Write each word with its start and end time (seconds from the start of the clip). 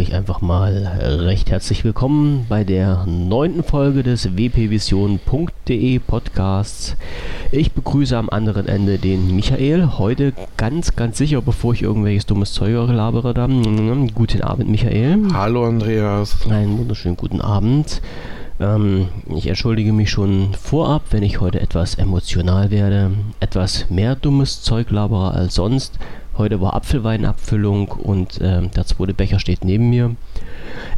sage 0.00 0.08
ich 0.12 0.16
einfach 0.16 0.40
mal 0.40 0.86
recht 1.02 1.50
herzlich 1.50 1.84
willkommen 1.84 2.46
bei 2.48 2.64
der 2.64 3.04
neunten 3.04 3.62
Folge 3.62 4.02
des 4.02 4.34
wpvision.de 4.34 5.98
Podcasts. 5.98 6.96
Ich 7.52 7.72
begrüße 7.72 8.16
am 8.16 8.30
anderen 8.30 8.66
Ende 8.66 8.96
den 8.96 9.36
Michael. 9.36 9.98
Heute 9.98 10.32
ganz, 10.56 10.96
ganz 10.96 11.18
sicher, 11.18 11.42
bevor 11.42 11.74
ich 11.74 11.82
irgendwelches 11.82 12.24
dummes 12.24 12.54
Zeug 12.54 12.88
labere, 12.88 13.34
dann 13.34 14.14
guten 14.14 14.40
Abend, 14.40 14.70
Michael. 14.70 15.18
Hallo, 15.34 15.66
Andreas. 15.66 16.46
Einen 16.48 16.78
wunderschönen 16.78 17.18
guten 17.18 17.42
Abend. 17.42 18.00
Ähm, 18.58 19.08
ich 19.34 19.48
entschuldige 19.48 19.92
mich 19.92 20.08
schon 20.08 20.54
vorab, 20.54 21.02
wenn 21.10 21.22
ich 21.22 21.40
heute 21.40 21.60
etwas 21.60 21.96
emotional 21.96 22.70
werde, 22.70 23.10
etwas 23.40 23.90
mehr 23.90 24.16
dummes 24.16 24.62
Zeug 24.62 24.90
labere 24.90 25.32
als 25.32 25.56
sonst. 25.56 25.98
Heute 26.40 26.62
war 26.62 26.72
Apfelweinabfüllung 26.72 27.88
und 27.88 28.40
äh, 28.40 28.66
der 28.66 28.86
zweite 28.86 29.12
Becher 29.12 29.38
steht 29.38 29.62
neben 29.62 29.90
mir. 29.90 30.16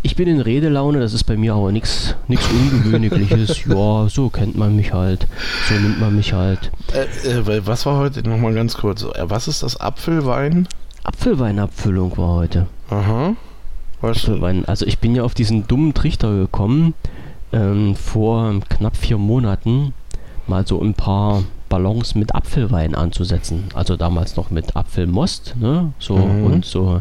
Ich 0.00 0.14
bin 0.14 0.28
in 0.28 0.40
Redelaune, 0.40 1.00
das 1.00 1.14
ist 1.14 1.24
bei 1.24 1.36
mir 1.36 1.54
aber 1.54 1.72
nichts 1.72 2.14
Ungewöhnliches. 2.28 3.64
ja, 3.66 4.08
so 4.08 4.28
kennt 4.28 4.56
man 4.56 4.76
mich 4.76 4.92
halt. 4.92 5.26
So 5.68 5.74
nimmt 5.74 5.98
man 5.98 6.14
mich 6.14 6.32
halt. 6.32 6.70
Äh, 6.94 7.28
äh, 7.28 7.66
was 7.66 7.84
war 7.86 7.96
heute 7.96 8.22
nochmal 8.22 8.54
ganz 8.54 8.76
kurz? 8.76 9.02
Äh, 9.02 9.24
was 9.24 9.48
ist 9.48 9.64
das 9.64 9.80
Apfelwein? 9.80 10.68
Apfelweinabfüllung 11.02 12.16
war 12.16 12.36
heute. 12.36 12.68
Aha. 12.90 13.34
Was? 14.00 14.18
Apfelwein. 14.18 14.64
Also 14.66 14.86
ich 14.86 15.00
bin 15.00 15.16
ja 15.16 15.24
auf 15.24 15.34
diesen 15.34 15.66
dummen 15.66 15.92
Trichter 15.92 16.32
gekommen 16.36 16.94
ähm, 17.52 17.96
vor 17.96 18.60
knapp 18.68 18.96
vier 18.96 19.18
Monaten 19.18 19.92
mal 20.46 20.64
so 20.64 20.80
ein 20.80 20.94
paar 20.94 21.42
Ballons 21.72 22.14
mit 22.14 22.34
Apfelwein 22.34 22.94
anzusetzen. 22.94 23.64
Also 23.72 23.96
damals 23.96 24.36
noch 24.36 24.50
mit 24.50 24.76
Apfelmost, 24.76 25.54
ne? 25.58 25.94
So 25.98 26.18
mhm. 26.18 26.44
und 26.44 26.64
so, 26.66 27.00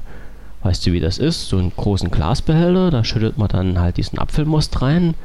weißt 0.64 0.88
du 0.88 0.94
wie 0.94 1.02
das 1.02 1.18
ist? 1.18 1.50
So 1.50 1.58
einen 1.58 1.74
großen 1.76 2.10
Glasbehälter, 2.10 2.90
da 2.90 3.04
schüttet 3.04 3.38
man 3.38 3.50
dann 3.50 3.82
halt 3.82 3.98
diesen 3.98 4.18
Apfelmost 4.18 4.82
rein. 4.82 5.16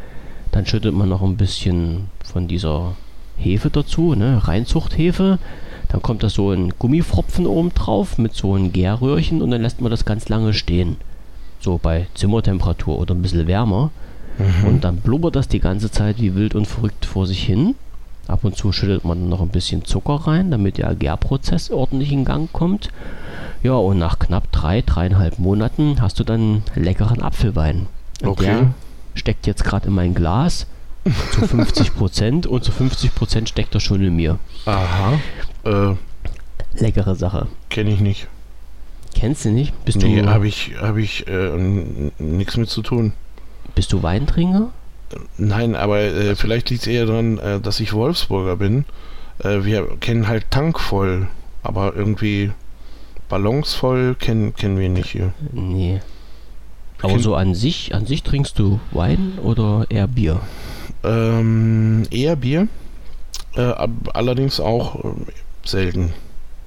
Dann 0.51 0.67
schüttet 0.67 0.97
man 0.97 1.09
noch 1.09 1.23
ein 1.23 1.37
bisschen 1.37 2.09
von 2.25 2.49
dieser 2.49 2.97
Hefe 3.37 3.71
dazu, 3.71 4.17
ne? 4.17 4.41
Reinzuchthefe. 4.43 5.39
Dann 5.91 6.03
kommt 6.03 6.25
da 6.25 6.29
so 6.29 6.51
ein 6.51 6.73
Gummifropfen 6.77 7.47
oben 7.47 7.73
drauf 7.73 8.19
mit 8.19 8.35
so 8.35 8.55
einem 8.55 8.73
Gärröhrchen 8.73 9.43
und 9.43 9.53
dann 9.53 9.63
lässt 9.63 9.81
man 9.81 9.93
das 9.93 10.05
ganz 10.05 10.29
lange 10.29 10.55
stehen. 10.55 10.97
So 11.61 11.79
bei 11.81 12.09
Zimmertemperatur 12.15 12.99
oder 12.99 13.15
ein 13.15 13.23
bisschen 13.23 13.47
wärmer. 13.47 13.93
Mhm. 14.39 14.69
Und 14.69 14.83
dann 14.83 14.97
blubbert 14.97 15.37
das 15.37 15.47
die 15.47 15.61
ganze 15.61 15.89
Zeit 15.89 16.21
wie 16.21 16.35
wild 16.35 16.57
und 16.57 16.67
verrückt 16.67 17.07
vor 17.07 17.29
sich 17.29 17.45
hin. 17.45 17.77
Ab 18.29 18.45
und 18.45 18.57
zu 18.57 18.73
schüttet 18.73 19.05
man 19.05 19.29
noch 19.29 19.41
ein 19.41 19.49
bisschen 19.49 19.85
Zucker 19.85 20.27
rein, 20.27 20.51
damit 20.51 20.79
der 20.79 20.95
Gärprozess 20.95 21.71
ordentlich 21.71 22.11
in 22.13 22.25
Gang 22.25 22.53
kommt. 22.53 22.91
Ja, 23.63 23.75
und 23.75 23.99
nach 23.99 24.19
knapp 24.19 24.51
drei, 24.53 24.83
dreieinhalb 24.83 25.39
Monaten 25.39 26.01
hast 26.01 26.19
du 26.19 26.25
dann 26.25 26.63
leckeren 26.75 27.23
Apfelwein. 27.23 27.87
Und 28.23 28.29
okay. 28.29 28.45
der 28.45 28.75
steckt 29.15 29.47
jetzt 29.47 29.65
gerade 29.65 29.89
in 29.89 29.95
mein 29.95 30.15
Glas 30.15 30.67
zu 31.33 31.41
50 31.47 31.95
Prozent 31.95 32.47
und 32.47 32.65
zu 32.65 32.73
50 32.73 33.15
Prozent 33.15 33.49
steckt 33.49 33.75
er 33.75 33.81
schon 33.81 34.03
in 34.03 34.17
mir. 34.17 34.39
Aha. 34.67 35.19
Äh, 35.65 35.95
Leckere 36.79 37.15
Sache. 37.15 37.47
Kenne 37.71 37.91
ich 37.91 38.01
nicht. 38.01 38.27
Kennst 39.15 39.45
du 39.45 39.51
nicht? 39.51 39.73
Bist 39.85 39.99
nee, 39.99 40.23
habe 40.27 40.47
ich, 40.47 40.73
hab 40.81 40.97
ich 40.97 41.27
äh, 41.27 41.57
nichts 42.19 42.57
mit 42.57 42.69
zu 42.69 42.83
tun. 42.83 43.13
Bist 43.75 43.93
du 43.93 44.03
Weintrinker? 44.03 44.71
Nein, 45.39 45.75
aber 45.75 46.01
äh, 46.01 46.35
vielleicht 46.35 46.71
liegt 46.71 46.83
es 46.83 46.89
eher 46.89 47.07
daran, 47.07 47.39
äh, 47.39 47.61
dass 47.61 47.81
ich 47.81 47.93
Wolfsburger 47.93 48.57
bin. 48.57 48.85
Äh, 49.39 49.65
wir 49.65 49.87
kennen 50.01 50.29
halt 50.29 50.51
Tank 50.51 50.81
voll, 50.81 51.29
aber 51.63 51.95
irgendwie 51.95 52.53
Ballons 53.29 53.75
voll 53.75 54.15
kennen, 54.15 54.55
kennen 54.55 54.79
wir 54.79 54.89
nicht 54.89 55.11
hier. 55.11 55.33
Nee. 55.53 56.01
Aber 57.03 57.19
so 57.19 57.35
an 57.35 57.55
sich, 57.55 57.95
an 57.95 58.07
sich 58.07 58.23
trinkst 58.23 58.59
du 58.59 58.81
Wein 58.91 59.39
oder 59.43 59.87
eher 59.91 60.07
Bier? 60.07 60.41
Ähm, 61.05 62.05
eher 62.11 62.37
Bier. 62.37 62.69
Äh, 63.55 63.73
allerdings 64.13 64.61
auch 64.61 65.05
äh, 65.05 65.09
selten. 65.65 66.13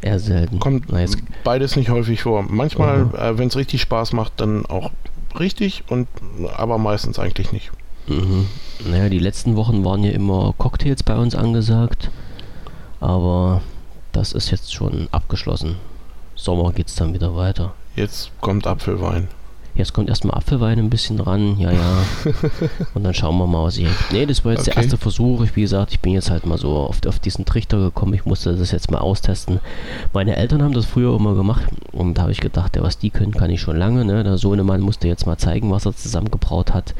Eher 0.01 0.19
selten. 0.19 0.59
Kommt 0.59 0.91
nice. 0.91 1.17
beides 1.43 1.75
nicht 1.75 1.89
häufig 1.89 2.21
vor. 2.21 2.45
Manchmal, 2.47 3.09
äh, 3.17 3.37
wenn 3.37 3.47
es 3.47 3.55
richtig 3.55 3.81
Spaß 3.81 4.13
macht, 4.13 4.33
dann 4.37 4.65
auch 4.65 4.91
richtig 5.37 5.83
und 5.89 6.07
aber 6.55 6.77
meistens 6.77 7.19
eigentlich 7.19 7.51
nicht. 7.51 7.71
Mhm. 8.09 8.47
Naja, 8.85 9.09
die 9.09 9.19
letzten 9.19 9.55
Wochen 9.55 9.85
waren 9.85 10.03
ja 10.03 10.11
immer 10.11 10.53
Cocktails 10.57 11.03
bei 11.03 11.15
uns 11.15 11.35
angesagt. 11.35 12.09
Aber 12.99 13.61
das 14.11 14.33
ist 14.33 14.51
jetzt 14.51 14.73
schon 14.73 15.07
abgeschlossen. 15.11 15.77
Sommer 16.35 16.71
geht 16.71 16.87
es 16.87 16.95
dann 16.95 17.13
wieder 17.13 17.35
weiter. 17.35 17.73
Jetzt 17.95 18.31
kommt 18.41 18.65
Apfelwein. 18.65 19.27
Jetzt 19.75 19.93
kommt 19.93 20.09
erstmal 20.09 20.35
Apfelwein 20.35 20.79
ein 20.79 20.89
bisschen 20.89 21.19
ran, 21.21 21.57
ja, 21.57 21.71
ja. 21.71 22.03
Und 22.93 23.03
dann 23.03 23.13
schauen 23.13 23.37
wir 23.37 23.47
mal, 23.47 23.63
was 23.63 23.77
ich. 23.77 23.87
Nee, 24.11 24.25
das 24.25 24.43
war 24.43 24.51
jetzt 24.51 24.61
okay. 24.61 24.71
der 24.71 24.83
erste 24.83 24.97
Versuch. 24.97 25.41
Ich, 25.43 25.55
wie 25.55 25.61
gesagt, 25.61 25.91
ich 25.91 25.99
bin 25.99 26.11
jetzt 26.13 26.29
halt 26.29 26.45
mal 26.45 26.57
so 26.57 26.75
auf, 26.75 27.05
auf 27.05 27.19
diesen 27.19 27.45
Trichter 27.45 27.77
gekommen. 27.77 28.13
Ich 28.13 28.25
musste 28.25 28.55
das 28.55 28.71
jetzt 28.71 28.91
mal 28.91 28.97
austesten. 28.97 29.59
Meine 30.11 30.35
Eltern 30.35 30.63
haben 30.63 30.73
das 30.73 30.85
früher 30.85 31.15
immer 31.15 31.35
gemacht. 31.35 31.63
Und 31.93 32.15
da 32.15 32.23
habe 32.23 32.31
ich 32.31 32.41
gedacht, 32.41 32.75
ja, 32.75 32.81
was 32.81 32.97
die 32.97 33.09
können, 33.09 33.31
kann 33.31 33.51
ich 33.51 33.61
schon 33.61 33.77
lange. 33.77 34.03
Ne? 34.03 34.23
Der 34.23 34.37
Sohnemann 34.37 34.81
musste 34.81 35.07
jetzt 35.07 35.25
mal 35.25 35.37
zeigen, 35.37 35.71
was 35.71 35.85
er 35.85 35.95
zusammengebraut 35.95 36.73
hat 36.73 36.93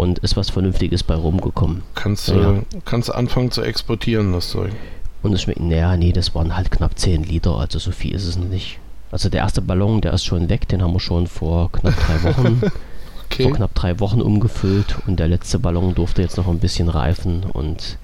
und 0.00 0.18
ist 0.20 0.34
was 0.34 0.48
Vernünftiges 0.48 1.02
bei 1.02 1.14
rumgekommen. 1.14 1.82
Kannst 1.94 2.28
du 2.28 2.34
ja. 2.34 2.62
kannst 2.86 3.14
anfangen 3.14 3.50
zu 3.50 3.60
exportieren, 3.60 4.32
das 4.32 4.48
Zeug. 4.48 4.72
Und 5.22 5.34
es 5.34 5.42
schmeckt, 5.42 5.60
naja, 5.60 5.94
nee, 5.98 6.12
das 6.12 6.34
waren 6.34 6.56
halt 6.56 6.70
knapp 6.70 6.98
10 6.98 7.24
Liter, 7.24 7.58
also 7.58 7.78
so 7.78 7.90
viel 7.92 8.14
ist 8.14 8.24
es 8.24 8.38
nicht. 8.38 8.78
Also 9.12 9.28
der 9.28 9.40
erste 9.40 9.60
Ballon, 9.60 10.00
der 10.00 10.14
ist 10.14 10.24
schon 10.24 10.48
weg, 10.48 10.66
den 10.68 10.82
haben 10.82 10.94
wir 10.94 11.00
schon 11.00 11.26
vor 11.26 11.70
knapp 11.70 11.92
drei 12.06 12.22
Wochen, 12.30 12.62
okay. 13.26 13.42
vor 13.42 13.52
knapp 13.52 13.74
drei 13.74 14.00
Wochen 14.00 14.22
umgefüllt 14.22 14.96
und 15.06 15.20
der 15.20 15.28
letzte 15.28 15.58
Ballon 15.58 15.94
durfte 15.94 16.22
jetzt 16.22 16.38
noch 16.38 16.48
ein 16.48 16.60
bisschen 16.60 16.88
reifen 16.88 17.42
und 17.52 17.98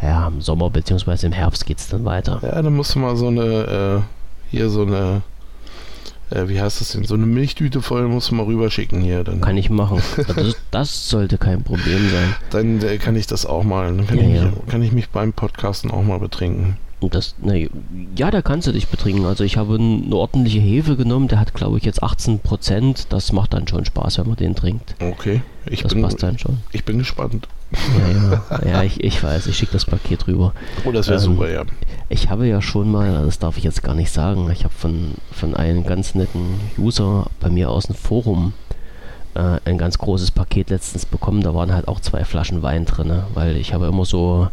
ja, 0.00 0.26
im 0.26 0.40
Sommer 0.40 0.70
bzw. 0.70 1.26
im 1.26 1.32
Herbst 1.32 1.66
geht 1.66 1.76
es 1.76 1.88
dann 1.88 2.06
weiter. 2.06 2.40
Ja, 2.42 2.62
dann 2.62 2.74
musst 2.74 2.94
du 2.94 3.00
mal 3.00 3.16
so 3.16 3.26
eine, 3.26 3.42
äh, 3.42 4.00
hier 4.50 4.70
so 4.70 4.82
eine 4.82 5.20
äh, 6.30 6.48
wie 6.48 6.60
heißt 6.60 6.80
das 6.80 6.92
denn, 6.92 7.04
so 7.04 7.14
eine 7.14 7.26
Milchtüte 7.26 7.82
voll 7.82 8.08
musst 8.08 8.30
du 8.30 8.34
mal 8.34 8.44
rüberschicken 8.44 9.00
hier. 9.00 9.24
Dann. 9.24 9.40
Kann 9.40 9.56
ich 9.56 9.70
machen. 9.70 10.02
Das, 10.34 10.56
das 10.70 11.08
sollte 11.08 11.38
kein 11.38 11.62
Problem 11.62 12.08
sein. 12.10 12.34
Dann 12.50 12.82
äh, 12.82 12.98
kann 12.98 13.16
ich 13.16 13.26
das 13.26 13.46
auch 13.46 13.64
mal. 13.64 13.94
Dann 13.94 14.06
kann, 14.06 14.18
ja, 14.18 14.24
ich, 14.24 14.34
ja. 14.34 14.52
kann 14.68 14.82
ich 14.82 14.92
mich 14.92 15.10
beim 15.10 15.32
Podcasten 15.32 15.90
auch 15.90 16.02
mal 16.02 16.18
betrinken. 16.18 16.76
Das, 17.00 17.34
ne, 17.42 17.68
ja, 18.16 18.30
da 18.30 18.40
kannst 18.40 18.66
du 18.66 18.72
dich 18.72 18.88
betrinken. 18.88 19.26
Also 19.26 19.44
ich 19.44 19.56
habe 19.56 19.74
eine 19.74 20.14
ordentliche 20.14 20.60
Hefe 20.60 20.96
genommen, 20.96 21.28
der 21.28 21.38
hat 21.38 21.52
glaube 21.52 21.76
ich 21.78 21.84
jetzt 21.84 22.02
18 22.02 22.38
Prozent. 22.38 23.12
Das 23.12 23.32
macht 23.32 23.52
dann 23.52 23.68
schon 23.68 23.84
Spaß, 23.84 24.18
wenn 24.18 24.28
man 24.28 24.36
den 24.36 24.54
trinkt. 24.54 24.94
Okay, 25.00 25.42
ich 25.66 25.82
das 25.82 25.92
bin, 25.92 26.02
passt 26.02 26.22
dann 26.22 26.38
schon. 26.38 26.58
Ich 26.72 26.84
bin 26.84 26.98
gespannt. 26.98 27.48
Ja, 27.72 28.58
ja, 28.58 28.68
ja 28.68 28.82
ich, 28.82 29.02
ich 29.02 29.22
weiß, 29.22 29.46
ich 29.46 29.56
schicke 29.56 29.72
das 29.72 29.84
Paket 29.84 30.26
rüber. 30.26 30.52
Oh, 30.84 30.92
das 30.92 31.08
wäre 31.08 31.18
ähm, 31.18 31.24
super, 31.24 31.50
ja. 31.50 31.62
Ich 32.08 32.30
habe 32.30 32.46
ja 32.46 32.62
schon 32.62 32.90
mal, 32.90 33.24
das 33.24 33.38
darf 33.38 33.56
ich 33.56 33.64
jetzt 33.64 33.82
gar 33.82 33.94
nicht 33.94 34.10
sagen, 34.10 34.50
ich 34.52 34.64
habe 34.64 34.74
von, 34.74 35.12
von 35.32 35.54
einem 35.54 35.84
ganz 35.84 36.14
netten 36.14 36.60
User 36.78 37.26
bei 37.40 37.48
mir 37.48 37.70
aus 37.70 37.86
dem 37.86 37.96
Forum 37.96 38.52
äh, 39.34 39.58
ein 39.64 39.78
ganz 39.78 39.98
großes 39.98 40.30
Paket 40.30 40.70
letztens 40.70 41.06
bekommen. 41.06 41.42
Da 41.42 41.54
waren 41.54 41.72
halt 41.72 41.88
auch 41.88 42.00
zwei 42.00 42.24
Flaschen 42.24 42.62
Wein 42.62 42.84
drin, 42.84 43.22
weil 43.34 43.56
ich 43.56 43.74
habe 43.74 43.86
immer 43.86 44.04
so 44.04 44.48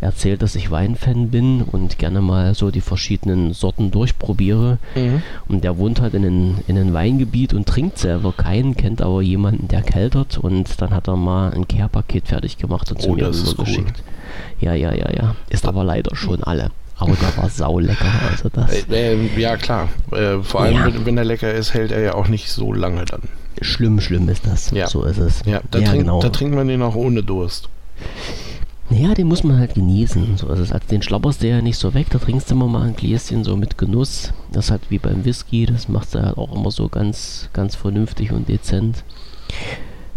erzählt, 0.00 0.42
dass 0.42 0.54
ich 0.54 0.70
Weinfan 0.70 1.30
bin 1.30 1.62
und 1.62 1.98
gerne 1.98 2.20
mal 2.20 2.54
so 2.54 2.70
die 2.70 2.80
verschiedenen 2.80 3.52
Sorten 3.52 3.90
durchprobiere. 3.90 4.78
Mhm. 4.94 5.22
Und 5.48 5.64
der 5.64 5.78
wohnt 5.78 6.00
halt 6.00 6.14
in 6.14 6.24
einem, 6.24 6.58
in 6.66 6.78
einem 6.78 6.92
Weingebiet 6.92 7.54
und 7.54 7.66
trinkt 7.66 7.98
selber 7.98 8.32
keinen, 8.32 8.76
kennt 8.76 9.02
aber 9.02 9.22
jemanden, 9.22 9.68
der 9.68 9.82
keltert 9.82 10.38
und 10.38 10.80
dann 10.80 10.90
hat 10.90 11.08
er 11.08 11.16
mal 11.16 11.52
ein 11.52 11.66
Care-Paket 11.68 12.28
fertig 12.28 12.58
gemacht 12.58 12.90
und 12.90 13.00
zu 13.00 13.10
oh, 13.10 13.14
mir 13.14 13.28
rübergeschickt. 13.28 13.98
Cool. 13.98 14.14
Ja, 14.60 14.74
ja, 14.74 14.92
ja, 14.92 15.10
ja. 15.12 15.36
Ist 15.48 15.66
aber 15.66 15.84
leider 15.84 16.14
schon 16.14 16.42
alle. 16.42 16.70
Aber 16.98 17.14
der 17.14 17.36
war 17.36 17.50
saulecker, 17.50 18.10
also 18.30 18.48
das. 18.48 18.88
Äh, 18.88 19.14
äh, 19.14 19.28
ja, 19.38 19.56
klar. 19.56 19.88
Äh, 20.12 20.38
vor 20.42 20.62
allem, 20.62 20.76
ja. 20.76 20.86
wenn, 20.86 21.04
wenn 21.06 21.18
er 21.18 21.24
lecker 21.24 21.52
ist, 21.52 21.74
hält 21.74 21.92
er 21.92 22.00
ja 22.00 22.14
auch 22.14 22.28
nicht 22.28 22.48
so 22.48 22.72
lange 22.72 23.04
dann. 23.04 23.22
Schlimm, 23.60 24.00
schlimm 24.00 24.28
ist 24.28 24.46
das. 24.46 24.70
Ja. 24.70 24.88
So 24.88 25.04
ist 25.04 25.18
es. 25.18 25.42
Ja, 25.44 25.60
da, 25.70 25.78
ja, 25.78 25.88
trink, 25.88 26.02
genau. 26.02 26.20
da 26.20 26.30
trinkt 26.30 26.54
man 26.54 26.68
den 26.68 26.82
auch 26.82 26.94
ohne 26.94 27.22
Durst. 27.22 27.68
Naja, 28.88 29.14
den 29.14 29.26
muss 29.26 29.42
man 29.42 29.58
halt 29.58 29.74
genießen. 29.74 30.36
So, 30.36 30.46
also 30.46 30.64
den 30.90 31.02
schlapperst 31.02 31.42
du 31.42 31.48
ja 31.48 31.60
nicht 31.60 31.78
so 31.78 31.92
weg, 31.94 32.06
da 32.10 32.18
trinkst 32.18 32.50
du 32.50 32.54
immer 32.54 32.68
mal 32.68 32.86
ein 32.86 32.96
Gläschen 32.96 33.42
so 33.42 33.56
mit 33.56 33.78
Genuss. 33.78 34.32
Das 34.52 34.66
ist 34.66 34.70
halt 34.70 34.82
wie 34.90 34.98
beim 34.98 35.24
Whisky, 35.24 35.66
das 35.66 35.88
machst 35.88 36.14
du 36.14 36.22
halt 36.22 36.38
auch 36.38 36.54
immer 36.54 36.70
so 36.70 36.88
ganz, 36.88 37.48
ganz 37.52 37.74
vernünftig 37.74 38.32
und 38.32 38.48
dezent. 38.48 39.02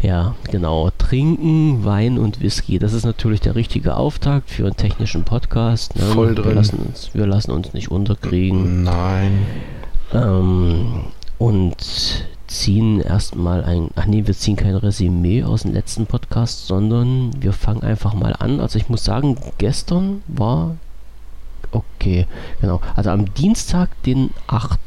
Ja, 0.02 0.36
genau. 0.50 0.92
Trinken, 0.98 1.84
Wein 1.84 2.18
und 2.18 2.42
Whisky. 2.42 2.80
Das 2.80 2.94
ist 2.94 3.06
natürlich 3.06 3.42
der 3.42 3.56
richtige 3.56 3.96
Auftakt 3.96 4.50
für 4.50 4.66
einen 4.66 4.78
technischen 4.78 5.26
Podcast. 5.26 5.96
Ne? 5.96 6.04
Voll 6.04 6.36
drin. 6.36 6.46
Wir 6.46 6.56
lassen, 6.56 6.78
uns, 6.78 7.10
wir 7.14 7.28
lassen 7.28 7.52
uns 7.52 7.74
nicht 7.74 7.92
unterkriegen. 7.92 8.84
Nein. 8.84 9.46
Ähm, 10.14 11.04
und 11.38 11.76
ziehen 12.50 13.00
erstmal 13.00 13.64
ein, 13.64 13.90
ach 13.96 14.06
nee, 14.06 14.26
wir 14.26 14.34
ziehen 14.36 14.56
kein 14.56 14.76
Resümee 14.76 15.44
aus 15.44 15.62
dem 15.62 15.74
letzten 15.74 16.08
Podcast, 16.08 16.66
sondern 16.66 17.32
wir 17.40 17.54
fangen 17.54 17.84
einfach 17.84 18.14
mal 18.14 18.36
an. 18.38 18.60
Also 18.60 18.80
ich 18.80 18.90
muss 18.90 19.04
sagen, 19.04 19.38
gestern 19.60 20.24
war, 20.28 20.76
okay, 21.72 22.26
genau, 22.60 22.82
also 22.96 23.12
am 23.12 23.34
Dienstag, 23.36 23.90
den 24.04 24.32
8. 24.48 24.80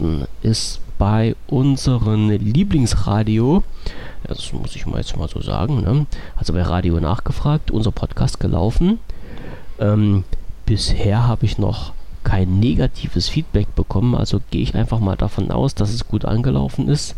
ist 0.42 0.80
bei 0.98 1.36
unserem 1.46 2.30
Lieblingsradio, 2.30 3.62
das 4.24 4.52
muss 4.52 4.74
ich 4.74 4.86
mal 4.86 4.98
jetzt 4.98 5.16
mal 5.16 5.28
so 5.28 5.40
sagen, 5.40 5.82
ne? 5.82 6.06
also 6.36 6.52
bei 6.52 6.62
Radio 6.62 6.98
nachgefragt, 7.00 7.70
unser 7.70 7.92
Podcast 7.92 8.40
gelaufen. 8.40 8.98
Ähm, 9.78 10.24
bisher 10.66 11.26
habe 11.26 11.44
ich 11.44 11.58
noch 11.58 11.92
kein 12.24 12.60
negatives 12.60 13.28
Feedback 13.28 13.74
bekommen, 13.74 14.14
also 14.14 14.40
gehe 14.50 14.62
ich 14.62 14.74
einfach 14.74 15.00
mal 15.00 15.16
davon 15.16 15.50
aus, 15.50 15.74
dass 15.74 15.92
es 15.92 16.06
gut 16.06 16.24
angelaufen 16.24 16.88
ist 16.88 17.16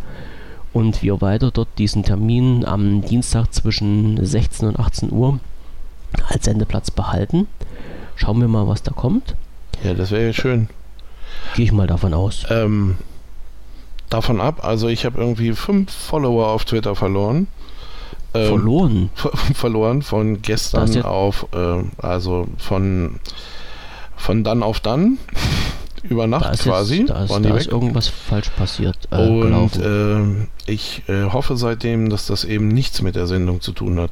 und 0.75 1.03
wir 1.03 1.21
weiter 1.23 1.51
dort 1.51 1.69
diesen 1.79 2.03
Termin 2.03 2.65
am 2.67 3.01
Dienstag 3.01 3.55
zwischen 3.55 4.23
16 4.23 4.69
und 4.69 4.79
18 4.79 5.13
Uhr 5.13 5.39
als 6.29 6.45
Sendeplatz 6.45 6.91
behalten. 6.91 7.47
Schauen 8.17 8.41
wir 8.41 8.49
mal, 8.49 8.69
was 8.69 8.83
da 8.83 8.93
kommt. 8.93 9.37
Ja, 9.83 9.95
das 9.95 10.11
wäre 10.11 10.27
ja 10.27 10.33
schön. 10.33 10.69
Gehe 11.55 11.65
ich 11.65 11.73
mal 11.73 11.87
davon 11.87 12.13
aus. 12.13 12.45
Ähm, 12.51 12.97
davon 14.11 14.41
ab, 14.41 14.65
also 14.65 14.89
ich 14.89 15.05
habe 15.07 15.21
irgendwie 15.21 15.53
fünf 15.53 15.93
Follower 15.93 16.49
auf 16.49 16.65
Twitter 16.65 16.95
verloren. 16.97 17.47
Ähm, 18.35 18.49
verloren? 18.49 19.11
verloren 19.55 20.03
von 20.03 20.43
gestern 20.43 21.03
auf, 21.03 21.47
äh, 21.53 21.85
also 21.99 22.47
von, 22.59 23.21
von 24.17 24.43
dann 24.43 24.65
auf 24.65 24.81
dann. 24.81 25.19
Über 26.09 26.27
Nacht 26.27 26.45
da 26.45 26.53
quasi. 26.55 27.01
Jetzt, 27.01 27.11
da 27.11 27.25
ist, 27.25 27.45
da 27.45 27.57
ist 27.57 27.69
irgendwas 27.69 28.09
falsch 28.09 28.51
passiert. 28.51 28.97
Äh, 29.11 29.27
Und 29.27 29.77
äh, 29.77 30.71
ich 30.71 31.03
äh, 31.09 31.25
hoffe 31.25 31.57
seitdem, 31.57 32.11
dass 32.11 32.27
das 32.27 32.45
eben 32.45 32.69
nichts 32.69 33.01
mit 33.03 33.17
der 33.17 33.27
Sendung 33.27 33.61
zu 33.61 33.73
tun 33.73 33.99
hat. 33.99 34.11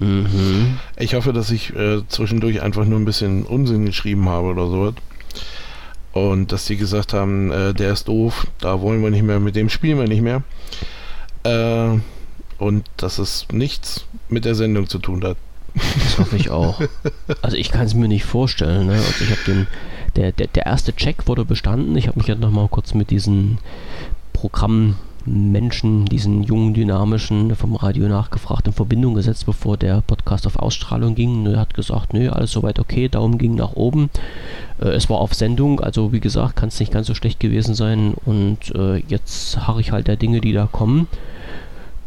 Mhm. 0.00 0.78
Ich 0.98 1.14
hoffe, 1.14 1.32
dass 1.32 1.50
ich 1.50 1.74
äh, 1.74 2.02
zwischendurch 2.08 2.62
einfach 2.62 2.84
nur 2.84 2.98
ein 2.98 3.04
bisschen 3.04 3.44
Unsinn 3.44 3.86
geschrieben 3.86 4.28
habe 4.28 4.48
oder 4.48 4.66
sowas. 4.66 4.94
Und 6.12 6.52
dass 6.52 6.64
die 6.64 6.76
gesagt 6.76 7.12
haben, 7.12 7.50
äh, 7.52 7.72
der 7.72 7.92
ist 7.92 8.08
doof, 8.08 8.46
da 8.60 8.80
wollen 8.80 9.02
wir 9.02 9.10
nicht 9.10 9.22
mehr, 9.22 9.38
mit 9.40 9.56
dem 9.56 9.68
spielen 9.68 9.98
wir 9.98 10.08
nicht 10.08 10.22
mehr. 10.22 10.42
Äh, 11.44 11.98
und 12.58 12.84
dass 12.96 13.18
es 13.18 13.46
nichts 13.52 14.04
mit 14.28 14.44
der 14.44 14.54
Sendung 14.54 14.88
zu 14.88 14.98
tun 14.98 15.24
hat. 15.24 15.36
Das 15.74 16.18
hoffe 16.18 16.36
ich 16.36 16.50
auch. 16.50 16.80
Also 17.42 17.56
ich 17.56 17.70
kann 17.70 17.86
es 17.86 17.94
mir 17.94 18.08
nicht 18.08 18.24
vorstellen. 18.24 18.88
Ne? 18.88 18.94
Also 18.94 19.24
ich 19.24 19.30
habe 19.30 19.40
den, 19.46 19.66
der, 20.16 20.32
der, 20.32 20.48
der 20.48 20.66
erste 20.66 20.94
Check 20.94 21.26
wurde 21.26 21.44
bestanden. 21.44 21.96
Ich 21.96 22.08
habe 22.08 22.18
mich 22.18 22.28
ja 22.28 22.34
nochmal 22.34 22.68
kurz 22.68 22.94
mit 22.94 23.10
diesen 23.10 23.58
Programmen 24.32 24.96
Menschen, 25.26 26.06
diesen 26.06 26.42
jungen, 26.42 26.74
dynamischen, 26.74 27.54
vom 27.54 27.76
Radio 27.76 28.08
nachgefragt, 28.08 28.66
in 28.66 28.72
Verbindung 28.72 29.14
gesetzt, 29.14 29.46
bevor 29.46 29.76
der 29.76 30.00
Podcast 30.00 30.46
auf 30.46 30.58
Ausstrahlung 30.58 31.14
ging. 31.14 31.46
Er 31.46 31.60
hat 31.60 31.74
gesagt, 31.74 32.14
nö, 32.14 32.30
alles 32.30 32.52
soweit 32.52 32.78
okay, 32.78 33.08
Daumen 33.08 33.38
ging 33.38 33.54
nach 33.54 33.74
oben. 33.74 34.10
Äh, 34.80 34.88
es 34.88 35.10
war 35.10 35.18
auf 35.18 35.34
Sendung, 35.34 35.80
also 35.80 36.12
wie 36.12 36.20
gesagt, 36.20 36.56
kann 36.56 36.68
es 36.68 36.80
nicht 36.80 36.92
ganz 36.92 37.06
so 37.06 37.14
schlecht 37.14 37.40
gewesen 37.40 37.74
sein. 37.74 38.14
Und 38.24 38.74
äh, 38.74 38.96
jetzt 39.08 39.66
harre 39.66 39.80
ich 39.80 39.92
halt 39.92 40.06
der 40.06 40.16
Dinge, 40.16 40.40
die 40.40 40.52
da 40.52 40.66
kommen. 40.70 41.06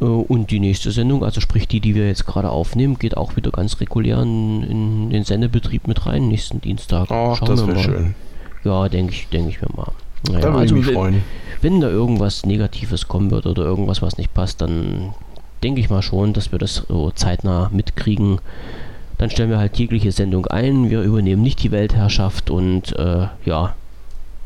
Äh, 0.03 0.05
und 0.05 0.51
die 0.51 0.59
nächste 0.59 0.91
Sendung, 0.91 1.23
also 1.23 1.41
sprich 1.41 1.67
die, 1.67 1.79
die 1.79 1.95
wir 1.95 2.07
jetzt 2.07 2.25
gerade 2.25 2.49
aufnehmen, 2.49 2.99
geht 2.99 3.17
auch 3.17 3.35
wieder 3.35 3.51
ganz 3.51 3.79
regulär 3.79 4.21
in, 4.21 4.63
in 4.63 5.09
den 5.09 5.23
Sendebetrieb 5.23 5.87
mit 5.87 6.05
rein, 6.05 6.27
nächsten 6.27 6.61
Dienstag. 6.61 7.09
Ach, 7.09 7.37
Schauen 7.37 7.47
das 7.47 7.67
wäre 7.67 7.79
schön. 7.79 8.15
Ja, 8.63 8.87
denke 8.89 9.13
ich, 9.13 9.27
denke 9.29 9.49
ich 9.49 9.61
mir 9.61 9.69
mal. 9.75 9.91
Naja, 10.29 10.53
also, 10.53 10.75
ich 10.75 10.85
mich 10.85 10.95
freuen. 10.95 11.23
Wenn 11.61 11.81
da 11.81 11.89
irgendwas 11.89 12.45
Negatives 12.45 13.07
kommen 13.07 13.31
wird 13.31 13.45
oder 13.45 13.63
irgendwas, 13.63 14.01
was 14.01 14.17
nicht 14.17 14.33
passt, 14.33 14.61
dann 14.61 15.13
denke 15.63 15.81
ich 15.81 15.89
mal 15.89 16.01
schon, 16.01 16.33
dass 16.33 16.51
wir 16.51 16.59
das 16.59 16.83
so 16.87 17.11
zeitnah 17.11 17.69
mitkriegen. 17.73 18.39
Dann 19.17 19.29
stellen 19.29 19.49
wir 19.49 19.57
halt 19.57 19.77
jegliche 19.77 20.11
Sendung 20.11 20.47
ein, 20.47 20.89
wir 20.89 21.01
übernehmen 21.01 21.41
nicht 21.41 21.63
die 21.63 21.71
Weltherrschaft 21.71 22.49
und 22.49 22.97
äh, 22.97 23.27
ja, 23.45 23.75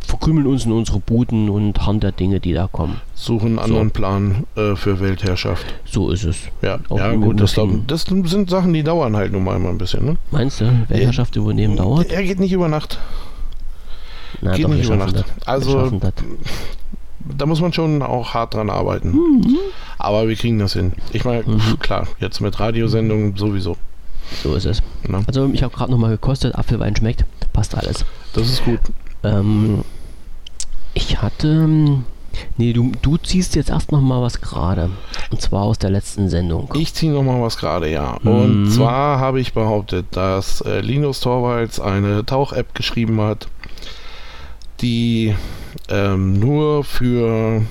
verkrümeln 0.07 0.47
uns 0.47 0.65
in 0.65 0.71
unsere 0.71 0.99
Buden 0.99 1.49
und 1.49 1.85
harren 1.85 1.99
der 1.99 2.13
Dinge, 2.13 2.39
die 2.39 2.53
da 2.53 2.67
kommen. 2.71 3.01
Suchen 3.13 3.47
einen 3.47 3.59
anderen 3.59 3.89
so. 3.89 3.93
Plan 3.93 4.43
äh, 4.55 4.75
für 4.75 5.01
Weltherrschaft. 5.01 5.65
So 5.85 6.09
ist 6.11 6.23
es. 6.23 6.43
Ja, 6.61 6.79
ja 6.89 7.13
gut, 7.13 7.41
das, 7.41 7.53
glaub, 7.53 7.87
das, 7.87 8.03
sind 8.03 8.49
Sachen, 8.49 8.73
die 8.73 8.83
dauern 8.83 9.17
halt 9.17 9.33
nun 9.33 9.43
mal 9.43 9.57
immer 9.57 9.69
ein 9.69 9.77
bisschen. 9.77 10.05
Ne? 10.05 10.15
Meinst 10.31 10.61
du, 10.61 10.85
Weltherrschaft 10.87 11.35
ja, 11.35 11.41
übernehmen 11.41 11.75
dauert? 11.75 12.11
Er 12.11 12.23
geht 12.23 12.39
nicht 12.39 12.53
über 12.53 12.69
Nacht. 12.69 12.99
Na, 14.41 14.55
Geht 14.55 14.65
doch, 14.65 14.69
nicht 14.69 14.85
über 14.85 14.95
Nacht. 14.95 15.25
Also, 15.45 15.99
da 17.19 17.45
muss 17.45 17.59
man 17.59 17.73
schon 17.73 18.01
auch 18.01 18.33
hart 18.33 18.53
dran 18.53 18.69
arbeiten. 18.69 19.11
Mhm. 19.11 19.57
Aber 19.97 20.29
wir 20.29 20.35
kriegen 20.37 20.57
das 20.59 20.73
hin. 20.73 20.93
Ich 21.11 21.25
meine, 21.25 21.43
mhm. 21.43 21.79
klar, 21.79 22.07
jetzt 22.19 22.39
mit 22.39 22.57
Radiosendungen 22.57 23.35
sowieso. 23.35 23.75
So 24.41 24.55
ist 24.55 24.65
es. 24.65 24.81
Na? 25.07 25.21
Also, 25.27 25.49
ich 25.51 25.63
habe 25.63 25.75
gerade 25.75 25.91
nochmal 25.91 26.11
gekostet. 26.11 26.55
Apfelwein 26.55 26.95
schmeckt. 26.95 27.25
Passt 27.51 27.75
alles. 27.75 28.05
Das 28.33 28.49
ist 28.49 28.63
gut. 28.63 28.79
Ähm, 29.23 29.83
ich 30.97 31.21
hatte. 31.21 31.69
Nee, 32.57 32.73
du, 32.73 32.91
du 33.01 33.17
ziehst 33.17 33.55
jetzt 33.55 33.69
erst 33.69 33.91
noch 33.91 34.01
mal 34.01 34.21
was 34.21 34.41
gerade. 34.41 34.89
Und 35.31 35.41
zwar 35.41 35.63
aus 35.63 35.79
der 35.79 35.89
letzten 35.89 36.29
Sendung. 36.29 36.71
Ich 36.75 36.93
ziehe 36.93 37.11
noch 37.11 37.23
mal 37.23 37.41
was 37.41 37.57
gerade, 37.57 37.89
ja. 37.89 38.17
Mhm. 38.21 38.31
Und 38.31 38.71
zwar 38.71 39.19
habe 39.19 39.39
ich 39.39 39.53
behauptet, 39.53 40.05
dass 40.11 40.61
äh, 40.61 40.81
Linus 40.81 41.19
Torvalds 41.19 41.79
eine 41.79 42.25
Tauch-App 42.25 42.75
geschrieben 42.75 43.21
hat, 43.21 43.47
die 44.81 45.35
ähm, 45.89 46.39
nur 46.39 46.83
für 46.83 47.63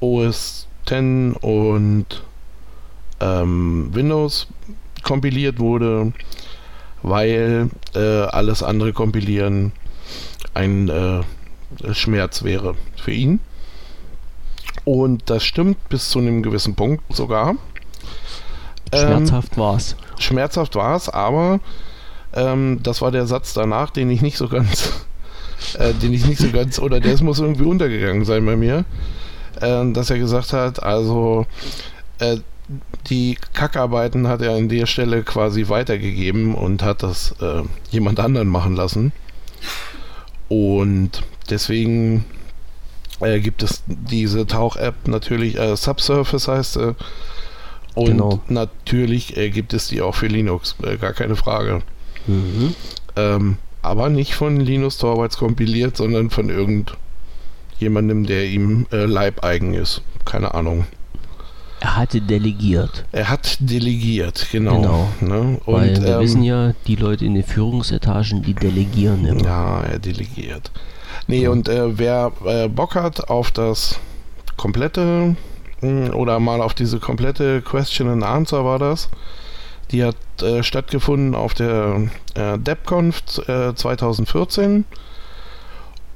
OS 0.00 0.68
X 0.88 1.36
und 1.40 2.06
ähm, 3.20 3.90
Windows 3.92 4.46
kompiliert 5.02 5.58
wurde, 5.58 6.12
weil 7.02 7.70
äh, 7.94 8.22
alles 8.22 8.62
andere 8.62 8.92
kompilieren 8.92 9.72
ein 10.54 10.88
äh, 10.88 11.20
Schmerz 11.92 12.42
wäre 12.42 12.74
für 12.96 13.12
ihn. 13.12 13.40
Und 14.84 15.30
das 15.30 15.44
stimmt 15.44 15.88
bis 15.88 16.10
zu 16.10 16.18
einem 16.18 16.42
gewissen 16.42 16.74
Punkt 16.74 17.02
sogar. 17.14 17.56
Schmerzhaft 18.94 19.52
ähm, 19.54 19.58
war 19.58 19.76
es. 19.76 19.96
Schmerzhaft 20.18 20.74
war 20.76 20.96
es, 20.96 21.08
aber 21.08 21.60
ähm, 22.32 22.80
das 22.82 23.02
war 23.02 23.10
der 23.10 23.26
Satz 23.26 23.52
danach, 23.52 23.90
den 23.90 24.10
ich 24.10 24.22
nicht 24.22 24.36
so 24.36 24.48
ganz 24.48 24.92
äh, 25.78 25.92
den 25.94 26.12
ich 26.12 26.26
nicht 26.26 26.40
so 26.40 26.50
ganz, 26.50 26.78
oder 26.78 27.00
der 27.00 27.20
muss 27.22 27.38
irgendwie 27.38 27.64
untergegangen 27.64 28.24
sein 28.24 28.44
bei 28.44 28.56
mir, 28.56 28.84
äh, 29.60 29.92
dass 29.92 30.10
er 30.10 30.18
gesagt 30.18 30.52
hat, 30.52 30.82
also 30.82 31.46
äh, 32.18 32.38
die 33.08 33.38
Kackarbeiten 33.52 34.26
hat 34.26 34.42
er 34.42 34.56
an 34.56 34.68
der 34.68 34.86
Stelle 34.86 35.22
quasi 35.22 35.68
weitergegeben 35.68 36.54
und 36.54 36.82
hat 36.82 37.02
das 37.02 37.34
äh, 37.40 37.62
jemand 37.90 38.18
anderen 38.18 38.48
machen 38.48 38.74
lassen. 38.74 39.12
Und 40.48 41.22
deswegen 41.50 42.24
äh, 43.20 43.40
gibt 43.40 43.62
es 43.62 43.82
diese 43.86 44.46
Tauch-App 44.46 45.08
natürlich, 45.08 45.58
äh, 45.58 45.76
Subsurface 45.76 46.48
heißt 46.48 46.72
sie. 46.74 46.96
Und 47.94 48.08
genau. 48.08 48.40
natürlich 48.48 49.36
äh, 49.36 49.48
gibt 49.50 49.72
es 49.72 49.88
die 49.88 50.02
auch 50.02 50.14
für 50.14 50.26
Linux, 50.26 50.76
äh, 50.82 50.98
gar 50.98 51.14
keine 51.14 51.34
Frage. 51.34 51.80
Mhm. 52.26 52.74
Ähm, 53.16 53.58
aber 53.80 54.10
nicht 54.10 54.34
von 54.34 54.60
Linus 54.60 54.98
Torvalds 54.98 55.38
kompiliert, 55.38 55.96
sondern 55.96 56.28
von 56.28 56.50
irgendjemandem, 56.50 58.26
der 58.26 58.46
ihm 58.46 58.86
äh, 58.92 59.06
leibeigen 59.06 59.74
ist. 59.74 60.02
Keine 60.24 60.54
Ahnung. 60.54 60.86
Er 61.80 61.96
hatte 61.96 62.20
delegiert. 62.20 63.04
Er 63.12 63.30
hat 63.30 63.58
delegiert, 63.60 64.48
genau. 64.50 64.80
genau. 64.80 65.08
Ne? 65.20 65.60
Und, 65.64 65.74
Weil 65.74 66.02
wir 66.02 66.16
ähm, 66.16 66.20
wissen 66.20 66.42
ja, 66.42 66.74
die 66.86 66.96
Leute 66.96 67.24
in 67.24 67.34
den 67.34 67.44
Führungsetagen, 67.44 68.42
die 68.42 68.54
delegieren 68.54 69.24
immer. 69.24 69.44
Ja, 69.44 69.80
er 69.82 69.98
delegiert. 69.98 70.70
Nee, 71.26 71.48
und 71.48 71.68
äh, 71.68 71.98
wer 71.98 72.32
äh, 72.44 72.68
Bock 72.68 72.94
hat 72.94 73.28
auf 73.28 73.50
das 73.50 73.98
komplette 74.56 75.36
hm, 75.80 76.14
oder 76.14 76.40
mal 76.40 76.60
auf 76.60 76.74
diese 76.74 76.98
komplette 76.98 77.62
Question 77.62 78.08
and 78.08 78.24
Answer 78.24 78.64
war 78.64 78.78
das, 78.78 79.08
die 79.90 80.04
hat 80.04 80.16
äh, 80.42 80.62
stattgefunden 80.62 81.34
auf 81.34 81.54
der 81.54 82.08
äh, 82.34 82.58
DevConf 82.58 83.22
äh, 83.48 83.74
2014. 83.74 84.84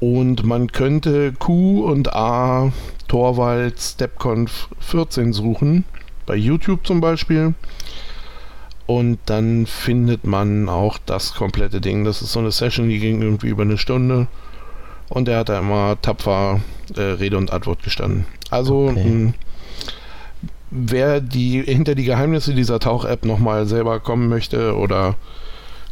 Und 0.01 0.45
man 0.45 0.73
könnte 0.73 1.33
Q 1.35 1.85
und 1.85 2.15
A 2.15 2.73
Torvalds 3.07 3.97
DevConf 3.97 4.69
14 4.81 5.35
suchen. 5.35 5.85
Bei 6.25 6.35
YouTube 6.35 6.87
zum 6.87 7.01
Beispiel. 7.01 7.55
Und 8.87 9.19
dann 9.27 9.67
findet 9.67 10.27
man 10.27 10.69
auch 10.69 10.99
das 11.05 11.35
komplette 11.35 11.81
Ding. 11.81 12.05
Das 12.05 12.23
ist 12.23 12.33
so 12.33 12.41
eine 12.41 12.51
Session, 12.51 12.89
die 12.89 12.99
ging 12.99 13.21
irgendwie 13.21 13.49
über 13.49 13.63
eine 13.63 13.79
Stunde. 13.79 14.27
Und 15.11 15.29
er 15.29 15.41
hat 15.41 15.51
da 15.51 15.59
immer 15.59 16.01
tapfer 16.01 16.61
äh, 16.97 17.03
Rede 17.03 17.37
und 17.37 17.53
Antwort 17.53 17.83
gestanden. 17.83 18.25
Also 18.49 18.89
okay. 18.89 19.05
mh, 19.05 19.33
wer 20.71 21.21
die 21.21 21.63
hinter 21.63 21.95
die 21.95 22.05
Geheimnisse 22.05 22.55
dieser 22.55 22.79
Tauch-App 22.79 23.25
nochmal 23.25 23.67
selber 23.67 24.01
kommen 24.01 24.29
möchte 24.29 24.77
oder 24.77 25.17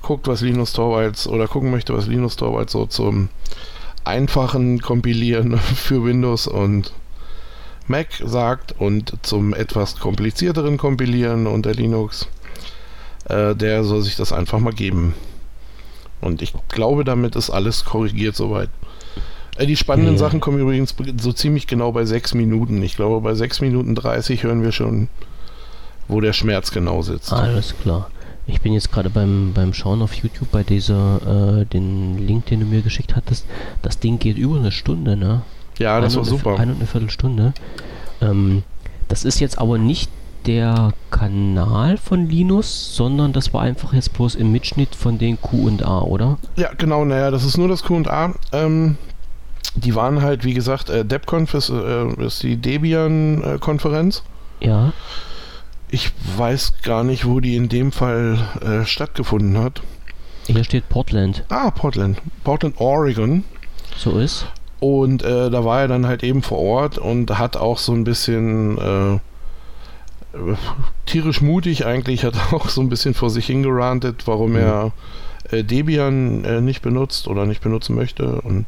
guckt, 0.03 0.29
was 0.29 0.41
Linus 0.41 0.73
Torvalds 0.73 1.27
oder 1.27 1.49
gucken 1.49 1.71
möchte, 1.71 1.95
was 1.95 2.07
Linus 2.07 2.37
Torvalds 2.37 2.73
so 2.73 2.87
zum 2.87 3.29
einfachen 4.05 4.81
Kompilieren 4.81 5.59
für 5.59 6.05
Windows 6.05 6.47
und 6.47 6.93
Mac 7.89 8.09
sagt 8.25 8.75
und 8.79 9.15
zum 9.23 9.55
etwas 9.55 9.99
komplizierteren 9.99 10.77
Kompilieren 10.77 11.47
unter 11.47 11.73
Linux, 11.73 12.29
äh, 13.29 13.55
der 13.55 13.83
soll 13.83 14.03
sich 14.03 14.17
das 14.17 14.33
einfach 14.33 14.59
mal 14.61 14.73
geben. 14.73 15.15
Und 16.21 16.43
ich 16.43 16.53
glaube, 16.69 17.05
damit 17.05 17.37
ist 17.37 17.51
alles 17.51 17.85
korrigiert 17.85 18.37
soweit. 18.37 18.71
Äh, 19.59 19.67
die 19.67 19.77
spannenden 19.77 20.15
ja. 20.15 20.19
Sachen 20.19 20.41
kommen 20.41 20.59
übrigens 20.59 20.95
so 21.21 21.33
ziemlich 21.33 21.67
genau 21.67 21.93
bei 21.93 22.05
sechs 22.05 22.33
Minuten. 22.35 22.83
Ich 22.83 22.97
glaube, 22.97 23.21
bei 23.21 23.35
sechs 23.35 23.61
Minuten 23.61 23.95
30 23.95 24.43
hören 24.45 24.63
wir 24.63 24.73
schon, 24.73 25.09
wo 26.07 26.21
der 26.21 26.33
Schmerz 26.33 26.71
genau 26.71 27.03
sitzt. 27.03 27.33
Alles 27.33 27.75
klar. 27.83 28.11
Ich 28.47 28.63
bin 28.63 28.73
jetzt 28.73 28.91
gerade 28.91 29.11
beim, 29.11 29.53
beim 29.55 29.75
Schauen 29.75 30.01
auf 30.01 30.15
YouTube 30.15 30.51
bei 30.51 30.63
dieser, 30.63 31.61
äh, 31.61 31.67
den 31.67 32.27
Link, 32.27 32.47
den 32.47 32.61
du 32.61 32.67
mir 32.67 32.81
geschickt 32.81 33.15
hattest. 33.15 33.45
Das 33.83 33.99
Ding 33.99 34.19
geht 34.19 34.39
über 34.39 34.57
eine 34.57 34.73
Stunde, 34.73 35.17
ne? 35.17 35.43
Ja, 35.79 36.01
das 36.01 36.15
Eine 36.17 36.23
war 36.25 36.29
eine- 36.31 36.39
super. 36.39 36.59
Eine 36.59 36.73
und 36.73 36.79
eine 36.79 36.87
Viertelstunde. 36.87 37.53
Ähm, 38.23 38.63
das 39.09 39.25
ist 39.25 39.41
jetzt 39.41 39.59
aber 39.59 39.77
nicht 39.77 40.11
der 40.47 40.93
Kanal 41.11 41.99
von 41.99 42.27
Linus, 42.29 42.95
sondern 42.97 43.35
das 43.35 43.53
war 43.53 43.63
einfach 43.63 43.93
jetzt 43.93 44.15
bloß 44.15 44.35
im 44.37 44.51
Mitschnitt 44.51 44.95
von 44.95 45.19
den 45.19 45.39
Q&A, 45.41 46.01
oder? 46.01 46.39
Ja, 46.57 46.71
genau, 46.77 47.05
naja, 47.05 47.31
das 47.31 47.45
ist 47.45 47.59
nur 47.59 47.69
das 47.69 47.83
Q&A. 47.83 48.33
Ähm, 48.53 48.97
die 49.75 49.95
waren 49.95 50.23
halt, 50.23 50.45
wie 50.45 50.55
gesagt, 50.55 50.91
äh, 50.91 51.05
DebConf 51.05 51.55
ist, 51.55 51.71
äh, 51.71 52.25
ist 52.25 52.43
die 52.43 52.57
Debian-Konferenz. 52.57 54.23
Ja. 54.61 54.93
Ich 55.91 56.13
weiß 56.37 56.83
gar 56.83 57.05
nicht, 57.05 57.25
wo 57.27 57.41
die 57.41 57.57
in 57.57 57.69
dem 57.69 57.93
Fall 57.93 58.39
äh, 58.61 58.85
stattgefunden 58.85 59.59
hat. 59.59 59.83
Hier 60.47 60.65
steht 60.65 60.89
Portland. 60.89 61.45
Ah, 61.49 61.71
Portland. 61.71 62.21
Portland, 62.45 62.75
Oregon. 62.79 63.45
So 63.97 64.19
ist. 64.19 64.47
Und 64.81 65.23
äh, 65.23 65.51
da 65.51 65.65
war 65.65 65.81
er 65.81 65.89
dann 65.89 66.07
halt 66.07 66.23
eben 66.23 66.43
vor 66.43 66.59
Ort 66.59 66.99
und 66.99 67.37
hat 67.39 67.57
auch 67.57 67.79
so 67.79 67.93
ein 67.93 68.05
bisschen 68.05 68.79
äh, 68.79 69.19
tierisch 71.07 71.41
mutig 71.41 71.87
eigentlich, 71.87 72.25
hat 72.25 72.35
auch 72.53 72.69
so 72.69 72.81
ein 72.81 72.89
bisschen 72.89 73.15
vor 73.15 73.31
sich 73.31 73.47
hingerantet, 73.47 74.23
warum 74.27 74.53
Mhm. 74.53 74.57
er 74.59 74.93
äh, 75.51 75.65
Debian 75.65 76.45
äh, 76.45 76.61
nicht 76.61 76.83
benutzt 76.83 77.29
oder 77.29 77.47
nicht 77.47 77.61
benutzen 77.63 77.95
möchte 77.97 78.41
und 78.43 78.67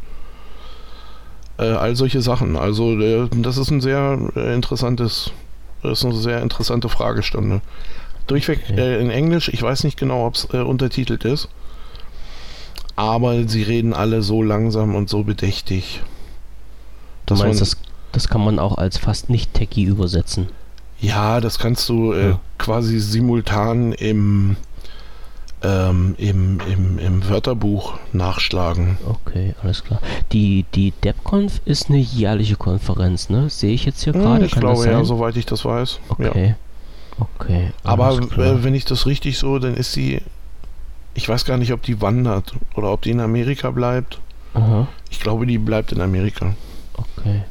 äh, 1.61 1.73
all 1.73 1.95
solche 1.97 2.23
Sachen. 2.23 2.57
Also 2.57 2.99
äh, 2.99 3.29
das 3.37 3.57
ist 3.59 3.71
ein 3.71 3.81
sehr 3.81 4.19
äh, 4.35 4.55
interessantes, 4.55 5.31
das 5.83 5.99
ist 6.01 6.05
eine 6.05 6.15
sehr 6.17 6.43
interessante 6.43 6.89
Fragestunde. 6.89 7.61
Durchweg 8.27 8.61
Okay. 8.71 8.81
äh, 8.81 9.01
in 9.01 9.11
Englisch, 9.11 9.49
ich 9.53 9.63
weiß 9.63 9.85
nicht 9.85 9.99
genau, 9.99 10.27
ob 10.27 10.35
es 10.37 10.49
äh, 10.53 10.59
untertitelt 10.59 11.25
ist. 11.25 11.49
Aber 12.97 13.49
sie 13.49 13.63
reden 13.63 13.95
alle 13.95 14.23
so 14.23 14.43
langsam 14.43 14.95
und 14.95 15.09
so 15.09 15.23
bedächtig. 15.23 16.03
Du 17.27 17.35
meinst, 17.35 17.47
man- 17.47 17.59
das, 17.59 17.77
das 18.13 18.29
kann 18.29 18.45
man 18.45 18.59
auch 18.59 18.77
als 18.79 18.99
fast 18.99 19.31
nicht 19.31 19.55
Techie 19.55 19.85
übersetzen. 19.85 20.49
Ja, 21.01 21.41
das 21.41 21.59
kannst 21.59 21.89
du 21.89 22.13
Ja. 22.13 22.41
quasi 22.59 22.99
simultan 23.01 23.93
im, 23.93 24.57
ähm, 25.63 26.15
im, 26.19 26.61
im, 26.73 26.99
im 26.99 27.29
Wörterbuch 27.29 27.95
nachschlagen. 28.13 28.97
Okay, 29.07 29.55
alles 29.63 29.85
klar. 29.85 30.01
Die, 30.33 30.65
die 30.75 30.93
DebConf 31.05 31.61
ist 31.65 31.89
eine 31.89 31.99
jährliche 31.99 32.57
Konferenz, 32.57 33.29
ne? 33.29 33.51
Sehe 33.51 33.73
ich 33.75 33.85
jetzt 33.85 34.03
hier 34.05 34.15
Hm, 34.15 34.23
gerade? 34.23 34.45
ich 34.47 34.53
Kann 34.53 34.61
glaube 34.61 34.87
ja, 34.87 35.05
soweit 35.05 35.37
ich 35.37 35.47
das 35.47 35.65
weiß. 35.65 36.01
Ja. 36.19 36.29
Okay. 36.31 36.55
Okay. 37.39 37.73
Aber 37.85 38.13
äh, 38.19 38.65
wenn 38.65 38.75
ich 38.75 38.87
das 38.87 39.05
richtig 39.07 39.39
so, 39.39 39.59
dann 39.59 39.75
ist 39.75 39.93
sie. 39.93 40.23
Ich 41.13 41.29
weiß 41.29 41.45
gar 41.45 41.59
nicht, 41.59 41.73
ob 41.73 41.83
die 41.83 42.01
wandert 42.01 42.55
oder 42.77 42.93
ob 42.93 43.03
die 43.03 43.11
in 43.11 43.21
Amerika 43.21 43.71
bleibt. 43.71 44.19
Aha, 44.55 44.87
Ich 45.11 45.21
glaube, 45.21 45.45
die 45.47 45.59
bleibt 45.59 45.93
in 45.93 46.01
Amerika. 46.01 46.55
okay. 46.97 47.43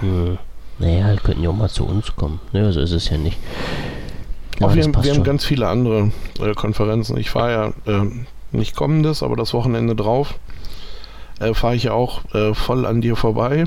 Hm. 0.00 0.38
Naja, 0.78 1.14
die 1.14 1.20
könnten 1.20 1.42
ja 1.42 1.48
auch 1.48 1.56
mal 1.56 1.70
zu 1.70 1.86
uns 1.86 2.14
kommen. 2.16 2.38
Naja, 2.52 2.70
so 2.70 2.80
ist 2.80 2.90
es 2.92 3.08
ja 3.08 3.16
nicht. 3.16 3.38
Ja, 4.60 4.74
wir, 4.74 4.82
haben- 4.84 5.04
wir 5.04 5.14
haben 5.14 5.24
ganz 5.24 5.44
viele 5.44 5.68
andere 5.68 6.10
äh, 6.40 6.54
Konferenzen. 6.54 7.16
Ich 7.18 7.30
fahre 7.30 7.74
ja 7.86 8.00
äh, 8.02 8.06
nicht 8.52 8.74
kommendes, 8.74 9.22
aber 9.22 9.36
das 9.36 9.52
Wochenende 9.54 9.94
drauf 9.94 10.34
äh, 11.40 11.52
fahre 11.54 11.74
ich 11.76 11.84
ja 11.84 11.92
auch 11.92 12.24
äh, 12.34 12.54
voll 12.54 12.86
an 12.86 13.00
dir 13.00 13.16
vorbei. 13.16 13.64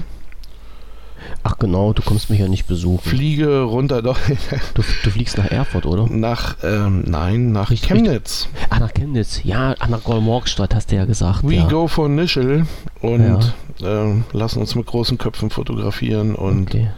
Ach 1.43 1.58
genau, 1.60 1.91
du 1.91 2.01
kommst 2.01 2.29
mich 2.29 2.39
ja 2.39 2.48
nicht 2.48 2.65
besuchen. 2.65 3.00
Fliege 3.08 3.62
runter 3.63 4.01
doch 4.01 4.17
Du, 4.74 4.81
du 5.03 5.12
fliegst 5.12 5.38
nach 5.38 5.51
Erfurt, 5.51 5.86
oder? 5.86 6.08
nach, 6.08 6.55
ähm, 6.63 7.03
nein, 7.05 7.51
nach 7.51 7.69
Richtig, 7.72 7.89
Chemnitz. 7.89 8.48
Ah, 8.69 8.79
nach 8.79 8.93
Chemnitz. 8.93 9.41
Ja, 9.43 9.75
ah, 9.79 9.88
nach 9.88 10.03
Golmorgstadt 10.05 10.74
hast 10.74 10.91
du 10.91 10.96
ja 10.96 11.03
gesagt. 11.05 11.43
We 11.43 11.55
ja. 11.55 11.67
go 11.67 11.88
for 11.88 12.08
Nischel 12.08 12.65
und 13.01 13.53
äh, 13.84 14.13
lassen 14.31 14.60
uns 14.62 14.75
mit 14.75 14.86
großen 14.86 15.17
Köpfen 15.17 15.50
fotografieren 15.50 16.36
und 16.36 16.69
Okay. 16.69 16.89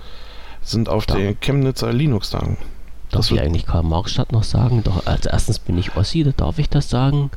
sind 0.62 0.88
auf 0.88 1.08
Da- 1.08 1.16
den 1.16 1.40
Chemnitzer 1.40 1.92
Linux-Tagen. 1.92 2.58
Darf 3.12 3.28
Das 3.28 3.32
ich 3.32 3.42
eigentlich 3.42 3.66
Karl-Marx-Stadt 3.66 4.32
noch 4.32 4.44
sagen? 4.44 4.84
Doch, 4.84 5.06
als 5.06 5.26
erstens 5.26 5.60
bin 5.60 5.78
ich 5.78 5.96
Ossi, 5.98 6.24
da 6.24 6.32
darf 6.36 6.60
ich 6.60 6.70
das 6.70 6.90
sagen. 6.90 7.30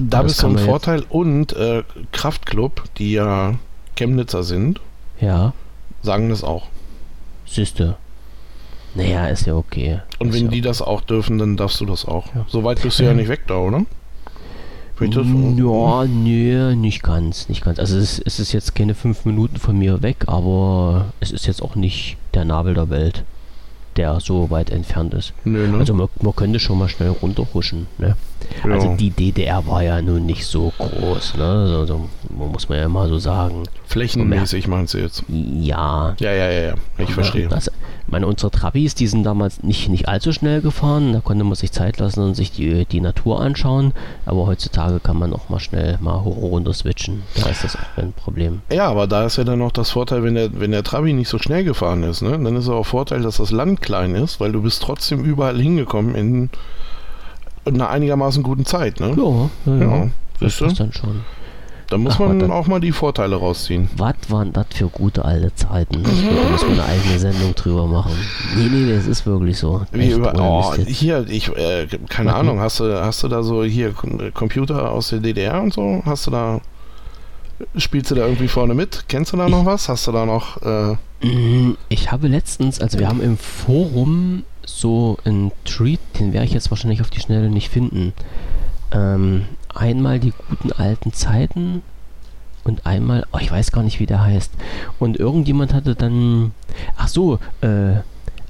Da 0.00 0.22
bist 0.22 0.42
du 0.42 0.48
ein 0.48 0.58
Vorteil 0.58 1.04
und 1.08 1.52
äh, 1.54 1.82
Kraftclub, 2.12 2.82
die 2.98 3.12
ja 3.12 3.54
Chemnitzer 3.96 4.42
sind, 4.42 4.80
Ja, 5.20 5.52
sagen 6.02 6.28
das 6.28 6.44
auch. 6.44 6.64
siehste. 7.46 7.96
Naja, 8.94 9.26
ist 9.28 9.46
ja 9.46 9.54
okay. 9.54 10.00
Und 10.18 10.28
ist 10.28 10.34
wenn 10.34 10.44
ja 10.46 10.50
die 10.50 10.60
das 10.60 10.82
auch 10.82 11.00
dürfen, 11.02 11.38
dann 11.38 11.56
darfst 11.56 11.80
du 11.80 11.86
das 11.86 12.04
auch. 12.04 12.34
Ja. 12.34 12.44
Soweit 12.48 12.82
bist 12.82 12.98
du 12.98 13.04
ja 13.04 13.14
nicht 13.14 13.28
weg 13.28 13.42
da, 13.46 13.56
oder? 13.56 13.84
Das- 14.98 15.14
Ja, 15.26 16.04
nö, 16.06 16.74
nicht 16.74 17.02
ganz, 17.02 17.48
nicht 17.50 17.62
ganz. 17.62 17.78
Also 17.78 17.98
es, 17.98 18.18
es 18.18 18.38
ist 18.38 18.52
jetzt 18.52 18.74
keine 18.74 18.94
fünf 18.94 19.26
Minuten 19.26 19.58
von 19.58 19.78
mir 19.78 20.02
weg, 20.02 20.24
aber 20.26 21.06
es 21.20 21.30
ist 21.32 21.46
jetzt 21.46 21.62
auch 21.62 21.74
nicht 21.74 22.16
der 22.32 22.46
Nabel 22.46 22.72
der 22.74 22.88
Welt, 22.88 23.24
der 23.96 24.20
so 24.20 24.50
weit 24.50 24.70
entfernt 24.70 25.14
ist. 25.14 25.32
Nö, 25.44 25.66
ne? 25.66 25.78
Also 25.78 25.94
man, 25.94 26.08
man 26.20 26.34
könnte 26.34 26.60
schon 26.60 26.78
mal 26.78 26.88
schnell 26.88 27.10
runterhuschen. 27.10 27.86
Ne? 27.98 28.16
Ja. 28.64 28.72
Also 28.72 28.96
die 28.96 29.10
DDR 29.10 29.66
war 29.66 29.82
ja 29.82 30.00
nun 30.02 30.26
nicht 30.26 30.46
so 30.46 30.72
groß, 30.78 31.36
ne? 31.36 31.76
Also, 31.80 32.08
muss 32.30 32.68
man 32.68 32.78
ja 32.78 32.88
mal 32.88 33.08
so 33.08 33.18
sagen. 33.18 33.64
Flächenmäßig 33.86 34.68
meinst 34.68 34.94
du 34.94 34.98
jetzt? 34.98 35.24
Ja. 35.28 36.14
Ja, 36.18 36.32
ja, 36.32 36.50
ja, 36.50 36.60
ja. 36.68 36.74
Ich 36.98 37.12
verstehe. 37.12 37.48
Das, 37.48 37.68
ich 37.68 38.12
meine, 38.12 38.26
unsere 38.26 38.50
Trabis, 38.50 38.94
die 38.94 39.06
sind 39.06 39.24
damals 39.24 39.62
nicht, 39.62 39.88
nicht 39.88 40.08
allzu 40.08 40.32
schnell 40.32 40.60
gefahren. 40.60 41.12
Da 41.12 41.20
konnte 41.20 41.44
man 41.44 41.54
sich 41.54 41.72
Zeit 41.72 41.98
lassen 41.98 42.20
und 42.20 42.34
sich 42.34 42.52
die, 42.52 42.84
die 42.84 43.00
Natur 43.00 43.40
anschauen. 43.40 43.92
Aber 44.26 44.46
heutzutage 44.46 45.00
kann 45.00 45.18
man 45.18 45.32
auch 45.32 45.48
mal 45.48 45.58
schnell 45.58 45.98
mal 46.00 46.22
hoch 46.22 46.36
und 46.36 46.50
runter 46.50 46.72
switchen. 46.72 47.22
Da 47.34 47.48
ist 47.48 47.64
das 47.64 47.76
auch 47.76 47.94
kein 47.96 48.12
Problem. 48.12 48.62
Ja, 48.70 48.88
aber 48.88 49.06
da 49.06 49.24
ist 49.24 49.38
ja 49.38 49.44
dann 49.44 49.58
noch 49.58 49.72
das 49.72 49.90
Vorteil, 49.90 50.22
wenn 50.22 50.34
der, 50.34 50.60
wenn 50.60 50.70
der 50.70 50.84
Trabi 50.84 51.12
nicht 51.12 51.28
so 51.28 51.38
schnell 51.38 51.64
gefahren 51.64 52.02
ist, 52.02 52.22
ne? 52.22 52.30
Dann 52.32 52.56
ist 52.56 52.68
auch 52.68 52.84
Vorteil, 52.84 53.22
dass 53.22 53.38
das 53.38 53.50
Land 53.50 53.82
klein 53.82 54.14
ist, 54.14 54.40
weil 54.40 54.52
du 54.52 54.62
bist 54.62 54.82
trotzdem 54.82 55.24
überall 55.24 55.58
hingekommen 55.60 56.14
in 56.14 56.50
einer 57.74 57.90
einigermaßen 57.90 58.42
guten 58.42 58.64
Zeit, 58.64 59.00
ne? 59.00 59.14
Ja, 59.16 59.72
ja, 59.72 59.80
ja. 59.80 59.96
Ja, 59.96 60.08
Das 60.40 60.60
ist 60.60 60.80
dann 60.80 60.92
schon. 60.92 61.20
Da 61.88 61.98
muss 61.98 62.14
Ach, 62.16 62.18
man 62.18 62.40
warte. 62.40 62.52
auch 62.52 62.66
mal 62.66 62.80
die 62.80 62.90
Vorteile 62.90 63.36
rausziehen. 63.36 63.88
Was 63.96 64.14
waren 64.28 64.52
das 64.52 64.66
für 64.74 64.88
gute 64.88 65.24
alte 65.24 65.54
Zeiten? 65.54 66.02
Da 66.02 66.50
muss 66.50 66.62
man 66.62 66.72
eine 66.72 66.84
eigene 66.84 67.16
Sendung 67.20 67.54
drüber 67.54 67.86
machen. 67.86 68.10
Nee, 68.56 68.68
nee, 68.68 68.92
das 68.92 69.06
ist 69.06 69.24
wirklich 69.24 69.56
so. 69.56 69.82
Wie 69.92 70.00
Echt, 70.08 70.16
über, 70.16 70.32
oh, 70.36 70.74
hier, 70.74 71.24
ich, 71.28 71.48
äh, 71.56 71.86
keine 72.08 72.30
Mhm. 72.30 72.36
Ahnung, 72.36 72.60
hast 72.60 72.80
du, 72.80 73.00
hast 73.04 73.22
du 73.22 73.28
da 73.28 73.44
so 73.44 73.62
hier 73.62 73.92
Computer 74.34 74.90
aus 74.90 75.10
der 75.10 75.20
DDR 75.20 75.62
und 75.62 75.72
so? 75.74 76.02
Hast 76.04 76.26
du 76.26 76.32
da, 76.32 76.60
spielst 77.76 78.10
du 78.10 78.16
da 78.16 78.22
irgendwie 78.26 78.48
vorne 78.48 78.74
mit? 78.74 79.04
Kennst 79.06 79.32
du 79.32 79.36
da 79.36 79.48
noch 79.48 79.64
was? 79.64 79.88
Hast 79.88 80.08
du 80.08 80.12
da 80.12 80.26
noch, 80.26 80.60
äh, 80.62 80.96
Mm, 81.22 81.78
Ich 81.88 82.12
habe 82.12 82.28
letztens, 82.28 82.78
also 82.78 82.98
wir 82.98 83.08
haben 83.08 83.22
im 83.22 83.38
Forum 83.38 84.42
so 84.66 85.16
einen 85.24 85.52
Tweet, 85.64 86.00
den 86.18 86.32
werde 86.32 86.46
ich 86.46 86.52
jetzt 86.52 86.70
wahrscheinlich 86.70 87.00
auf 87.00 87.10
die 87.10 87.20
Schnelle 87.20 87.48
nicht 87.48 87.70
finden. 87.70 88.12
Ähm, 88.92 89.46
einmal 89.74 90.20
die 90.20 90.32
guten 90.48 90.72
alten 90.72 91.12
Zeiten 91.12 91.82
und 92.64 92.84
einmal, 92.84 93.24
oh, 93.32 93.38
ich 93.40 93.50
weiß 93.50 93.72
gar 93.72 93.82
nicht, 93.82 94.00
wie 94.00 94.06
der 94.06 94.22
heißt. 94.22 94.52
Und 94.98 95.18
irgendjemand 95.18 95.72
hatte 95.72 95.94
dann, 95.94 96.52
ach 96.96 97.08
so, 97.08 97.38
äh, 97.60 97.96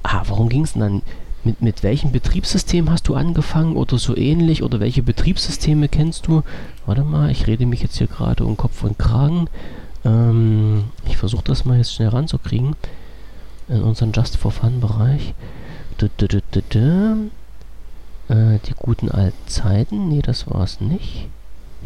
ah, 0.03 0.23
warum 0.27 0.49
ging 0.49 0.63
es 0.63 0.73
denn 0.73 0.81
dann? 0.81 1.01
Mit, 1.43 1.61
mit 1.61 1.83
welchem 1.83 2.11
Betriebssystem 2.11 2.89
hast 2.89 3.07
du 3.07 3.13
angefangen 3.13 3.77
oder 3.77 3.97
so 3.97 4.17
ähnlich? 4.17 4.63
Oder 4.63 4.81
welche 4.81 5.03
Betriebssysteme 5.03 5.87
kennst 5.87 6.27
du? 6.27 6.43
Warte 6.85 7.03
mal, 7.03 7.29
ich 7.29 7.47
rede 7.47 7.65
mich 7.65 7.81
jetzt 7.81 7.97
hier 7.99 8.07
gerade 8.07 8.43
um 8.43 8.57
Kopf 8.57 8.83
und 8.83 8.97
Kragen. 8.99 9.47
Ähm, 10.03 10.85
ich 11.07 11.15
versuche 11.15 11.43
das 11.45 11.63
mal 11.63 11.77
jetzt 11.77 11.93
schnell 11.93 12.09
ranzukriegen. 12.09 12.75
In 13.69 13.83
unseren 13.83 14.11
Just 14.13 14.35
for 14.35 14.51
Fun 14.51 14.81
Bereich. 14.81 15.35
Du, 15.97 16.09
du, 16.17 16.41
du. 16.69 17.31
Äh, 18.29 18.59
die 18.67 18.73
guten 18.77 19.09
alten 19.09 19.47
Zeiten. 19.47 20.09
Nee, 20.09 20.21
das 20.21 20.47
war 20.47 20.63
es 20.63 20.79
nicht. 20.79 21.27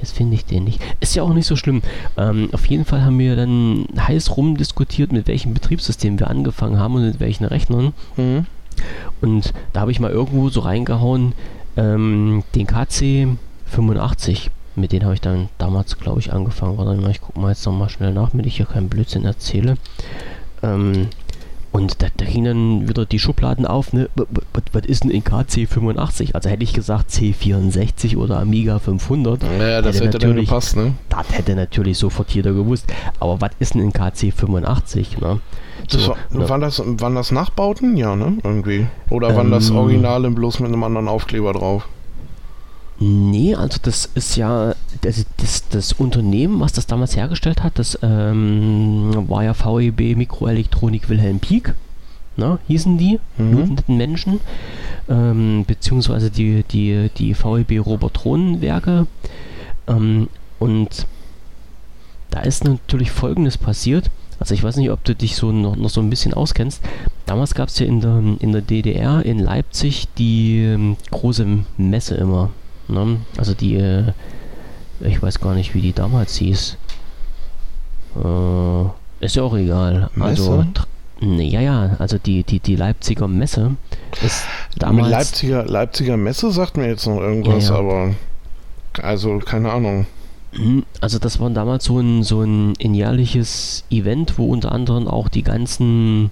Jetzt 0.02 0.16
finde 0.16 0.36
ich 0.36 0.46
den 0.46 0.64
nicht. 0.64 0.82
Ist 1.00 1.16
ja 1.16 1.24
auch 1.24 1.34
nicht 1.34 1.46
so 1.46 1.56
schlimm. 1.56 1.82
Ähm, 2.18 2.50
auf 2.52 2.66
jeden 2.66 2.86
Fall 2.86 3.04
haben 3.04 3.20
wir 3.20 3.36
dann 3.36 3.86
heiß 3.98 4.36
rumdiskutiert, 4.36 5.12
mit 5.12 5.28
welchem 5.28 5.54
Betriebssystem 5.54 6.20
wir 6.20 6.30
angefangen 6.30 6.80
haben 6.80 6.96
und 6.96 7.06
mit 7.06 7.20
welchen 7.20 7.46
Rechnern. 7.46 7.94
mhm. 8.18 8.46
Und 9.22 9.54
da 9.74 9.82
habe 9.82 9.92
ich 9.92 10.00
mal 10.00 10.12
irgendwo 10.12 10.50
so 10.50 10.62
reingehauen, 10.62 11.34
ähm, 11.78 12.44
den 12.56 12.66
KC 12.66 13.28
85. 13.66 14.50
Mit 14.76 14.92
denen 14.92 15.04
habe 15.04 15.14
ich 15.14 15.22
dann 15.22 15.50
damals, 15.58 16.00
glaube 16.00 16.20
ich, 16.20 16.34
angefangen. 16.34 16.78
Warte 16.78 17.00
mal, 17.00 17.12
ich 17.12 17.22
gucke 17.22 17.40
mal 17.40 17.50
jetzt 17.50 17.66
nochmal 17.66 17.90
schnell 17.90 18.14
nach, 18.14 18.32
damit 18.32 18.46
ich 18.48 18.58
hier 18.58 18.66
keinen 18.66 18.90
Blödsinn 18.90 19.26
erzähle. 19.26 19.76
Ähm, 20.64 21.08
Und 21.72 22.02
da, 22.02 22.08
da 22.18 22.26
gingen 22.26 22.46
dann 22.46 22.90
wieder 22.90 23.06
die 23.06 23.20
Schubladen 23.20 23.66
auf, 23.66 23.94
ne? 23.94 24.10
Was 24.16 24.86
ist 24.86 25.04
denn 25.04 25.12
in 25.12 25.24
KC85? 25.24 26.36
Also 26.36 26.50
hätte 26.50 26.64
ich 26.64 26.74
gesagt 26.74 27.12
C64 27.12 28.18
oder 28.18 28.40
Amiga 28.40 28.80
500. 28.80 29.42
Ja, 29.44 29.82
das 29.82 29.96
hätte, 29.96 30.06
hätte 30.08 30.20
dann 30.20 30.36
gepasst, 30.36 30.76
ne? 30.76 30.96
Das 31.08 31.32
hätte 31.32 31.56
natürlich 31.56 31.98
sofort 31.98 32.32
jeder 32.32 32.52
gewusst. 32.52 32.92
Aber 33.22 33.40
was 33.40 33.52
ist 33.60 33.74
denn 33.74 33.82
in 33.82 33.94
KC85, 33.94 35.22
ne? 35.22 35.40
So, 35.88 36.10
war, 36.10 36.18
ne? 36.30 36.50
Waren, 36.50 36.62
das, 36.62 36.82
waren 36.86 37.16
das 37.16 37.32
Nachbauten? 37.32 37.96
Ja, 37.96 38.18
ne? 38.18 38.38
Irgendwie. 38.44 38.88
Oder 39.10 39.30
ähm, 39.30 39.36
waren 39.38 39.52
das 39.52 39.70
ähm. 39.70 39.78
Originale 39.78 40.30
bloß 40.30 40.60
mit 40.60 40.68
einem 40.70 40.84
anderen 40.84 41.08
Aufkleber 41.08 41.54
drauf? 41.54 41.88
Nee, 43.04 43.56
also 43.56 43.80
das 43.82 44.12
ist 44.14 44.36
ja 44.36 44.76
das, 45.02 45.26
das, 45.38 45.68
das 45.70 45.94
Unternehmen, 45.94 46.60
was 46.60 46.72
das 46.72 46.86
damals 46.86 47.16
hergestellt 47.16 47.64
hat, 47.64 47.80
das 47.80 47.98
ähm, 48.04 49.26
war 49.28 49.44
ja 49.44 49.56
VEB 49.56 50.16
Mikroelektronik 50.16 51.10
Wilhelm 51.10 51.40
Pieck, 51.40 51.74
ne, 52.38 52.60
hießen 52.68 53.00
die, 53.00 53.20
mhm. 53.40 53.74
netten 53.74 53.98
Menschen, 53.98 54.40
ähm, 55.10 55.66
beziehungsweise 55.66 56.30
die, 56.30 56.64
die, 56.72 57.10
die 57.18 57.34
VEB 57.34 57.84
Robotronenwerke. 57.84 59.08
Ähm, 59.88 60.30
und 60.60 61.08
da 62.30 62.42
ist 62.42 62.64
natürlich 62.66 63.10
Folgendes 63.10 63.58
passiert. 63.58 64.12
Also 64.38 64.54
ich 64.54 64.62
weiß 64.62 64.76
nicht, 64.76 64.92
ob 64.92 65.04
du 65.06 65.16
dich 65.16 65.36
so 65.36 65.52
noch, 65.52 65.76
noch 65.76 65.90
so 65.90 66.02
ein 66.02 66.12
bisschen 66.12 66.36
auskennst. 66.36 66.84
Damals 67.26 67.56
gab 67.56 67.70
es 67.70 67.80
ja 67.80 67.88
in 67.88 68.00
der, 68.00 68.22
in 68.38 68.52
der 68.52 68.62
DDR 68.62 69.26
in 69.26 69.40
Leipzig 69.40 70.08
die 70.20 70.60
ähm, 70.60 70.98
große 71.10 71.48
Messe 71.78 72.14
immer. 72.14 72.52
Ne? 72.92 73.18
Also 73.38 73.54
die, 73.54 73.76
äh, 73.76 74.12
ich 75.00 75.22
weiß 75.22 75.40
gar 75.40 75.56
nicht, 75.56 75.74
wie 75.74 75.82
die 75.82 75.94
damals 75.94 76.36
hieß. 76.36 76.78
Äh, 78.16 79.26
ist 79.26 79.36
ja 79.36 79.44
auch 79.44 79.56
egal. 79.56 80.10
Also, 80.20 80.52
Messe? 80.52 80.52
Also, 80.52 80.66
nee, 81.22 81.50
ja, 81.50 81.62
ja, 81.62 81.96
also 82.00 82.18
die, 82.18 82.44
die, 82.44 82.60
die 82.60 82.76
Leipziger 82.76 83.28
Messe 83.28 83.76
ist 84.24 84.46
damals... 84.78 85.10
Leipziger, 85.10 85.66
Leipziger 85.66 86.18
Messe 86.18 86.52
sagt 86.52 86.78
mir 86.78 86.88
jetzt 86.88 87.06
noch 87.08 87.20
irgendwas, 87.20 87.70
ja, 87.70 87.76
ja. 87.76 87.80
aber... 87.80 88.16
Also, 89.02 89.40
keine 89.40 89.72
Ahnung. 89.72 90.06
Hm, 90.54 90.84
also 91.00 91.18
das 91.18 91.40
war 91.40 91.50
damals 91.50 91.86
so 91.86 92.00
ein, 92.00 92.24
so 92.24 92.42
ein, 92.42 92.74
ein 92.84 92.94
jährliches 92.94 93.86
Event, 93.90 94.38
wo 94.38 94.48
unter 94.48 94.72
anderem 94.74 95.08
auch 95.08 95.30
die 95.30 95.44
ganzen 95.44 96.32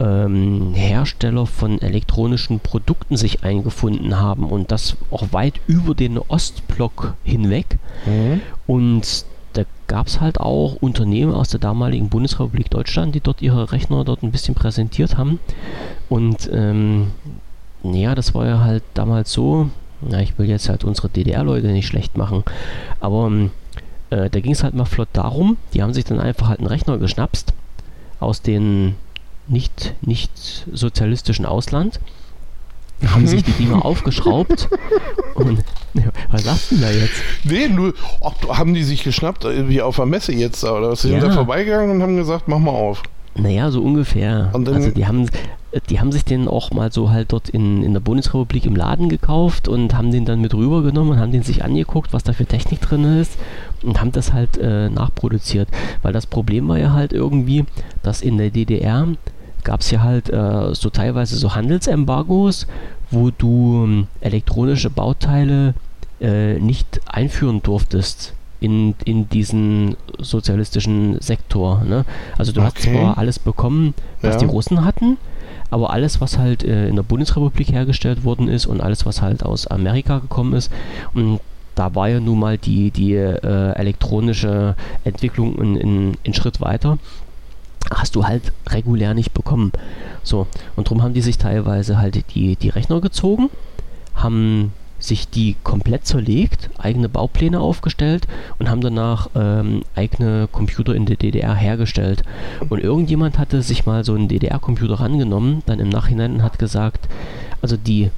ähm, 0.00 0.72
Hersteller 0.74 1.46
von 1.46 1.80
elektronischen 1.80 2.58
Produkten 2.58 3.16
sich 3.16 3.44
eingefunden 3.44 4.18
haben 4.18 4.44
und 4.44 4.72
das 4.72 4.96
auch 5.10 5.32
weit 5.32 5.60
über 5.66 5.94
den 5.94 6.18
Ostblock 6.18 7.14
hinweg. 7.22 7.78
Mhm. 8.06 8.40
Und 8.66 9.24
da 9.52 9.64
gab 9.88 10.06
es 10.06 10.20
halt 10.20 10.40
auch 10.40 10.76
Unternehmen 10.76 11.34
aus 11.34 11.50
der 11.50 11.60
damaligen 11.60 12.08
Bundesrepublik 12.08 12.70
Deutschland, 12.70 13.14
die 13.14 13.20
dort 13.20 13.42
ihre 13.42 13.72
Rechner 13.72 14.04
dort 14.04 14.22
ein 14.22 14.30
bisschen 14.30 14.54
präsentiert 14.54 15.18
haben. 15.18 15.38
Und 16.08 16.48
ähm, 16.52 17.08
ja, 17.82 18.14
das 18.14 18.34
war 18.34 18.46
ja 18.46 18.60
halt 18.60 18.82
damals 18.94 19.32
so, 19.32 19.68
na, 20.00 20.20
ich 20.22 20.38
will 20.38 20.48
jetzt 20.48 20.68
halt 20.68 20.84
unsere 20.84 21.08
DDR-Leute 21.08 21.68
nicht 21.68 21.86
schlecht 21.86 22.16
machen, 22.16 22.44
aber 23.00 23.26
ähm, 23.26 23.50
äh, 24.10 24.30
da 24.30 24.40
ging 24.40 24.52
es 24.52 24.62
halt 24.62 24.74
mal 24.74 24.84
flott 24.84 25.08
darum, 25.12 25.56
die 25.74 25.82
haben 25.82 25.94
sich 25.94 26.04
dann 26.04 26.20
einfach 26.20 26.48
halt 26.48 26.60
einen 26.60 26.68
Rechner 26.68 26.98
geschnapst 26.98 27.52
aus 28.18 28.42
den 28.42 28.94
nicht, 29.50 29.94
nicht 30.02 30.30
sozialistischen 30.72 31.46
Ausland, 31.46 32.00
haben 33.06 33.26
sich 33.26 33.42
die 33.42 33.52
Dinger 33.52 33.84
aufgeschraubt 33.84 34.68
und 35.34 35.64
was 36.30 36.44
sagst 36.44 36.72
du 36.72 36.76
da 36.76 36.90
jetzt? 36.90 37.22
Nee, 37.44 37.68
nur 37.68 37.94
ob, 38.20 38.56
haben 38.56 38.74
die 38.74 38.84
sich 38.84 39.02
geschnappt, 39.02 39.44
äh, 39.44 39.68
wie 39.68 39.82
auf 39.82 39.96
der 39.96 40.06
Messe 40.06 40.32
jetzt, 40.32 40.62
oder 40.64 40.94
sie 40.96 41.10
ja. 41.10 41.20
sind 41.20 41.30
da 41.30 41.34
vorbeigegangen 41.34 41.90
und 41.90 42.02
haben 42.02 42.16
gesagt, 42.16 42.46
mach 42.46 42.58
mal 42.58 42.70
auf. 42.70 43.02
Naja, 43.34 43.70
so 43.70 43.80
ungefähr. 43.82 44.50
also 44.52 44.90
die 44.90 45.06
haben, 45.06 45.28
die 45.88 46.00
haben 46.00 46.10
sich 46.10 46.24
den 46.24 46.48
auch 46.48 46.72
mal 46.72 46.90
so 46.90 47.10
halt 47.10 47.32
dort 47.32 47.48
in, 47.48 47.82
in 47.82 47.92
der 47.92 48.00
Bundesrepublik 48.00 48.66
im 48.66 48.74
Laden 48.74 49.08
gekauft 49.08 49.68
und 49.68 49.96
haben 49.96 50.10
den 50.10 50.24
dann 50.24 50.40
mit 50.40 50.52
rübergenommen 50.52 51.12
und 51.14 51.20
haben 51.20 51.32
den 51.32 51.44
sich 51.44 51.64
angeguckt, 51.64 52.12
was 52.12 52.24
da 52.24 52.32
für 52.32 52.44
Technik 52.44 52.80
drin 52.80 53.20
ist 53.20 53.38
und 53.82 54.00
haben 54.00 54.10
das 54.10 54.32
halt 54.32 54.58
äh, 54.58 54.90
nachproduziert. 54.90 55.68
Weil 56.02 56.12
das 56.12 56.26
Problem 56.26 56.68
war 56.68 56.78
ja 56.78 56.92
halt 56.92 57.12
irgendwie, 57.12 57.64
dass 58.02 58.20
in 58.20 58.36
der 58.36 58.50
DDR 58.50 59.06
gab 59.64 59.80
es 59.80 59.90
ja 59.90 60.02
halt 60.02 60.30
äh, 60.30 60.74
so 60.74 60.90
teilweise 60.90 61.36
so 61.36 61.54
Handelsembargos, 61.54 62.66
wo 63.10 63.30
du 63.30 63.84
ähm, 63.84 64.06
elektronische 64.20 64.90
Bauteile 64.90 65.74
äh, 66.20 66.58
nicht 66.58 67.00
einführen 67.06 67.62
durftest 67.62 68.34
in, 68.60 68.94
in 69.04 69.28
diesen 69.28 69.96
sozialistischen 70.18 71.20
Sektor. 71.20 71.82
Ne? 71.84 72.04
Also 72.38 72.52
du 72.52 72.60
okay. 72.60 72.70
hast 72.74 72.82
zwar 72.82 73.18
alles 73.18 73.38
bekommen, 73.38 73.94
was 74.20 74.34
ja. 74.34 74.40
die 74.40 74.46
Russen 74.46 74.84
hatten, 74.84 75.16
aber 75.70 75.90
alles, 75.90 76.20
was 76.20 76.38
halt 76.38 76.62
äh, 76.62 76.88
in 76.88 76.96
der 76.96 77.02
Bundesrepublik 77.02 77.72
hergestellt 77.72 78.24
worden 78.24 78.48
ist 78.48 78.66
und 78.66 78.80
alles, 78.80 79.06
was 79.06 79.22
halt 79.22 79.44
aus 79.44 79.66
Amerika 79.66 80.18
gekommen 80.18 80.52
ist, 80.52 80.70
und 81.14 81.40
da 81.74 81.94
war 81.94 82.08
ja 82.08 82.20
nun 82.20 82.38
mal 82.38 82.58
die, 82.58 82.90
die 82.90 83.14
äh, 83.14 83.72
elektronische 83.72 84.74
Entwicklung 85.04 85.56
in, 85.58 85.76
in, 85.76 86.16
in 86.24 86.34
Schritt 86.34 86.60
weiter 86.60 86.98
hast 87.90 88.16
du 88.16 88.24
halt 88.24 88.52
regulär 88.68 89.14
nicht 89.14 89.34
bekommen. 89.34 89.72
So, 90.22 90.46
und 90.76 90.86
darum 90.86 91.02
haben 91.02 91.14
die 91.14 91.22
sich 91.22 91.38
teilweise 91.38 91.98
halt 91.98 92.34
die, 92.34 92.56
die 92.56 92.68
Rechner 92.68 93.00
gezogen, 93.00 93.50
haben 94.14 94.72
sich 95.00 95.28
die 95.28 95.56
komplett 95.64 96.06
zerlegt, 96.06 96.70
eigene 96.78 97.08
Baupläne 97.08 97.58
aufgestellt 97.58 98.28
und 98.58 98.68
haben 98.68 98.82
danach 98.82 99.30
ähm, 99.34 99.82
eigene 99.96 100.46
Computer 100.52 100.94
in 100.94 101.06
der 101.06 101.16
DDR 101.16 101.54
hergestellt. 101.54 102.22
Und 102.68 102.80
irgendjemand 102.80 103.38
hatte 103.38 103.62
sich 103.62 103.86
mal 103.86 104.04
so 104.04 104.14
einen 104.14 104.28
DDR-Computer 104.28 105.00
rangenommen, 105.00 105.62
dann 105.66 105.80
im 105.80 105.88
Nachhinein 105.88 106.34
und 106.34 106.42
hat 106.42 106.58
gesagt, 106.58 107.08
also 107.62 107.76
die 107.76 108.10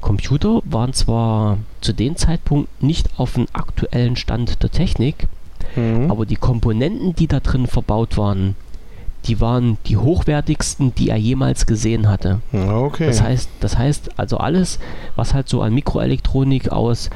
Computer 0.00 0.60
waren 0.64 0.92
zwar 0.92 1.58
zu 1.80 1.92
dem 1.92 2.16
Zeitpunkt 2.16 2.82
nicht 2.82 3.08
auf 3.18 3.32
dem 3.32 3.46
aktuellen 3.52 4.16
Stand 4.16 4.62
der 4.62 4.70
Technik, 4.70 5.26
mhm. 5.74 6.10
aber 6.10 6.26
die 6.26 6.36
Komponenten, 6.36 7.14
die 7.14 7.26
da 7.26 7.40
drin 7.40 7.66
verbaut 7.66 8.16
waren, 8.16 8.54
die 9.26 9.40
waren 9.40 9.78
die 9.86 9.96
hochwertigsten, 9.96 10.94
die 10.94 11.10
er 11.10 11.16
jemals 11.16 11.66
gesehen 11.66 12.08
hatte. 12.08 12.40
Okay. 12.52 13.06
Das 13.06 13.22
heißt, 13.22 13.48
das 13.60 13.76
heißt 13.76 14.18
also 14.18 14.38
alles, 14.38 14.78
was 15.16 15.34
halt 15.34 15.48
so 15.48 15.62
an 15.62 15.74
Mikroelektronik 15.74 16.70
aus 16.70 17.10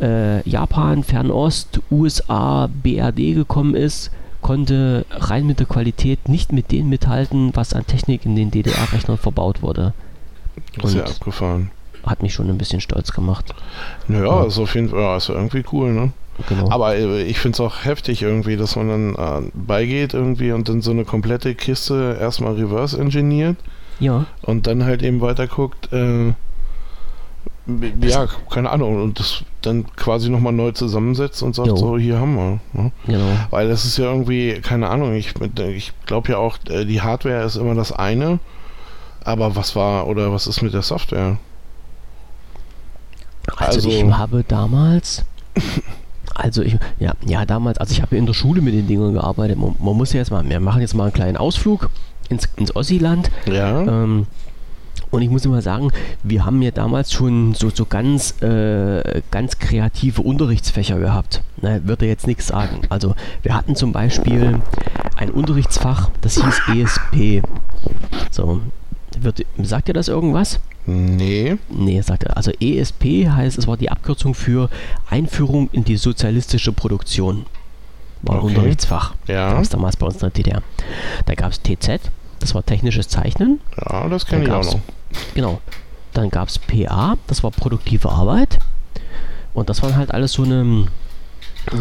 äh, 0.00 0.48
Japan, 0.48 1.04
Fernost, 1.04 1.80
USA, 1.90 2.68
BRD 2.82 3.34
gekommen 3.34 3.74
ist, 3.74 4.10
konnte 4.40 5.04
rein 5.10 5.46
mit 5.46 5.58
der 5.58 5.66
Qualität 5.66 6.28
nicht 6.28 6.52
mit 6.52 6.72
dem 6.72 6.88
mithalten, 6.88 7.50
was 7.54 7.74
an 7.74 7.86
Technik 7.86 8.24
in 8.24 8.36
den 8.36 8.50
DDR-Rechnern 8.50 9.18
verbaut 9.18 9.62
wurde. 9.62 9.92
Das 10.80 10.90
ist 10.90 10.96
ja 10.96 11.04
abgefahren. 11.04 11.70
Hat 12.04 12.22
mich 12.22 12.32
schon 12.32 12.48
ein 12.48 12.56
bisschen 12.56 12.80
stolz 12.80 13.12
gemacht. 13.12 13.54
Naja, 14.08 14.24
ja. 14.24 14.44
ist 14.44 14.58
auf 14.58 14.74
jeden 14.74 14.88
Fall 14.88 15.00
ja, 15.00 15.16
ist 15.16 15.28
irgendwie 15.28 15.64
cool, 15.72 15.92
ne? 15.92 16.12
Genau. 16.48 16.70
Aber 16.70 16.96
äh, 16.96 17.22
ich 17.22 17.38
finde 17.38 17.56
es 17.56 17.60
auch 17.60 17.84
heftig 17.84 18.22
irgendwie, 18.22 18.56
dass 18.56 18.76
man 18.76 18.88
dann 18.88 19.14
äh, 19.14 19.50
beigeht 19.54 20.14
irgendwie 20.14 20.52
und 20.52 20.68
dann 20.68 20.82
so 20.82 20.90
eine 20.90 21.04
komplette 21.04 21.54
Kiste 21.54 22.16
erstmal 22.20 22.54
reverse 22.54 22.98
engineert. 22.98 23.56
Ja. 23.98 24.26
Und 24.42 24.66
dann 24.66 24.84
halt 24.84 25.02
eben 25.02 25.20
weiter 25.20 25.46
guckt, 25.46 25.92
äh, 25.92 26.32
ja, 28.02 28.26
keine 28.50 28.70
Ahnung, 28.70 29.02
und 29.02 29.20
das 29.20 29.44
dann 29.62 29.86
quasi 29.94 30.30
nochmal 30.30 30.52
neu 30.52 30.72
zusammensetzt 30.72 31.42
und 31.42 31.54
sagt, 31.54 31.68
jo. 31.68 31.76
so, 31.76 31.98
hier 31.98 32.18
haben 32.18 32.34
wir. 32.34 32.60
Ne? 32.72 32.92
Genau. 33.06 33.32
Weil 33.50 33.68
das 33.68 33.84
ist 33.84 33.98
ja 33.98 34.06
irgendwie, 34.06 34.60
keine 34.60 34.88
Ahnung, 34.88 35.14
ich, 35.14 35.34
ich 35.58 35.92
glaube 36.06 36.32
ja 36.32 36.38
auch, 36.38 36.56
äh, 36.68 36.84
die 36.84 37.02
Hardware 37.02 37.44
ist 37.44 37.56
immer 37.56 37.74
das 37.74 37.92
eine, 37.92 38.38
aber 39.24 39.56
was 39.56 39.76
war 39.76 40.06
oder 40.06 40.32
was 40.32 40.46
ist 40.46 40.62
mit 40.62 40.72
der 40.72 40.82
Software? 40.82 41.36
Also, 43.56 43.88
also 43.88 43.90
ich 43.90 44.04
habe 44.04 44.44
damals 44.46 45.24
Also 46.42 46.62
ich, 46.62 46.76
ja, 46.98 47.12
ja, 47.26 47.44
damals, 47.44 47.78
also 47.78 47.92
ich 47.92 48.00
habe 48.00 48.16
in 48.16 48.26
der 48.26 48.32
Schule 48.32 48.62
mit 48.62 48.74
den 48.74 48.86
Dingen 48.86 49.12
gearbeitet. 49.14 49.58
Man, 49.58 49.74
man, 49.78 49.96
muss 49.96 50.12
ja 50.12 50.20
jetzt 50.20 50.30
mal, 50.30 50.48
wir 50.48 50.60
machen 50.60 50.80
jetzt 50.80 50.94
mal 50.94 51.04
einen 51.04 51.12
kleinen 51.12 51.36
Ausflug 51.36 51.90
ins, 52.30 52.48
ins 52.56 52.74
Ossi-Land. 52.74 53.30
Ja. 53.46 53.82
Ähm, 53.82 54.26
und 55.10 55.22
ich 55.22 55.28
muss 55.28 55.44
immer 55.44 55.60
sagen, 55.60 55.90
wir 56.22 56.46
haben 56.46 56.62
ja 56.62 56.70
damals 56.70 57.12
schon 57.12 57.54
so, 57.54 57.68
so 57.68 57.84
ganz, 57.84 58.40
äh, 58.42 59.22
ganz 59.30 59.58
kreative 59.58 60.22
Unterrichtsfächer 60.22 60.98
gehabt. 60.98 61.42
Ne, 61.60 61.82
würde 61.84 62.06
jetzt 62.06 62.26
nichts 62.26 62.46
sagen. 62.46 62.82
Also 62.88 63.14
wir 63.42 63.54
hatten 63.54 63.74
zum 63.74 63.92
Beispiel 63.92 64.60
ein 65.16 65.30
Unterrichtsfach, 65.30 66.10
das 66.20 66.42
hieß 66.42 66.62
ESP. 66.74 67.42
So, 68.30 68.60
wird, 69.20 69.44
sagt 69.62 69.88
ihr 69.88 69.94
das 69.94 70.08
irgendwas? 70.08 70.60
Nee. 70.86 71.56
Nee, 71.68 72.00
sagt 72.00 72.24
er. 72.24 72.36
Also 72.36 72.50
ESP 72.52 73.28
heißt, 73.28 73.58
es 73.58 73.66
war 73.66 73.76
die 73.76 73.90
Abkürzung 73.90 74.34
für 74.34 74.68
Einführung 75.08 75.68
in 75.72 75.84
die 75.84 75.96
sozialistische 75.96 76.72
Produktion. 76.72 77.46
War 78.22 78.36
ein 78.36 78.42
okay. 78.42 78.48
Unterrichtsfach. 78.48 79.14
Ja. 79.26 79.52
Gab 79.52 79.62
es 79.62 79.68
damals 79.68 79.96
bei 79.96 80.06
uns 80.06 80.16
in 80.16 80.20
der 80.20 80.30
DDR. 80.30 80.62
Da 81.26 81.34
gab 81.34 81.52
es 81.52 81.62
TZ, 81.62 82.00
das 82.38 82.54
war 82.54 82.64
technisches 82.64 83.08
Zeichnen. 83.08 83.60
Ja, 83.76 84.08
das 84.08 84.26
kenne 84.26 84.44
ich 84.44 84.50
auch 84.50 84.64
noch. 84.64 84.80
Genau. 85.34 85.60
Dann 86.12 86.30
gab 86.30 86.48
es 86.48 86.58
PA, 86.58 87.16
das 87.26 87.42
war 87.42 87.50
produktive 87.50 88.10
Arbeit. 88.10 88.58
Und 89.54 89.68
das 89.68 89.82
waren 89.82 89.96
halt 89.96 90.12
alles 90.12 90.32
so 90.32 90.42
eine, 90.42 90.86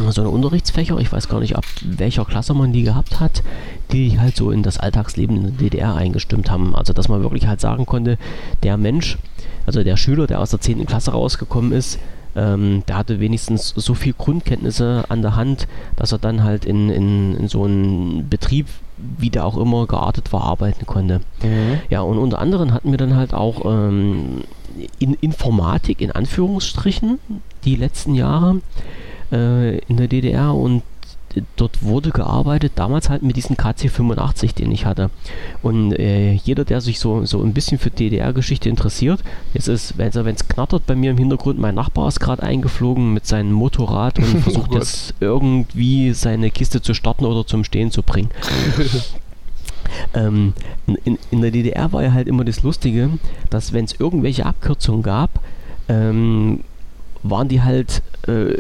so 0.10 0.22
eine 0.22 0.30
Unterrichtsfächer, 0.30 0.98
ich 0.98 1.12
weiß 1.12 1.28
gar 1.28 1.40
nicht, 1.40 1.56
ab 1.56 1.66
welcher 1.82 2.26
Klasse 2.26 2.54
man 2.54 2.74
die 2.74 2.84
gehabt 2.84 3.20
hat, 3.20 3.44
die 3.92 4.20
halt 4.20 4.36
so 4.36 4.52
in 4.52 4.64
das 4.64 4.78
Alltagsleben 4.78 5.36
in 5.38 5.44
der 5.44 5.52
DDR 5.52 5.96
eingestimmt 5.96 6.52
haben. 6.52 6.76
Also 6.76 6.94
dass 6.94 7.10
man 7.10 7.22
wirklich 7.22 7.48
halt 7.48 7.60
sagen 7.60 7.86
konnte, 7.86 8.18
der 8.64 8.78
Mensch, 8.78 9.18
also 9.66 9.84
der 9.84 9.98
Schüler, 9.98 10.28
der 10.28 10.40
aus 10.40 10.52
der 10.52 10.62
10. 10.62 10.86
Klasse 10.86 11.12
rausgekommen 11.12 11.72
ist, 11.72 12.00
ähm, 12.36 12.84
der 12.88 12.98
hatte 12.98 13.20
wenigstens 13.20 13.74
so 13.76 13.94
viel 13.96 14.14
Grundkenntnisse 14.14 15.06
an 15.10 15.22
der 15.22 15.36
Hand, 15.36 15.68
dass 15.96 16.12
er 16.12 16.20
dann 16.20 16.44
halt 16.44 16.66
in, 16.66 16.90
in, 16.90 17.36
in 17.36 17.48
so 17.48 17.64
einen 17.64 18.30
Betrieb, 18.30 18.68
wie 18.98 19.30
der 19.30 19.46
auch 19.46 19.58
immer 19.58 19.88
geartet 19.88 20.32
war, 20.32 20.44
arbeiten 20.44 20.86
konnte. 20.86 21.22
Mhm. 21.42 21.80
Ja, 21.90 22.02
und 22.02 22.18
unter 22.18 22.40
anderem 22.40 22.74
hatten 22.74 22.92
wir 22.92 22.98
dann 22.98 23.16
halt 23.16 23.34
auch 23.34 23.66
ähm, 23.66 24.44
in 25.00 25.16
Informatik 25.16 26.02
in 26.02 26.12
Anführungsstrichen 26.12 27.20
die 27.66 27.76
letzten 27.76 28.14
Jahre 28.14 28.62
äh, 29.32 29.78
in 29.80 29.98
der 29.98 30.08
DDR 30.08 30.54
und 30.54 30.84
dort 31.56 31.84
wurde 31.84 32.12
gearbeitet, 32.12 32.74
damals 32.76 33.10
halt 33.10 33.22
mit 33.22 33.36
diesem 33.36 33.56
KC85, 33.56 34.56
den 34.56 34.72
ich 34.72 34.86
hatte. 34.86 35.10
Und 35.62 35.94
äh, 35.94 36.34
jeder, 36.34 36.66
der 36.66 36.82
sich 36.82 37.00
so, 37.00 37.26
so 37.26 37.42
ein 37.42 37.54
bisschen 37.54 37.78
für 37.78 37.92
DDR-Geschichte 37.92 38.70
interessiert, 38.70 39.22
jetzt 39.54 39.68
ist, 39.68 39.98
wenn 39.98 40.10
es 40.10 40.48
knattert 40.48 40.86
bei 40.86 40.96
mir 40.96 41.12
im 41.12 41.18
Hintergrund, 41.18 41.60
mein 41.60 41.76
Nachbar 41.76 42.08
ist 42.08 42.20
gerade 42.20 42.44
eingeflogen 42.44 43.14
mit 43.14 43.26
seinem 43.26 43.52
Motorrad 43.52 44.18
und 44.20 44.26
versucht 44.42 44.72
Oh 44.72 44.76
jetzt 44.76 45.14
irgendwie 45.20 46.14
seine 46.14 46.50
Kiste 46.50 46.82
zu 46.82 46.94
starten 46.94 47.26
oder 47.26 47.46
zum 47.46 47.64
Stehen 47.64 47.92
zu 47.92 48.04
bringen. 48.04 48.30
Ähm, 50.14 50.54
in, 51.04 51.18
in, 51.32 51.42
der 51.42 51.50
DDR 51.50 51.92
war 51.92 52.04
ja 52.04 52.14
halt 52.14 52.28
immer 52.28 52.46
das 52.46 52.62
Lustige, 52.62 53.10
dass 53.50 53.74
wenn 53.74 53.86
es 53.86 54.00
irgendwelche 54.00 54.46
Abkürzungen 54.46 55.02
gab, 55.02 55.40
ähm, 55.88 56.64
waren 57.24 57.48
die 57.48 57.64
halt 57.64 58.04
äh, 58.28 58.54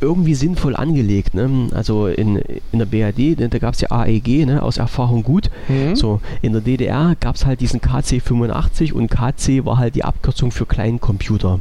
irgendwie 0.00 0.34
sinnvoll 0.34 0.74
angelegt. 0.76 1.34
Ne? 1.34 1.68
Also 1.74 2.06
in, 2.06 2.36
in 2.72 2.78
der 2.78 2.86
BRD, 2.86 3.38
ne, 3.38 3.48
da 3.48 3.58
gab 3.58 3.74
es 3.74 3.80
ja 3.80 3.90
AEG, 3.90 4.46
ne, 4.46 4.62
aus 4.62 4.78
Erfahrung 4.78 5.22
gut. 5.22 5.50
Mhm. 5.68 5.96
So, 5.96 6.20
in 6.42 6.52
der 6.52 6.62
DDR 6.62 7.14
gab 7.20 7.36
es 7.36 7.44
halt 7.46 7.60
diesen 7.60 7.80
KC85 7.80 8.92
und 8.92 9.10
KC 9.10 9.64
war 9.64 9.78
halt 9.78 9.94
die 9.94 10.04
Abkürzung 10.04 10.50
für 10.50 10.66
Kleincomputer. 10.66 11.60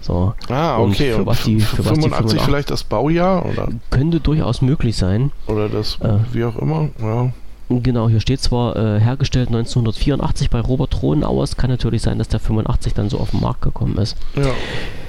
So, 0.00 0.34
Ah, 0.50 0.76
Und 0.76 0.90
okay. 0.90 1.12
für 1.12 1.18
Und 1.20 1.26
was 1.26 1.44
die- 1.44 1.60
für 1.60 1.78
was 1.78 1.92
die 1.94 2.00
85 2.02 2.10
85 2.10 2.40
vielleicht 2.42 2.70
das 2.70 2.84
Baujahr 2.84 3.46
oder, 3.46 3.68
könnte 3.90 4.20
durchaus 4.20 4.60
möglich 4.60 4.96
sein. 4.96 5.30
oder 5.46 5.68
das, 5.68 5.98
Äh. 6.00 6.18
wie 6.32 6.44
auch 6.44 6.56
immer. 6.56 6.88
Ja. 7.00 7.32
Genau, 7.70 8.10
hier 8.10 8.20
steht 8.20 8.42
zwar 8.42 8.76
äh, 8.76 9.00
hergestellt 9.00 9.48
1984 9.48 10.50
bei 10.50 10.60
Robert 10.60 11.02
Ronauer, 11.02 11.42
es 11.44 11.56
kann 11.56 11.70
natürlich 11.70 12.02
sein, 12.02 12.18
dass 12.18 12.28
der 12.28 12.38
85 12.40 12.92
dann 12.92 13.08
so 13.08 13.18
auf 13.18 13.30
den 13.30 13.40
Markt 13.40 13.62
gekommen 13.62 13.96
ist. 13.96 14.16
ja. 14.36 14.42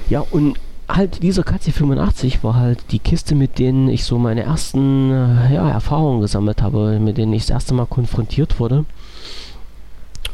Ja, 0.08 0.24
und 0.32 0.58
halt 0.88 1.24
dieser 1.24 1.44
KC85 1.44 2.44
war 2.44 2.56
halt 2.56 2.92
die 2.92 3.00
Kiste, 3.00 3.36
mit 3.36 3.60
denen 3.60 3.90
ich 3.90 4.04
so 4.04 4.18
meine 4.18 4.44
ersten 4.44 5.12
äh, 5.12 5.54
ja, 5.54 5.70
Erfahrungen 5.70 6.22
gesammelt 6.22 6.62
habe, 6.62 7.00
mit 7.00 7.18
denen 7.18 7.34
ich 7.34 7.44
das 7.44 7.52
erste 7.52 7.74
Mal 7.74 7.86
konfrontiert 7.86 8.60
wurde. 8.60 8.86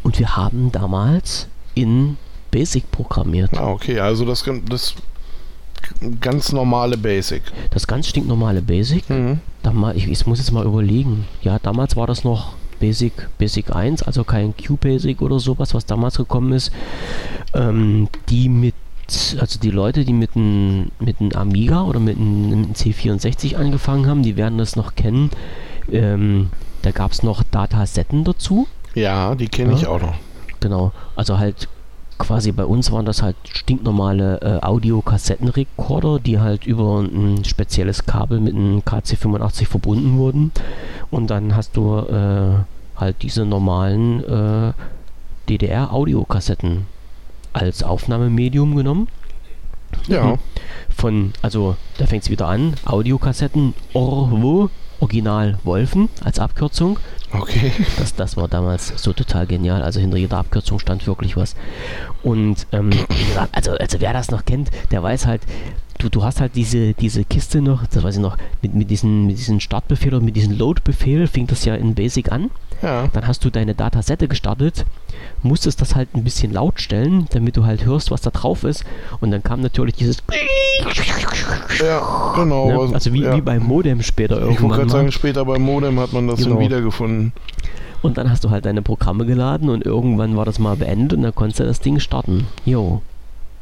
Und 0.04 0.20
wir 0.20 0.36
haben 0.36 0.72
damals 0.72 1.48
in 1.76 2.18
Basic 2.50 2.92
programmiert. 2.92 3.58
Ah, 3.58 3.70
okay. 3.70 4.00
Also 4.00 4.26
das, 4.26 4.44
das 4.68 4.96
ganz 6.20 6.52
normale 6.52 6.98
Basic. 6.98 7.44
Das 7.72 7.88
ganz 7.88 8.08
stinknormale 8.08 8.62
Basic. 8.62 9.10
Mhm. 9.10 9.40
Da 9.64 9.72
mal, 9.72 9.96
ich, 9.96 10.08
ich 10.08 10.26
muss 10.26 10.40
jetzt 10.40 10.52
mal 10.52 10.66
überlegen. 10.66 11.26
Ja, 11.42 11.60
damals 11.60 11.96
war 11.96 12.08
das 12.08 12.24
noch 12.24 12.54
Basic, 12.80 13.14
Basic 13.38 13.74
1, 13.74 14.04
also 14.04 14.24
kein 14.24 14.56
Q-Basic 14.58 15.22
oder 15.22 15.40
sowas, 15.40 15.74
was 15.74 15.86
damals 15.86 16.18
gekommen 16.18 16.52
ist. 16.52 16.72
Ähm, 17.54 18.10
die 18.30 18.50
mit, 18.50 18.74
also 19.40 19.60
die 19.60 19.72
Leute, 19.72 20.06
die 20.06 20.14
mit 20.14 20.36
einem 20.36 20.92
mit 21.00 21.18
Amiga 21.36 21.84
oder 21.84 22.00
mit 22.00 22.18
einem, 22.18 22.50
mit 22.50 22.54
einem 22.54 22.72
C64 22.74 23.56
angefangen 23.56 24.08
haben, 24.08 24.24
die 24.24 24.38
werden 24.38 24.58
das 24.58 24.76
noch 24.76 24.96
kennen. 24.96 25.30
Ähm, 25.92 26.50
da 26.82 26.92
gab 26.92 27.12
es 27.12 27.24
noch 27.24 27.44
Datasetten 27.44 28.24
dazu. 28.24 28.68
Ja, 28.96 29.36
die 29.36 29.48
kenne 29.48 29.74
ich 29.74 29.82
Ja. 29.84 29.90
auch 29.90 30.02
noch. 30.02 30.16
Genau, 30.60 30.92
also 31.16 31.40
halt 31.40 31.68
quasi 32.18 32.52
bei 32.52 32.66
uns 32.66 32.92
waren 32.92 33.06
das 33.06 33.24
halt 33.24 33.36
stinknormale 33.52 34.40
äh, 34.42 34.64
Audio-Kassettenrekorder, 34.66 36.20
die 36.20 36.40
halt 36.40 36.68
über 36.68 37.00
ein 37.00 37.44
spezielles 37.46 38.06
Kabel 38.06 38.40
mit 38.40 38.54
einem 38.54 38.80
KC85 38.82 39.66
verbunden 39.66 40.18
wurden. 40.18 40.52
Und 41.10 41.32
dann 41.32 41.56
hast 41.56 41.76
du 41.76 41.98
äh, 41.98 43.00
halt 43.00 43.16
diese 43.24 43.44
normalen 43.46 44.24
äh, 44.24 44.74
DDR-Audiokassetten 45.50 46.86
als 47.54 47.84
Aufnahmemedium 47.84 48.76
genommen. 48.76 49.08
Ja. 50.08 50.24
Mhm. 50.24 50.40
Von, 50.96 51.34
also 51.42 51.76
da 51.98 52.06
fängt 52.06 52.24
es 52.24 52.30
wieder 52.30 52.48
an, 52.48 52.76
Audiokassetten 52.86 53.74
Orwo, 53.94 54.70
Original 55.00 55.58
Wolfen 55.64 56.10
als 56.24 56.40
Abkürzung. 56.40 57.00
Okay. 57.34 57.72
Das, 57.98 58.16
das 58.16 58.38
war 58.38 58.48
damals 58.48 58.94
so 58.98 59.14
total 59.14 59.48
genial. 59.48 59.82
Also 59.82 60.00
hinter 60.00 60.18
jeder 60.18 60.38
Abkürzung 60.38 60.80
stand 60.80 61.08
wirklich 61.08 61.38
was. 61.38 61.56
Und 62.24 62.68
ähm, 62.72 62.92
wie 62.92 63.26
gesagt, 63.26 63.56
also, 63.56 63.72
also 63.72 64.00
wer 64.00 64.14
das 64.14 64.32
noch 64.32 64.46
kennt, 64.46 64.70
der 64.92 65.02
weiß 65.02 65.26
halt, 65.26 65.42
du, 66.02 66.10
du 66.10 66.24
hast 66.24 66.42
halt 66.42 66.56
diese, 66.56 66.94
diese 66.94 67.24
Kiste 67.24 67.62
noch, 67.62 67.86
das 67.88 68.04
weiß 68.04 68.16
ich 68.16 68.22
noch, 68.22 68.38
mit, 68.62 68.74
mit 68.76 68.90
diesem 68.90 69.28
mit 69.28 69.38
diesen 69.38 69.60
Startbefehl 69.60 70.14
oder 70.14 70.24
mit 70.24 70.36
diesem 70.36 70.58
Load-Befehl 70.58 71.28
fing 71.28 71.48
das 71.48 71.66
ja 71.66 71.76
in 71.76 71.94
Basic 71.96 72.32
an. 72.32 72.50
Ja. 72.82 73.08
Dann 73.14 73.28
hast 73.28 73.46
du 73.46 73.50
deine 73.52 73.76
Datasette 73.76 74.28
gestartet, 74.28 74.86
musstest 75.44 75.82
das 75.82 75.96
halt 75.96 76.10
ein 76.16 76.24
bisschen 76.24 76.52
laut 76.52 76.82
stellen, 76.82 77.28
damit 77.32 77.56
du 77.56 77.64
halt 77.66 77.86
hörst, 77.86 78.10
was 78.10 78.22
da 78.22 78.32
drauf 78.32 78.64
ist. 78.64 78.84
Und 79.20 79.30
dann 79.32 79.44
kam 79.44 79.62
natürlich 79.62 79.96
dieses, 79.96 80.18
Ja, 81.80 82.34
genau. 82.36 82.68
ne? 82.70 82.78
was- 82.78 82.94
also 82.94 83.14
wie, 83.14 83.22
ja. 83.24 83.36
wie 83.36 83.42
beim 83.42 83.64
Modem 83.64 84.02
später 84.02 84.36
Ich 84.38 84.42
wollte 84.42 84.54
irgendwann 84.56 84.80
gerade 84.80 84.90
sagen, 84.92 85.12
später 85.12 85.46
beim 85.46 85.62
Modem 85.62 86.00
hat 86.00 86.14
man 86.14 86.28
das 86.28 86.40
Genau. 86.40 86.56
dann 86.56 86.60
wiedergefunden. 86.64 87.34
Und 88.02 88.18
dann 88.18 88.32
hast 88.32 88.44
du 88.44 88.50
halt 88.50 88.66
deine 88.66 88.82
Programme 88.82 89.26
geladen 89.28 89.70
und 89.70 89.86
irgendwann 89.86 90.36
war 90.36 90.46
das 90.46 90.58
mal 90.58 90.76
beendet 90.76 91.14
und 91.18 91.22
dann 91.24 91.36
konntest 91.36 91.60
du 91.60 91.66
das 91.66 91.82
Ding 91.82 92.00
starten. 92.00 92.48
Jo. 92.66 93.02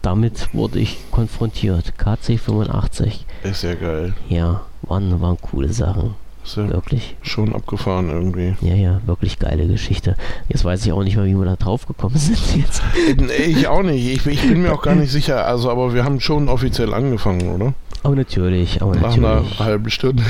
Damit 0.01 0.53
wurde 0.53 0.79
ich 0.79 0.97
konfrontiert. 1.11 1.93
KC85. 1.99 3.19
Ist 3.43 3.63
ja 3.63 3.75
geil. 3.75 4.13
Ja, 4.29 4.61
waren, 4.83 5.19
waren 5.21 5.37
coole 5.41 5.71
Sachen. 5.73 6.15
Ist 6.43 6.55
ja 6.55 6.69
Wirklich. 6.69 7.15
schon 7.21 7.53
abgefahren 7.53 8.09
irgendwie. 8.09 8.55
Ja, 8.61 8.73
ja, 8.73 9.01
wirklich 9.05 9.39
geile 9.39 9.67
Geschichte. 9.67 10.15
Jetzt 10.47 10.63
weiß 10.63 10.85
ich 10.85 10.91
auch 10.93 11.03
nicht 11.03 11.15
mehr, 11.17 11.25
wie 11.25 11.35
wir 11.35 11.45
da 11.45 11.55
drauf 11.57 11.85
gekommen 11.85 12.15
sind 12.17 12.39
jetzt. 12.55 12.81
Nee, 13.17 13.33
ich 13.33 13.67
auch 13.67 13.83
nicht. 13.83 14.05
Ich, 14.07 14.25
ich 14.25 14.41
bin 14.47 14.61
mir 14.61 14.73
auch 14.73 14.81
gar 14.81 14.95
nicht 14.95 15.11
sicher. 15.11 15.45
Also, 15.45 15.69
aber 15.69 15.93
wir 15.93 16.05
haben 16.05 16.19
schon 16.21 16.47
offiziell 16.49 16.93
angefangen, 16.93 17.53
oder? 17.53 17.73
Aber 18.01 18.15
natürlich, 18.15 18.81
aber 18.81 18.95
Nach 18.95 19.13
einer 19.13 19.35
natürlich. 19.35 19.59
halben 19.59 19.89
Stunde. 19.89 20.23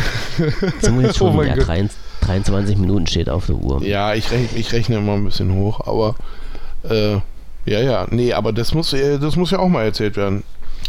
Sind 0.81 0.97
wir 0.99 1.05
jetzt 1.07 1.17
schon 1.19 1.37
Oh. 1.37 1.43
23, 1.43 1.95
23 2.21 2.77
Minuten 2.77 3.05
steht 3.05 3.29
auf 3.29 3.45
der 3.45 3.55
Uhr. 3.55 3.83
Ja, 3.83 4.15
ich 4.15 4.31
rechne, 4.31 4.59
ich 4.59 4.73
rechne 4.73 4.97
immer 4.97 5.13
ein 5.13 5.23
bisschen 5.25 5.53
hoch, 5.53 5.81
aber 5.87 6.15
äh, 6.89 7.19
ja, 7.65 7.79
ja, 7.81 8.07
nee, 8.09 8.33
aber 8.33 8.51
das 8.53 8.73
muss, 8.73 8.93
äh, 8.93 9.19
das 9.19 9.35
muss 9.35 9.51
ja 9.51 9.59
auch 9.59 9.67
mal 9.69 9.83
erzählt 9.83 10.17
werden. 10.17 10.43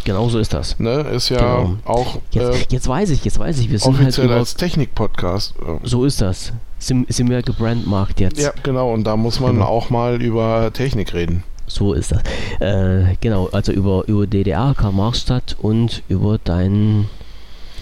Genau 0.05 0.29
so 0.29 0.39
ist 0.39 0.55
das. 0.55 0.79
Ne? 0.79 1.01
Ist 1.13 1.29
ja 1.29 1.39
Genau. 1.39 1.77
auch 1.85 2.17
äh, 2.35 2.39
Jetzt, 2.39 2.73
jetzt 2.73 2.89
weiß 2.89 3.11
ich, 3.11 3.25
jetzt 3.25 3.39
weiß 3.39 3.59
ich. 3.59 3.71
Wir 3.71 3.79
sind 3.79 3.93
halt 3.95 4.03
offiziell 4.05 4.27
über, 4.27 4.37
als 4.37 4.55
Technik-Podcast. 4.55 5.55
So 5.83 6.05
ist 6.05 6.21
das. 6.23 6.53
Sind, 6.79 7.13
sind 7.13 7.29
wir 7.29 7.43
gebrandmarkt 7.43 8.19
jetzt. 8.21 8.41
Ja, 8.41 8.53
genau, 8.63 8.93
und 8.95 9.05
da 9.05 9.17
muss 9.17 9.41
man 9.41 9.55
Genau. 9.57 9.67
auch 9.67 9.91
mal 9.91 10.23
über 10.23 10.71
Technik 10.73 11.13
reden. 11.13 11.43
So 11.67 11.93
ist 11.93 12.13
das. 12.13 12.23
Äh, 12.61 13.17
genau, 13.21 13.49
also 13.53 13.73
über, 13.73 14.05
über 14.07 14.27
DDR, 14.27 14.75
Karl 14.77 14.93
Marxstadt 14.93 15.57
und 15.61 16.03
über 16.09 16.39
dein 16.43 17.07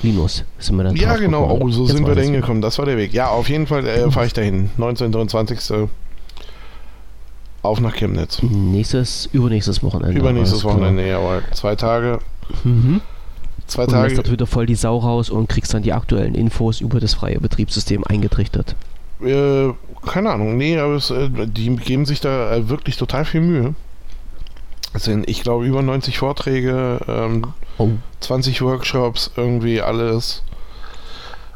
Linus 0.02 0.44
sind 0.58 0.76
wir 0.76 0.84
dann 0.84 0.96
Ja, 0.96 1.16
genau, 1.16 1.42
gekommen. 1.42 1.62
oh, 1.62 1.70
so 1.70 1.84
Jetzt 1.86 1.96
sind 1.96 2.06
wir 2.06 2.14
da 2.14 2.20
hingekommen. 2.20 2.60
Das 2.62 2.78
war 2.78 2.86
der 2.86 2.96
Weg. 2.96 3.12
Ja, 3.12 3.28
auf 3.28 3.48
jeden 3.48 3.66
Fall 3.68 3.86
äh, 3.86 4.10
fahre 4.10 4.26
ich 4.26 4.32
dahin. 4.32 4.70
19. 4.76 5.14
und 5.14 5.30
20. 5.30 5.88
Auf 7.62 7.80
nach 7.80 7.94
Chemnitz. 7.94 8.40
Nächstes, 8.42 9.28
übernächstes 9.32 9.82
Wochenende. 9.82 10.18
Übernächstes. 10.18 10.64
Wochenende, 10.64 11.06
jawohl. 11.06 11.42
Zwei 11.52 11.74
Tage. 11.76 12.20
Mhm. 12.64 13.00
Zwei 13.66 13.84
Und 13.84 13.90
Tage. 13.90 14.14
dort 14.14 14.30
wieder 14.30 14.46
voll 14.46 14.66
die 14.66 14.76
Sau 14.76 14.96
raus 14.98 15.28
und 15.28 15.48
kriegst 15.48 15.74
dann 15.74 15.82
die 15.82 15.92
aktuellen 15.92 16.34
Infos 16.34 16.80
über 16.80 17.00
das 17.00 17.14
freie 17.14 17.40
Betriebssystem 17.40 18.04
eingetrichtert. 18.04 18.76
Äh, 19.22 19.70
keine 20.06 20.30
Ahnung, 20.30 20.56
nee, 20.56 20.78
aber 20.78 20.94
es, 20.94 21.10
äh, 21.10 21.28
die 21.46 21.74
geben 21.76 22.06
sich 22.06 22.20
da 22.20 22.54
äh, 22.54 22.68
wirklich 22.68 22.96
total 22.96 23.24
viel 23.24 23.40
Mühe. 23.40 23.74
Es 24.94 25.04
sind, 25.04 25.28
ich 25.28 25.42
glaube, 25.42 25.66
über 25.66 25.82
90 25.82 26.18
Vorträge, 26.18 27.00
ähm, 27.08 27.48
Oh, 27.76 27.90
20 28.20 28.62
Workshops, 28.62 29.30
irgendwie 29.36 29.80
alles. 29.80 30.42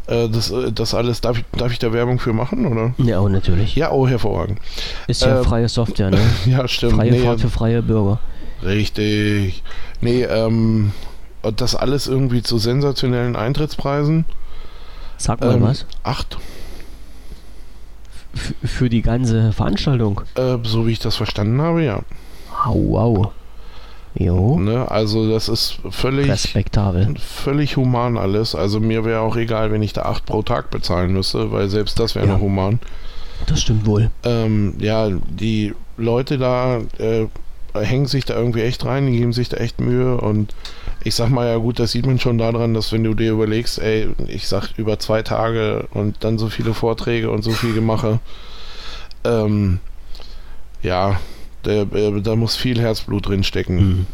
Äh, 0.07 0.29
das, 0.29 0.51
äh, 0.51 0.73
das 0.73 0.95
alles, 0.95 1.21
darf 1.21 1.39
ich, 1.39 1.45
darf 1.57 1.73
ich 1.73 1.79
da 1.79 1.93
Werbung 1.93 2.19
für 2.19 2.33
machen, 2.33 2.67
oder? 2.67 2.95
ja, 2.99 3.21
oh, 3.21 3.29
natürlich. 3.29 3.77
Ja, 3.77 3.93
oh, 3.93 4.07
hervorragend. 4.09 4.59
Ist 5.07 5.23
ja 5.23 5.41
äh, 5.41 5.45
freie 5.45 5.69
Software, 5.69 6.11
ne? 6.11 6.19
Ja, 6.47 6.67
stimmt. 6.69 6.95
Freie 6.95 7.11
nee, 7.13 7.21
Fahrt 7.21 7.41
für 7.41 7.51
freie 7.51 7.83
Bürger. 7.83 8.19
richtig. 8.65 9.63
Nee, 10.01 10.25
ähm, 10.25 10.93
das 11.57 11.75
alles 11.75 12.07
irgendwie 12.09 12.43
zu 12.43 12.59
sensationellen 12.59 13.37
Eintrittspreisen. 13.37 14.25
Sag 15.19 15.41
mal 15.41 15.55
Ähm, 15.55 15.63
was. 15.63 15.87
Acht, 16.03 16.39
F 18.35 18.55
für 18.65 18.89
die 18.89 19.03
ganze 19.03 19.53
Veranstaltung. 19.53 20.23
äh, 20.37 20.57
so 20.65 20.87
wie 20.87 20.93
ich 20.93 20.99
das 20.99 21.17
verstanden 21.17 21.61
habe, 21.61 21.85
ja. 21.85 22.01
Au, 22.65 22.99
au. 22.99 23.33
Jo. 24.15 24.59
Ne? 24.59 24.91
Also 24.91 25.31
das 25.31 25.49
ist 25.49 25.79
völlig, 25.91 26.29
Respektabel. 26.29 27.15
völlig 27.19 27.77
human 27.77 28.19
alles. 28.19 28.55
Also 28.55 28.79
mir 28.81 29.05
wäre 29.05 29.21
auch 29.21 29.37
egal, 29.37 29.73
wenn 29.73 29.83
ich 29.83 29.93
da 29.95 30.03
8 30.03 30.27
pro 30.27 30.43
Tag 30.43 30.71
bezahlen 30.71 31.13
müsste, 31.13 31.51
weil 31.51 31.69
selbst 31.69 31.99
das 31.99 32.15
wäre 32.15 32.27
Ja. 32.27 32.33
noch 32.35 32.41
human. 32.41 32.79
Das 33.47 33.61
stimmt 33.63 33.87
wohl. 33.87 34.11
Ähm, 34.25 34.75
ja, 34.79 35.09
die 35.11 35.75
Leute 35.97 36.39
da 36.39 36.79
äh, 36.99 37.27
hängen 37.75 38.07
sich 38.07 38.25
da 38.27 38.35
irgendwie 38.37 38.61
echt 38.63 38.85
rein, 38.85 39.07
die 39.07 39.17
geben 39.19 39.33
sich 39.33 39.49
da 39.49 39.57
echt 39.57 39.81
Mühe 39.81 40.19
und 40.19 40.55
ich 41.05 41.15
sag 41.15 41.31
mal 41.31 41.49
ja 41.49 41.57
gut, 41.57 41.79
das 41.79 41.93
sieht 41.93 42.05
man 42.07 42.19
schon 42.21 42.37
daran, 42.39 42.75
dass 42.75 42.93
wenn 42.93 43.03
du 43.03 43.15
dir 43.15 43.33
überlegst, 43.33 43.79
ey, 43.81 44.09
ich 44.29 44.47
sag 44.47 44.69
über 44.77 44.99
zwei 44.99 45.23
Tage 45.23 45.87
und 45.95 46.17
dann 46.23 46.37
so 46.39 46.49
viele 46.51 46.75
Vorträge 46.75 47.31
und 47.31 47.43
so 47.43 47.51
viel 47.51 47.73
Gemache, 47.75 48.21
ähm, 49.25 49.81
ja, 50.83 51.19
der, 51.65 51.83
äh, 51.93 52.21
da 52.23 52.37
muss 52.37 52.57
viel 52.57 52.81
Herzblut 52.81 53.29
drin 53.29 53.45
stecken. 53.45 53.79
Hm. 53.79 54.07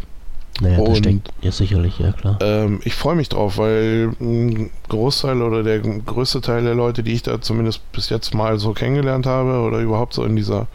Naja, 0.60 0.78
das 0.78 0.88
Und- 0.88 0.96
steckt 0.96 1.28
ja 1.40 1.52
sicherlich, 1.52 1.98
ja 2.00 2.10
klar. 2.12 2.36
Ähm, 2.40 2.80
ich 2.84 2.94
freue 2.94 3.14
mich 3.14 3.28
drauf, 3.28 3.58
weil 3.58 4.10
ein 4.20 4.70
Großteil 4.88 5.40
oder 5.42 5.62
der 5.62 5.78
größte 5.78 6.40
Teil 6.40 6.64
der 6.64 6.74
Leute, 6.74 7.02
die 7.04 7.12
ich 7.12 7.22
da 7.22 7.40
zumindest 7.40 7.92
bis 7.92 8.08
jetzt 8.08 8.34
mal 8.34 8.58
so 8.58 8.72
kennengelernt 8.72 9.26
habe 9.26 9.60
oder 9.60 9.78
überhaupt 9.78 10.14
so 10.14 10.24
in 10.24 10.34
dieser 10.34 10.66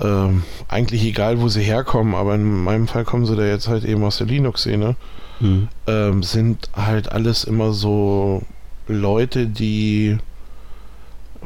ähm, 0.00 0.42
eigentlich 0.68 1.04
egal, 1.04 1.40
wo 1.40 1.48
sie 1.48 1.62
herkommen, 1.62 2.14
aber 2.14 2.34
in 2.34 2.64
meinem 2.64 2.88
Fall 2.88 3.04
kommen 3.04 3.26
sie 3.26 3.36
da 3.36 3.44
jetzt 3.44 3.68
halt 3.68 3.84
eben 3.84 4.02
aus 4.04 4.18
der 4.18 4.26
Linux-Szene, 4.26 4.96
Hm. 5.38 5.68
ähm, 5.86 6.22
sind 6.22 6.68
halt 6.74 7.10
alles 7.12 7.44
immer 7.44 7.72
so 7.72 8.42
Leute, 8.88 9.46
die 9.46 10.18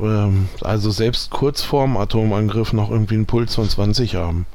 ähm, 0.01 0.49
also 0.63 0.91
selbst 0.91 1.31
kurz 1.31 1.63
vorm 1.63 1.97
Atomangriff 1.97 2.73
noch 2.73 2.91
irgendwie 2.91 3.15
einen 3.15 3.27
Puls 3.27 3.55
von 3.55 3.69
20 3.69 4.15
haben. 4.15 4.47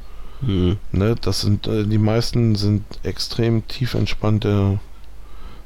Hm. 0.42 0.78
Ne, 0.92 1.16
das 1.22 1.42
sind 1.42 1.68
äh, 1.68 1.86
die 1.86 2.00
meisten 2.00 2.56
sind 2.56 2.84
extrem 3.04 3.68
tief 3.68 3.94
entspannte, 3.94 4.80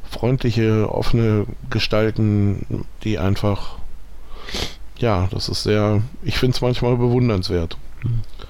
freundliche, 0.10 0.90
offene 0.92 1.46
Gestalten, 1.70 2.86
die 3.04 3.18
einfach 3.18 3.78
ja, 4.98 5.28
das 5.32 5.50
ist 5.50 5.64
sehr, 5.64 6.02
ich 6.24 6.38
finde 6.38 6.56
es 6.56 6.62
manchmal 6.62 6.96
bewundernswert. 6.96 7.78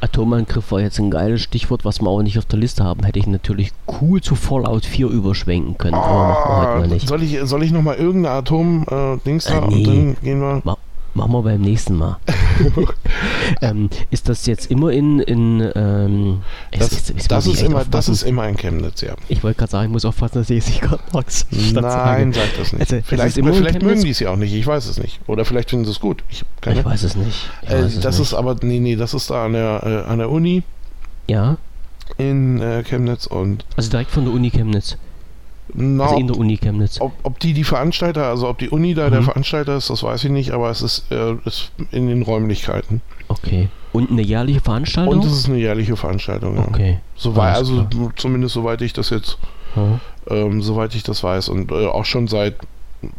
Atomangriff 0.01 0.71
war 0.71 0.81
jetzt 0.81 0.99
ein 0.99 1.09
geiles 1.09 1.41
Stichwort, 1.41 1.85
was 1.85 2.01
wir 2.01 2.09
auch 2.09 2.21
nicht 2.21 2.37
auf 2.37 2.45
der 2.45 2.59
Liste 2.59 2.83
haben. 2.83 3.03
Hätte 3.03 3.19
ich 3.19 3.27
natürlich 3.27 3.71
cool 4.01 4.21
zu 4.21 4.35
Fallout 4.35 4.85
4 4.85 5.07
überschwenken 5.07 5.77
können, 5.77 5.95
nicht. 6.87 7.07
soll 7.07 7.23
ich, 7.23 7.39
soll 7.43 7.63
ich 7.63 7.71
nochmal 7.71 7.95
irgendeine 7.95 8.35
Atom-Dings 8.35 9.45
da 9.45 9.59
Äh, 9.59 9.67
nee. 9.67 9.75
und 9.75 9.87
dann 9.87 10.17
gehen 10.21 10.39
wir. 10.41 10.61
Machen 11.15 11.31
wir 11.31 11.43
beim 11.43 11.61
nächsten 11.61 11.95
Mal. 11.95 12.17
ähm, 13.61 13.89
ist 14.11 14.27
das 14.27 14.45
jetzt 14.47 14.69
immer 14.69 14.91
in. 14.91 15.19
in 15.21 15.71
ähm, 15.73 16.41
es- 16.71 16.79
Das, 16.79 16.91
jetzt- 16.91 17.09
jetzt 17.09 17.31
das, 17.31 17.47
ist 17.47 17.61
immer, 17.63 17.85
das 17.85 18.09
ist 18.09 18.23
immer 18.23 18.47
in 18.49 18.57
Chemnitz, 18.57 18.99
ja. 19.01 19.15
Ich 19.29 19.41
wollte 19.41 19.59
gerade 19.59 19.71
sagen, 19.71 19.85
ich 19.85 19.91
muss 19.93 20.03
aufpassen, 20.03 20.39
dass 20.39 20.49
ich 20.49 20.57
es 20.59 20.67
nicht 20.67 20.81
gerade 20.81 21.01
statt 21.31 21.45
Nein, 21.73 22.33
sag 22.33 22.57
das 22.57 22.73
nicht. 22.73 22.81
Also, 22.81 22.97
es 22.97 23.05
vielleicht 23.07 23.35
vielleicht 23.35 23.81
mögen 23.81 24.03
die 24.03 24.09
es 24.09 24.19
ja 24.19 24.29
auch 24.31 24.35
nicht, 24.35 24.53
ich 24.53 24.67
weiß 24.67 24.87
es 24.87 24.97
nicht. 24.97 25.21
Oder 25.27 25.45
vielleicht 25.45 25.69
finden 25.69 25.85
sie 25.85 25.91
es 25.91 26.01
gut. 26.01 26.21
Ich, 26.29 26.43
keine, 26.59 26.79
Ich 26.81 26.85
weiß 26.85 27.03
es 27.03 27.15
nicht. 27.15 27.49
Ich 27.63 27.69
äh, 27.69 27.83
weiß 27.83 27.95
es 27.95 27.99
das 28.01 28.19
nicht. 28.19 28.27
ist 28.27 28.33
aber, 28.33 28.57
nee, 28.61 28.79
nee, 28.81 28.97
das 28.97 29.13
ist 29.13 29.29
da 29.29 29.45
an 29.45 29.53
der, 29.53 29.83
äh, 30.07 30.11
an 30.11 30.17
der 30.19 30.29
Uni 30.29 30.63
Ja, 31.27 31.55
in 32.17 32.59
äh, 32.61 32.83
Chemnitz 32.83 33.25
und 33.25 33.65
also 33.77 33.89
direkt 33.89 34.11
von 34.11 34.25
der 34.25 34.33
Uni 34.33 34.49
Chemnitz. 34.51 34.97
Na, 35.73 36.05
Also 36.05 36.17
in 36.17 36.27
der 36.27 36.37
Uni 36.37 36.57
Chemnitz. 36.57 37.01
ob, 37.01 37.13
ob 37.23 37.39
die 37.39 37.53
die 37.53 37.63
Veranstalter, 37.63 38.25
also 38.25 38.47
ob 38.47 38.57
die 38.59 38.69
Uni 38.69 38.93
da 38.93 39.09
der 39.09 39.21
Mhm. 39.21 39.25
Veranstalter 39.25 39.75
ist, 39.77 39.89
das 39.89 40.03
weiß 40.03 40.23
ich 40.25 40.31
nicht, 40.31 40.51
aber 40.51 40.69
es 40.69 40.81
ist, 40.81 41.11
äh, 41.11 41.35
ist 41.45 41.71
in 41.91 42.07
den 42.07 42.21
Räumlichkeiten. 42.21 43.01
Okay. 43.27 43.69
Und 43.91 44.11
eine 44.11 44.21
jährliche 44.21 44.59
Veranstaltung? 44.59 45.13
Und 45.19 45.25
es 45.25 45.31
ist 45.31 45.47
eine 45.49 45.57
jährliche 45.57 45.95
Veranstaltung. 45.95 46.57
Ja. 46.57 46.65
okay. 46.67 46.99
Soweit, 47.15 47.55
also 47.55 47.85
klar. 47.85 48.11
zumindest 48.15 48.53
soweit 48.53 48.81
ich 48.81 48.93
das 48.93 49.09
jetzt, 49.09 49.37
ähm, 50.29 50.61
soweit 50.61 50.93
ich 50.95 51.03
das 51.03 51.23
weiß 51.23 51.49
und 51.49 51.71
äh, 51.71 51.85
auch 51.87 52.05
schon 52.05 52.27
seit, 52.27 52.55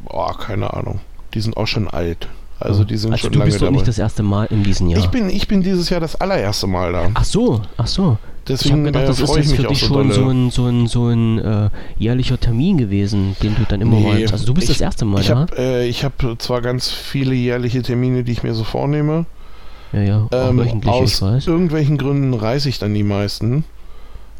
oh, 0.09 0.27
keine 0.33 0.73
Ahnung, 0.73 1.01
die 1.35 1.41
sind 1.41 1.57
auch 1.57 1.67
schon 1.67 1.89
alt. 1.89 2.29
Also 2.59 2.85
die 2.85 2.97
sind 2.97 3.13
also 3.13 3.25
schon 3.25 3.33
du 3.33 3.39
lange 3.41 3.51
bist 3.51 3.61
doch 3.61 3.67
dabei. 3.67 3.77
nicht 3.77 3.89
das 3.89 3.99
erste 3.99 4.23
Mal 4.23 4.45
in 4.47 4.63
diesem 4.65 4.89
Jahr. 4.89 4.99
Ich 5.01 5.09
bin, 5.09 5.29
ich 5.29 5.47
bin 5.47 5.63
dieses 5.63 5.91
Jahr 5.91 6.01
das 6.01 6.17
allererste 6.17 6.67
Mal 6.67 6.93
da. 6.93 7.09
ach 7.15 7.25
so, 7.25 7.61
ach 7.77 7.87
so. 7.87 8.17
Ich 8.49 8.71
habe 8.71 8.83
Deswegen 8.83 8.85
gedacht, 8.85 9.03
äh, 9.05 9.07
das 9.09 9.21
ist 9.21 9.31
ich 9.31 9.37
jetzt 9.47 9.57
für 9.57 9.63
dich 9.67 9.81
schon 9.81 10.13
so 10.13 10.29
ein, 10.29 10.51
so 10.51 10.67
ein, 10.67 10.87
so 10.87 11.09
ein 11.09 11.39
äh, 11.39 11.71
jährlicher 11.99 12.39
Termin 12.39 12.79
gewesen, 12.79 13.35
den 13.43 13.57
du 13.57 13.65
dann 13.69 13.81
immer 13.81 13.97
Nee, 13.97 14.03
mal. 14.25 14.33
Also 14.33 14.47
du 14.47 14.55
bist 14.55 14.69
ich- 14.71 14.79
das 14.79 14.81
erste 14.81 15.05
Mal 15.05 15.21
Ich 15.21 15.27
da? 15.29 15.37
habe 15.41 15.57
äh, 15.59 15.89
ich 15.89 16.05
hab 16.05 16.13
zwar 16.39 16.61
ganz 16.63 16.91
viele 16.91 17.35
jährliche 17.35 17.83
Termine, 17.83 18.23
die 18.23 18.31
ich 18.33 18.45
mir 18.45 18.55
so 18.55 18.63
vornehme. 18.63 19.27
Ja, 19.93 20.01
ja, 20.03 20.29
Ähm, 20.31 20.61
ich 20.81 20.89
aus 20.89 21.21
irgendwelchen 21.47 21.99
Gründen 21.99 22.35
reise 22.35 22.69
ich 22.69 22.79
dann 22.79 22.95
die 22.95 23.03
meisten 23.03 23.65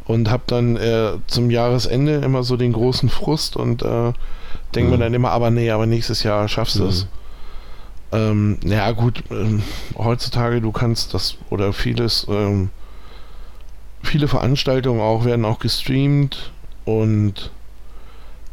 und 0.05 0.31
habe 0.31 0.45
dann 0.47 0.77
äh, 0.77 1.12
zum 1.27 1.51
Jahresende 1.51 2.16
immer 2.16 2.45
so 2.45 2.57
den 2.57 2.73
großen 2.73 3.09
Frust 3.09 3.57
und 3.57 3.83
äh, 3.83 4.12
denke 4.77 4.90
mir 4.90 4.97
Mhm. 4.99 5.01
dann 5.01 5.14
immer, 5.14 5.31
aber 5.31 5.51
nee, 5.51 5.71
aber 5.71 5.87
nächstes 5.87 6.23
Jahr 6.23 6.47
schaffst 6.47 6.77
du 6.79 6.85
es. 6.87 7.05
Mhm. 7.05 7.09
Ähm, 8.12 8.59
ja 8.64 8.92
gut, 8.92 9.25
ähm, 9.33 9.62
heutzutage 9.99 10.61
du 10.61 10.71
kannst 10.71 11.12
das 11.12 11.37
oder 11.51 11.73
vieles, 11.73 12.27
ähm, 12.31 12.71
viele 14.07 14.29
Veranstaltungen 14.29 15.01
auch 15.01 15.25
werden 15.25 15.45
auch 15.45 15.59
gestreamt 15.59 16.53
und 16.85 17.51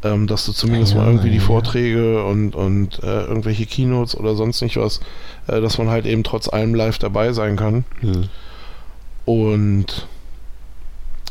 ähm, 0.04 0.26
dass 0.26 0.44
du 0.44 0.52
zumindest 0.52 0.92
Ja, 0.92 0.98
mal 0.98 1.06
irgendwie 1.06 1.30
die 1.30 1.38
ja. 1.38 1.42
Vorträge 1.42 2.24
und, 2.24 2.54
und 2.54 3.02
äh, 3.02 3.22
irgendwelche 3.22 3.64
Keynotes 3.64 4.16
oder 4.16 4.34
sonst 4.34 4.60
nicht 4.60 4.76
was, 4.76 5.00
äh, 5.46 5.60
dass 5.60 5.78
man 5.78 5.88
halt 5.88 6.06
eben 6.06 6.22
trotz 6.24 6.48
allem 6.48 6.74
live 6.74 6.98
dabei 6.98 7.32
sein 7.32 7.56
kann. 7.56 7.84
Hm. 8.00 8.28
Und 9.24 10.06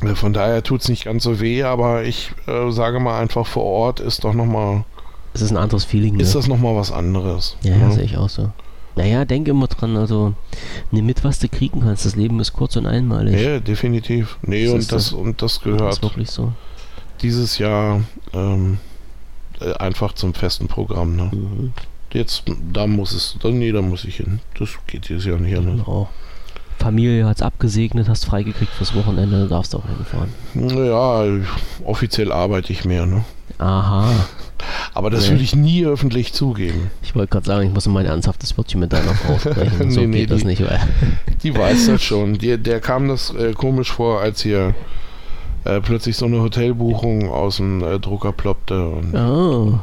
äh, 0.02 0.16
von 0.16 0.34
daher 0.34 0.64
tut 0.64 0.82
es 0.82 0.90
nicht 0.90 1.06
ganz 1.06 1.24
so 1.24 1.40
weh, 1.40 1.64
aber 1.64 2.04
ich 2.04 2.32
äh, 2.48 2.72
sage 2.72 3.00
mal 3.00 3.20
einfach 3.20 3.46
vor 3.46 3.64
Ort 3.64 4.00
ist 4.00 4.24
doch 4.24 4.34
nochmal, 4.34 4.86
Es 5.34 5.42
ist 5.42 5.52
ein 5.52 5.58
anderes 5.58 5.86
Feeling, 5.86 6.18
ne? 6.18 6.24
ist 6.24 6.34
das 6.34 6.48
nochmal 6.48 6.76
was 6.76 6.92
anderes. 6.92 7.58
Ja, 7.62 7.76
ja, 7.76 7.88
ne? 7.88 7.92
sehe 7.92 8.04
ich 8.04 8.18
auch 8.18 8.30
so. 8.30 8.50
Naja, 8.96 9.26
denk 9.26 9.48
immer 9.48 9.68
dran, 9.68 9.98
also 9.98 10.34
nimm 10.92 11.06
mit, 11.06 11.24
was 11.24 11.40
du 11.40 11.48
kriegen 11.50 11.82
kannst. 11.82 12.06
Das 12.06 12.16
Leben 12.16 12.40
ist 12.40 12.54
kurz 12.54 12.76
und 12.76 12.86
einmalig. 12.86 13.40
Ja, 13.42 13.60
definitiv. 13.60 14.38
Nee, 14.44 14.66
Das 14.66 14.74
und 14.74 14.92
das, 14.92 15.12
und 15.14 15.42
das 15.42 15.54
das 15.56 15.64
gehört 15.64 15.94
ist 15.94 16.04
wirklich 16.04 16.30
so. 16.30 16.54
dieses 17.22 17.58
Jahr 17.58 18.02
ähm, 18.34 18.78
äh, 19.60 19.74
einfach 19.74 20.14
zum 20.14 20.34
festen 20.34 20.68
Programm. 20.68 21.16
Ne? 21.16 21.32
Mhm. 21.34 21.74
Jetzt, 22.12 22.44
da 22.72 22.86
muss 22.86 23.14
es, 23.14 23.36
dann, 23.42 23.58
nee, 23.58 23.72
da 23.72 23.82
muss 23.82 24.06
ich 24.06 24.18
hin. 24.18 24.40
Das 24.60 24.70
geht 24.86 25.10
dieses 25.10 25.26
Jahr 25.26 25.40
nicht 25.40 25.58
anders. 25.58 25.84
Genau. 25.86 26.10
Familie 26.78 27.26
hat's 27.26 27.42
abgesegnet, 27.42 28.10
hast 28.10 28.26
freigekriegt 28.26 28.72
fürs 28.74 28.94
Wochenende, 28.94 29.44
du 29.44 29.48
darfst 29.48 29.74
auch 29.76 29.84
hinfahren. 29.88 30.30
Naja, 30.54 31.26
offiziell 31.86 32.32
arbeite 32.32 32.74
ich 32.74 32.84
mehr, 32.84 33.06
ne? 33.06 33.24
Aha. 33.58 34.12
Aber 34.94 35.10
das 35.10 35.26
Nee. 35.26 35.32
würde 35.32 35.44
ich 35.44 35.56
nie 35.56 35.86
öffentlich 35.86 36.34
zugeben. 36.34 36.90
Ich 37.02 37.16
wollte 37.16 37.30
gerade 37.32 37.46
sagen, 37.46 37.68
ich 37.68 37.74
muss 37.74 37.86
mein 37.88 38.06
ernsthaftes 38.06 38.58
Wörtchen 38.58 38.80
mit 38.80 38.94
deiner 38.94 39.14
Frau 39.14 39.38
sprechen. 39.38 39.92
So 39.92 40.00
Nee, 40.02 40.08
nee, 40.08 40.18
geht 40.22 40.32
das 40.32 40.42
die- 40.42 40.48
nicht, 40.48 40.62
weil. 40.62 40.80
Die 41.44 41.56
weiß 41.58 41.88
das 41.88 42.02
schon. 42.04 42.36
Die, 42.38 42.58
der 42.58 42.80
kam 42.80 43.08
das 43.10 43.34
äh, 43.36 43.52
komisch 43.54 43.92
vor, 43.92 44.22
als 44.22 44.42
hier 44.42 44.74
äh, 45.66 45.82
plötzlich 45.82 46.16
so 46.16 46.26
eine 46.26 46.42
Hotelbuchung 46.42 47.30
aus 47.30 47.58
dem 47.58 47.84
äh, 47.84 48.00
Drucker 48.00 48.32
ploppte. 48.32 48.88
Und, 48.88 49.14
Oh. 49.16 49.80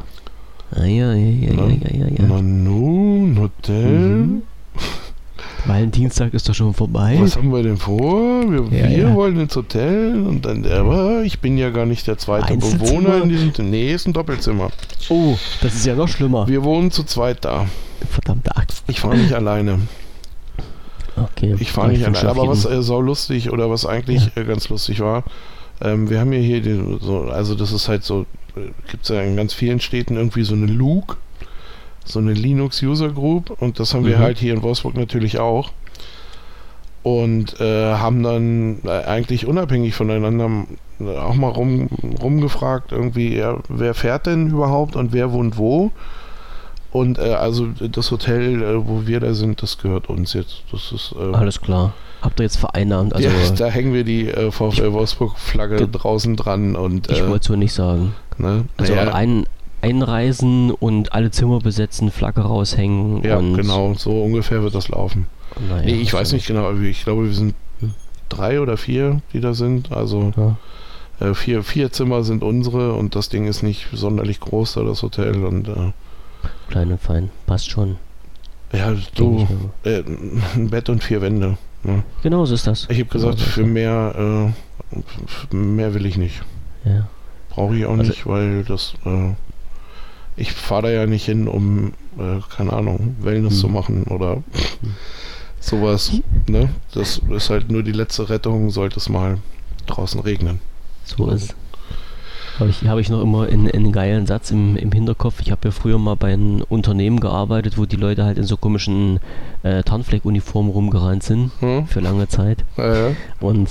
Ah, 0.73 0.85
ja, 0.85 1.13
ja, 1.13 1.15
ja, 1.15 1.53
ja, 1.53 1.53
Ne? 1.53 1.79
ja, 1.83 1.97
ja, 1.97 2.07
ja. 2.07 2.25
Na 2.27 2.41
nun, 2.41 3.37
Hotel? 3.39 3.85
Mhm. 3.87 4.41
Valentinstag 5.65 6.33
ist 6.33 6.49
doch 6.49 6.55
schon 6.55 6.73
vorbei. 6.73 7.17
Was 7.19 7.35
haben 7.35 7.51
wir 7.53 7.61
denn 7.63 7.77
vor? 7.77 8.49
Wir, 8.49 8.79
Ja, 8.79 8.89
wir 8.89 8.97
ja. 9.09 9.13
wollen 9.15 9.39
ins 9.39 9.55
Hotel 9.55 10.21
und 10.21 10.45
dann, 10.45 10.65
aber 10.65 11.21
ich 11.23 11.39
bin 11.39 11.57
ja 11.57 11.69
gar 11.69 11.85
nicht 11.85 12.07
der 12.07 12.17
zweite? 12.17 12.57
Bewohner 12.57 13.21
in 13.23 13.29
diesem. 13.29 13.69
Nee, 13.69 13.93
ist 13.93 14.07
ein 14.07 14.13
Doppelzimmer. 14.13 14.69
Oh, 15.09 15.35
das 15.61 15.75
ist 15.75 15.85
ja 15.85 15.95
noch 15.95 16.07
schlimmer. 16.07 16.47
Wir 16.47 16.63
wohnen 16.63 16.91
zu 16.91 17.03
zweit 17.03 17.45
da. 17.45 17.67
Verdammte 18.09 18.55
Axt. 18.55 18.83
Ich 18.87 18.99
fahre 18.99 19.17
nicht 19.17 19.33
alleine. 19.33 19.79
Okay. 21.15 21.55
Ich 21.59 21.71
fahre 21.71 21.89
nicht 21.89 22.05
alleine. 22.05 22.29
Aber 22.29 22.47
was 22.47 22.65
äh, 22.65 22.81
sau 22.81 23.01
lustig 23.01 23.51
oder 23.51 23.69
was 23.69 23.85
eigentlich 23.85 24.35
äh, 24.35 24.43
ganz 24.43 24.69
lustig 24.69 24.99
war, 25.01 25.23
ähm, 25.81 26.09
wir 26.09 26.19
haben 26.19 26.33
ja 26.33 26.39
hier, 26.39 26.61
den, 26.61 26.99
so, 26.99 27.21
also 27.23 27.55
das 27.55 27.71
ist 27.71 27.87
halt 27.87 28.03
so, 28.03 28.25
gibt 28.89 29.03
es 29.03 29.09
ja 29.09 29.21
in 29.21 29.35
ganz 29.35 29.53
vielen 29.53 29.79
Städten 29.79 30.15
irgendwie 30.15 30.43
so 30.43 30.53
eine 30.55 30.65
Luke, 30.65 31.17
so 32.05 32.19
eine 32.19 32.33
Linux 32.33 32.81
User 32.81 33.09
Group 33.09 33.49
und 33.61 33.79
das 33.79 33.93
haben 33.93 34.05
wir 34.05 34.17
Mhm. 34.17 34.21
halt 34.21 34.37
hier 34.39 34.53
in 34.53 34.61
Wolfsburg 34.63 34.95
natürlich 34.95 35.39
auch. 35.39 35.71
Und 37.03 37.59
äh, 37.59 37.93
haben 37.95 38.21
dann 38.21 38.77
äh, 38.85 38.89
eigentlich 39.05 39.47
unabhängig 39.47 39.95
voneinander 39.95 40.67
äh, 40.99 41.17
auch 41.17 41.33
mal 41.33 41.49
rum, 41.49 41.89
rumgefragt, 42.21 42.91
irgendwie, 42.91 43.35
ja, 43.37 43.57
wer 43.69 43.95
fährt 43.95 44.27
denn 44.27 44.49
überhaupt 44.51 44.95
und 44.95 45.11
wer 45.11 45.31
wohnt 45.31 45.57
wo. 45.57 45.91
Und 46.91 47.17
äh, 47.17 47.33
also 47.33 47.67
das 47.67 48.11
Hotel, 48.11 48.61
äh, 48.61 48.87
wo 48.87 49.07
wir 49.07 49.19
da 49.19 49.33
sind, 49.33 49.63
das 49.63 49.79
gehört 49.79 50.09
uns 50.09 50.33
jetzt. 50.33 50.61
Das 50.71 50.91
ist 50.91 51.15
äh, 51.19 51.35
Alles 51.35 51.59
klar. 51.59 51.93
Habt 52.21 52.39
ihr 52.39 52.43
jetzt 52.43 52.57
vereinnahmt? 52.57 53.15
Also, 53.15 53.29
ja, 53.29 53.33
da 53.57 53.65
hängen 53.67 53.95
wir 53.95 54.03
die 54.03 54.27
äh, 54.27 54.51
VfL 54.51 54.93
Wolfsburg-Flagge 54.93 55.77
Ge- 55.77 55.87
draußen 55.91 56.35
dran 56.35 56.75
und 56.75 57.09
ich 57.09 57.21
äh, 57.21 57.27
wollte 57.27 57.47
so 57.47 57.55
nicht 57.55 57.73
sagen. 57.73 58.13
ne? 58.37 58.65
Also 58.77 58.93
naja, 58.93 59.11
ein, 59.13 59.47
einreisen 59.81 60.71
und 60.71 61.13
alle 61.13 61.31
Zimmer 61.31 61.59
besetzen, 61.59 62.11
Flagge 62.11 62.41
raushängen 62.41 63.23
ja, 63.23 63.39
genau, 63.39 63.93
so 63.95 64.23
ungefähr 64.23 64.61
wird 64.63 64.75
das 64.75 64.89
laufen. 64.89 65.27
Naja, 65.69 65.83
nee, 65.85 66.01
ich 66.01 66.13
weiß 66.13 66.29
so. 66.29 66.35
nicht 66.35 66.47
genau, 66.47 66.73
ich 66.75 67.03
glaube, 67.03 67.25
wir 67.25 67.33
sind 67.33 67.55
drei 68.29 68.61
oder 68.61 68.77
vier, 68.77 69.21
die 69.33 69.41
da 69.41 69.53
sind. 69.53 69.91
Also 69.91 70.31
Ja. 70.37 71.27
äh, 71.29 71.33
vier, 71.33 71.63
vier 71.63 71.91
Zimmer 71.91 72.23
sind 72.23 72.43
unsere 72.43 72.93
und 72.93 73.15
das 73.15 73.29
Ding 73.29 73.47
ist 73.47 73.63
nicht 73.63 73.87
sonderlich 73.93 74.39
groß, 74.39 74.73
da 74.73 74.83
das 74.83 75.01
Hotel. 75.03 75.43
Und 75.43 75.67
äh, 75.67 75.91
Klein 76.69 76.91
und 76.91 77.01
fein. 77.01 77.29
Passt 77.45 77.69
schon. 77.69 77.97
ja, 78.73 78.93
du, 79.15 79.45
äh, 79.83 80.03
ein 80.55 80.69
Bett 80.69 80.87
und 80.89 81.03
vier 81.03 81.21
Wände. 81.21 81.57
Ne? 81.83 82.03
Genau 82.23 82.45
so 82.45 82.53
ist 82.53 82.67
das. 82.67 82.87
Ich 82.89 82.99
habe 82.99 83.09
gesagt, 83.09 83.35
Genau 83.37 83.45
so 83.45 83.51
für 83.51 83.65
mehr, 83.65 84.53
äh, 85.51 85.55
mehr 85.55 85.93
will 85.93 86.05
ich 86.05 86.17
nicht. 86.17 86.41
Ja. 86.85 87.07
Brauche 87.49 87.75
ich 87.75 87.85
auch 87.85 87.97
Also- 87.97 88.03
nicht, 88.11 88.25
weil 88.25 88.63
das. 88.63 88.93
Ich 90.37 90.51
fahre 90.53 90.83
da 90.83 90.89
ja 90.89 91.05
nicht 91.05 91.25
hin, 91.25 91.47
um, 91.47 91.93
äh, 92.17 92.39
keine 92.55 92.73
Ahnung, 92.73 93.15
Wellness 93.21 93.53
Hm. 93.53 93.59
zu 93.59 93.67
machen 93.67 94.03
oder 94.05 94.41
sowas. 95.59 96.11
Ne? 96.47 96.69
Das 96.93 97.21
ist 97.29 97.49
halt 97.49 97.69
nur 97.71 97.83
die 97.83 97.91
letzte 97.91 98.29
Rettung, 98.29 98.69
sollte 98.71 98.97
es 98.99 99.09
mal 99.09 99.37
draußen 99.87 100.19
regnen. 100.21 100.59
So 101.03 101.29
ist. 101.29 101.55
Habe 102.59 102.69
ich, 102.69 102.83
hab 102.87 102.99
ich 102.99 103.09
noch 103.09 103.21
immer 103.21 103.47
einen, 103.47 103.71
einen 103.71 103.91
geilen 103.91 104.27
Satz 104.27 104.51
im, 104.51 104.75
im 104.75 104.91
Hinterkopf. 104.91 105.41
Ich 105.41 105.51
habe 105.51 105.61
ja 105.67 105.71
früher 105.71 105.97
mal 105.97 106.15
bei 106.15 106.33
einem 106.33 106.61
Unternehmen 106.69 107.19
gearbeitet, 107.19 107.77
wo 107.77 107.85
die 107.85 107.95
Leute 107.95 108.23
halt 108.23 108.37
in 108.37 108.43
so 108.43 108.55
komischen 108.57 109.19
äh, 109.63 109.83
Tarnfleck-Uniformen 109.83 110.71
rumgerannt 110.71 111.23
sind. 111.23 111.51
Hm? 111.59 111.87
Für 111.87 112.01
lange 112.01 112.27
Zeit. 112.27 112.63
Ja, 112.77 113.09
ja. 113.09 113.15
Und 113.39 113.69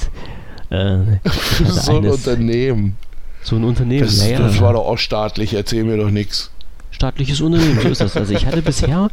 äh, 0.71 0.99
so 1.65 1.93
ein 1.93 1.99
eines- 1.99 2.15
Unternehmen. 2.27 2.97
So 3.43 3.57
ein 3.57 3.65
Unternehmen. 3.65 4.03
Das, 4.03 4.25
ja, 4.25 4.33
ja. 4.33 4.39
das 4.41 4.61
war 4.61 4.73
doch 4.73 4.87
auch 4.87 4.99
staatlich, 4.99 5.55
erzähl 5.55 5.85
mir 5.85 5.97
doch 5.97 6.11
nichts. 6.11 6.51
staatliches 6.91 7.41
Unternehmen, 7.41 7.81
so 7.81 7.89
ist 7.89 8.01
das. 8.01 8.17
Also 8.17 8.33
ich 8.35 8.47
hatte 8.47 8.63
bisher, 8.71 9.09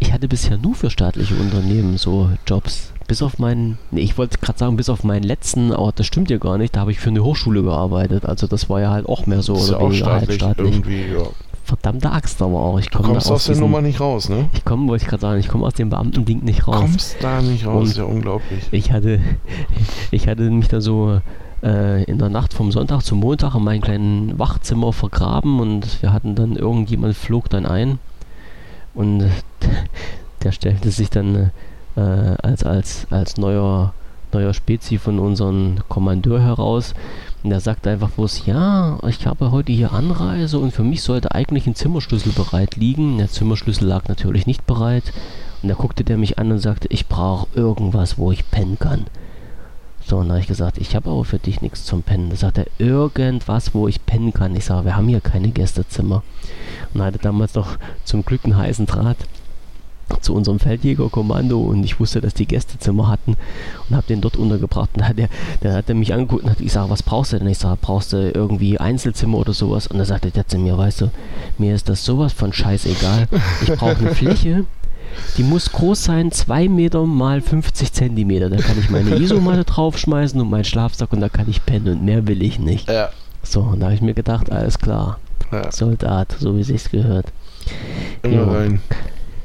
ich 0.00 0.12
hatte 0.12 0.28
bisher 0.28 0.58
nur 0.58 0.74
für 0.74 0.90
staatliche 0.90 1.34
Unternehmen 1.34 1.96
so 1.98 2.30
Jobs. 2.46 2.92
Bis 3.06 3.22
auf 3.22 3.38
meinen, 3.38 3.78
nee, 3.90 4.02
ich 4.02 4.18
wollte 4.18 4.36
gerade 4.38 4.58
sagen, 4.58 4.76
bis 4.76 4.90
auf 4.90 5.02
meinen 5.02 5.22
letzten, 5.22 5.72
aber 5.72 5.92
das 5.92 6.06
stimmt 6.06 6.28
ja 6.30 6.36
gar 6.36 6.58
nicht, 6.58 6.76
da 6.76 6.80
habe 6.80 6.90
ich 6.92 7.00
für 7.00 7.08
eine 7.08 7.24
Hochschule 7.24 7.62
gearbeitet. 7.62 8.26
Also 8.26 8.46
das 8.46 8.68
war 8.68 8.80
ja 8.82 8.90
halt 8.90 9.06
auch 9.08 9.24
mehr 9.26 9.40
so 9.40 9.56
ja 9.56 9.78
oder 9.78 9.88
weniger 9.90 10.06
halt 10.12 10.32
staatlich, 10.32 10.72
irgendwie. 10.74 11.02
Ja. 11.14 11.22
Verdammte 11.64 12.10
Axt 12.12 12.40
aber 12.42 12.60
auch. 12.60 12.78
Ich 12.78 12.88
Du 12.90 12.98
komme 12.98 13.08
da 13.08 13.12
kommst 13.14 13.26
aus 13.28 13.32
aus 13.32 13.46
der 13.46 13.56
Nummer 13.56 13.80
nicht 13.82 14.00
raus, 14.00 14.28
ne? 14.28 14.48
Ich 14.54 14.64
komme, 14.64 14.88
wollte 14.88 15.04
ich 15.04 15.08
gerade 15.08 15.20
sagen, 15.22 15.40
ich 15.40 15.48
komme 15.48 15.66
aus 15.66 15.74
dem 15.74 15.88
Beamtending 15.90 16.40
nicht 16.44 16.66
raus. 16.68 16.76
Kommst 16.80 17.16
da 17.20 17.40
nicht 17.42 17.64
raus, 17.66 17.82
Und- 17.82 17.88
ist 17.90 17.96
ja 17.98 18.04
unglaublich. 18.04 18.64
Ich 18.72 18.92
hatte, 18.92 19.20
ich 20.10 20.28
hatte 20.28 20.42
mich 20.50 20.68
da 20.68 20.80
so 20.82 21.20
äh, 21.62 22.04
in 22.04 22.18
der 22.18 22.28
Nacht 22.28 22.54
vom 22.54 22.72
Sonntag 22.72 23.02
zum 23.02 23.20
Montag 23.20 23.54
in 23.54 23.64
meinem 23.64 23.80
kleinen 23.80 24.38
Wachzimmer 24.38 24.92
vergraben 24.92 25.60
und 25.60 26.02
wir 26.02 26.12
hatten 26.12 26.34
dann 26.34 26.56
irgendjemand 26.56 27.16
flog 27.16 27.48
dann 27.50 27.66
ein 27.66 27.98
und 28.94 29.24
der 30.42 30.52
stellte 30.52 30.90
sich 30.90 31.10
dann 31.10 31.50
äh, 31.96 32.00
als, 32.00 32.64
als, 32.64 33.06
als 33.10 33.36
neuer, 33.36 33.92
neuer 34.32 34.54
Spezi 34.54 34.98
von 34.98 35.18
unserem 35.18 35.76
Kommandeur 35.88 36.40
heraus 36.40 36.94
und 37.42 37.52
er 37.52 37.60
sagte 37.60 37.90
einfach 37.90 38.10
bloß, 38.10 38.46
ja, 38.46 38.98
ich 39.08 39.26
habe 39.26 39.52
heute 39.52 39.72
hier 39.72 39.92
Anreise 39.92 40.58
und 40.58 40.72
für 40.72 40.82
mich 40.82 41.02
sollte 41.02 41.32
eigentlich 41.32 41.66
ein 41.66 41.76
Zimmerschlüssel 41.76 42.32
bereit 42.32 42.76
liegen. 42.76 43.18
Der 43.18 43.28
Zimmerschlüssel 43.28 43.86
lag 43.86 44.08
natürlich 44.08 44.46
nicht 44.46 44.66
bereit 44.66 45.12
und 45.62 45.68
da 45.68 45.74
guckte 45.74 46.02
der 46.02 46.18
mich 46.18 46.38
an 46.38 46.50
und 46.50 46.58
sagte, 46.58 46.88
ich 46.90 47.06
brauche 47.06 47.46
irgendwas, 47.54 48.18
wo 48.18 48.32
ich 48.32 48.50
pennen 48.50 48.78
kann. 48.78 49.06
So, 50.08 50.16
und 50.16 50.28
da 50.28 50.34
habe 50.34 50.40
ich 50.40 50.48
gesagt, 50.48 50.78
ich 50.78 50.96
habe 50.96 51.10
aber 51.10 51.22
für 51.26 51.38
dich 51.38 51.60
nichts 51.60 51.84
zum 51.84 52.02
Pennen. 52.02 52.30
Da 52.30 52.36
sagt 52.36 52.56
er, 52.56 52.66
irgendwas, 52.78 53.74
wo 53.74 53.88
ich 53.88 54.06
pennen 54.06 54.32
kann. 54.32 54.56
Ich 54.56 54.64
sage, 54.64 54.86
wir 54.86 54.96
haben 54.96 55.06
hier 55.06 55.20
keine 55.20 55.50
Gästezimmer. 55.50 56.22
Und 56.94 57.00
er 57.00 57.06
hatte 57.06 57.18
damals 57.18 57.54
noch 57.54 57.76
zum 58.04 58.24
Glück 58.24 58.42
einen 58.44 58.56
heißen 58.56 58.86
Draht 58.86 59.18
zu 60.22 60.34
unserem 60.34 60.58
Feldjägerkommando 60.58 61.60
und 61.60 61.84
ich 61.84 62.00
wusste, 62.00 62.22
dass 62.22 62.32
die 62.32 62.46
Gästezimmer 62.46 63.08
hatten 63.08 63.36
und 63.90 63.96
habe 63.96 64.06
den 64.06 64.22
dort 64.22 64.38
untergebracht. 64.38 64.88
Und 64.94 65.06
hat 65.06 65.18
er, 65.18 65.28
da 65.60 65.74
hat 65.74 65.90
er 65.90 65.94
mich 65.94 66.14
angeguckt 66.14 66.44
und 66.44 66.50
hat 66.50 66.70
sage, 66.70 66.88
was 66.88 67.02
brauchst 67.02 67.34
du 67.34 67.38
denn? 67.38 67.48
Ich 67.48 67.58
sage, 67.58 67.76
brauchst 67.78 68.14
du 68.14 68.30
irgendwie 68.30 68.80
Einzelzimmer 68.80 69.36
oder 69.36 69.52
sowas? 69.52 69.88
Und 69.88 69.98
da 69.98 70.06
sagte 70.06 70.30
der 70.30 70.48
zu 70.48 70.56
mir, 70.58 70.78
weißt 70.78 71.02
du, 71.02 71.10
mir 71.58 71.74
ist 71.74 71.90
das 71.90 72.02
sowas 72.02 72.32
von 72.32 72.54
scheißegal. 72.54 73.28
Ich 73.60 73.72
brauche 73.74 73.98
eine 73.98 74.14
Fläche, 74.14 74.64
die 75.36 75.42
muss 75.42 75.72
groß 75.72 76.04
sein, 76.04 76.32
2 76.32 76.68
Meter 76.68 77.04
mal 77.04 77.40
50 77.40 77.92
Zentimeter. 77.92 78.50
Da 78.50 78.56
kann 78.56 78.78
ich 78.78 78.90
meine 78.90 79.16
Isomatte 79.20 79.64
draufschmeißen 79.64 80.40
und 80.40 80.50
meinen 80.50 80.64
Schlafsack 80.64 81.12
und 81.12 81.20
da 81.20 81.28
kann 81.28 81.48
ich 81.48 81.64
pennen 81.64 81.88
und 81.98 82.04
mehr 82.04 82.26
will 82.26 82.42
ich 82.42 82.58
nicht. 82.58 82.88
Ja, 82.88 83.10
So, 83.42 83.60
und 83.60 83.80
da 83.80 83.86
habe 83.86 83.94
ich 83.94 84.00
mir 84.02 84.14
gedacht, 84.14 84.50
alles 84.50 84.78
klar, 84.78 85.18
ja. 85.52 85.70
Soldat, 85.70 86.36
so 86.38 86.56
wie 86.56 86.62
sich's 86.62 86.90
gehört. 86.90 87.26
immer 88.22 88.64
Jo. 88.64 88.78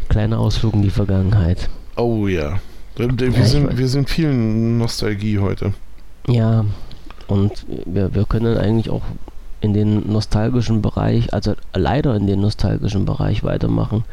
Kleiner 0.09 0.39
Ausflug 0.39 0.73
in 0.73 0.81
die 0.81 0.89
Vergangenheit. 0.89 1.69
Oh 1.95 2.27
ja. 2.27 2.59
Wir, 2.95 3.45
sind, 3.45 3.75
wir 3.77 3.87
sind 3.87 4.09
viel 4.09 4.31
Nostalgie 4.31 5.39
heute. 5.39 5.73
Ja, 6.27 6.65
und 7.27 7.65
wir, 7.85 8.13
wir 8.13 8.25
können 8.25 8.57
eigentlich 8.57 8.91
auch 8.91 9.01
in 9.61 9.73
den 9.73 10.11
nostalgischen 10.11 10.81
Bereich, 10.81 11.33
also 11.33 11.55
leider 11.73 12.15
in 12.15 12.27
den 12.27 12.41
nostalgischen 12.41 13.05
Bereich 13.05 13.43
weitermachen. 13.43 14.03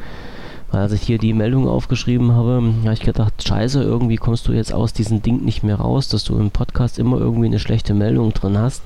Weil 0.71 0.83
als 0.83 0.93
ich 0.93 1.03
hier 1.03 1.19
die 1.19 1.33
Meldung 1.33 1.67
aufgeschrieben 1.69 2.33
habe, 2.33 2.63
habe 2.85 2.93
ich 2.95 3.01
gedacht, 3.01 3.43
scheiße, 3.43 3.83
irgendwie 3.83 4.17
kommst 4.17 4.47
du 4.47 4.53
jetzt 4.53 4.73
aus 4.73 4.93
diesem 4.93 5.21
Ding 5.21 5.45
nicht 5.45 5.63
mehr 5.65 5.77
raus, 5.77 6.09
dass 6.09 6.23
du 6.25 6.39
im 6.39 6.51
Podcast 6.51 6.99
immer 6.99 7.19
irgendwie 7.19 7.47
eine 7.47 7.59
schlechte 7.59 7.93
Meldung 7.93 8.33
drin 8.33 8.57
hast. 8.57 8.83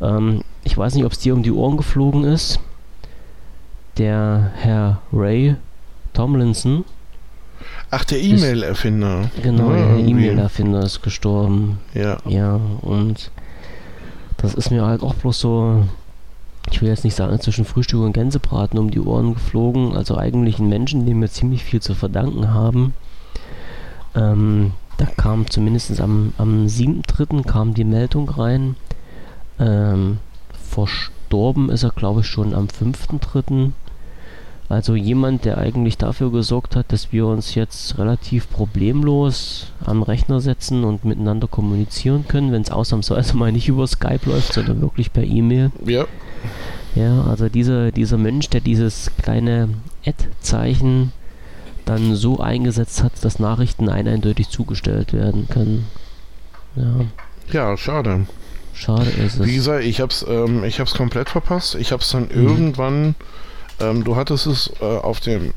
Ähm, 0.00 0.42
ich 0.64 0.76
weiß 0.76 0.94
nicht, 0.96 1.04
ob 1.04 1.12
es 1.12 1.18
dir 1.20 1.34
um 1.34 1.42
die 1.44 1.52
Ohren 1.52 1.76
geflogen 1.76 2.24
ist. 2.24 2.58
Der 3.98 4.50
Herr 4.56 5.00
Ray 5.12 5.54
Tomlinson, 6.12 6.84
Ach, 7.90 8.04
der 8.04 8.20
E-Mail-Erfinder. 8.20 9.30
genau, 9.42 9.70
Ja, 9.70 9.76
der 9.76 9.96
irgendwie. 9.98 10.10
E-Mail-Erfinder 10.10 10.80
ist 10.82 11.02
gestorben. 11.02 11.78
Ja. 11.94 12.18
Ja, 12.26 12.58
und 12.82 13.30
das 14.38 14.54
ist 14.54 14.70
mir 14.70 14.84
halt 14.84 15.02
auch 15.02 15.14
bloß 15.14 15.38
so, 15.38 15.84
ich 16.70 16.80
will 16.80 16.88
jetzt 16.88 17.04
nicht 17.04 17.14
sagen, 17.14 17.38
zwischen 17.40 17.64
Frühstück 17.64 18.00
und 18.00 18.12
Gänsebraten 18.12 18.78
um 18.78 18.90
die 18.90 19.00
Ohren 19.00 19.34
geflogen. 19.34 19.94
Also 19.96 20.16
eigentlich 20.16 20.58
ein 20.58 20.68
Menschen, 20.68 21.06
dem 21.06 21.20
wir 21.20 21.30
ziemlich 21.30 21.62
viel 21.64 21.80
zu 21.80 21.94
verdanken 21.94 22.52
haben. 22.52 22.94
Ähm, 24.14 24.72
da 24.96 25.06
kam 25.06 25.50
zumindest 25.50 26.00
am, 26.00 26.32
am 26.38 26.66
7.3. 26.66 27.44
kam 27.44 27.74
die 27.74 27.84
Meldung 27.84 28.28
rein. 28.28 28.76
Ähm, 29.58 30.18
verstorben 30.52 31.70
ist 31.70 31.82
er, 31.82 31.90
glaube 31.90 32.20
ich, 32.20 32.26
schon 32.26 32.54
am 32.54 32.66
5.3. 32.66 33.72
Also 34.68 34.94
jemand, 34.96 35.44
der 35.44 35.58
eigentlich 35.58 35.98
dafür 35.98 36.32
gesorgt 36.32 36.74
hat, 36.74 36.90
dass 36.90 37.12
wir 37.12 37.26
uns 37.26 37.54
jetzt 37.54 37.98
relativ 37.98 38.48
problemlos 38.50 39.66
am 39.84 40.02
Rechner 40.02 40.40
setzen 40.40 40.84
und 40.84 41.04
miteinander 41.04 41.46
kommunizieren 41.48 42.24
können, 42.26 42.50
wenn 42.50 42.62
es 42.62 42.70
ausnahmsweise 42.70 43.36
mal 43.36 43.52
nicht 43.52 43.68
über 43.68 43.86
Skype 43.86 44.20
läuft, 44.24 44.54
sondern 44.54 44.80
wirklich 44.80 45.12
per 45.12 45.22
E-Mail. 45.24 45.70
Ja. 45.84 46.06
Ja, 46.94 47.24
also 47.24 47.48
dieser, 47.48 47.90
dieser 47.92 48.16
Mensch, 48.16 48.48
der 48.50 48.60
dieses 48.60 49.10
kleine 49.22 49.68
Ad-Zeichen 50.06 51.12
dann 51.84 52.14
so 52.14 52.38
eingesetzt 52.40 53.02
hat, 53.02 53.12
dass 53.22 53.38
Nachrichten 53.38 53.88
eindeutig 53.90 54.48
zugestellt 54.48 55.12
werden 55.12 55.46
können. 55.50 55.86
Ja, 56.76 57.00
Ja, 57.52 57.76
schade. 57.76 58.26
schade 58.72 59.10
ist 59.10 59.38
es. 59.38 59.46
Wie 59.46 59.56
gesagt, 59.56 59.84
ich 59.84 60.00
hab's, 60.00 60.24
ähm, 60.26 60.64
ich 60.64 60.80
hab's 60.80 60.94
komplett 60.94 61.28
verpasst. 61.28 61.74
Ich 61.74 61.92
hab's 61.92 62.10
dann 62.12 62.24
Mhm. 62.32 62.46
irgendwann, 62.48 63.14
ähm, 63.80 64.04
du 64.04 64.16
hattest 64.16 64.46
es 64.46 64.72
äh, 64.80 64.84
auf 64.84 65.20
dem 65.20 65.52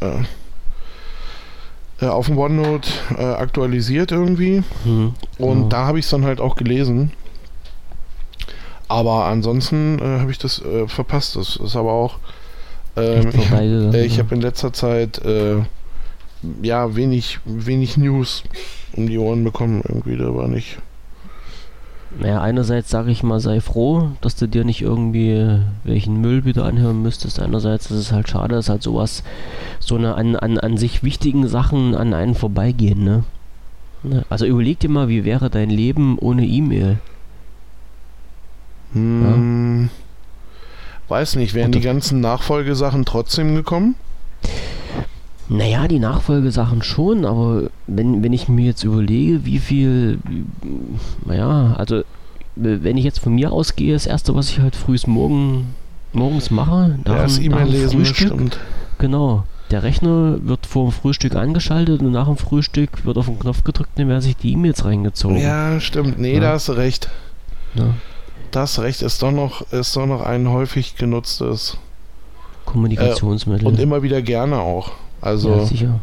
äh, 0.00 0.22
äh, 2.04 2.06
auf 2.08 2.26
dem 2.26 2.38
OneNote 2.38 2.90
äh, 3.18 3.22
aktualisiert 3.22 4.12
irgendwie 4.12 4.62
Hm, 4.84 5.14
und 5.38 5.54
genau. 5.54 5.68
da 5.68 5.86
habe 5.86 5.98
ich 5.98 6.04
es 6.06 6.10
dann 6.10 6.24
halt 6.24 6.40
auch 6.40 6.56
gelesen. 6.56 7.12
Aber 8.88 9.26
ansonsten 9.26 9.98
äh, 10.00 10.20
habe 10.20 10.30
ich 10.32 10.38
das 10.38 10.60
äh, 10.62 10.88
verpasst. 10.88 11.36
Das 11.36 11.56
ist 11.56 11.76
aber 11.76 11.92
auch. 11.92 12.18
Ähm, 12.96 13.28
ich 13.28 13.36
vorbeigegangen, 13.36 13.94
äh, 13.94 14.06
ja. 14.06 14.18
habe 14.18 14.34
in 14.34 14.40
letzter 14.40 14.72
Zeit 14.72 15.20
ja 16.62 16.96
wenig, 16.96 17.38
wenig 17.44 17.98
News 17.98 18.42
um 18.94 19.06
die 19.06 19.18
Ohren 19.18 19.44
bekommen. 19.44 19.82
Irgendwie, 19.86 20.16
da 20.16 20.34
war 20.34 20.48
nicht. 20.48 20.78
Naja, 22.18 22.40
einerseits 22.40 22.90
sage 22.90 23.10
ich 23.10 23.22
mal, 23.22 23.38
sei 23.38 23.60
froh, 23.60 24.10
dass 24.20 24.34
du 24.34 24.48
dir 24.48 24.64
nicht 24.64 24.82
irgendwie 24.82 25.60
welchen 25.84 26.20
Müll 26.20 26.44
wieder 26.44 26.64
anhören 26.64 27.02
müsstest. 27.02 27.38
Einerseits 27.40 27.90
ist 27.90 27.98
es 27.98 28.12
halt 28.12 28.28
schade, 28.28 28.56
dass 28.56 28.68
halt 28.68 28.82
sowas, 28.82 29.22
so 29.78 29.96
eine 29.96 30.16
an, 30.16 30.34
an, 30.34 30.58
an 30.58 30.76
sich 30.76 31.02
wichtigen 31.04 31.46
Sachen 31.46 31.94
an 31.94 32.12
einen 32.12 32.34
vorbeigehen, 32.34 33.04
ne? 33.04 33.24
Ne? 34.02 34.24
Also 34.28 34.46
überleg 34.46 34.80
dir 34.80 34.88
mal, 34.88 35.08
wie 35.08 35.24
wäre 35.24 35.50
dein 35.50 35.70
Leben 35.70 36.18
ohne 36.18 36.46
E-Mail? 36.46 36.98
Hm, 38.92 39.90
Weiß 41.08 41.36
nicht, 41.36 41.54
wären 41.54 41.72
die 41.72 41.80
ganzen 41.80 42.20
Nachfolgesachen 42.20 43.04
trotzdem 43.04 43.54
gekommen? 43.54 43.96
Naja, 45.52 45.88
die 45.88 45.98
Nachfolgesachen 45.98 46.82
schon, 46.82 47.24
aber 47.24 47.64
wenn, 47.88 48.22
wenn 48.22 48.32
ich 48.32 48.48
mir 48.48 48.66
jetzt 48.66 48.84
überlege, 48.84 49.44
wie 49.44 49.58
viel, 49.58 50.18
naja, 51.26 51.74
also 51.76 52.02
wenn 52.54 52.96
ich 52.96 53.04
jetzt 53.04 53.18
von 53.18 53.34
mir 53.34 53.52
ausgehe, 53.52 53.92
das 53.94 54.06
erste, 54.06 54.34
was 54.34 54.48
ich 54.50 54.60
halt 54.60 54.76
frühs 54.76 55.06
morgen, 55.08 55.74
morgens 56.12 56.50
mache, 56.52 56.98
nach, 57.04 57.14
Ja, 57.16 57.22
das 57.22 57.40
dem- 57.40 57.50
nach 57.50 57.60
E-Mail 57.62 57.72
dem 57.72 57.72
lesen, 57.72 57.98
das 57.98 58.08
Frühstück, 58.08 58.28
stimmt. 58.28 58.60
Genau. 58.98 59.44
der 59.72 59.82
Rechner 59.82 60.38
wird 60.46 60.66
vor 60.66 60.86
dem 60.88 60.92
Frühstück 60.92 61.34
angeschaltet 61.36 62.00
und 62.00 62.12
nach 62.12 62.26
dem 62.26 62.36
Frühstück 62.36 63.04
wird 63.04 63.16
auf 63.18 63.26
den 63.26 63.38
Knopf 63.38 63.62
gedrückt 63.64 63.90
dann 63.96 64.08
werden 64.08 64.20
sich 64.20 64.36
die 64.36 64.52
E-Mails 64.52 64.84
reingezogen. 64.84 65.36
Ja, 65.36 65.78
stimmt. 65.80 66.18
Nee, 66.18 66.34
Ja. 66.34 66.40
da 66.40 66.48
hast 66.52 66.68
du 66.68 66.72
recht. 66.72 67.08
Ja. 67.74 67.86
Da 68.52 68.62
du 68.78 68.80
recht. 68.82 69.00
Ist 69.02 69.22
doch 69.22 69.30
noch, 69.32 69.62
ist 69.72 69.94
doch 69.96 70.06
noch 70.06 70.22
ein 70.22 70.48
häufig 70.48 70.96
genutztes 70.96 71.76
Kommunikationsmittel. 72.66 73.66
und 73.66 73.78
immer 73.78 74.02
wieder 74.02 74.22
gerne 74.22 74.58
auch. 74.58 74.92
Also 75.20 75.68
ja. 75.74 75.98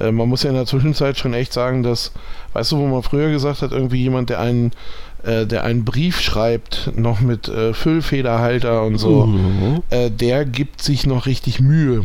Äh, 0.00 0.12
man 0.12 0.28
muss 0.28 0.42
ja 0.42 0.50
in 0.50 0.56
der 0.56 0.66
Zwischenzeit 0.66 1.18
schon 1.18 1.34
echt 1.34 1.52
sagen, 1.52 1.82
dass, 1.82 2.12
weißt 2.54 2.72
du, 2.72 2.78
wo 2.78 2.86
man 2.86 3.02
früher 3.02 3.30
gesagt 3.30 3.62
hat, 3.62 3.72
irgendwie 3.72 4.02
jemand, 4.02 4.30
der 4.30 4.40
einen, 4.40 4.72
äh, 5.22 5.46
der 5.46 5.64
einen 5.64 5.84
Brief 5.84 6.20
schreibt, 6.20 6.92
noch 6.96 7.20
mit 7.20 7.48
äh, 7.48 7.74
Füllfederhalter 7.74 8.82
und 8.84 8.96
so, 8.98 9.26
Mhm. 9.26 9.82
äh, 9.90 10.10
der 10.10 10.44
gibt 10.44 10.82
sich 10.82 11.06
noch 11.06 11.26
richtig 11.26 11.60
Mühe. 11.60 12.04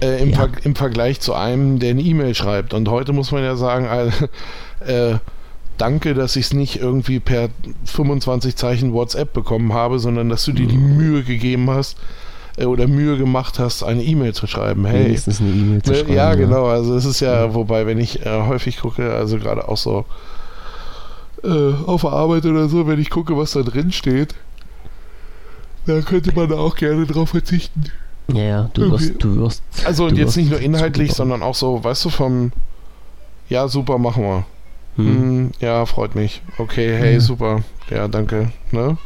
Äh, 0.00 0.22
im, 0.22 0.30
Ja. 0.30 0.36
Ver 0.36 0.48
Im 0.62 0.76
Vergleich 0.76 1.18
zu 1.20 1.34
einem, 1.34 1.80
der 1.80 1.90
eine 1.90 2.02
E-Mail 2.02 2.34
schreibt. 2.34 2.72
Und 2.74 2.88
heute 2.88 3.12
muss 3.12 3.32
man 3.32 3.42
ja 3.42 3.56
sagen, 3.56 3.86
äh, 4.86 5.14
danke, 5.78 6.14
dass 6.14 6.36
ich 6.36 6.46
es 6.46 6.52
nicht 6.54 6.76
irgendwie 6.80 7.18
per 7.18 7.48
25 7.86 8.54
Zeichen 8.54 8.92
WhatsApp 8.92 9.32
bekommen 9.32 9.72
habe, 9.72 9.98
sondern 9.98 10.28
dass 10.28 10.44
du 10.44 10.52
dir 10.52 10.66
die 10.68 10.76
Mhm. 10.76 10.96
Mühe 10.96 11.22
gegeben 11.24 11.68
hast 11.70 11.96
oder 12.66 12.86
Mühe 12.86 13.16
gemacht 13.16 13.58
hast, 13.58 13.82
eine 13.82 14.02
E-Mail 14.02 14.34
zu 14.34 14.46
schreiben. 14.46 14.84
Hey, 14.86 15.06
Wenigstens 15.06 15.40
eine 15.40 15.50
E-Mail 15.50 15.82
zu 15.82 15.90
Ne, 15.92 15.96
schreiben. 15.98 16.12
ja, 16.12 16.34
genau. 16.34 16.66
Also 16.66 16.94
es 16.96 17.04
ist 17.04 17.20
ja, 17.20 17.54
wobei, 17.54 17.86
wenn 17.86 17.98
ich 17.98 18.24
äh, 18.26 18.42
häufig 18.46 18.78
gucke, 18.80 19.12
also 19.14 19.38
gerade 19.38 19.68
auch 19.68 19.76
so 19.76 20.04
äh, 21.44 21.72
auf 21.86 22.02
der 22.02 22.10
Arbeit 22.12 22.44
oder 22.46 22.68
so, 22.68 22.86
wenn 22.86 23.00
ich 23.00 23.10
gucke, 23.10 23.36
was 23.36 23.52
da 23.52 23.62
drin 23.62 23.92
steht, 23.92 24.34
da 25.86 26.00
könnte 26.00 26.32
man 26.34 26.48
da 26.48 26.56
auch 26.56 26.76
gerne 26.76 27.06
drauf 27.06 27.30
verzichten. 27.30 27.84
Ja, 28.32 28.42
ja, 28.42 28.70
du 28.74 28.90
wirst, 28.90 29.14
du 29.24 29.36
wirst. 29.36 29.62
Also 29.86 30.04
und 30.04 30.16
jetzt 30.18 30.36
nicht 30.36 30.50
nur 30.50 30.60
inhaltlich, 30.60 31.12
sondern 31.14 31.42
auch 31.42 31.54
so, 31.54 31.82
weißt 31.82 32.04
du, 32.04 32.10
vom 32.10 32.52
Ja, 33.48 33.68
super, 33.68 33.96
machen 33.98 34.22
wir. 34.22 34.44
Hm. 34.96 35.06
Hm, 35.06 35.50
ja, 35.60 35.86
freut 35.86 36.14
mich. 36.14 36.42
Okay, 36.58 36.94
hey, 36.94 37.14
Ja. 37.14 37.20
super. 37.20 37.62
Ja, 37.88 38.06
danke. 38.08 38.50
Ne? 38.72 38.98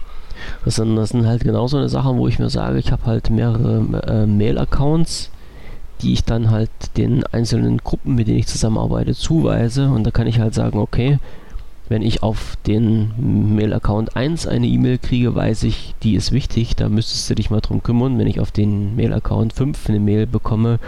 Das 0.64 0.76
sind, 0.76 0.96
das 0.96 1.10
sind 1.10 1.26
halt 1.26 1.44
genau 1.44 1.66
so 1.68 1.76
eine 1.76 1.88
Sachen, 1.88 2.18
wo 2.18 2.28
ich 2.28 2.38
mir 2.38 2.50
sage, 2.50 2.78
ich 2.78 2.92
habe 2.92 3.06
halt 3.06 3.30
mehrere 3.30 4.02
äh, 4.06 4.26
Mail-Accounts, 4.26 5.30
die 6.00 6.12
ich 6.12 6.24
dann 6.24 6.50
halt 6.50 6.70
den 6.96 7.24
einzelnen 7.26 7.78
Gruppen, 7.78 8.14
mit 8.14 8.28
denen 8.28 8.38
ich 8.38 8.46
zusammenarbeite, 8.46 9.14
zuweise. 9.14 9.88
Und 9.88 10.04
da 10.04 10.10
kann 10.10 10.26
ich 10.26 10.40
halt 10.40 10.54
sagen, 10.54 10.78
okay, 10.78 11.18
wenn 11.88 12.02
ich 12.02 12.22
auf 12.22 12.56
den 12.66 13.54
Mail-Account 13.54 14.16
1 14.16 14.46
eine 14.46 14.66
E-Mail 14.66 14.98
kriege, 14.98 15.34
weiß 15.34 15.64
ich, 15.64 15.94
die 16.02 16.14
ist 16.14 16.32
wichtig, 16.32 16.74
da 16.74 16.88
müsstest 16.88 17.28
du 17.28 17.34
dich 17.34 17.50
mal 17.50 17.60
drum 17.60 17.82
kümmern. 17.82 18.18
Wenn 18.18 18.26
ich 18.26 18.40
auf 18.40 18.50
den 18.50 18.96
Mail-Account 18.96 19.52
5 19.52 19.88
eine 19.88 20.00
Mail 20.00 20.26
bekomme, 20.26 20.78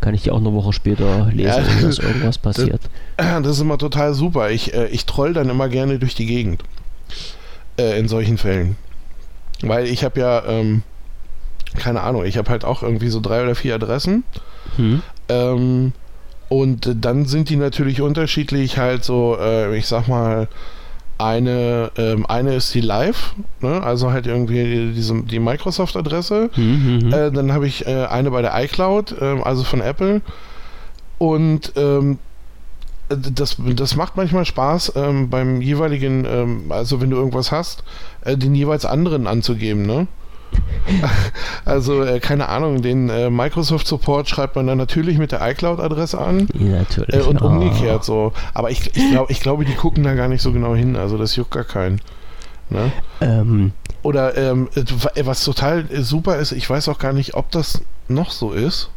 kann 0.00 0.14
ich 0.14 0.22
die 0.22 0.30
auch 0.30 0.38
eine 0.38 0.52
Woche 0.52 0.72
später 0.72 1.26
lesen, 1.32 1.48
Ja, 1.48 1.62
wenn 1.76 1.82
dass 1.82 1.98
irgendwas 1.98 2.38
passiert. 2.38 2.80
Das 3.16 3.46
ist 3.46 3.60
immer 3.60 3.78
total 3.78 4.14
super. 4.14 4.50
Ich, 4.50 4.74
äh, 4.74 4.86
ich 4.88 5.06
troll 5.06 5.32
dann 5.32 5.48
immer 5.48 5.68
gerne 5.68 5.98
durch 5.98 6.14
die 6.14 6.26
Gegend. 6.26 6.62
Äh, 7.78 7.98
in 7.98 8.08
solchen 8.08 8.38
Fällen. 8.38 8.76
Weil 9.62 9.86
ich 9.86 10.04
habe 10.04 10.20
ja, 10.20 10.44
ähm, 10.46 10.82
keine 11.76 12.02
Ahnung, 12.02 12.24
ich 12.24 12.38
habe 12.38 12.50
halt 12.50 12.64
auch 12.64 12.82
irgendwie 12.82 13.08
so 13.08 13.20
drei 13.20 13.42
oder 13.42 13.54
vier 13.54 13.74
Adressen. 13.74 14.24
Hm? 14.76 15.02
Ähm, 15.28 15.92
und 16.48 16.86
äh, 16.86 16.94
dann 16.96 17.26
sind 17.26 17.50
die 17.50 17.56
natürlich 17.56 18.00
unterschiedlich 18.00 18.78
halt 18.78 19.04
so, 19.04 19.36
äh, 19.40 19.76
ich 19.76 19.86
sag 19.86 20.08
mal, 20.08 20.48
eine, 21.18 21.90
ähm, 21.96 22.26
eine 22.26 22.54
ist 22.54 22.72
die 22.74 22.80
Live, 22.80 23.34
ne? 23.60 23.82
also 23.82 24.12
halt 24.12 24.28
irgendwie 24.28 24.92
diese, 24.94 25.20
die 25.22 25.40
Microsoft-Adresse. 25.40 26.50
Hm, 26.54 26.84
hm, 26.84 27.00
hm. 27.00 27.12
Äh, 27.12 27.30
dann 27.32 27.52
habe 27.52 27.66
ich 27.66 27.86
äh, 27.86 28.06
eine 28.06 28.30
bei 28.30 28.40
der 28.40 28.52
iCloud, 28.62 29.16
ähm, 29.20 29.42
also 29.42 29.64
von 29.64 29.80
Apple. 29.80 30.20
Und 31.18 31.72
ähm, 31.74 32.12
äh, 32.12 32.27
das, 33.08 33.56
das 33.58 33.96
macht 33.96 34.16
manchmal 34.16 34.44
Spaß, 34.44 34.92
ähm, 34.96 35.30
beim 35.30 35.60
jeweiligen, 35.60 36.24
ähm, 36.24 36.64
also 36.70 37.00
wenn 37.00 37.10
du 37.10 37.16
irgendwas 37.16 37.52
hast, 37.52 37.84
äh, 38.24 38.36
den 38.36 38.54
jeweils 38.54 38.84
anderen 38.84 39.26
anzugeben, 39.26 39.86
ne? 39.86 40.06
also, 41.66 42.02
äh, 42.04 42.20
keine 42.20 42.48
Ahnung, 42.48 42.80
den 42.80 43.10
äh, 43.10 43.28
Microsoft 43.28 43.86
Support 43.86 44.28
schreibt 44.28 44.56
man 44.56 44.66
dann 44.66 44.78
natürlich 44.78 45.18
mit 45.18 45.30
der 45.32 45.46
iCloud-Adresse 45.50 46.18
an. 46.18 46.48
ja, 46.54 46.78
natürlich. 46.78 47.14
Äh, 47.14 47.20
und 47.20 47.42
Ah. 47.42 47.46
umgekehrt 47.46 48.04
so. 48.04 48.32
Aber 48.54 48.70
ich, 48.70 48.96
ich, 48.96 49.10
glaub, 49.10 49.30
ich 49.30 49.40
glaube, 49.40 49.64
die 49.66 49.74
gucken 49.74 50.04
da 50.04 50.14
gar 50.14 50.28
nicht 50.28 50.40
so 50.40 50.52
genau 50.52 50.74
hin. 50.74 50.96
Also 50.96 51.18
das 51.18 51.36
juckt 51.36 51.50
gar 51.50 51.64
keinen. 51.64 52.00
Ne? 52.70 52.92
Ähm, 53.20 53.72
Oder 54.02 54.36
ähm, 54.38 54.68
äh, 54.74 55.26
was 55.26 55.44
total 55.44 55.84
äh, 55.90 56.02
super 56.02 56.36
ist, 56.36 56.52
ich 56.52 56.68
weiß 56.68 56.88
auch 56.88 56.98
gar 56.98 57.12
nicht, 57.12 57.34
ob 57.34 57.50
das 57.50 57.82
noch 58.08 58.30
so 58.30 58.52
ist. 58.52 58.90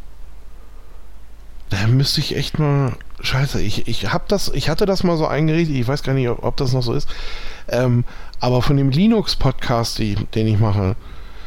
Da 1.70 1.86
müsste 1.86 2.20
ich 2.20 2.36
echt 2.36 2.58
mal. 2.58 2.92
Scheiße, 3.22 3.62
ich, 3.62 3.88
ich 3.88 4.12
hab 4.12 4.28
das, 4.28 4.50
ich 4.52 4.68
hatte 4.68 4.84
das 4.84 5.04
mal 5.04 5.16
so 5.16 5.26
eingerichtet, 5.26 5.76
ich 5.76 5.86
weiß 5.86 6.02
gar 6.02 6.12
nicht, 6.12 6.28
ob, 6.28 6.42
ob 6.42 6.56
das 6.56 6.72
noch 6.72 6.82
so 6.82 6.92
ist. 6.92 7.08
Ähm, 7.68 8.04
aber 8.40 8.62
von 8.62 8.76
dem 8.76 8.90
Linux-Podcast, 8.90 9.98
den 9.98 10.46
ich 10.46 10.58
mache, 10.58 10.96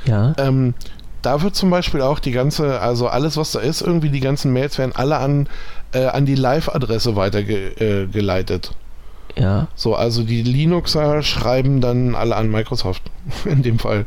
ja. 0.05 0.34
ähm, 0.38 0.73
da 1.21 1.41
wird 1.41 1.55
zum 1.55 1.69
Beispiel 1.69 2.01
auch 2.01 2.19
die 2.19 2.32
ganze, 2.32 2.80
also 2.80 3.07
alles, 3.07 3.36
was 3.36 3.51
da 3.51 3.59
ist, 3.59 3.82
irgendwie 3.82 4.09
die 4.09 4.19
ganzen 4.19 4.53
Mails 4.53 4.78
werden 4.78 4.95
alle 4.95 5.17
an, 5.17 5.49
äh, 5.91 6.05
an 6.05 6.26
die 6.26 6.36
Live-Adresse 6.36 7.15
weitergeleitet. 7.15 8.71
Äh. 8.71 9.41
Ja, 9.41 9.67
so, 9.76 9.95
also 9.95 10.23
die 10.23 10.43
Linuxer 10.43 11.21
schreiben 11.21 11.82
dann 11.82 12.15
alle 12.15 12.38
an 12.38 12.49
Microsoft, 12.49 13.01
in 13.45 13.63
dem 13.63 13.80
Fall 13.80 14.05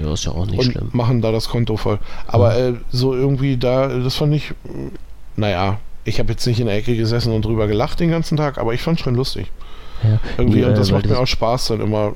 ja, 0.00 0.12
ist 0.12 0.24
ja 0.24 0.32
auch 0.32 0.46
nicht 0.46 0.58
und 0.58 0.72
schlimm. 0.72 0.88
machen 0.92 1.20
da 1.20 1.32
das 1.32 1.50
Konto 1.50 1.76
voll. 1.76 1.98
Aber 2.26 2.56
äh, 2.56 2.74
so 2.90 3.14
irgendwie 3.14 3.58
da, 3.58 3.88
das 3.88 4.14
fand 4.14 4.32
ich, 4.32 4.54
naja, 5.36 5.78
ich 6.04 6.18
habe 6.18 6.30
jetzt 6.32 6.46
nicht 6.46 6.60
in 6.60 6.66
der 6.66 6.76
Ecke 6.76 6.96
gesessen 6.96 7.32
und 7.32 7.44
drüber 7.44 7.66
gelacht 7.66 8.00
den 8.00 8.10
ganzen 8.10 8.36
Tag, 8.36 8.58
aber 8.58 8.74
ich 8.74 8.82
fand 8.82 9.00
schon 9.00 9.14
lustig. 9.14 9.50
Ja. 10.02 10.18
Irgendwie, 10.38 10.60
Nee, 10.60 10.64
und 10.64 10.78
das 10.78 10.90
macht 10.90 11.06
mir 11.06 11.18
auch 11.18 11.26
Spaß, 11.26 11.68
dann 11.68 11.80
immer 11.80 12.14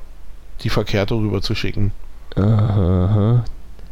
die 0.63 0.71
Verkehrte 0.71 1.15
rüber 1.15 1.43
zu 1.43 1.55
schicken. 1.55 1.93
Aha. 2.37 3.45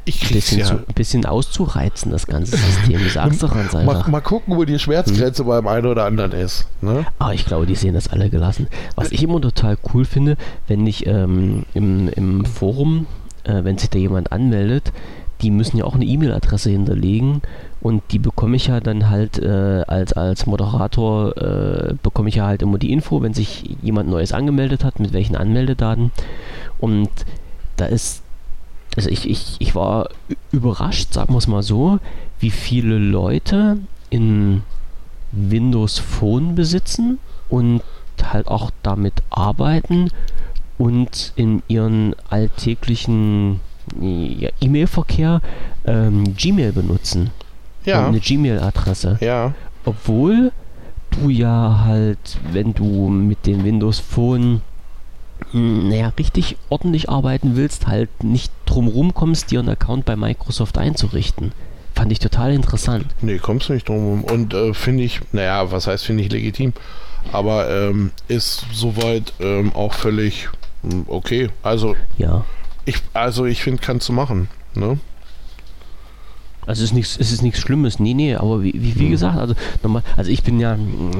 Ich 0.04 0.16
Ein 0.16 0.28
krieg's 0.28 0.32
bisschen, 0.32 0.58
ja. 0.58 0.66
zu, 0.66 0.74
ein 0.74 0.94
bisschen 0.94 1.26
auszureizen, 1.26 2.10
das 2.10 2.26
ganze 2.26 2.56
System. 2.56 3.00
Sag's 3.08 3.38
doch 3.38 3.54
ganz 3.54 3.72
Mal, 3.72 3.88
einfach. 3.88 4.08
mal 4.08 4.20
gucken, 4.20 4.56
wo 4.56 4.64
die 4.64 4.78
Schmerzgrenze 4.78 5.44
beim 5.44 5.68
einen 5.68 5.86
oder 5.86 6.04
anderen 6.06 6.32
ist. 6.32 6.66
Ne? 6.80 7.06
Aber 7.20 7.34
ich 7.34 7.44
glaube, 7.46 7.66
die 7.66 7.76
sehen 7.76 7.94
das 7.94 8.08
alle 8.08 8.28
gelassen. 8.28 8.66
Was 8.96 9.12
ich 9.12 9.22
immer 9.22 9.40
total 9.40 9.76
cool 9.94 10.04
finde, 10.04 10.36
wenn 10.66 10.86
ich 10.86 11.06
ähm, 11.06 11.64
im, 11.74 12.08
im 12.08 12.44
Forum, 12.44 13.06
äh, 13.44 13.62
wenn 13.62 13.78
sich 13.78 13.90
da 13.90 13.98
jemand 13.98 14.32
anmeldet, 14.32 14.92
die 15.40 15.52
müssen 15.52 15.76
ja 15.76 15.84
auch 15.84 15.94
eine 15.94 16.04
E-Mail-Adresse 16.04 16.70
hinterlegen 16.70 17.42
und 17.82 18.02
die 18.12 18.20
bekomme 18.20 18.54
ich 18.54 18.68
ja 18.68 18.78
dann 18.78 19.10
halt 19.10 19.40
äh, 19.40 19.82
als, 19.88 20.12
als 20.12 20.46
Moderator, 20.46 21.36
äh, 21.36 21.94
bekomme 22.00 22.28
ich 22.28 22.36
ja 22.36 22.46
halt 22.46 22.62
immer 22.62 22.78
die 22.78 22.92
Info, 22.92 23.22
wenn 23.22 23.34
sich 23.34 23.76
jemand 23.82 24.08
Neues 24.08 24.32
angemeldet 24.32 24.84
hat, 24.84 25.00
mit 25.00 25.12
welchen 25.12 25.34
Anmeldedaten. 25.34 26.12
Und 26.78 27.10
da 27.76 27.86
ist, 27.86 28.22
also 28.94 29.10
ich, 29.10 29.28
ich, 29.28 29.56
ich 29.58 29.74
war 29.74 30.10
überrascht, 30.52 31.12
sagen 31.12 31.34
wir 31.34 31.38
es 31.38 31.48
mal 31.48 31.64
so, 31.64 31.98
wie 32.38 32.50
viele 32.50 32.98
Leute 32.98 33.78
in 34.10 34.62
Windows 35.32 35.98
Phone 35.98 36.54
besitzen 36.54 37.18
und 37.48 37.82
halt 38.22 38.46
auch 38.46 38.70
damit 38.84 39.14
arbeiten 39.30 40.08
und 40.78 41.32
in 41.34 41.64
ihren 41.66 42.14
alltäglichen 42.30 43.58
ja, 44.00 44.50
E-Mail-Verkehr 44.60 45.40
ähm, 45.84 46.36
Gmail 46.36 46.70
benutzen. 46.70 47.30
Ja, 47.84 48.06
Eine 48.08 48.20
Gmail-Adresse. 48.20 49.18
ja, 49.20 49.54
Obwohl 49.84 50.52
du 51.10 51.28
ja 51.28 51.82
halt, 51.84 52.38
wenn 52.52 52.74
du 52.74 53.08
mit 53.08 53.46
dem 53.46 53.64
Windows 53.64 53.98
Phone 53.98 54.62
hm, 55.50 55.88
naja, 55.88 56.12
richtig 56.18 56.56
ordentlich 56.68 57.08
arbeiten 57.10 57.56
willst, 57.56 57.86
halt 57.88 58.08
nicht 58.22 58.52
drumrum 58.64 59.12
kommst, 59.12 59.50
dir 59.50 59.58
einen 59.58 59.68
Account 59.70 60.04
bei 60.04 60.14
Microsoft 60.16 60.78
einzurichten. 60.78 61.52
Fand 61.94 62.10
ich 62.12 62.20
total 62.20 62.52
interessant. 62.52 63.06
nee, 63.20 63.38
kommst 63.38 63.68
du 63.68 63.74
nicht 63.74 63.88
drum 63.88 64.06
rum. 64.06 64.24
Und 64.24 64.54
äh, 64.54 64.72
finde 64.72 65.02
ich, 65.04 65.20
naja, 65.32 65.70
was 65.72 65.86
heißt, 65.88 66.04
finde 66.06 66.22
ich 66.22 66.30
legitim. 66.32 66.72
Aber 67.32 67.68
ähm, 67.70 68.12
ist 68.28 68.64
soweit 68.72 69.32
ähm, 69.40 69.72
auch 69.74 69.92
völlig 69.92 70.48
mh, 70.82 71.04
okay. 71.08 71.50
Also 71.62 71.94
Ja. 72.18 72.44
ich, 72.86 72.96
also 73.12 73.44
ich 73.44 73.62
finde, 73.62 73.82
kannst 73.82 74.08
du 74.08 74.12
machen. 74.12 74.48
Ne? 74.74 74.98
Also 76.64 76.84
es 76.84 76.90
ist 76.90 76.94
nichts, 76.94 77.16
es 77.18 77.32
ist 77.32 77.42
nichts 77.42 77.58
Schlimmes, 77.58 77.98
nee, 77.98 78.14
nee, 78.14 78.36
aber 78.36 78.62
wie, 78.62 78.72
wie, 78.74 78.96
wie 78.98 79.06
Mhm. 79.06 79.10
gesagt, 79.10 79.36
also 79.36 79.54
nochmal, 79.82 80.02
also 80.16 80.30
ich 80.30 80.44
bin 80.44 80.60
ja, 80.60 80.76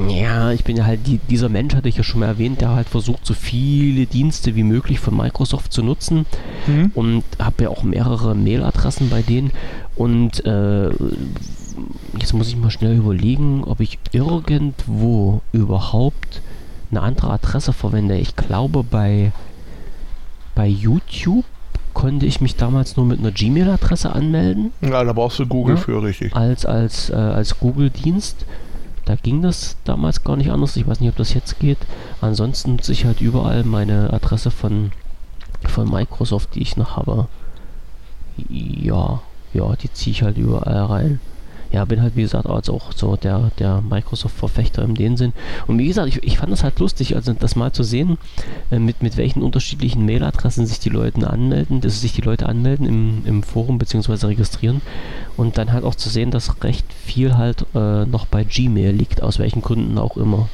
ja, 0.09 0.51
ich 0.51 0.63
bin 0.63 0.77
ja 0.77 0.85
halt 0.85 1.05
die, 1.05 1.19
dieser 1.29 1.49
Mensch, 1.49 1.75
hatte 1.75 1.89
ich 1.89 1.97
ja 1.97 2.03
schon 2.03 2.21
mal 2.21 2.27
erwähnt, 2.27 2.61
der 2.61 2.69
halt 2.69 2.87
versucht, 2.87 3.25
so 3.25 3.33
viele 3.33 4.05
Dienste 4.05 4.55
wie 4.55 4.63
möglich 4.63 4.99
von 5.01 5.17
Microsoft 5.17 5.73
zu 5.73 5.83
nutzen 5.83 6.25
und 6.93 7.23
habe 7.39 7.63
ja 7.63 7.69
auch 7.69 7.83
mehrere 7.83 8.35
Mailadressen 8.35 9.09
bei 9.09 9.21
denen 9.21 9.51
und 9.97 10.45
äh, 10.45 10.89
jetzt 12.19 12.33
muss 12.33 12.47
ich 12.47 12.55
mal 12.55 12.71
schnell 12.71 12.95
überlegen, 12.95 13.63
ob 13.65 13.81
ich 13.81 13.99
irgendwo 14.13 15.41
überhaupt 15.51 16.41
eine 16.91 17.01
andere 17.01 17.31
Adresse 17.31 17.73
verwende. 17.73 18.17
Ich 18.17 18.35
glaube 18.35 18.83
bei 18.83 19.31
bei 20.55 20.67
YouTube 20.67 21.45
konnte 21.93 22.25
ich 22.25 22.41
mich 22.41 22.55
damals 22.55 22.97
nur 22.97 23.05
mit 23.05 23.19
einer 23.19 23.31
Gmail-Adresse 23.31 24.11
anmelden. 24.13 24.71
Ja, 24.81 25.03
da 25.03 25.13
brauchst 25.13 25.39
du 25.39 25.45
Google 25.45 25.75
Ja. 25.75 25.81
für, 25.81 26.03
richtig. 26.03 26.35
Als, 26.35 26.65
als, 26.65 27.09
äh, 27.09 27.13
als 27.15 27.59
Google-Dienst. 27.59 28.45
Da 29.05 29.15
ging 29.15 29.41
das 29.41 29.75
damals 29.83 30.23
gar 30.23 30.37
nicht 30.37 30.49
anders. 30.51 30.77
Ich 30.77 30.87
weiß 30.87 30.99
nicht, 31.01 31.09
ob 31.09 31.17
das 31.17 31.33
jetzt 31.33 31.59
geht. 31.59 31.77
Ansonsten 32.21 32.71
nutze 32.73 32.93
ich 32.93 33.03
halt 33.05 33.19
überall 33.21 33.63
meine 33.63 34.13
Adresse 34.13 34.49
von, 34.49 34.91
von 35.67 35.89
Microsoft, 35.89 36.55
die 36.55 36.61
ich 36.61 36.77
noch 36.77 36.95
habe. 36.95 37.27
Ja, 38.49 39.21
ja, 39.53 39.75
die 39.75 39.91
ziehe 39.91 40.11
ich 40.11 40.23
halt 40.23 40.37
überall 40.37 40.85
rein. 40.85 41.19
Ja, 41.73 41.85
bin 41.85 42.03
halt 42.03 42.15
wie 42.15 42.21
gesagt 42.21 42.45
also 42.45 42.75
auch 42.75 42.91
so 42.95 43.15
der, 43.15 43.49
der 43.57 43.81
Microsoft-Verfechter 43.81 44.83
in 44.83 44.93
dem 44.93 45.17
Sinn. 45.17 45.33
Und 45.65 45.79
wie 45.79 45.87
gesagt, 45.87 46.07
ich, 46.07 46.21
ich 46.23 46.37
fand 46.37 46.51
das 46.51 46.63
halt 46.63 46.77
lustig, 46.77 47.15
also 47.15 47.33
das 47.33 47.55
mal 47.55 47.71
zu 47.71 47.81
sehen, 47.83 48.19
äh, 48.69 48.77
mit, 48.77 49.01
mit 49.01 49.17
welchen 49.17 49.41
unterschiedlichen 49.41 50.05
Mailadressen 50.05 50.67
sich 50.67 50.79
die 50.79 50.89
Leute 50.89 51.27
anmelden, 51.27 51.81
dass 51.81 51.99
sich 52.01 52.13
die 52.13 52.21
Leute 52.21 52.47
anmelden 52.47 52.85
im, 52.85 53.23
im 53.25 53.41
Forum 53.43 53.79
bzw. 53.79 54.27
registrieren. 54.27 54.81
Und 55.35 55.57
dann 55.57 55.73
halt 55.73 55.83
auch 55.83 55.95
zu 55.95 56.09
sehen, 56.09 56.29
dass 56.29 56.63
recht 56.63 56.85
viel 56.93 57.35
halt 57.37 57.65
äh, 57.73 58.05
noch 58.05 58.27
bei 58.27 58.43
Gmail 58.43 58.91
liegt, 58.91 59.23
aus 59.23 59.39
welchen 59.39 59.63
Gründen 59.63 59.97
auch 59.97 60.15
immer. 60.15 60.47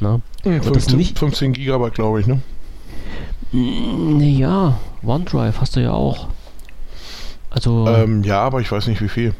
Na? 0.00 0.20
Hm, 0.44 0.58
das 0.58 0.66
15, 0.66 0.96
nicht- 0.98 1.18
15 1.18 1.54
Gigabyte, 1.54 1.94
glaube 1.94 2.20
ich, 2.20 2.26
ne? 2.26 2.42
Naja, 3.52 4.78
OneDrive 5.02 5.60
hast 5.60 5.76
du 5.76 5.80
ja 5.82 5.92
auch. 5.92 6.28
Also, 7.50 7.86
Ähm, 7.88 8.22
ja, 8.22 8.40
aber 8.42 8.60
ich 8.60 8.70
weiß 8.70 8.86
nicht 8.88 9.00
wie 9.00 9.08
viel. 9.08 9.34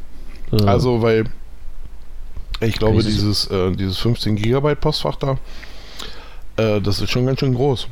Also, 0.67 1.03
weil 1.03 1.25
ich 2.61 2.75
glaube, 2.79 3.03
Dieses- 3.03 3.47
äh, 3.49 3.73
dieses 3.73 3.99
15 3.99 4.37
Gigabyte 4.37 4.81
Postfach 4.81 5.17
da, 5.17 5.39
äh, 6.57 6.81
das 6.81 7.01
ist 7.01 7.11
schon 7.11 7.27
ganz 7.27 7.41
schön 7.41 7.55
groß. 7.55 7.87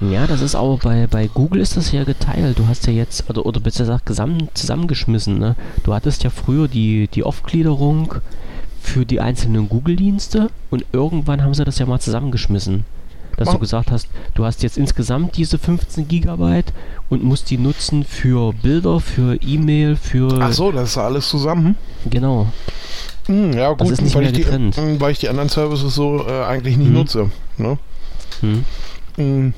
Ja, 0.00 0.26
das 0.26 0.40
ist 0.40 0.56
auch 0.56 0.80
bei, 0.80 1.06
bei 1.06 1.28
Google 1.28 1.60
ist 1.60 1.76
das 1.76 1.92
ja 1.92 2.02
geteilt. 2.04 2.58
Du 2.58 2.66
hast 2.66 2.86
ja 2.86 2.92
jetzt, 2.92 3.28
oder, 3.30 3.46
oder 3.46 3.60
besser 3.60 3.84
gesagt, 3.84 4.06
gesam, 4.06 4.48
zusammengeschmissen. 4.54 5.38
Ne? 5.38 5.54
Du 5.84 5.94
hattest 5.94 6.24
ja 6.24 6.30
früher 6.30 6.66
die, 6.66 7.06
die 7.08 7.22
Aufgliederung 7.22 8.14
für 8.80 9.06
die 9.06 9.20
einzelnen 9.20 9.68
Google-Dienste 9.68 10.50
und 10.70 10.84
irgendwann 10.92 11.42
haben 11.44 11.54
sie 11.54 11.64
das 11.64 11.78
ja 11.78 11.86
mal 11.86 12.00
zusammengeschmissen. 12.00 12.84
Dass 13.36 13.48
Oh. 13.48 13.52
du 13.52 13.58
gesagt 13.60 13.90
hast, 13.90 14.08
du 14.34 14.44
hast 14.44 14.62
jetzt 14.62 14.76
insgesamt 14.78 15.36
diese 15.36 15.58
15 15.58 16.06
Gigabyte 16.06 16.72
und 17.08 17.24
musst 17.24 17.50
die 17.50 17.58
nutzen 17.58 18.04
für 18.04 18.52
Bilder, 18.52 19.00
für 19.00 19.36
E-Mail, 19.42 19.96
für. 19.96 20.38
Ach 20.40 20.52
so, 20.52 20.70
das 20.70 20.90
ist 20.90 20.98
alles 20.98 21.28
zusammen. 21.28 21.76
Genau. 22.08 22.46
Hm, 23.26 23.52
ja, 23.52 23.72
gut, 23.72 23.88
ist 23.90 24.02
nicht 24.02 24.14
weil, 24.14 24.22
mehr 24.22 24.32
ich 24.32 24.44
die, 24.44 24.52
hm, 24.52 25.00
weil 25.00 25.12
ich 25.12 25.18
die 25.20 25.28
anderen 25.28 25.48
Services 25.48 25.94
so 25.94 26.26
äh, 26.26 26.44
eigentlich 26.44 26.76
nicht 26.76 26.88
Mhm. 26.88 26.94
nutze. 26.94 27.30
Ne? 27.56 27.78
Hm. 28.40 28.64
Hm. 29.16 29.54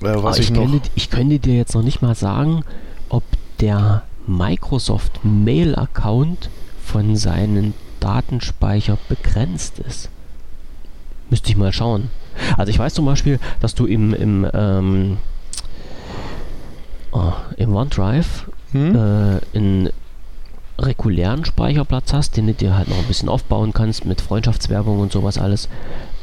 Äh, 0.00 0.22
was 0.22 0.38
ich, 0.38 0.46
ich, 0.46 0.50
noch. 0.52 0.62
könnte, 0.68 0.90
ich 0.94 1.10
könnte 1.10 1.38
dir 1.38 1.54
jetzt 1.54 1.74
noch 1.74 1.82
nicht 1.82 2.02
mal 2.02 2.14
sagen, 2.14 2.64
ob 3.08 3.22
der 3.60 4.02
Microsoft 4.26 5.20
Mail-Account 5.24 6.50
von 6.84 7.16
seinen 7.16 7.74
Datenspeicher 8.00 8.98
begrenzt 9.08 9.78
ist. 9.78 10.08
Müsste 11.30 11.50
ich 11.50 11.56
mal 11.56 11.72
schauen. 11.72 12.10
Also 12.56 12.70
ich 12.70 12.78
weiß 12.78 12.94
zum 12.94 13.04
Beispiel, 13.06 13.38
dass 13.60 13.74
du 13.74 13.86
im, 13.86 14.14
im, 14.14 14.46
ähm, 14.52 15.16
oh, 17.12 17.32
im 17.56 17.74
OneDrive 17.74 18.46
Hm? 18.72 18.94
äh, 18.94 19.56
einen 19.56 19.90
regulären 20.78 21.44
Speicherplatz 21.44 22.12
hast, 22.12 22.36
den 22.36 22.46
du 22.46 22.54
dir 22.54 22.76
halt 22.76 22.88
noch 22.88 22.98
ein 22.98 23.04
bisschen 23.04 23.28
aufbauen 23.28 23.72
kannst 23.72 24.04
mit 24.06 24.20
Freundschaftswerbung 24.20 24.98
und 24.98 25.12
sowas 25.12 25.38
alles. 25.38 25.68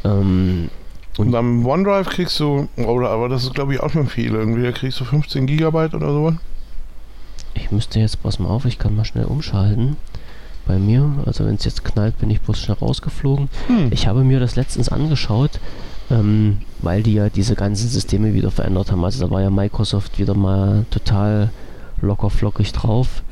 Ähm, 0.03 0.70
Und 1.18 1.36
am 1.36 1.66
OneDrive 1.66 2.10
kriegst 2.10 2.39
du, 2.39 2.68
oder, 2.78 3.10
aber 3.10 3.30
das 3.30 3.43
ist 3.43 3.53
glaube 3.53 3.74
ich 3.74 3.80
auch 3.80 3.91
schon 3.91 4.07
viel, 4.07 4.34
irgendwie, 4.34 4.64
da 4.64 4.72
kriegst 4.72 4.99
du 4.99 5.05
15 5.05 5.45
Gigabyte 5.45 5.93
oder 5.93 6.12
so. 6.12 6.34
Ich 7.53 7.72
müsste 7.72 7.99
jetzt, 7.99 8.22
pass 8.24 8.39
mal 8.39 8.49
auf, 8.49 8.66
ich 8.66 8.80
kann 8.80 8.95
mal 8.95 9.05
schnell 9.05 9.26
umschalten. 9.26 9.97
Bei 10.66 10.78
mir, 10.78 11.12
also 11.26 11.45
wenn 11.45 11.55
es 11.55 11.66
jetzt 11.66 11.84
knallt, 11.84 12.18
bin 12.20 12.30
ich 12.30 12.41
bloß 12.41 12.60
schnell 12.60 12.78
rausgeflogen. 12.78 13.49
Hm. 13.68 13.88
Ich 13.91 14.07
habe 14.07 14.24
mir 14.24 14.39
das 14.39 14.55
letztens 14.55 14.89
angeschaut, 14.89 15.60
ähm, 16.10 16.60
weil 16.80 17.03
die 17.03 17.14
ja 17.14 17.30
diese 17.30 17.55
ganzen 17.55 17.89
Systeme 17.89 18.34
wieder 18.34 18.51
verändert 18.51 18.91
haben. 18.91 19.03
Also 19.03 19.26
da 19.26 19.32
war 19.32 19.41
ja 19.41 19.49
Microsoft 19.49 20.20
wieder 20.20 20.34
mal 20.34 20.86
total 20.89 21.49
locker 22.01 22.30
flockig 22.30 22.72
drauf 22.72 23.24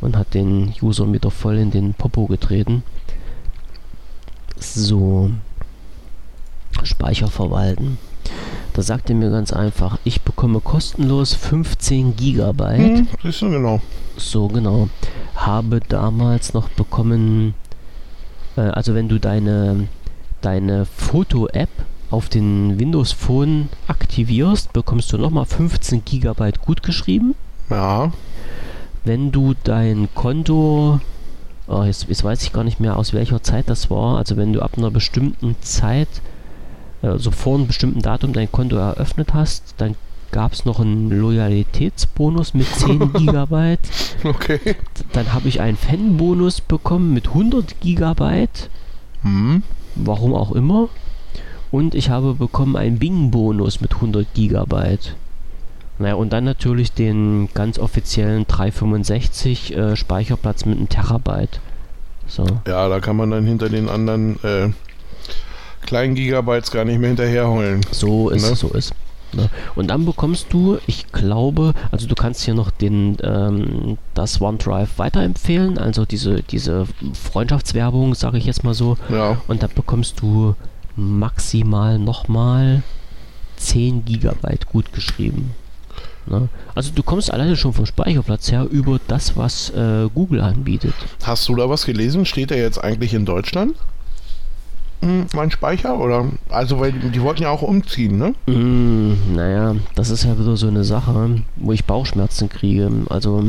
und 0.00 0.16
hat 0.16 0.34
den 0.34 0.74
User 0.80 1.10
wieder 1.12 1.30
voll 1.30 1.58
in 1.58 1.70
den 1.70 1.94
Popo 1.94 2.26
getreten. 2.26 2.82
So. 4.58 5.30
Speicher 6.82 7.28
verwalten. 7.28 7.98
Da 8.72 8.82
sagt 8.82 9.10
er 9.10 9.16
mir 9.16 9.30
ganz 9.30 9.52
einfach, 9.52 9.98
ich 10.04 10.22
bekomme 10.22 10.60
kostenlos 10.60 11.34
15 11.34 12.14
Gigabyte. 12.14 12.98
Hm, 12.98 13.08
siehst 13.22 13.42
du, 13.42 13.50
genau. 13.50 13.80
So, 14.16 14.46
genau. 14.46 14.88
Habe 15.34 15.80
damals 15.80 16.54
noch 16.54 16.68
bekommen, 16.68 17.54
äh, 18.56 18.60
also 18.60 18.94
wenn 18.94 19.08
du 19.08 19.18
deine, 19.18 19.88
deine 20.42 20.84
Foto-App 20.84 21.70
auf 22.10 22.28
den 22.28 22.78
Windows 22.80 23.12
Phone 23.12 23.68
aktivierst, 23.86 24.72
bekommst 24.72 25.12
du 25.12 25.18
nochmal 25.18 25.44
15 25.44 26.04
GB 26.04 26.52
gut 26.64 26.82
geschrieben. 26.82 27.34
Ja. 27.70 28.12
Wenn 29.04 29.30
du 29.32 29.54
dein 29.64 30.08
Konto, 30.14 31.00
oh, 31.66 31.82
jetzt, 31.82 32.08
jetzt 32.08 32.24
weiß 32.24 32.42
ich 32.42 32.52
gar 32.52 32.64
nicht 32.64 32.80
mehr 32.80 32.96
aus 32.96 33.12
welcher 33.12 33.42
Zeit 33.42 33.68
das 33.68 33.90
war, 33.90 34.16
also 34.18 34.36
wenn 34.36 34.52
du 34.52 34.62
ab 34.62 34.72
einer 34.76 34.90
bestimmten 34.90 35.56
Zeit, 35.60 36.08
also 37.02 37.30
vor 37.30 37.56
einem 37.56 37.66
bestimmten 37.66 38.00
Datum 38.00 38.32
dein 38.32 38.50
Konto 38.50 38.76
eröffnet 38.76 39.34
hast, 39.34 39.74
dann 39.78 39.94
gab 40.30 40.52
es 40.52 40.64
noch 40.66 40.78
einen 40.80 41.10
Loyalitätsbonus 41.10 42.52
mit 42.54 42.66
10 42.66 43.12
Gigabyte. 43.14 43.80
Okay. 44.24 44.76
Dann 45.12 45.32
habe 45.32 45.48
ich 45.48 45.60
einen 45.60 45.76
Fanbonus 45.76 46.60
bekommen 46.60 47.14
mit 47.14 47.28
100 47.28 47.80
Gigabyte, 47.80 48.68
Hm. 49.22 49.62
warum 49.94 50.34
auch 50.34 50.52
immer. 50.52 50.88
Und 51.70 51.94
ich 51.94 52.10
habe 52.10 52.34
bekommen 52.34 52.76
einen 52.76 52.98
Bing-Bonus 52.98 53.80
mit 53.80 53.94
100 53.94 54.26
Gigabyte. 54.34 55.16
Naja, 55.98 56.14
und 56.14 56.32
dann 56.32 56.44
natürlich 56.44 56.92
den 56.92 57.48
ganz 57.54 57.78
offiziellen 57.78 58.46
365 58.46 59.76
äh, 59.76 59.96
Speicherplatz 59.96 60.64
mit 60.64 60.78
einem 60.78 60.88
Terabyte. 60.88 61.60
So. 62.26 62.46
Ja, 62.66 62.88
da 62.88 63.00
kann 63.00 63.16
man 63.16 63.30
dann 63.30 63.44
hinter 63.44 63.68
den 63.68 63.88
anderen 63.88 64.42
äh, 64.44 64.70
kleinen 65.82 66.14
Gigabytes 66.14 66.70
gar 66.70 66.84
nicht 66.84 66.98
mehr 66.98 67.08
hinterherholen. 67.08 67.80
So 67.90 68.30
ist 68.30 68.48
Ne? 68.48 68.54
so 68.56 68.68
ist. 68.68 68.94
Ne? 69.32 69.50
Und 69.74 69.88
dann 69.88 70.04
bekommst 70.04 70.46
du, 70.52 70.78
ich 70.86 71.10
glaube, 71.12 71.74
also 71.90 72.06
du 72.06 72.14
kannst 72.14 72.42
hier 72.44 72.54
noch 72.54 72.70
den 72.70 73.16
ähm, 73.22 73.98
das 74.14 74.40
OneDrive 74.40 74.98
weiterempfehlen, 74.98 75.78
also 75.78 76.04
diese, 76.06 76.42
diese 76.42 76.86
Freundschaftswerbung, 77.12 78.14
sage 78.14 78.38
ich 78.38 78.46
jetzt 78.46 78.64
mal 78.64 78.74
so. 78.74 78.96
Ja. 79.10 79.38
Und 79.48 79.62
da 79.62 79.66
bekommst 79.66 80.20
du 80.20 80.54
maximal 80.98 81.98
nochmal 81.98 82.82
10 83.56 84.04
Gigabyte 84.04 84.66
gut 84.66 84.92
geschrieben. 84.92 85.54
Ne? 86.26 86.48
Also 86.74 86.92
du 86.94 87.02
kommst 87.02 87.32
alleine 87.32 87.56
schon 87.56 87.72
vom 87.72 87.86
Speicherplatz 87.86 88.50
her 88.50 88.66
über 88.70 89.00
das, 89.08 89.36
was 89.36 89.70
äh, 89.70 90.08
Google 90.14 90.40
anbietet. 90.40 90.94
Hast 91.22 91.48
du 91.48 91.54
da 91.54 91.68
was 91.70 91.86
gelesen? 91.86 92.26
Steht 92.26 92.50
er 92.50 92.58
jetzt 92.58 92.82
eigentlich 92.82 93.14
in 93.14 93.24
Deutschland? 93.24 93.74
Hm, 95.00 95.26
mein 95.32 95.50
Speicher? 95.50 95.98
Oder? 95.98 96.26
Also, 96.48 96.80
weil 96.80 96.92
die, 96.92 97.10
die 97.10 97.22
wollten 97.22 97.42
ja 97.42 97.50
auch 97.50 97.62
umziehen, 97.62 98.18
ne? 98.18 98.34
Mm, 98.52 99.34
naja, 99.34 99.76
das 99.94 100.10
ist 100.10 100.24
ja 100.24 100.38
wieder 100.38 100.56
so 100.56 100.66
eine 100.66 100.84
Sache, 100.84 101.42
wo 101.56 101.72
ich 101.72 101.84
Bauchschmerzen 101.84 102.48
kriege. 102.48 102.90
Also 103.08 103.44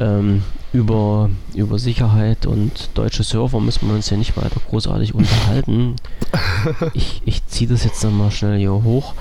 ähm, 0.00 0.42
über, 0.72 1.30
über 1.54 1.78
Sicherheit 1.78 2.46
und 2.46 2.90
deutsche 2.94 3.22
Server 3.22 3.60
müssen 3.60 3.88
wir 3.88 3.94
uns 3.94 4.10
ja 4.10 4.16
nicht 4.16 4.36
weiter 4.36 4.60
großartig 4.68 5.14
unterhalten. 5.14 5.96
ich 6.94 7.22
ich 7.24 7.46
ziehe 7.46 7.68
das 7.68 7.84
jetzt 7.84 8.04
nochmal 8.04 8.30
schnell 8.30 8.58
hier 8.58 8.72
hoch. 8.72 9.14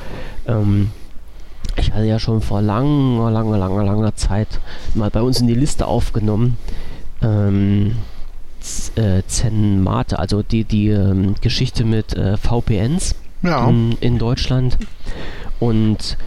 Ähm, 0.46 0.92
ich 1.78 1.92
hatte 1.94 2.06
ja 2.06 2.20
schon 2.20 2.42
vor 2.42 2.62
langer, 2.62 3.32
langer, 3.32 3.58
langer, 3.58 3.84
langer 3.84 4.16
Zeit 4.16 4.48
mal 4.94 5.10
bei 5.10 5.22
uns 5.22 5.40
in 5.40 5.48
die 5.48 5.54
Liste 5.54 5.86
aufgenommen. 5.88 6.58
Ähm, 7.22 7.94
äh, 8.96 9.22
Zenmate, 9.28 10.20
also 10.20 10.44
die, 10.44 10.64
die 10.64 10.90
ähm, 10.90 11.36
Geschichte 11.42 11.84
mit 11.86 12.14
äh, 12.14 12.36
VPNs 12.38 13.16
Ja. 13.44 13.68
in, 13.70 13.94
in 14.02 14.18
Deutschland. 14.18 14.78
Und 15.60 16.18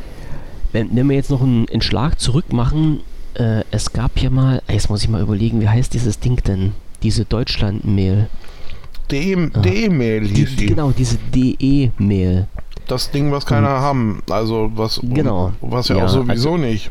wenn, 0.73 0.95
wenn 0.97 1.09
wir 1.09 1.17
jetzt 1.17 1.31
noch 1.31 1.43
einen, 1.43 1.69
einen 1.69 1.83
Schlag 1.83 2.19
zurück 2.21 2.53
machen, 2.53 3.01
äh, 3.35 3.62
es 3.70 3.93
gab 3.93 4.18
ja 4.18 4.31
mal, 4.31 4.62
jetzt 4.70 4.91
muss 4.91 5.03
ich 5.03 5.09
mal 5.09 5.20
überlegen, 5.22 5.61
wie 5.61 5.68
heißt 5.68 5.93
dieses 5.95 6.18
Ding 6.20 6.43
denn? 6.45 6.72
Diese 7.03 7.24
Deutschland-Mail. 7.24 8.28
Ah. 8.33 9.59
D-Mail 9.61 10.20
Die, 10.28 10.35
hieß 10.47 10.57
die. 10.57 10.66
genau, 10.66 10.91
diese 10.93 11.16
DE-Mail. 11.35 12.47
Das 12.87 13.11
Ding, 13.11 13.33
was 13.33 13.45
keiner 13.47 13.68
haben. 13.68 14.22
Also, 14.31 14.70
was, 14.74 15.01
Genau. 15.03 15.53
was 15.61 15.89
ja, 15.89 15.97
Ja, 15.97 16.05
auch 16.05 16.09
sowieso 16.09 16.53
also- 16.53 16.57
nicht. 16.57 16.91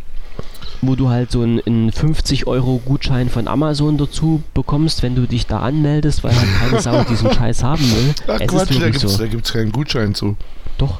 Wo 0.81 0.95
du 0.95 1.09
halt 1.09 1.29
so 1.29 1.41
einen, 1.41 1.59
einen 1.65 1.91
50-Euro-Gutschein 1.91 3.29
von 3.29 3.49
Amazon 3.49 3.97
dazu 3.97 4.41
bekommst, 4.53 5.03
wenn 5.03 5.13
du 5.13 5.27
dich 5.27 5.45
da 5.45 5.59
anmeldest, 5.59 6.23
weil 6.23 6.33
halt 6.33 6.47
keine 6.59 6.81
Sau 6.81 7.03
diesen 7.03 7.31
Scheiß 7.33 7.63
haben 7.63 7.81
will. 7.83 8.13
Ach 8.27 8.39
es 8.39 8.47
Quatsch, 8.47 8.71
ist 8.71 8.81
da 8.81 8.85
gibt's, 8.89 9.01
so. 9.01 9.17
da 9.17 9.27
gibt's 9.27 9.51
keinen 9.51 9.71
Gutschein 9.73 10.15
zu. 10.15 10.37
Doch. 10.77 10.99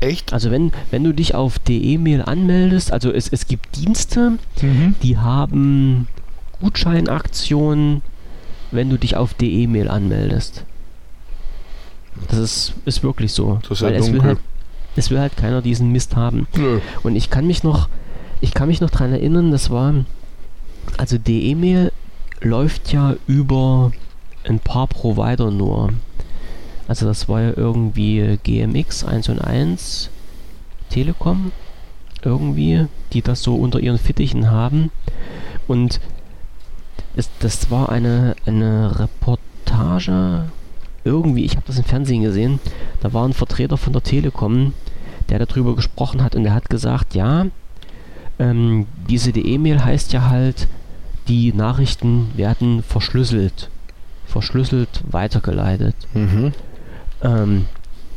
Echt? 0.00 0.32
Also 0.32 0.50
wenn, 0.50 0.72
wenn 0.90 1.04
du 1.04 1.12
dich 1.12 1.34
auf 1.34 1.58
DE-Mail 1.58 2.22
anmeldest, 2.22 2.92
also 2.92 3.12
es, 3.12 3.28
es 3.28 3.46
gibt 3.46 3.76
Dienste, 3.76 4.38
Mhm. 4.62 4.94
die 5.02 5.18
haben 5.18 6.08
Gutscheinaktionen, 6.60 8.02
wenn 8.70 8.88
du 8.90 8.96
dich 8.98 9.16
auf 9.16 9.34
DE-Mail 9.34 9.88
anmeldest. 9.88 10.64
Das 12.28 12.38
ist, 12.38 12.74
ist 12.84 13.02
wirklich 13.02 13.32
so. 13.32 13.58
Das 13.62 13.72
ist 13.72 13.80
ja 13.80 13.88
Weil 13.88 13.94
es 13.96 14.12
will, 14.12 14.22
halt, 14.22 14.38
es 14.96 15.10
will 15.10 15.18
halt 15.20 15.36
keiner 15.36 15.62
diesen 15.62 15.90
Mist 15.92 16.16
haben. 16.16 16.46
Nö. 16.56 16.80
Und 17.02 17.16
ich 17.16 17.30
kann 17.30 17.46
mich 17.46 17.62
noch, 17.62 17.88
ich 18.40 18.52
kann 18.54 18.68
mich 18.68 18.80
noch 18.80 18.90
dran 18.90 19.12
erinnern, 19.12 19.50
das 19.50 19.70
war, 19.70 19.94
also 20.96 21.18
DE-Mail 21.18 21.92
läuft 22.40 22.92
ja 22.92 23.16
über 23.26 23.92
ein 24.48 24.58
paar 24.60 24.86
Provider 24.86 25.50
nur. 25.50 25.90
Also 26.90 27.06
das 27.06 27.28
war 27.28 27.40
ja 27.40 27.52
irgendwie 27.54 28.36
GMX 28.42 29.04
1 29.04 29.28
und 29.28 29.38
1, 29.38 30.10
Telekom, 30.88 31.52
irgendwie, 32.24 32.86
die 33.12 33.22
das 33.22 33.44
so 33.44 33.54
unter 33.54 33.78
ihren 33.78 33.96
Fittichen 33.96 34.50
haben. 34.50 34.90
Und 35.68 36.00
es, 37.14 37.30
das 37.38 37.70
war 37.70 37.90
eine, 37.90 38.34
eine 38.44 38.98
Reportage, 38.98 40.46
irgendwie, 41.04 41.44
ich 41.44 41.52
habe 41.54 41.66
das 41.68 41.78
im 41.78 41.84
Fernsehen 41.84 42.24
gesehen, 42.24 42.58
da 43.02 43.12
war 43.12 43.24
ein 43.24 43.34
Vertreter 43.34 43.76
von 43.76 43.92
der 43.92 44.02
Telekom, 44.02 44.74
der 45.28 45.38
darüber 45.38 45.76
gesprochen 45.76 46.24
hat 46.24 46.34
und 46.34 46.42
der 46.42 46.54
hat 46.54 46.70
gesagt, 46.70 47.14
ja, 47.14 47.46
ähm, 48.40 48.88
diese 49.08 49.30
DE-Mail 49.30 49.84
heißt 49.84 50.12
ja 50.12 50.28
halt, 50.28 50.66
die 51.28 51.52
Nachrichten 51.52 52.32
werden 52.34 52.82
verschlüsselt. 52.82 53.70
Verschlüsselt 54.26 55.04
weitergeleitet. 55.08 55.94
Mhm. 56.14 56.52
Ähm, 57.22 57.66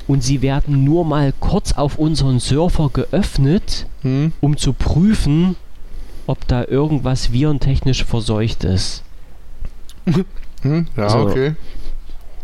und 0.08 0.24
sie 0.24 0.42
werden 0.42 0.84
nur 0.84 1.06
mal 1.06 1.34
kurz 1.40 1.74
auf 1.74 1.98
unseren 1.98 2.40
Server 2.40 2.90
geöffnet, 2.92 3.86
Hm. 4.02 4.34
um 4.42 4.58
zu 4.58 4.74
prüfen, 4.74 5.56
ob 6.28 6.46
da 6.48 6.66
irgendwas 6.66 7.32
virentechnisch 7.32 8.04
verseucht 8.04 8.64
ist. 8.64 9.04
Hm. 10.62 10.88
Ja, 10.96 11.10
So. 11.10 11.18
okay. 11.20 11.56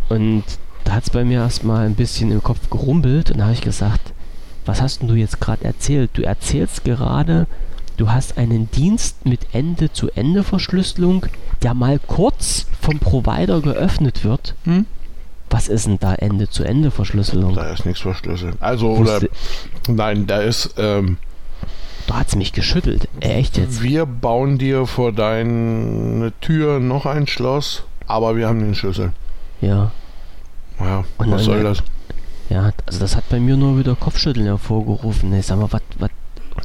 Und 0.10 0.44
da 0.84 0.94
hat 0.94 1.04
es 1.04 1.10
bei 1.10 1.24
mir 1.24 1.40
erstmal 1.40 1.86
ein 1.86 1.96
bisschen 1.96 2.32
im 2.32 2.44
Kopf 2.44 2.70
gerumpelt 2.70 3.32
und 3.32 3.38
da 3.38 3.46
habe 3.46 3.54
ich 3.54 3.62
gesagt, 3.62 4.12
was 4.66 4.82
hast 4.82 5.04
du 5.04 5.14
jetzt 5.16 5.40
gerade 5.40 5.64
erzählt? 5.64 6.10
Du 6.14 6.24
erzählst 6.24 6.84
gerade, 6.84 7.48
du 7.98 8.12
hast 8.12 8.38
einen 8.38 8.70
Dienst 8.72 9.26
mit 9.26 9.40
Ende-zu-Ende-Verschlüsselung, 9.54 11.26
der 11.64 11.74
mal 11.74 12.00
kurz 12.00 12.66
vom 12.82 13.00
Provider 13.00 13.62
geöffnet 13.62 14.24
wird. 14.24 14.56
Hm? 14.66 14.86
Was 15.50 15.68
ist 15.68 15.88
denn 15.88 15.98
da 16.00 16.14
Ende-zu-Ende-Verschlüsselung? 16.16 17.56
Da 17.56 17.72
ist 17.72 17.86
nichts 17.86 18.02
verschlüsselt. 18.02 18.56
Also, 18.60 18.92
oder, 18.92 19.20
nein, 19.88 20.28
da 20.28 20.38
ist, 20.42 20.76
ähm, 20.78 21.18
Da 22.08 22.20
hat 22.20 22.28
es 22.28 22.36
mich 22.36 22.54
geschüttelt. 22.54 23.08
Echt 23.20 23.58
jetzt? 23.58 23.82
wir 23.82 24.06
bauen 24.06 24.58
dir 24.58 24.86
vor 24.86 25.12
deine 25.12 26.32
Tür 26.42 26.80
noch 26.80 27.06
ein 27.06 27.28
Schloss, 27.28 27.84
aber 28.08 28.36
wir 28.36 28.48
haben 28.48 28.60
den 28.60 28.76
Schlüssel. 28.76 29.12
Ja. 29.62 29.92
Ja, 30.80 31.04
Und 31.18 31.32
was 31.32 31.44
soll 31.44 31.64
das? 31.64 31.84
Ja, 32.50 32.72
also 32.86 33.00
das 33.00 33.16
hat 33.16 33.28
bei 33.30 33.40
mir 33.40 33.58
nur 33.58 33.78
wieder 33.78 33.96
Kopfschütteln 33.96 34.46
hervorgerufen. 34.46 35.34
Ich 35.34 35.46
sag 35.46 35.60
mal, 35.60 35.72
was, 35.72 35.82
was, 36.00 36.10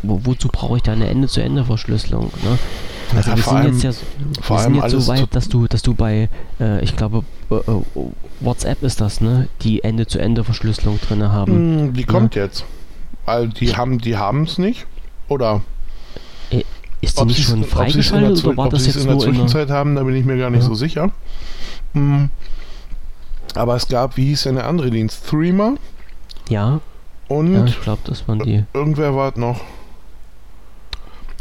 wo, 0.02 0.20
wozu 0.24 0.48
brauche 0.48 0.76
ich 0.76 0.82
da 0.82 0.92
eine 0.92 1.08
Ende-zu-Ende-Verschlüsselung? 1.08 2.30
Ne? 2.42 2.58
Also 3.16 3.30
Ja, 3.30 3.36
wir 3.36 3.42
sind 3.42 3.52
allem- 3.54 3.72
jetzt 3.72 3.82
ja, 3.82 3.90
wir 4.48 4.58
sind 4.60 4.74
jetzt 4.76 4.90
so 4.92 5.06
weit, 5.08 5.28
dass 5.34 5.48
du, 5.48 5.66
dass 5.66 5.82
du 5.82 5.94
bei, 5.94 6.28
äh, 6.60 6.82
ich 6.82 6.96
glaube, 6.96 7.22
WhatsApp 8.40 8.82
ist 8.82 9.00
das, 9.00 9.20
ne? 9.20 9.48
Die 9.62 9.84
Ende-zu-Ende-Verschlüsselung 9.84 11.00
drin 11.00 11.22
haben. 11.30 11.52
Hm, 11.52 11.92
die 11.94 12.04
kommt 12.04 12.34
jetzt. 12.34 12.64
Weil 13.24 13.48
die 13.48 13.76
haben 13.76 13.98
die 13.98 14.12
es 14.12 14.58
nicht. 14.58 14.86
Oder 15.28 15.62
Ist 17.00 17.20
die 17.20 17.24
nicht 17.24 17.44
schon 17.44 17.64
freigeschaltet 17.64 18.44
oder 18.44 18.56
war 18.56 18.66
ob 18.66 18.72
das 18.72 18.86
jetzt 18.86 18.96
in 18.96 19.06
der 19.06 19.14
nur 19.14 19.24
in. 19.26 19.32
Zwischenzeit 19.32 19.70
haben, 19.70 19.94
da 19.94 20.02
bin 20.02 20.14
ich 20.14 20.24
mir 20.24 20.38
gar 20.38 20.50
nicht 20.50 20.62
Ja. 20.62 20.68
so 20.68 20.74
sicher. 20.74 21.10
Hm. 21.92 22.30
Aber 23.54 23.76
es 23.76 23.88
gab, 23.88 24.16
wie 24.16 24.26
hieß 24.26 24.44
denn 24.44 24.56
der 24.56 24.66
andere 24.66 24.90
Dienst? 24.90 25.26
Threema 25.28 25.74
Ja, 26.48 26.80
und 27.28 27.54
ja, 27.54 27.64
ich 27.64 27.80
glaube, 27.80 28.02
das 28.04 28.26
waren 28.26 28.40
die 28.40 28.64
irgendwer 28.72 29.14
war 29.14 29.32
noch. 29.38 29.60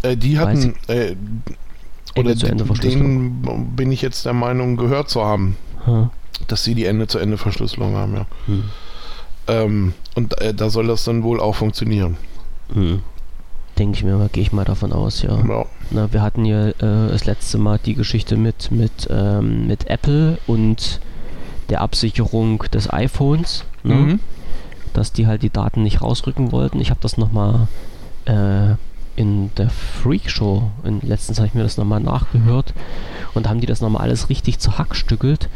Äh, 0.03 0.17
die 0.17 0.37
hatten, 0.37 0.75
äh, 0.87 1.15
oder 2.15 2.35
den 2.35 3.41
bin 3.75 3.91
ich 3.91 4.01
jetzt 4.01 4.25
der 4.25 4.33
Meinung 4.33 4.77
gehört 4.77 5.09
zu 5.09 5.23
haben, 5.23 5.55
Hm. 5.85 6.09
dass 6.47 6.63
sie 6.63 6.75
die 6.75 6.85
Ende-zu-Ende-Verschlüsselung 6.85 7.95
haben, 7.95 8.15
ja. 8.15 8.25
Hm. 8.45 8.63
Ähm, 9.47 9.93
und 10.15 10.39
äh, 10.41 10.53
da 10.53 10.69
soll 10.69 10.87
das 10.87 11.03
dann 11.03 11.23
wohl 11.23 11.39
auch 11.39 11.55
funktionieren. 11.55 12.17
Hm. 12.73 13.01
Denke 13.77 13.97
ich 13.97 14.03
mir 14.03 14.15
mal, 14.17 14.29
gehe 14.29 14.43
ich 14.43 14.53
mal 14.53 14.65
davon 14.65 14.93
aus, 14.93 15.23
ja. 15.23 15.35
Ja. 15.47 15.65
Na, 15.89 16.13
wir 16.13 16.21
hatten 16.21 16.45
ja 16.45 16.69
äh, 16.69 16.73
das 16.79 17.25
letzte 17.25 17.57
Mal 17.57 17.79
die 17.83 17.95
Geschichte 17.95 18.37
mit, 18.37 18.71
mit, 18.71 19.07
ähm, 19.09 19.67
mit 19.67 19.87
Apple 19.87 20.37
und 20.47 20.99
der 21.69 21.81
Absicherung 21.81 22.59
des 22.71 22.91
iPhones, 22.91 23.65
ne? 23.83 23.95
Mhm. 23.95 24.19
dass 24.93 25.11
die 25.11 25.27
halt 25.27 25.41
die 25.41 25.49
Daten 25.49 25.81
nicht 25.81 26.01
rausrücken 26.01 26.51
wollten. 26.51 26.79
Ich 26.79 26.91
habe 26.91 26.99
das 27.01 27.17
nochmal 27.17 27.67
äh, 28.25 28.75
in 29.15 29.51
der 29.55 29.69
Freak 29.69 30.29
Show, 30.29 30.71
in, 30.83 31.01
letztens 31.01 31.37
habe 31.37 31.47
ich 31.47 31.53
mir 31.53 31.63
das 31.63 31.77
nochmal 31.77 31.99
nachgehört 31.99 32.73
und 33.33 33.47
haben 33.47 33.59
die 33.59 33.67
das 33.67 33.81
nochmal 33.81 34.03
alles 34.03 34.29
richtig 34.29 34.59
zerhackstückelt. 34.59 35.49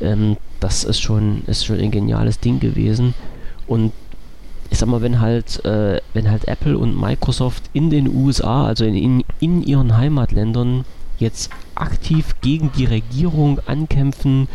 Ähm, 0.00 0.36
das 0.60 0.84
ist 0.84 1.00
schon, 1.00 1.42
ist 1.46 1.64
schon 1.64 1.78
ein 1.78 1.90
geniales 1.90 2.40
Ding 2.40 2.60
gewesen. 2.60 3.14
Und 3.66 3.92
ich 4.70 4.78
sag 4.78 4.88
mal, 4.88 5.02
wenn 5.02 5.20
halt, 5.20 5.64
äh, 5.64 6.00
wenn 6.12 6.30
halt 6.30 6.46
Apple 6.46 6.78
und 6.78 6.98
Microsoft 6.98 7.64
in 7.72 7.90
den 7.90 8.08
USA, 8.08 8.66
also 8.66 8.84
in, 8.84 8.94
in, 8.94 9.24
in 9.40 9.62
ihren 9.62 9.96
Heimatländern, 9.96 10.84
jetzt 11.18 11.50
aktiv 11.74 12.36
gegen 12.42 12.70
die 12.72 12.84
Regierung 12.84 13.60
ankämpfen, 13.66 14.48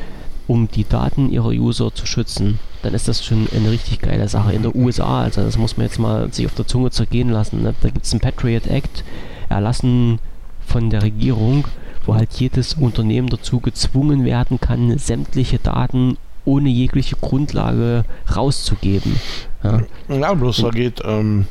um 0.47 0.67
die 0.69 0.87
Daten 0.87 1.31
ihrer 1.31 1.49
User 1.49 1.93
zu 1.93 2.05
schützen, 2.05 2.59
dann 2.83 2.93
ist 2.93 3.07
das 3.07 3.25
schon 3.25 3.47
eine 3.55 3.71
richtig 3.71 4.01
geile 4.01 4.27
Sache. 4.27 4.53
In 4.53 4.61
der 4.61 4.75
USA, 4.75 5.23
also 5.23 5.41
das 5.41 5.57
muss 5.57 5.77
man 5.77 5.87
jetzt 5.87 5.99
mal 5.99 6.31
sich 6.31 6.45
auf 6.45 6.53
der 6.53 6.67
Zunge 6.67 6.91
zergehen 6.91 7.29
lassen. 7.29 7.63
Ne? 7.63 7.73
Da 7.81 7.89
gibt 7.89 8.05
es 8.05 8.11
einen 8.11 8.19
Patriot 8.19 8.67
Act, 8.67 9.03
erlassen 9.49 10.19
von 10.65 10.89
der 10.89 11.01
Regierung, 11.01 11.65
wo 12.05 12.15
halt 12.15 12.33
jedes 12.33 12.73
Unternehmen 12.73 13.29
dazu 13.29 13.59
gezwungen 13.59 14.25
werden 14.25 14.59
kann, 14.59 14.97
sämtliche 14.97 15.59
Daten 15.59 16.17
ohne 16.45 16.69
jegliche 16.69 17.15
Grundlage 17.15 18.03
rauszugeben. 18.35 19.19
Ja, 19.63 19.81
Ja, 20.09 20.33
bloß 20.33 20.57
da 20.57 20.69
geht, 20.69 21.01
ähm, 21.05 21.47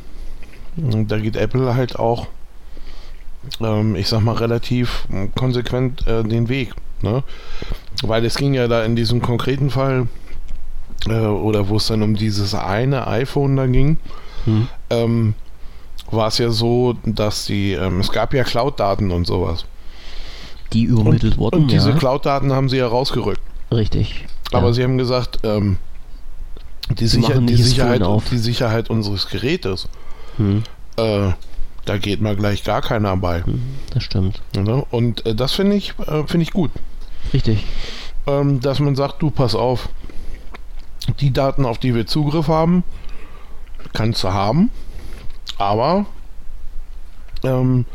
da 0.75 1.17
geht 1.17 1.35
Apple 1.35 1.73
halt 1.73 1.97
auch, 1.97 2.27
ähm, 3.59 3.95
ich 3.95 4.07
sag 4.07 4.21
mal, 4.21 4.35
relativ 4.35 5.07
konsequent 5.35 6.05
äh, 6.05 6.23
den 6.23 6.47
Weg. 6.47 6.73
Ne? 7.01 7.23
Weil 8.03 8.23
es 8.23 8.35
ging 8.35 8.53
ja 8.53 8.67
da 8.67 8.83
in 8.83 8.95
diesem 8.95 9.21
konkreten 9.21 9.71
Fall, 9.71 10.07
oder 11.07 11.69
wo 11.69 11.77
es 11.77 11.87
dann 11.87 12.01
um 12.01 12.15
dieses 12.15 12.55
eine 12.55 13.07
iPhone 13.07 13.55
da 13.55 13.67
ging, 13.67 13.97
hm. 14.45 14.67
ähm, 14.89 15.33
war 16.11 16.27
es 16.27 16.37
ja 16.37 16.49
so, 16.51 16.95
dass 17.05 17.45
die, 17.45 17.73
ähm, 17.73 17.99
es 17.99 18.11
gab 18.11 18.33
ja 18.33 18.43
Cloud-Daten 18.43 19.11
und 19.11 19.25
sowas. 19.25 19.65
die 20.71 20.83
übermittelt 20.83 21.33
und, 21.33 21.39
wurden. 21.39 21.61
Und 21.63 21.71
diese 21.71 21.91
ja. 21.91 21.95
Cloud-Daten 21.97 22.51
haben 22.51 22.69
sie 22.69 22.77
ja 22.77 22.87
rausgerückt. 22.87 23.41
Richtig. 23.71 24.25
Aber 24.51 24.67
ja. 24.67 24.73
sie 24.73 24.83
haben 24.83 24.97
gesagt, 24.97 25.39
ähm, 25.43 25.77
die, 26.89 27.07
Sie 27.07 27.21
Sicher 27.21 27.39
die, 27.39 27.55
Sicherheit, 27.55 28.01
die 28.31 28.37
Sicherheit 28.37 28.89
unseres 28.89 29.29
Gerätes, 29.29 29.87
hm. 30.37 30.63
äh, 30.97 31.31
da 31.85 31.97
geht 31.97 32.21
mal 32.21 32.35
gleich 32.35 32.63
gar 32.63 32.81
keiner 32.81 33.15
bei. 33.17 33.43
Hm. 33.43 33.61
Das 33.93 34.03
stimmt. 34.03 34.41
Ne? 34.55 34.85
Und 34.91 35.25
äh, 35.25 35.35
das 35.35 35.53
finde 35.53 35.75
ich, 35.75 35.93
äh, 36.07 36.23
finde 36.27 36.43
ich 36.43 36.51
gut. 36.51 36.71
Richtig. 37.33 37.63
Ähm, 38.27 38.59
dass 38.59 38.79
man 38.79 38.95
sagt, 38.95 39.21
du 39.21 39.31
pass 39.31 39.55
auf, 39.55 39.89
die 41.19 41.31
Daten, 41.31 41.65
auf 41.65 41.77
die 41.77 41.95
wir 41.95 42.05
Zugriff 42.05 42.47
haben, 42.47 42.83
kannst 43.93 44.23
du 44.23 44.29
haben, 44.33 44.69
aber 45.57 46.05
ähm, 47.43 47.85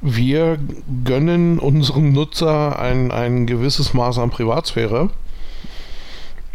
wir 0.00 0.58
gönnen 1.04 1.58
unserem 1.58 2.12
Nutzer 2.12 2.78
ein, 2.78 3.10
ein 3.10 3.46
gewisses 3.46 3.94
Maß 3.94 4.18
an 4.18 4.30
Privatsphäre. 4.30 5.10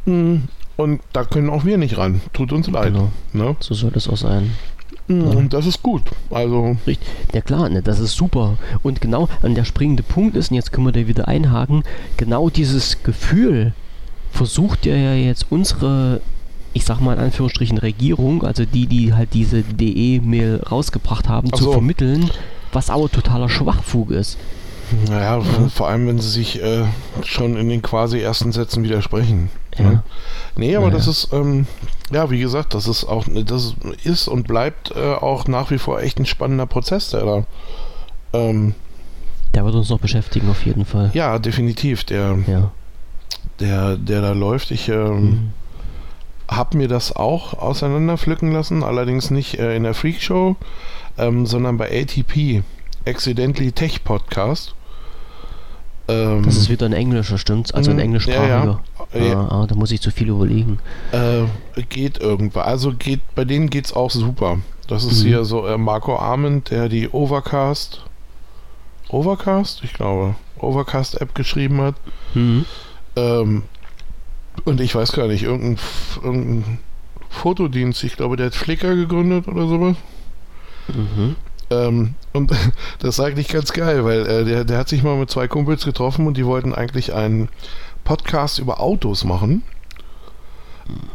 Mm, 0.05 0.35
Und 0.77 1.01
da 1.11 1.25
können 1.25 1.49
auch 1.49 1.65
wir 1.65 1.77
nicht 1.77 1.97
ran. 1.97 2.21
Tut 2.31 2.53
uns 2.53 2.69
leid. 2.69 2.93
Genau. 2.93 3.09
Ne? 3.33 3.55
So 3.59 3.73
soll 3.73 3.91
es 3.95 4.07
auch 4.07 4.17
sein. 4.17 4.51
Mm, 5.07 5.23
Und 5.23 5.53
das 5.53 5.65
ist 5.65 5.83
gut. 5.83 6.03
Also, 6.29 6.77
Richtig. 6.87 7.07
Ja 7.33 7.41
klar, 7.41 7.67
ne, 7.67 7.81
das 7.81 7.99
ist 7.99 8.15
super. 8.15 8.57
Und 8.81 9.01
genau, 9.01 9.27
und 9.41 9.55
der 9.55 9.65
springende 9.65 10.03
Punkt 10.03 10.37
ist, 10.37 10.51
und 10.51 10.55
jetzt 10.55 10.71
können 10.71 10.87
wir 10.87 10.93
da 10.93 11.07
wieder 11.07 11.27
einhaken, 11.27 11.83
genau 12.15 12.49
dieses 12.49 13.03
Gefühl 13.03 13.73
versucht 14.33 14.85
ja 14.85 15.13
jetzt 15.13 15.45
unsere, 15.49 16.21
ich 16.73 16.85
sag 16.85 16.99
mal 16.99 17.13
in 17.13 17.19
Anführungsstrichen 17.19 17.77
Regierung, 17.77 18.43
also 18.43 18.65
die, 18.65 18.87
die 18.87 19.13
halt 19.13 19.33
diese 19.33 19.61
DE-Mail 19.61 20.63
rausgebracht 20.69 21.29
haben, 21.29 21.49
Ach 21.53 21.57
zu 21.57 21.65
so. 21.65 21.71
vermitteln, 21.73 22.29
was 22.71 22.89
aber 22.89 23.09
totaler 23.09 23.47
Schwachfug 23.47 24.11
ist. 24.11 24.37
naja, 25.07 25.39
vor 25.73 25.87
allem, 25.87 26.07
wenn 26.07 26.19
sie 26.19 26.29
sich 26.29 26.61
äh, 26.61 26.85
schon 27.23 27.55
in 27.57 27.69
den 27.69 27.81
quasi 27.81 28.19
ersten 28.19 28.51
Sätzen 28.51 28.83
widersprechen. 28.83 29.49
Ja. 29.77 29.85
Ne? 29.85 30.03
Nee, 30.55 30.75
aber 30.75 30.87
ja, 30.87 30.93
das 30.93 31.07
ist, 31.07 31.29
ähm, 31.31 31.67
ja, 32.11 32.29
wie 32.29 32.39
gesagt, 32.39 32.73
das 32.73 32.87
ist 32.87 33.05
auch, 33.05 33.25
das 33.45 33.75
ist 34.03 34.27
und 34.27 34.47
bleibt 34.47 34.91
äh, 34.95 35.13
auch 35.13 35.47
nach 35.47 35.71
wie 35.71 35.77
vor 35.77 36.01
echt 36.01 36.19
ein 36.19 36.25
spannender 36.25 36.65
Prozess, 36.65 37.09
der 37.09 37.25
da. 37.25 37.43
Ähm, 38.33 38.75
der 39.53 39.63
wird 39.65 39.75
uns 39.75 39.89
noch 39.89 39.99
beschäftigen, 39.99 40.49
auf 40.49 40.65
jeden 40.65 40.85
Fall. 40.85 41.11
Ja, 41.13 41.37
definitiv. 41.37 42.03
Der, 42.03 42.37
ja. 42.47 42.71
Der, 43.63 43.97
der 43.97 44.21
da 44.21 44.31
läuft. 44.33 44.71
Ich 44.71 44.89
ähm, 44.89 45.23
mhm. 45.23 45.51
habe 46.47 46.77
mir 46.77 46.87
das 46.87 47.15
auch 47.15 47.53
auseinanderpflücken 47.53 48.51
lassen, 48.51 48.83
allerdings 48.83 49.31
nicht 49.31 49.57
äh, 49.57 49.75
in 49.75 49.83
der 49.83 49.93
Freak 49.93 50.21
Show, 50.21 50.55
ähm, 51.17 51.45
sondern 51.45 51.77
bei 51.77 51.89
ATP, 51.89 52.63
Accidentally 53.05 53.71
Tech 53.71 54.03
Podcast. 54.03 54.75
Ähm, 56.09 56.43
das 56.43 56.57
ist 56.57 56.69
wieder 56.69 56.85
ein 56.85 56.93
englischer, 56.93 57.37
stimmt's? 57.37 57.71
Also 57.71 57.91
ein 57.91 57.97
mhm, 57.97 58.03
englischsprachiger. 58.03 58.81
Ja, 59.13 59.19
ja. 59.19 59.39
Ah, 59.39 59.61
ah, 59.61 59.67
da 59.67 59.75
muss 59.75 59.91
ich 59.91 60.01
zu 60.01 60.11
viel 60.11 60.29
überlegen. 60.29 60.79
Äh, 61.11 61.43
geht 61.83 62.19
irgendwann. 62.19 62.63
Also 62.63 62.91
geht, 62.91 63.21
bei 63.35 63.45
denen 63.45 63.69
geht's 63.69 63.93
auch 63.93 64.11
super. 64.11 64.57
Das 64.87 65.05
ist 65.05 65.23
mhm. 65.23 65.27
hier 65.27 65.45
so 65.45 65.65
äh, 65.65 65.77
Marco 65.77 66.17
Arment, 66.17 66.71
der 66.71 66.89
die 66.89 67.07
Overcast, 67.09 68.01
Overcast, 69.07 69.81
ich 69.83 69.93
glaube, 69.93 70.35
Overcast-App 70.59 71.35
geschrieben 71.35 71.79
hat. 71.81 71.95
Mhm. 72.33 72.65
Ähm, 73.15 73.63
und 74.65 74.81
ich 74.81 74.93
weiß 74.93 75.11
gar 75.13 75.27
nicht, 75.27 75.43
irgendein, 75.43 75.77
irgendein 76.23 76.79
Fotodienst, 77.29 78.03
ich 78.03 78.15
glaube, 78.15 78.37
der 78.37 78.47
hat 78.47 78.55
Flickr 78.55 78.95
gegründet 78.95 79.47
oder 79.47 79.67
sowas. 79.67 79.95
Mhm. 80.87 81.35
Ähm, 81.69 82.15
und 82.33 82.51
das 82.99 83.15
ist 83.15 83.19
eigentlich 83.19 83.47
ganz 83.47 83.73
geil, 83.73 84.05
weil 84.05 84.25
äh, 84.25 84.45
der, 84.45 84.63
der 84.63 84.77
hat 84.77 84.89
sich 84.89 85.03
mal 85.03 85.15
mit 85.15 85.29
zwei 85.29 85.47
Kumpels 85.47 85.85
getroffen 85.85 86.27
und 86.27 86.37
die 86.37 86.45
wollten 86.45 86.73
eigentlich 86.73 87.13
einen 87.13 87.49
Podcast 88.03 88.59
über 88.59 88.79
Autos 88.79 89.23
machen 89.23 89.63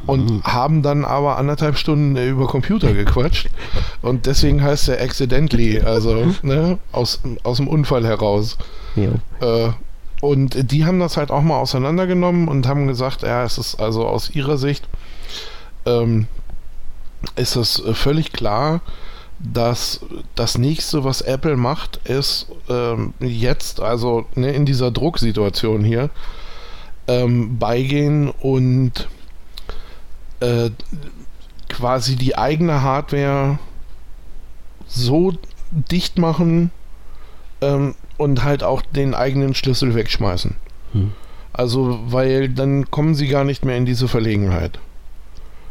und 0.06 0.30
mhm. 0.30 0.42
haben 0.44 0.82
dann 0.82 1.04
aber 1.04 1.36
anderthalb 1.36 1.76
Stunden 1.76 2.16
äh, 2.16 2.28
über 2.28 2.46
Computer 2.46 2.92
gequatscht 2.94 3.48
und 4.00 4.26
deswegen 4.26 4.62
heißt 4.62 4.88
er 4.88 5.02
accidentally, 5.02 5.80
also 5.80 6.34
ne, 6.42 6.78
aus, 6.92 7.20
aus 7.42 7.58
dem 7.58 7.68
Unfall 7.68 8.06
heraus. 8.06 8.56
Äh, 9.40 9.70
und 10.20 10.72
die 10.72 10.84
haben 10.84 11.00
das 11.00 11.16
halt 11.16 11.30
auch 11.30 11.42
mal 11.42 11.58
auseinandergenommen 11.58 12.48
und 12.48 12.66
haben 12.66 12.86
gesagt, 12.86 13.22
ja, 13.22 13.44
es 13.44 13.58
ist 13.58 13.76
also 13.76 14.06
aus 14.06 14.30
ihrer 14.30 14.58
Sicht 14.58 14.88
ähm, 15.86 16.26
ist 17.36 17.56
es 17.56 17.84
äh, 17.84 17.94
völlig 17.94 18.32
klar, 18.32 18.80
dass 19.38 20.00
das 20.34 20.58
nächste, 20.58 21.04
was 21.04 21.20
Apple 21.20 21.56
macht, 21.56 21.98
ist 22.08 22.46
ähm, 22.68 23.14
jetzt, 23.20 23.80
also 23.80 24.26
ne, 24.34 24.52
in 24.52 24.66
dieser 24.66 24.90
Drucksituation 24.90 25.84
hier, 25.84 26.10
ähm, 27.06 27.58
beigehen 27.58 28.30
und 28.30 29.08
äh, 30.40 30.70
quasi 31.68 32.16
die 32.16 32.36
eigene 32.36 32.82
Hardware 32.82 33.58
so 34.86 35.34
dicht 35.70 36.18
machen 36.18 36.70
ähm, 37.60 37.94
und 38.18 38.44
halt 38.44 38.62
auch 38.62 38.82
den 38.82 39.14
eigenen 39.14 39.54
Schlüssel 39.54 39.94
wegschmeißen. 39.94 40.54
Hm. 40.92 41.12
Also, 41.52 41.98
weil 42.06 42.50
dann 42.50 42.90
kommen 42.90 43.14
sie 43.14 43.28
gar 43.28 43.44
nicht 43.44 43.64
mehr 43.64 43.76
in 43.76 43.86
diese 43.86 44.06
Verlegenheit. 44.06 44.78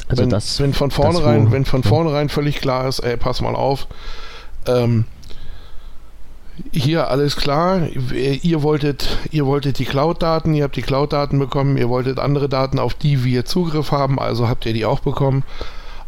Also 0.10 0.24
wenn, 0.24 0.30
das, 0.30 0.60
wenn 0.60 0.74
von 0.74 0.89
vornherein, 0.89 1.45
das, 1.45 1.54
wenn 1.54 1.66
von 1.66 1.84
vornherein 1.84 2.30
völlig 2.30 2.60
klar 2.60 2.88
ist, 2.88 3.00
ey, 3.00 3.18
pass 3.18 3.41
mal 3.41 3.56
auf, 3.56 3.88
ähm, 4.66 5.06
hier 6.72 7.10
alles 7.10 7.36
klar, 7.36 7.88
ihr 8.16 8.64
wolltet, 8.64 9.18
ihr 9.32 9.45
wolltet 9.45 9.80
die 9.80 9.86
Cloud-Daten, 9.86 10.54
ihr 10.54 10.64
habt 10.64 10.76
die 10.76 10.82
Cloud-Daten 10.82 11.38
bekommen, 11.38 11.78
ihr 11.78 11.89
wolltet 11.89 12.20
andere 12.20 12.50
Daten, 12.50 12.80
auf 12.80 12.93
die 12.95 13.24
wir 13.24 13.45
Zugriff 13.45 13.91
haben, 13.91 14.18
also 14.18 14.48
habt 14.48 14.66
ihr 14.66 14.74
die 14.74 14.86
auch 14.86 15.02
bekommen. 15.02 15.43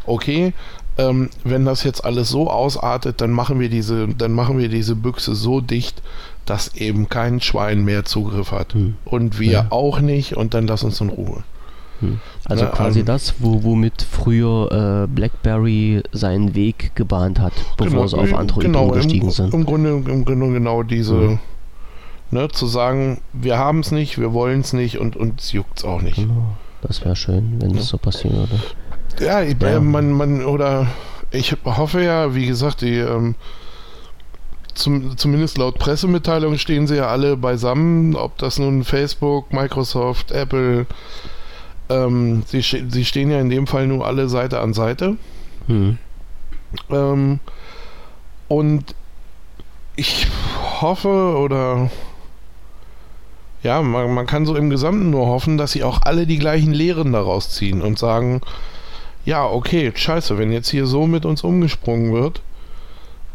Okay, 0.06 0.52
ähm, 0.98 1.30
wenn 1.44 1.64
das 1.64 1.84
jetzt 1.84 2.04
alles 2.04 2.30
so 2.30 2.50
ausartet, 2.50 3.20
dann 3.20 3.30
machen 3.30 3.60
wir 3.60 3.68
diese, 3.68 4.08
dann 4.08 4.32
machen 4.32 4.58
wir 4.58 4.68
diese 4.68 4.96
Büchse 4.96 5.34
so 5.34 5.60
dicht, 5.60 6.02
dass 6.50 6.74
eben 6.74 7.08
kein 7.08 7.40
Schwein 7.40 7.84
mehr 7.84 8.04
Zugriff 8.04 8.50
hat. 8.50 8.74
Hm. 8.74 8.96
Und 9.04 9.38
wir 9.38 9.52
ja. 9.52 9.66
auch 9.70 10.00
nicht, 10.00 10.36
und 10.36 10.52
dann 10.52 10.66
lass 10.66 10.82
uns 10.82 11.00
in 11.00 11.08
Ruhe. 11.08 11.44
Hm. 12.00 12.18
Also 12.44 12.64
Na, 12.64 12.70
quasi 12.70 13.00
ähm, 13.00 13.06
das, 13.06 13.34
wo, 13.38 13.62
womit 13.62 14.02
früher 14.02 15.04
äh, 15.04 15.06
BlackBerry 15.06 16.02
seinen 16.10 16.56
Weg 16.56 16.96
gebahnt 16.96 17.38
hat, 17.38 17.52
bevor 17.76 17.90
genau, 17.90 18.06
sie 18.08 18.16
auf 18.16 18.34
Android 18.34 18.66
genau, 18.66 18.86
umgestiegen 18.86 19.28
im, 19.28 19.32
sind. 19.32 19.54
Im 19.54 19.64
Grunde, 19.64 19.90
Im 19.90 20.24
Grunde 20.24 20.52
genau 20.52 20.82
diese, 20.82 21.14
mhm. 21.14 21.38
ne, 22.32 22.48
zu 22.48 22.66
sagen, 22.66 23.20
wir 23.32 23.56
haben 23.56 23.78
es 23.78 23.92
nicht, 23.92 24.18
wir 24.18 24.32
wollen 24.32 24.62
es 24.62 24.72
nicht 24.72 24.98
und 24.98 25.14
uns 25.14 25.52
juckt 25.52 25.78
es 25.78 25.84
auch 25.84 26.02
nicht. 26.02 26.16
Genau. 26.16 26.56
Das 26.82 27.04
wäre 27.04 27.14
schön, 27.14 27.58
wenn 27.60 27.76
ja. 27.76 27.82
so 27.82 27.96
passieren 27.96 28.38
würde. 28.38 28.60
Ja, 29.20 29.40
ich, 29.42 29.54
ja. 29.62 29.78
man, 29.78 30.10
man, 30.10 30.44
oder 30.44 30.88
ich 31.30 31.54
hoffe 31.64 32.02
ja, 32.02 32.34
wie 32.34 32.46
gesagt, 32.46 32.80
die 32.80 32.96
ähm, 32.96 33.36
zum, 34.80 35.16
zumindest 35.16 35.58
laut 35.58 35.78
Pressemitteilung 35.78 36.58
stehen 36.58 36.86
sie 36.86 36.96
ja 36.96 37.08
alle 37.08 37.36
beisammen, 37.36 38.16
ob 38.16 38.38
das 38.38 38.58
nun 38.58 38.84
Facebook, 38.84 39.52
Microsoft, 39.52 40.32
Apple, 40.32 40.86
ähm, 41.88 42.42
sie, 42.46 42.62
sie 42.62 43.04
stehen 43.04 43.30
ja 43.30 43.40
in 43.40 43.50
dem 43.50 43.66
Fall 43.66 43.86
nur 43.86 44.06
alle 44.06 44.28
Seite 44.28 44.60
an 44.60 44.74
Seite. 44.74 45.16
Hm. 45.66 45.98
Ähm, 46.90 47.40
und 48.48 48.94
ich 49.96 50.26
hoffe 50.80 51.36
oder 51.36 51.90
ja, 53.62 53.82
man, 53.82 54.14
man, 54.14 54.26
kann 54.26 54.46
so 54.46 54.56
im 54.56 54.70
Gesamten 54.70 55.10
nur 55.10 55.26
hoffen, 55.26 55.58
dass 55.58 55.72
sie 55.72 55.84
auch 55.84 56.00
alle 56.02 56.26
die 56.26 56.38
gleichen 56.38 56.72
Lehren 56.72 57.12
daraus 57.12 57.50
ziehen 57.50 57.82
und 57.82 57.98
sagen, 57.98 58.40
ja, 59.24 59.44
okay, 59.44 59.92
scheiße, 59.94 60.38
wenn 60.38 60.50
jetzt 60.50 60.70
hier 60.70 60.86
so 60.86 61.06
mit 61.06 61.26
uns 61.26 61.44
umgesprungen 61.44 62.12
wird, 62.12 62.40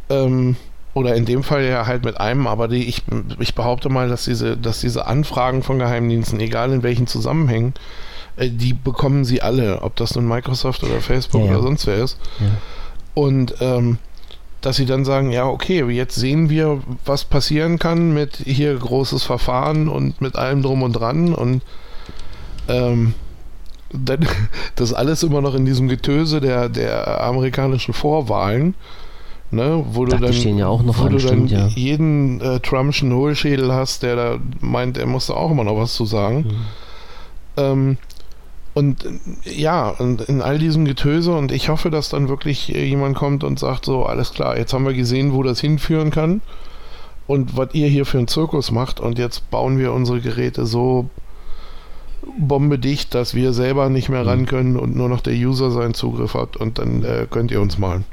ähm, 0.09 0.55
oder 0.95 1.13
in 1.13 1.25
dem 1.25 1.43
Fall 1.43 1.65
ja 1.65 1.85
halt 1.85 2.05
mit 2.05 2.21
einem, 2.21 2.47
aber 2.47 2.69
die, 2.69 2.85
ich, 2.85 3.03
ich 3.39 3.53
behaupte 3.53 3.89
mal, 3.89 4.07
dass 4.07 4.23
diese, 4.23 4.55
dass 4.55 4.79
diese 4.79 5.05
Anfragen 5.05 5.61
von 5.61 5.77
Geheimdiensten, 5.77 6.39
egal 6.39 6.71
in 6.71 6.83
welchen 6.83 7.05
Zusammenhängen, 7.05 7.73
äh, 8.37 8.49
die 8.49 8.73
bekommen 8.73 9.25
sie 9.25 9.41
alle, 9.41 9.81
ob 9.81 9.97
das 9.97 10.15
nun 10.15 10.25
Microsoft 10.25 10.83
oder 10.83 11.01
Facebook 11.01 11.43
ja, 11.43 11.51
oder 11.51 11.61
sonst 11.63 11.85
wer 11.85 11.97
ist. 11.97 12.17
Ja. 12.39 12.47
Und 13.13 13.55
ähm, 13.59 13.97
dass 14.61 14.77
sie 14.77 14.85
dann 14.85 15.03
sagen, 15.03 15.31
ja, 15.31 15.45
okay, 15.45 15.83
jetzt 15.91 16.15
sehen 16.15 16.49
wir, 16.49 16.81
was 17.03 17.25
passieren 17.25 17.77
kann 17.77 18.13
mit 18.13 18.37
hier 18.37 18.73
großes 18.73 19.23
Verfahren 19.23 19.89
und 19.89 20.21
mit 20.21 20.37
allem 20.37 20.63
drum 20.63 20.81
und 20.81 20.93
dran 20.93 21.33
und 21.35 21.61
ähm, 22.69 23.15
dann, 23.91 24.25
das 24.77 24.93
alles 24.93 25.23
immer 25.23 25.41
noch 25.41 25.55
in 25.55 25.65
diesem 25.65 25.89
Getöse 25.89 26.39
der, 26.39 26.69
der 26.69 27.21
amerikanischen 27.21 27.93
Vorwahlen, 27.93 28.75
ne, 29.55 29.83
wo 29.91 30.05
du 30.05 30.17
dann, 30.17 30.57
ja 30.57 30.67
auch 30.67 30.83
noch 30.83 30.99
wo 30.99 31.07
du 31.07 31.19
stimmt, 31.19 31.51
dann 31.51 31.59
ja. 31.59 31.67
jeden 31.67 32.41
äh, 32.41 32.59
Trumpschen 32.59 33.13
Hohlschädel 33.13 33.73
hast, 33.73 34.03
der 34.03 34.15
da 34.15 34.37
meint, 34.59 34.97
er 34.97 35.07
muss 35.07 35.27
da 35.27 35.33
auch 35.33 35.51
immer 35.51 35.63
noch 35.63 35.77
was 35.77 35.93
zu 35.93 36.05
sagen. 36.05 36.37
Mhm. 36.37 36.55
Ähm, 37.57 37.97
und 38.73 39.05
ja, 39.45 39.89
und 39.89 40.21
in 40.23 40.41
all 40.41 40.59
diesem 40.59 40.83
Getöse 40.83 41.33
und 41.33 41.53
ich 41.53 41.69
hoffe, 41.69 41.89
dass 41.89 42.09
dann 42.09 42.27
wirklich 42.27 42.67
jemand 42.67 43.15
kommt 43.15 43.45
und 43.45 43.57
sagt 43.57 43.85
so, 43.85 44.05
alles 44.05 44.33
klar, 44.33 44.57
jetzt 44.57 44.73
haben 44.73 44.85
wir 44.85 44.93
gesehen, 44.93 45.33
wo 45.33 45.43
das 45.43 45.61
hinführen 45.61 46.11
kann 46.11 46.41
und 47.25 47.55
was 47.55 47.69
ihr 47.73 47.87
hier 47.87 48.05
für 48.05 48.17
einen 48.17 48.27
Zirkus 48.27 48.71
macht 48.71 48.99
und 48.99 49.17
jetzt 49.17 49.49
bauen 49.49 49.79
wir 49.79 49.93
unsere 49.93 50.19
Geräte 50.19 50.65
so 50.65 51.09
bombedicht, 52.37 53.15
dass 53.15 53.33
wir 53.33 53.53
selber 53.53 53.89
nicht 53.89 54.09
mehr 54.09 54.25
ran 54.25 54.41
mhm. 54.41 54.45
können 54.45 54.77
und 54.77 54.95
nur 54.95 55.07
noch 55.07 55.21
der 55.21 55.33
User 55.33 55.71
seinen 55.71 55.93
Zugriff 55.93 56.33
hat 56.33 56.57
und 56.57 56.77
dann 56.77 57.03
äh, 57.03 57.27
könnt 57.29 57.51
ihr 57.51 57.61
uns 57.61 57.77
malen. 57.77 58.03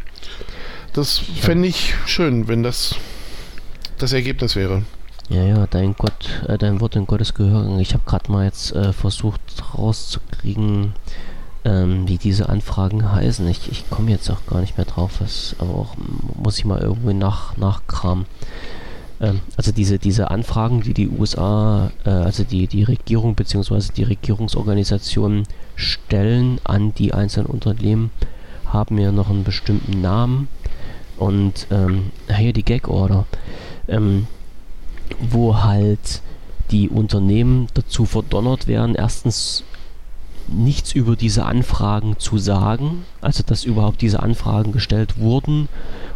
Das 0.93 1.19
fände 1.19 1.69
ich 1.69 1.95
schön, 2.07 2.49
wenn 2.49 2.63
das 2.63 2.97
das 3.99 4.13
Ergebnis 4.13 4.57
wäre. 4.57 4.83
Ja, 5.31 5.43
ja, 5.43 5.67
dein 5.67 5.95
Gott, 5.95 6.43
äh, 6.49 6.59
dein 6.59 6.81
Wort 6.81 6.97
in 6.97 7.07
Gottes 7.07 7.33
Gehör. 7.33 7.79
Ich 7.79 7.95
habe 7.95 8.03
gerade 8.05 8.31
mal 8.31 8.45
jetzt 8.45 8.75
äh, 8.75 8.93
versucht 8.93 9.41
rauszukriegen, 9.75 10.93
ähm, 11.65 12.07
wie 12.09 12.19
diese 12.19 12.51
Anfragen 12.51 13.11
heißen. 13.11 13.49
Ich, 13.49 13.71
ich 13.71 13.89
komme 13.89 14.11
jetzt 14.11 14.29
auch 14.29 14.45
gar 14.47 14.61
nicht 14.61 14.77
mehr 14.77 14.85
drauf, 14.85 15.21
was, 15.21 15.57
aber 15.59 15.75
auch 15.75 15.95
muss 16.37 16.59
ich 16.59 16.67
mal 16.67 16.81
irgendwie 16.81 17.15
nach, 17.15 17.57
nachkramen. 17.57 18.27
Ähm, 19.23 19.41
also 19.57 19.73
diese, 19.73 19.99
diese 19.99 20.31
Anfragen, 20.31 20.83
die 20.83 20.93
die 20.93 21.09
USA, 21.09 21.91
äh, 22.05 22.11
also 22.11 22.45
die, 22.45 22.67
die 22.67 22.83
Regierung 22.83 23.35
bzw. 23.35 23.81
die 23.97 24.03
Regierungsorganisationen 24.03 25.45
stellen 25.77 26.61
an 26.65 26.93
die 26.95 27.15
einzelnen 27.15 27.47
Unternehmen, 27.47 28.11
haben 28.67 28.99
ja 28.99 29.13
noch 29.13 29.31
einen 29.31 29.45
bestimmten 29.45 30.03
Namen. 30.03 30.49
Und 31.23 31.69
ähm, 31.71 32.11
hier 32.37 32.53
die 32.53 32.65
Gag-Order. 32.65 33.27
Ähm, 33.87 34.27
wo 35.21 35.63
halt 35.63 36.21
die 36.71 36.89
Unternehmen 36.89 37.69
dazu 37.75 38.07
verdonnert 38.07 38.67
werden, 38.67 38.95
erstens 38.95 39.63
nichts 40.49 40.93
über 40.93 41.15
diese 41.15 41.45
Anfragen 41.45 42.19
zu 42.19 42.39
sagen, 42.39 43.05
also 43.21 43.45
dass 43.47 43.65
überhaupt 43.65 44.01
diese 44.01 44.21
Anfragen 44.21 44.73
gestellt 44.73 45.19
wurden 45.19 45.69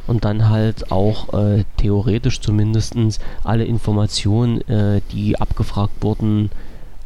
und 0.07 0.25
dann 0.25 0.49
halt 0.49 0.91
auch 0.91 1.33
äh, 1.35 1.65
theoretisch 1.77 2.41
zumindest 2.41 2.95
alle 3.45 3.65
Informationen, 3.65 4.61
äh, 4.63 5.01
die 5.13 5.39
abgefragt 5.39 6.03
wurden, 6.03 6.51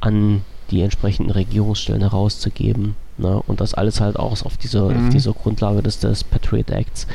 an 0.01 0.43
die 0.71 0.81
entsprechenden 0.81 1.33
Regierungsstellen 1.33 2.03
herauszugeben. 2.03 2.97
Ne? 3.21 3.43
Und 3.47 3.61
das 3.61 3.75
alles 3.75 4.01
halt 4.01 4.19
auch 4.19 4.33
auf 4.45 4.57
dieser, 4.57 4.89
mhm. 4.89 5.07
auf 5.07 5.13
dieser 5.13 5.33
Grundlage 5.33 5.83
des, 5.83 5.99
des 5.99 6.25
Patriot 6.25 6.71
Acts. 6.71 7.07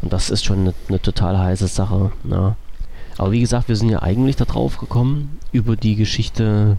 Und 0.00 0.12
das 0.12 0.30
ist 0.30 0.44
schon 0.44 0.60
eine, 0.60 0.74
eine 0.88 1.00
total 1.00 1.38
heiße 1.38 1.66
Sache. 1.68 2.12
Ne? 2.24 2.56
Aber 3.18 3.32
wie 3.32 3.40
gesagt, 3.40 3.68
wir 3.68 3.76
sind 3.76 3.90
ja 3.90 4.02
eigentlich 4.02 4.36
darauf 4.36 4.78
gekommen, 4.78 5.38
über 5.52 5.76
die 5.76 5.96
Geschichte, 5.96 6.78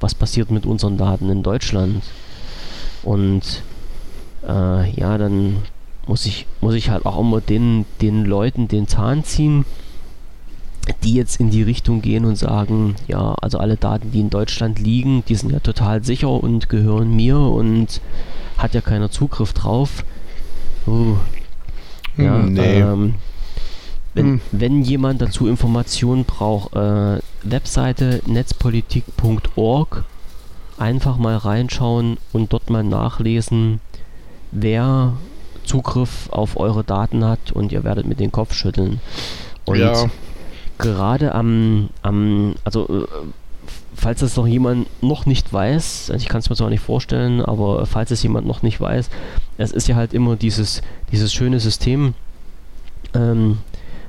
was 0.00 0.14
passiert 0.14 0.50
mit 0.50 0.64
unseren 0.66 0.96
Daten 0.96 1.28
in 1.28 1.42
Deutschland. 1.42 2.02
Und 3.02 3.62
äh, 4.46 4.90
ja, 4.92 5.18
dann 5.18 5.58
muss 6.06 6.26
ich, 6.26 6.46
muss 6.60 6.74
ich 6.74 6.90
halt 6.90 7.04
auch 7.06 7.20
immer 7.20 7.40
den, 7.40 7.84
den 8.00 8.24
Leuten 8.24 8.68
den 8.68 8.88
Zahn 8.88 9.24
ziehen, 9.24 9.64
die 11.02 11.14
jetzt 11.14 11.40
in 11.40 11.50
die 11.50 11.62
Richtung 11.62 12.02
gehen 12.02 12.24
und 12.24 12.36
sagen, 12.36 12.96
ja, 13.06 13.34
also 13.40 13.58
alle 13.58 13.76
Daten, 13.76 14.12
die 14.12 14.20
in 14.20 14.30
Deutschland 14.30 14.78
liegen, 14.78 15.24
die 15.28 15.34
sind 15.34 15.52
ja 15.52 15.60
total 15.60 16.04
sicher 16.04 16.30
und 16.30 16.68
gehören 16.68 17.14
mir 17.14 17.38
und 17.38 18.00
hat 18.58 18.74
ja 18.74 18.80
keiner 18.80 19.10
Zugriff 19.10 19.52
drauf. 19.52 20.04
Uh, 20.86 21.16
ja, 22.16 22.38
nee. 22.38 22.80
ähm, 22.80 23.14
wenn, 24.14 24.26
hm. 24.26 24.40
wenn 24.52 24.82
jemand 24.82 25.22
dazu 25.22 25.46
Informationen 25.46 26.24
braucht, 26.24 26.74
äh, 26.74 27.20
Webseite 27.42 28.22
netzpolitik.org, 28.26 30.04
einfach 30.78 31.16
mal 31.16 31.36
reinschauen 31.36 32.16
und 32.32 32.52
dort 32.52 32.70
mal 32.70 32.82
nachlesen, 32.82 33.80
wer 34.50 35.12
Zugriff 35.64 36.28
auf 36.30 36.58
eure 36.58 36.82
Daten 36.82 37.24
hat 37.24 37.52
und 37.52 37.70
ihr 37.70 37.84
werdet 37.84 38.06
mit 38.06 38.18
den 38.18 38.32
Kopf 38.32 38.54
schütteln. 38.54 39.00
Und 39.64 39.78
ja. 39.78 40.10
Gerade 40.80 41.34
am, 41.34 41.90
am 42.02 42.54
also 42.64 43.04
äh, 43.04 43.06
falls 43.94 44.20
das 44.20 44.36
noch 44.36 44.46
jemand 44.46 44.88
noch 45.02 45.26
nicht 45.26 45.52
weiß, 45.52 46.12
ich 46.16 46.28
kann 46.28 46.40
es 46.40 46.50
mir 46.50 46.56
zwar 46.56 46.70
nicht 46.70 46.82
vorstellen, 46.82 47.40
aber 47.40 47.84
falls 47.86 48.10
es 48.10 48.22
jemand 48.22 48.46
noch 48.46 48.62
nicht 48.62 48.80
weiß, 48.80 49.10
es 49.58 49.72
ist 49.72 49.88
ja 49.88 49.96
halt 49.96 50.14
immer 50.14 50.36
dieses, 50.36 50.82
dieses 51.12 51.32
schöne 51.32 51.60
System, 51.60 52.14
ähm, 53.14 53.58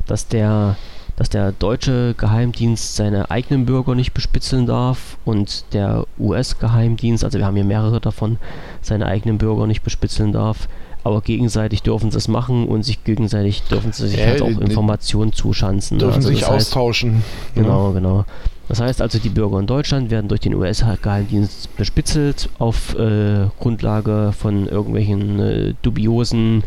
dass 0.08 0.28
der 0.28 0.78
dass 1.18 1.30
der 1.30 1.52
deutsche 1.52 2.16
Geheimdienst 2.18 2.96
seine 2.96 3.30
eigenen 3.30 3.68
Bürger 3.68 3.94
nicht 3.94 4.12
bespitzeln 4.12 4.66
darf 4.66 5.18
und 5.24 5.66
der 5.72 6.08
US-Geheimdienst, 6.18 7.24
also 7.24 7.38
wir 7.38 7.46
haben 7.46 7.56
hier 7.56 7.64
mehrere 7.64 8.00
davon, 8.02 8.40
seine 8.82 9.06
eigenen 9.06 9.38
Bürger 9.38 9.68
nicht 9.68 9.84
bespitzeln 9.84 10.32
darf. 10.32 10.68
Aber 11.04 11.22
gegenseitig 11.22 11.82
dürfen 11.82 12.12
sie 12.12 12.18
es 12.18 12.28
machen 12.28 12.68
und 12.68 12.84
sich 12.84 13.04
gegenseitig 13.04 13.64
dürfen 13.64 13.92
sie 13.92 14.08
sich 14.08 14.20
äh, 14.20 14.28
halt 14.28 14.42
auch 14.42 14.48
Informationen 14.48 15.34
zuschanzen. 15.34 15.98
Dürfen 15.98 16.18
also 16.18 16.30
sich 16.30 16.44
heißt, 16.44 16.68
austauschen. 16.68 17.24
Genau, 17.56 17.88
ja. 17.88 17.94
genau. 17.94 18.26
Das 18.68 18.80
heißt 18.80 19.02
also, 19.02 19.20
die 19.20 19.30
Bürger 19.30 19.60
in 19.60 19.68
Deutschland 19.68 20.12
werden 20.12 20.28
durch 20.30 20.40
den 20.40 20.54
US-Geheimdienst 20.54 21.76
bespitzelt 21.76 22.50
auf 22.58 22.96
äh, 22.98 23.48
Grundlage 23.60 24.32
von 24.38 24.68
irgendwelchen 24.68 25.40
äh, 25.40 25.74
dubiosen 25.82 26.64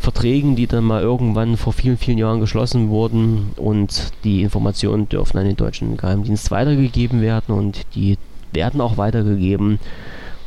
Verträgen, 0.00 0.56
die 0.56 0.66
dann 0.66 0.84
mal 0.84 1.02
irgendwann 1.02 1.56
vor 1.56 1.72
vielen, 1.72 1.96
vielen 1.96 2.18
Jahren 2.18 2.40
geschlossen 2.40 2.88
wurden 2.88 3.50
und 3.56 4.12
die 4.24 4.42
Informationen 4.42 5.08
dürfen 5.08 5.38
an 5.38 5.44
den 5.44 5.56
deutschen 5.56 5.96
Geheimdienst 5.96 6.50
weitergegeben 6.50 7.20
werden 7.20 7.54
und 7.54 7.82
die 7.94 8.16
werden 8.52 8.80
auch 8.80 8.96
weitergegeben 8.96 9.78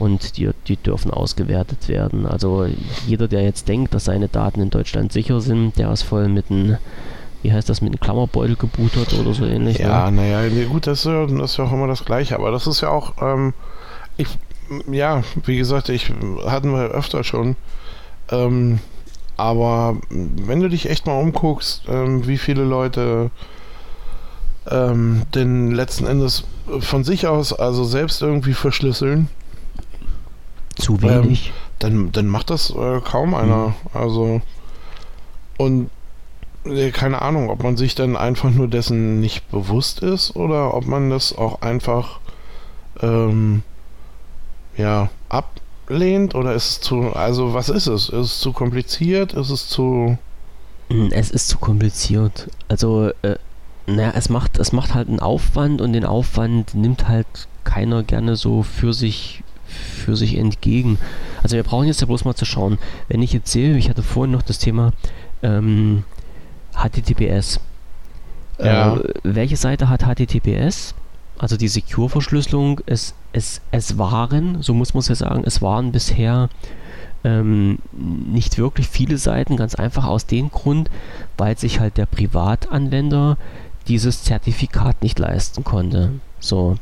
und 0.01 0.37
die, 0.37 0.49
die 0.67 0.77
dürfen 0.77 1.11
ausgewertet 1.11 1.87
werden. 1.87 2.25
Also 2.25 2.65
jeder, 3.05 3.27
der 3.27 3.43
jetzt 3.43 3.67
denkt, 3.67 3.93
dass 3.93 4.05
seine 4.05 4.27
Daten 4.27 4.59
in 4.59 4.71
Deutschland 4.71 5.13
sicher 5.13 5.41
sind, 5.41 5.77
der 5.77 5.91
ist 5.91 6.01
voll 6.01 6.27
mit 6.27 6.49
einem 6.49 6.77
wie 7.43 7.51
heißt 7.51 7.69
das, 7.69 7.81
mit 7.81 7.91
einem 7.91 7.99
Klammerbeutel 7.99 8.55
gebootet 8.55 9.15
oder 9.19 9.33
so 9.33 9.45
ähnlich. 9.45 9.79
Ja, 9.79 10.11
ne? 10.11 10.17
naja, 10.17 10.47
nee, 10.47 10.65
gut, 10.65 10.85
das 10.85 10.99
ist, 10.99 11.05
ja, 11.05 11.25
das 11.25 11.51
ist 11.51 11.57
ja 11.57 11.63
auch 11.63 11.73
immer 11.73 11.87
das 11.87 12.05
Gleiche, 12.05 12.35
aber 12.35 12.51
das 12.51 12.67
ist 12.67 12.81
ja 12.81 12.89
auch, 12.89 13.13
ähm, 13.19 13.55
ich, 14.15 14.27
ja, 14.91 15.23
wie 15.45 15.57
gesagt, 15.57 15.89
ich 15.89 16.13
hatten 16.45 16.71
wir 16.71 16.91
öfter 16.91 17.23
schon, 17.23 17.55
ähm, 18.29 18.77
aber 19.37 19.97
wenn 20.09 20.59
du 20.59 20.69
dich 20.69 20.87
echt 20.87 21.07
mal 21.07 21.19
umguckst, 21.19 21.81
ähm, 21.87 22.27
wie 22.27 22.37
viele 22.37 22.63
Leute 22.63 23.31
ähm, 24.69 25.23
denn 25.33 25.71
letzten 25.71 26.05
Endes 26.05 26.43
von 26.79 27.03
sich 27.03 27.25
aus, 27.25 27.53
also 27.53 27.83
selbst 27.83 28.21
irgendwie 28.21 28.53
verschlüsseln. 28.53 29.29
Zu 30.75 31.01
wenig. 31.01 31.47
Ähm, 31.47 31.53
dann, 31.79 32.11
dann 32.11 32.27
macht 32.27 32.49
das 32.49 32.69
äh, 32.71 33.01
kaum 33.01 33.33
einer. 33.33 33.69
Mhm. 33.69 33.73
Also 33.93 34.41
und 35.57 35.89
äh, 36.65 36.91
keine 36.91 37.21
Ahnung, 37.21 37.49
ob 37.49 37.63
man 37.63 37.77
sich 37.77 37.95
dann 37.95 38.15
einfach 38.15 38.49
nur 38.51 38.67
dessen 38.67 39.19
nicht 39.19 39.49
bewusst 39.51 40.01
ist 40.01 40.35
oder 40.35 40.73
ob 40.73 40.85
man 40.85 41.09
das 41.09 41.37
auch 41.37 41.61
einfach 41.61 42.19
ähm, 43.01 43.63
ja 44.77 45.09
ab 45.29 45.61
ablehnt 45.91 46.35
oder 46.35 46.53
ist 46.53 46.69
es 46.69 46.81
zu, 46.81 47.13
also 47.13 47.53
was 47.53 47.69
ist 47.69 47.87
es? 47.87 48.09
Ist 48.09 48.13
es 48.13 48.39
zu 48.39 48.53
kompliziert? 48.53 49.33
Ist 49.33 49.49
es 49.49 49.67
zu... 49.67 50.17
Hm, 50.89 51.09
es 51.11 51.31
ist 51.31 51.49
zu 51.49 51.57
kompliziert. 51.57 52.49
Also, 52.67 53.11
äh, 53.21 53.35
naja, 53.87 54.13
es 54.15 54.29
macht, 54.29 54.57
es 54.57 54.71
macht 54.71 54.93
halt 54.93 55.09
einen 55.09 55.19
Aufwand 55.19 55.81
und 55.81 55.93
den 55.93 56.05
Aufwand 56.05 56.73
nimmt 56.75 57.07
halt 57.07 57.27
keiner 57.63 58.03
gerne 58.03 58.35
so 58.35 58.63
für 58.63 58.93
sich, 58.93 59.40
für 59.71 60.15
sich 60.15 60.37
entgegen. 60.37 60.97
Also 61.43 61.55
wir 61.55 61.63
brauchen 61.63 61.87
jetzt 61.87 62.01
ja 62.01 62.07
bloß 62.07 62.25
mal 62.25 62.35
zu 62.35 62.45
schauen. 62.45 62.77
Wenn 63.07 63.21
ich 63.21 63.33
jetzt 63.33 63.51
sehe, 63.51 63.77
ich 63.77 63.89
hatte 63.89 64.03
vorhin 64.03 64.31
noch 64.31 64.41
das 64.41 64.59
Thema 64.59 64.93
ähm, 65.41 66.03
HTTPS. 66.73 67.59
Ja. 68.59 68.95
Äh, 68.97 69.03
welche 69.23 69.57
Seite 69.57 69.89
hat 69.89 70.03
HTTPS? 70.03 70.93
also 71.41 71.57
die 71.57 71.67
Secure-Verschlüsselung, 71.67 72.81
es, 72.85 73.15
es, 73.33 73.61
es 73.71 73.97
waren, 73.97 74.61
so 74.61 74.75
muss 74.75 74.93
man 74.93 74.99
es 74.99 75.07
ja 75.07 75.15
sagen, 75.15 75.41
es 75.43 75.59
waren 75.59 75.91
bisher 75.91 76.49
ähm, 77.23 77.79
nicht 77.91 78.59
wirklich 78.59 78.87
viele 78.87 79.17
Seiten, 79.17 79.57
ganz 79.57 79.73
einfach 79.73 80.05
aus 80.05 80.27
dem 80.27 80.51
Grund, 80.51 80.91
weil 81.37 81.57
sich 81.57 81.79
halt 81.79 81.97
der 81.97 82.05
Privatanwender 82.05 83.37
dieses 83.87 84.23
Zertifikat 84.23 85.01
nicht 85.01 85.17
leisten 85.17 85.63
konnte. 85.63 86.11
So. 86.39 86.77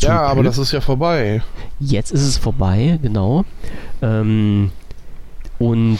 Ja, 0.00 0.22
aber 0.22 0.42
das 0.42 0.58
ist 0.58 0.72
ja 0.72 0.80
vorbei. 0.80 1.42
Jetzt 1.80 2.10
ist 2.10 2.22
es 2.22 2.38
vorbei, 2.38 2.98
genau. 3.02 3.44
Ähm, 4.02 4.70
und 5.58 5.98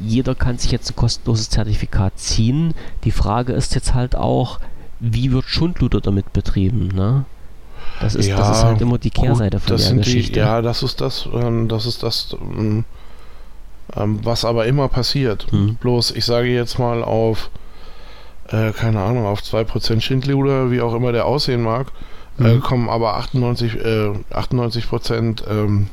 jeder 0.00 0.34
kann 0.34 0.58
sich 0.58 0.72
jetzt 0.72 0.90
ein 0.90 0.96
kostenloses 0.96 1.50
Zertifikat 1.50 2.18
ziehen. 2.18 2.74
Die 3.04 3.10
Frage 3.10 3.52
ist 3.52 3.74
jetzt 3.74 3.94
halt 3.94 4.16
auch, 4.16 4.58
wie 5.00 5.32
wird 5.32 5.44
Schundluder 5.44 6.00
damit 6.00 6.32
betrieben, 6.32 6.88
ne? 6.88 7.24
Das 8.00 8.14
ist, 8.14 8.26
ja, 8.26 8.36
das 8.36 8.58
ist 8.58 8.64
halt 8.64 8.80
immer 8.80 8.98
die 8.98 9.10
Kehrseite 9.10 9.58
gut, 9.58 9.68
von 9.68 9.76
der 9.76 9.96
Geschichte. 9.96 10.32
Die, 10.32 10.38
ja, 10.38 10.62
das 10.62 10.82
ist 10.82 11.00
das, 11.00 11.28
ähm, 11.32 11.68
das 11.68 11.86
ist 11.86 12.02
das, 12.02 12.36
ähm, 12.40 12.84
ähm, 13.94 14.20
was 14.22 14.44
aber 14.44 14.66
immer 14.66 14.88
passiert. 14.88 15.46
Hm. 15.50 15.76
Bloß, 15.76 16.12
ich 16.12 16.24
sage 16.24 16.48
jetzt 16.48 16.78
mal 16.78 17.02
auf, 17.02 17.50
äh, 18.48 18.72
keine 18.72 19.00
Ahnung, 19.00 19.26
auf 19.26 19.40
2% 19.40 20.00
Schindluder, 20.00 20.70
wie 20.70 20.80
auch 20.80 20.94
immer 20.94 21.12
der 21.12 21.26
aussehen 21.26 21.62
mag, 21.62 21.88
äh, 22.38 22.42
hm. 22.42 22.46
äh, 22.46 22.58
kommen 22.58 22.88
aber 22.88 23.16
98, 23.16 23.76
äh, 23.76 24.12
98% 24.32 25.48
ähm, 25.48 25.88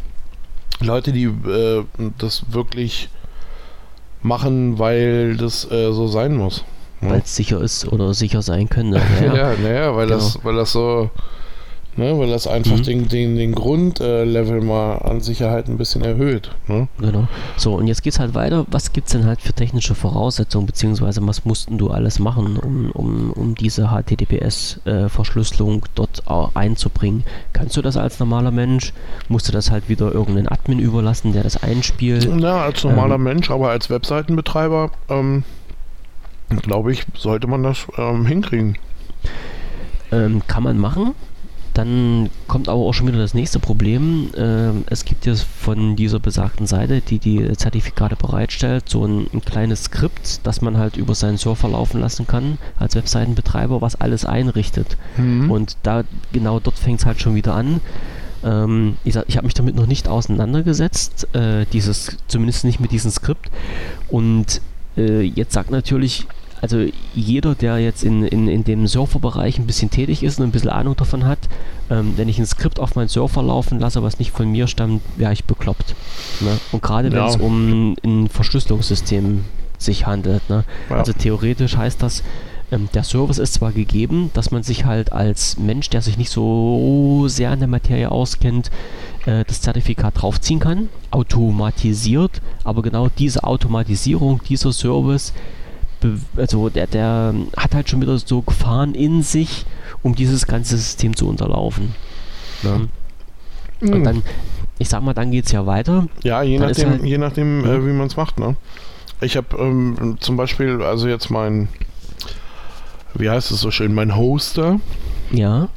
Leute, 0.80 1.12
die 1.12 1.26
äh, 1.26 1.84
das 2.18 2.46
wirklich 2.52 3.10
machen, 4.22 4.80
weil 4.80 5.38
das 5.38 5.70
äh, 5.72 5.92
so 5.92 6.08
sein 6.08 6.36
muss. 6.36 6.64
Weil 7.02 7.20
es 7.20 7.36
sicher 7.36 7.62
ist 7.62 7.92
oder 7.92 8.14
sicher 8.14 8.42
sein 8.42 8.70
könnte. 8.70 9.02
Ja, 9.22 9.34
ja, 9.36 9.54
naja, 9.62 9.96
weil, 9.96 10.08
genau. 10.08 10.20
das, 10.20 10.40
weil 10.44 10.56
das 10.56 10.72
so 10.72 11.10
Ne, 11.96 12.18
weil 12.18 12.30
das 12.30 12.48
einfach 12.48 12.78
mhm. 12.78 12.84
den, 12.84 13.08
den, 13.08 13.36
den 13.36 13.52
Grundlevel 13.54 14.62
mal 14.62 14.96
an 14.98 15.22
Sicherheit 15.22 15.68
ein 15.68 15.78
bisschen 15.78 16.02
erhöht. 16.04 16.50
Ne? 16.68 16.88
Genau. 16.98 17.28
So, 17.56 17.76
und 17.76 17.86
jetzt 17.86 18.02
geht 18.02 18.14
es 18.14 18.20
halt 18.20 18.34
weiter. 18.34 18.66
Was 18.72 18.94
gibt 18.94 19.08
es 19.08 19.14
denn 19.14 19.26
halt 19.26 19.42
für 19.42 19.54
technische 19.54 19.94
Voraussetzungen, 19.94 20.66
beziehungsweise 20.66 21.26
was 21.28 21.46
mussten 21.46 21.78
du 21.78 21.92
alles 21.92 22.18
machen, 22.18 22.58
um, 22.58 22.90
um, 22.92 23.32
um 23.32 23.54
diese 23.54 23.90
HTTPS-Verschlüsselung 23.92 25.84
äh, 25.84 25.90
dort 25.94 26.24
einzubringen? 26.56 27.24
Kannst 27.54 27.78
du 27.78 27.84
das 27.84 27.96
als 27.96 28.20
normaler 28.20 28.52
Mensch? 28.52 28.92
Musst 29.28 29.48
du 29.48 29.52
das 29.52 29.70
halt 29.70 29.88
wieder 29.88 30.12
irgendeinen 30.12 30.48
Admin 30.48 30.80
überlassen, 30.80 31.32
der 31.32 31.44
das 31.44 31.62
einspielt? 31.62 32.28
Ja, 32.40 32.64
als 32.64 32.84
normaler 32.84 33.16
ähm, 33.16 33.24
Mensch, 33.24 33.52
aber 33.52 33.70
als 33.70 33.92
Webseitenbetreiber, 33.92 34.90
ähm, 35.10 35.44
glaube 36.50 36.92
ich, 36.92 37.06
sollte 37.16 37.46
man 37.46 37.62
das 37.62 37.86
ähm, 38.00 38.26
hinkriegen. 38.26 38.80
Ähm, 40.12 40.42
kann 40.48 40.64
man 40.64 40.80
machen. 40.80 41.14
Dann 41.74 42.30
kommt 42.48 42.70
aber 42.70 42.82
auch 42.82 42.94
schon 42.94 43.08
wieder 43.08 43.18
das 43.18 43.34
nächste 43.34 43.60
Problem. 43.60 44.30
Ähm, 44.38 44.84
es 44.90 45.06
gibt 45.06 45.26
jetzt 45.26 45.42
von 45.44 45.96
dieser 45.96 46.20
besagten 46.20 46.68
Seite, 46.68 47.02
die 47.02 47.18
die 47.18 47.52
Zertifikate 47.54 48.16
bereitstellt, 48.16 48.88
so 48.88 49.06
ein, 49.06 49.28
ein, 49.34 49.42
kleines 49.42 49.86
Skript, 49.86 50.46
das 50.46 50.62
man 50.62 50.78
halt 50.78 50.98
über 50.98 51.16
seinen 51.16 51.38
Server 51.38 51.70
laufen 51.70 52.00
lassen 52.00 52.28
kann 52.28 52.60
als 52.78 52.96
Webseitenbetreiber, 52.96 53.82
was 53.82 54.00
alles 54.00 54.24
einrichtet. 54.24 54.98
Mhm. 55.18 55.50
Und 55.50 55.78
da 55.82 56.04
genau 56.32 56.60
dort 56.60 56.78
fängt 56.78 57.00
es 57.00 57.06
halt 57.08 57.20
schon 57.20 57.34
wieder 57.34 57.56
an. 57.56 57.82
Ähm, 58.44 58.98
ich 59.04 59.16
ich 59.28 59.38
habe 59.38 59.46
mich 59.46 59.56
damit 59.56 59.76
noch 59.76 59.88
nicht 59.88 60.08
auseinandergesetzt, 60.08 61.34
äh, 61.34 61.66
dieses 61.74 62.18
zumindest 62.28 62.66
nicht 62.66 62.80
mit 62.80 62.92
diesem 62.92 63.10
Skript. 63.10 63.50
Und 64.10 64.62
äh, 64.96 65.22
jetzt 65.22 65.54
sagt 65.54 65.72
natürlich 65.72 66.28
also 66.64 66.86
jeder, 67.14 67.56
der 67.56 67.78
jetzt 67.80 68.06
in, 68.06 68.24
in, 68.24 68.48
in 68.48 68.64
dem 68.64 68.88
Surferbereich 68.88 69.60
ein 69.60 69.68
bisschen 69.68 69.90
tätig 69.90 70.24
ist 70.24 70.40
und 70.40 70.46
ein 70.46 70.52
bisschen 70.52 70.70
Ahnung 70.70 70.96
davon 70.96 71.26
hat, 71.26 71.40
ähm, 71.90 72.14
wenn 72.16 72.30
ich 72.30 72.40
ein 72.40 72.46
Skript 72.46 72.80
auf 72.80 72.96
meinen 72.96 73.10
Surfer 73.10 73.44
laufen 73.44 73.82
lasse, 73.82 74.02
was 74.02 74.18
nicht 74.18 74.32
von 74.32 74.50
mir 74.50 74.68
stammt, 74.68 75.02
wäre 75.18 75.34
ich 75.34 75.44
bekloppt. 75.44 75.94
Ne? 76.40 76.58
Und 76.72 76.82
gerade 76.82 77.12
wenn 77.12 77.26
es 77.26 77.36
um 77.36 77.98
ein 78.06 78.30
Verschlüsselungssystem 78.30 79.44
sich 79.78 80.08
handelt. 80.08 80.50
Ne? 80.50 80.64
Ja. 80.90 81.00
Also 81.00 81.12
theoretisch 81.12 81.76
heißt 81.76 82.02
das, 82.02 82.24
ähm, 82.72 82.88
der 82.94 83.04
Service 83.04 83.40
ist 83.40 83.56
zwar 83.56 83.74
gegeben, 83.74 84.32
dass 84.34 84.52
man 84.52 84.64
sich 84.64 84.86
halt 84.86 85.12
als 85.12 85.58
Mensch, 85.58 85.90
der 85.90 86.02
sich 86.02 86.18
nicht 86.18 86.32
so 86.32 87.26
sehr 87.28 87.52
in 87.52 87.60
der 87.60 87.68
Materie 87.68 88.10
auskennt, 88.10 88.72
äh, 89.26 89.44
das 89.46 89.60
Zertifikat 89.60 90.14
draufziehen 90.22 90.62
kann, 90.62 90.88
automatisiert, 91.12 92.42
aber 92.64 92.84
genau 92.84 93.10
diese 93.18 93.44
Automatisierung, 93.44 94.40
dieser 94.48 94.72
Service, 94.72 95.34
also 96.38 96.70
der, 96.70 96.88
der 96.88 97.34
hat 97.58 97.74
halt 97.76 97.90
schon 97.90 98.02
wieder 98.02 98.18
so 98.18 98.42
Gefahren 98.42 98.96
in 98.96 99.24
sich, 99.24 99.66
um 100.02 100.16
dieses 100.16 100.46
ganze 100.48 100.78
System 100.78 101.16
zu 101.16 101.28
unterlaufen. 101.28 101.96
Ne? 102.64 102.90
Mhm. 103.80 103.94
Und 103.94 104.04
dann, 104.04 104.24
ich 104.80 104.90
sag 104.90 105.02
mal, 105.04 105.14
dann 105.14 105.32
geht 105.32 105.46
es 105.46 105.52
ja 105.52 105.66
weiter. 105.66 106.08
Ja, 106.24 106.42
je 106.42 106.58
dann 106.58 106.70
nachdem, 106.70 106.90
halt, 106.90 107.04
je 107.04 107.18
nachdem 107.18 107.66
äh, 107.66 107.86
wie 107.86 107.94
man 107.94 108.08
es 108.08 108.18
macht. 108.18 108.40
Ne? 108.40 108.56
Ich 109.22 109.38
habe 109.38 109.56
ähm, 109.58 110.18
zum 110.20 110.38
Beispiel, 110.38 110.82
also 110.82 111.08
jetzt 111.08 111.30
mein, 111.30 111.70
wie 113.14 113.30
heißt 113.30 113.52
es 113.52 113.62
so 113.62 113.72
schön, 113.72 113.94
mein 113.94 114.16
Hoster. 114.16 114.80
Ja. 115.32 115.70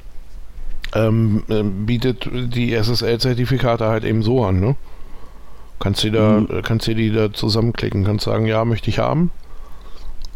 Ähm, 0.95 1.43
äh, 1.49 1.62
bietet 1.62 2.29
die 2.33 2.72
SSL-Zertifikate 2.74 3.87
halt 3.87 4.05
eben 4.05 4.22
so 4.22 4.45
an, 4.45 4.61
ne? 4.61 4.77
Kannst 5.79 6.05
du 6.05 6.11
da, 6.11 6.41
mhm. 6.41 6.62
kannst 6.62 6.87
du 6.87 6.95
die 6.95 7.12
da 7.12 7.33
zusammenklicken, 7.33 8.05
kannst 8.05 8.24
sagen, 8.24 8.47
ja, 8.47 8.64
möchte 8.64 8.89
ich 8.89 8.99
haben. 8.99 9.31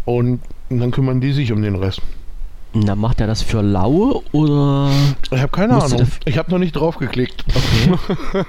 Und 0.04 0.40
dann 0.68 0.90
kümmern 0.90 1.20
die 1.20 1.32
sich 1.32 1.52
um 1.52 1.62
den 1.62 1.74
Rest. 1.74 2.00
Na, 2.72 2.94
macht 2.94 3.20
er 3.20 3.26
das 3.26 3.42
für 3.42 3.62
Laue 3.62 4.22
oder? 4.32 4.90
Ich 5.32 5.40
habe 5.40 5.48
keine 5.48 5.82
Ahnung. 5.82 6.06
Ich 6.24 6.38
habe 6.38 6.50
noch 6.52 6.58
nicht 6.58 6.72
drauf 6.72 6.98
geklickt. 6.98 7.44
Okay. 7.48 7.98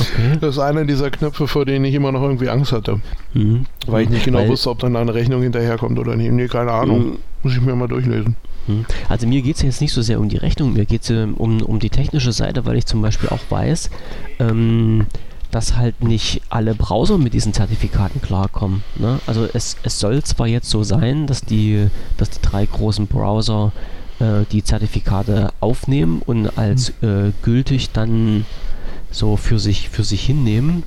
okay. 0.00 0.38
Das 0.40 0.56
ist 0.56 0.58
einer 0.58 0.84
dieser 0.84 1.10
Knöpfe, 1.10 1.48
vor 1.48 1.64
denen 1.64 1.86
ich 1.86 1.94
immer 1.94 2.12
noch 2.12 2.22
irgendwie 2.22 2.50
Angst 2.50 2.72
hatte. 2.72 3.00
Mhm. 3.32 3.64
Weil 3.86 4.04
ich 4.04 4.10
nicht 4.10 4.26
genau 4.26 4.40
Weil 4.40 4.48
wusste, 4.48 4.68
ob 4.68 4.80
dann 4.80 4.96
eine 4.96 5.14
Rechnung 5.14 5.42
hinterherkommt 5.42 5.98
oder 5.98 6.14
nicht. 6.14 6.30
Nee, 6.30 6.48
keine 6.48 6.72
Ahnung. 6.72 6.98
Mhm. 6.98 7.18
Muss 7.42 7.54
ich 7.54 7.60
mir 7.62 7.74
mal 7.74 7.88
durchlesen. 7.88 8.36
Mhm. 8.66 8.84
Also 9.08 9.26
mir 9.26 9.40
geht 9.40 9.56
es 9.56 9.62
jetzt 9.62 9.80
nicht 9.80 9.92
so 9.92 10.02
sehr 10.02 10.20
um 10.20 10.28
die 10.28 10.36
Rechnung, 10.36 10.74
mir 10.74 10.84
geht 10.84 11.08
es 11.08 11.10
um, 11.10 11.62
um 11.62 11.78
die 11.78 11.90
technische 11.90 12.32
Seite, 12.32 12.66
weil 12.66 12.76
ich 12.76 12.84
zum 12.84 13.00
Beispiel 13.00 13.30
auch 13.30 13.40
weiß, 13.48 13.88
ähm, 14.40 15.06
dass 15.50 15.76
halt 15.76 16.02
nicht 16.02 16.42
alle 16.50 16.74
Browser 16.74 17.18
mit 17.18 17.32
diesen 17.32 17.52
Zertifikaten 17.52 18.20
klarkommen. 18.20 18.82
Ne? 18.96 19.18
Also 19.26 19.48
es, 19.52 19.76
es 19.82 19.98
soll 19.98 20.22
zwar 20.22 20.46
jetzt 20.46 20.68
so 20.68 20.82
sein, 20.82 21.26
dass 21.26 21.40
die, 21.40 21.88
dass 22.16 22.30
die 22.30 22.42
drei 22.42 22.66
großen 22.66 23.06
Browser 23.06 23.72
äh, 24.18 24.44
die 24.52 24.62
Zertifikate 24.62 25.50
aufnehmen 25.60 26.22
und 26.24 26.58
als 26.58 26.92
mhm. 27.00 27.28
äh, 27.28 27.32
gültig 27.42 27.90
dann 27.92 28.44
so 29.10 29.36
für 29.36 29.58
sich, 29.58 29.88
für 29.88 30.04
sich 30.04 30.24
hinnehmen. 30.24 30.82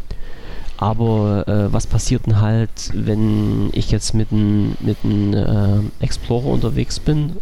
Aber 0.78 1.47
äh, 1.47 1.72
was 1.72 1.86
passiert 1.86 2.26
denn 2.26 2.41
halt, 2.41 2.91
wenn 2.93 3.70
ich 3.72 3.91
jetzt 3.91 4.16
mit 4.16 4.32
einem 4.32 4.76
mit 4.80 4.97
äh, 5.03 6.03
Explorer 6.03 6.47
unterwegs 6.47 6.99
bin 6.99 7.38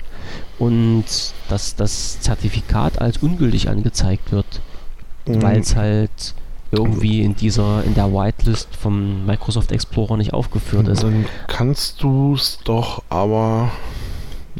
und 0.57 1.05
dass 1.47 1.75
das 1.75 2.19
Zertifikat 2.19 2.99
als 2.99 3.17
ungültig 3.17 3.69
angezeigt 3.69 4.33
wird? 4.33 4.61
Mhm. 5.25 5.41
Weil 5.41 5.59
es 5.59 5.75
halt 5.77 6.33
irgendwie 6.71 7.21
in 7.21 7.35
dieser, 7.35 7.83
in 7.83 7.95
der 7.95 8.13
Whitelist 8.13 8.75
vom 8.75 9.25
Microsoft 9.25 9.71
Explorer 9.71 10.17
nicht 10.17 10.33
aufgeführt 10.33 10.87
ist. 10.87 11.03
Dann 11.03 11.25
kannst 11.47 12.01
du 12.03 12.35
es 12.35 12.59
doch 12.63 13.03
aber. 13.09 13.71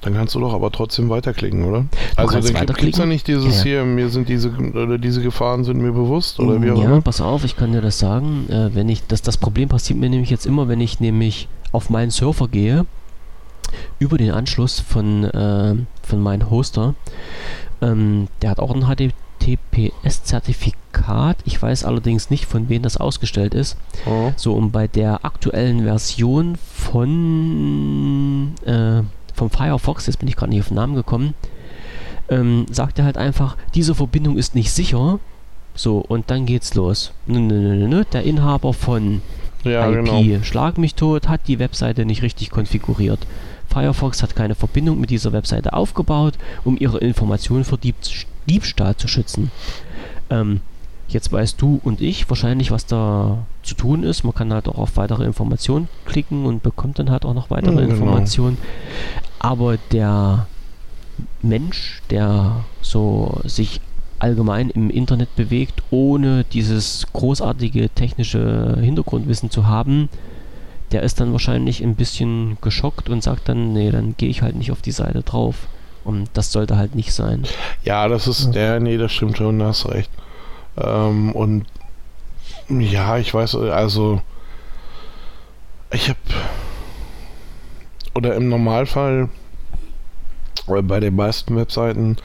Dann 0.02 0.14
kannst 0.14 0.34
du 0.34 0.40
doch 0.40 0.54
aber 0.54 0.72
trotzdem 0.72 1.10
weiterklicken, 1.10 1.66
oder? 1.66 1.82
Du 2.16 2.22
also 2.22 2.40
dann 2.40 2.66
gibt 2.66 2.94
es 2.94 2.98
ja 2.98 3.06
nicht 3.06 3.28
dieses 3.28 3.58
ja. 3.58 3.64
hier, 3.64 3.86
mir 3.86 4.08
sind 4.10 4.30
diese 4.30 4.50
oder 4.50 4.98
diese 4.98 5.22
Gefahren 5.22 5.66
sind 5.66 5.82
mir 5.82 5.92
bewusst 5.92 6.40
oder 6.40 6.62
wie 6.62 6.72
auch 6.72 6.78
ja, 6.78 6.86
immer. 6.86 6.96
Ja, 6.96 7.02
pass 7.02 7.20
auf, 7.20 7.44
ich 7.44 7.58
kann 7.58 7.74
dir 7.74 7.82
das 7.82 8.00
sagen. 8.00 8.48
Äh, 8.50 8.74
wenn 8.74 8.88
ich, 8.88 9.06
das, 9.08 9.22
das 9.22 9.38
Problem 9.38 9.68
passiert 9.68 10.00
mir 10.00 10.10
nämlich 10.10 10.30
jetzt 10.30 10.46
immer, 10.46 10.70
wenn 10.70 10.80
ich 10.80 11.02
nämlich 11.02 11.50
auf 11.74 11.90
meinen 11.90 12.12
Surfer 12.12 12.48
gehe, 12.48 12.86
über 14.00 14.18
den 14.18 14.32
Anschluss 14.32 14.80
von, 14.80 15.26
äh, 15.26 15.76
von 16.02 16.22
meinem 16.22 16.50
Hoster. 16.50 16.96
Ähm, 17.82 18.28
der 18.42 18.52
hat 18.52 18.60
auch 18.60 18.74
ein 18.74 18.86
HTTP 18.86 19.14
HTTPS-Zertifikat. 19.40 21.38
Ich 21.46 21.62
weiß 21.62 21.86
allerdings 21.86 22.30
nicht, 22.30 22.46
von 22.46 22.70
wem 22.70 22.82
das 22.82 22.98
ausgestellt 22.98 23.54
ist. 23.54 23.78
Oh. 24.06 24.32
So, 24.36 24.54
und 24.54 24.72
bei 24.72 24.88
der 24.88 25.26
aktuellen 25.26 25.84
Version 25.84 26.58
von 26.74 28.54
äh, 28.66 29.04
vom 29.34 29.50
Firefox, 29.50 30.06
jetzt 30.08 30.18
bin 30.20 30.28
ich 30.28 30.36
gerade 30.36 30.52
nicht 30.52 30.60
auf 30.62 30.68
den 30.68 30.76
Namen 30.76 30.96
gekommen, 30.96 31.34
ähm, 32.30 32.66
sagt 32.72 33.00
er 33.00 33.06
halt 33.06 33.18
einfach, 33.18 33.56
diese 33.74 33.96
Verbindung 33.96 34.38
ist 34.38 34.54
nicht 34.56 34.72
sicher. 34.72 35.20
So, 35.76 36.00
und 36.00 36.30
dann 36.30 36.46
geht's 36.46 36.74
los. 36.76 37.14
Der 37.26 38.24
Inhaber 38.24 38.74
von 38.74 39.22
ja, 39.64 39.90
IP 39.90 40.06
genau. 40.06 40.44
Schlag 40.44 40.78
mich 40.78 40.96
tot 40.96 41.28
hat 41.28 41.48
die 41.48 41.60
Webseite 41.60 42.06
nicht 42.06 42.22
richtig 42.22 42.50
konfiguriert. 42.50 43.20
Firefox 43.68 44.24
hat 44.24 44.36
keine 44.36 44.56
Verbindung 44.56 45.00
mit 45.00 45.10
dieser 45.10 45.32
Webseite 45.32 45.74
aufgebaut, 45.74 46.34
um 46.64 46.76
ihre 46.78 46.98
Informationen 47.00 47.64
vor 47.64 47.78
Diebstahl 48.50 48.96
zu 48.96 49.08
schützen. 49.08 49.52
Ähm, 50.30 50.62
jetzt 51.08 51.32
weißt 51.32 51.62
du 51.62 51.80
und 51.84 52.02
ich 52.02 52.30
wahrscheinlich, 52.30 52.72
was 52.72 52.86
da 52.86 53.46
zu 53.64 53.76
tun 53.76 54.04
ist. 54.04 54.24
Man 54.24 54.34
kann 54.34 54.54
halt 54.54 54.68
auch 54.68 54.78
auf 54.78 54.98
weitere 54.98 55.24
Informationen 55.24 55.88
klicken 56.06 56.46
und 56.46 56.64
bekommt 56.64 57.00
dann 57.00 57.10
halt 57.10 57.26
auch 57.26 57.34
noch 57.34 57.50
weitere 57.50 57.76
genau. 57.76 57.90
Informationen. 57.90 58.58
Aber 59.40 59.78
der 59.92 60.48
Mensch, 61.42 62.02
der 62.10 62.64
so 62.82 63.40
sich 63.44 63.82
allgemein 64.20 64.70
im 64.70 64.90
Internet 64.90 65.36
bewegt, 65.36 65.82
ohne 65.92 66.44
dieses 66.44 67.08
großartige 67.14 67.90
technische 67.90 68.78
Hintergrundwissen 68.80 69.50
zu 69.50 69.66
haben, 69.68 70.10
der 70.92 71.04
ist 71.04 71.20
dann 71.20 71.32
wahrscheinlich 71.32 71.84
ein 71.84 71.96
bisschen 71.96 72.58
geschockt 72.62 73.10
und 73.10 73.24
sagt 73.24 73.48
dann, 73.48 73.74
nee, 73.74 73.92
dann 73.92 74.16
gehe 74.18 74.30
ich 74.30 74.42
halt 74.42 74.56
nicht 74.56 74.72
auf 74.72 74.82
die 74.82 74.92
Seite 74.92 75.22
drauf. 75.22 75.68
Und 76.04 76.30
das 76.34 76.52
sollte 76.52 76.78
halt 76.78 76.96
nicht 76.96 77.14
sein. 77.14 77.44
Ja, 77.84 78.08
das 78.08 78.28
ist, 78.28 78.48
ja, 78.48 78.52
der, 78.52 78.80
nee, 78.80 78.98
das 78.98 79.12
stimmt 79.12 79.38
schon, 79.38 79.62
hast 79.62 79.88
recht. 79.90 80.10
Ähm, 80.78 81.32
und 81.34 81.66
ja, 82.70 83.18
ich 83.18 83.34
weiß, 83.34 83.56
also 83.56 84.22
ich 85.92 86.10
habe 86.10 86.20
oder 88.14 88.36
im 88.36 88.50
Normalfall 88.50 89.30
oder 90.68 90.84
bei 90.84 91.00
den 91.00 91.16
meisten 91.16 91.56
Webseiten 91.56 92.18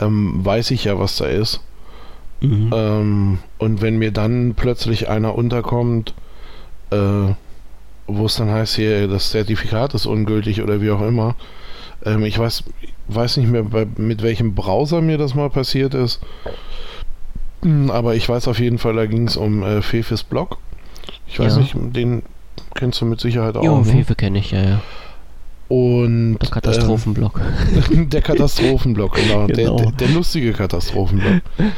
ähm, 0.00 0.44
weiß 0.44 0.70
ich 0.70 0.84
ja, 0.84 0.98
was 0.98 1.16
da 1.16 1.26
ist. 1.26 1.60
Mhm. 2.40 2.70
Ähm, 2.72 3.38
und 3.58 3.82
wenn 3.82 3.98
mir 3.98 4.12
dann 4.12 4.54
plötzlich 4.54 5.08
einer 5.08 5.34
unterkommt, 5.34 6.14
äh, 6.90 7.34
wo 8.06 8.26
es 8.26 8.36
dann 8.36 8.50
heißt, 8.50 8.76
hier, 8.76 9.08
das 9.08 9.30
Zertifikat 9.30 9.94
ist 9.94 10.06
ungültig 10.06 10.62
oder 10.62 10.80
wie 10.80 10.90
auch 10.90 11.02
immer. 11.02 11.34
Ähm, 12.04 12.24
ich 12.24 12.38
weiß, 12.38 12.64
weiß 13.14 13.36
nicht 13.38 13.50
mehr, 13.50 13.64
bei, 13.64 13.86
mit 13.96 14.22
welchem 14.22 14.54
Browser 14.54 15.00
mir 15.00 15.18
das 15.18 15.34
mal 15.34 15.50
passiert 15.50 15.94
ist. 15.94 16.20
Hm, 17.62 17.90
aber 17.90 18.14
ich 18.14 18.28
weiß 18.28 18.48
auf 18.48 18.58
jeden 18.58 18.78
Fall, 18.78 18.94
da 18.94 19.06
ging 19.06 19.26
es 19.26 19.36
um 19.36 19.62
äh, 19.62 19.82
Fefes 19.82 20.22
Blog. 20.22 20.58
Ich 21.26 21.38
weiß 21.38 21.56
ja. 21.56 21.60
nicht, 21.60 21.74
den 21.76 22.22
kennst 22.74 23.00
du 23.00 23.06
mit 23.06 23.20
Sicherheit 23.20 23.56
auch. 23.56 23.62
Ja, 23.62 23.78
ne? 23.78 23.84
Fefe 23.84 24.14
kenne 24.14 24.38
ich, 24.38 24.50
ja, 24.50 24.62
ja. 24.62 24.80
Und, 25.68 26.38
der 26.42 26.48
Katastrophenblock. 26.48 27.40
Äh, 27.40 28.06
der 28.06 28.22
Katastrophenblock, 28.22 29.14
genau. 29.14 29.46
genau. 29.46 29.76
Der, 29.76 29.84
der, 29.84 29.92
der, 29.92 30.08
lustige 30.08 30.52
Katastrophenblock. 30.52 31.42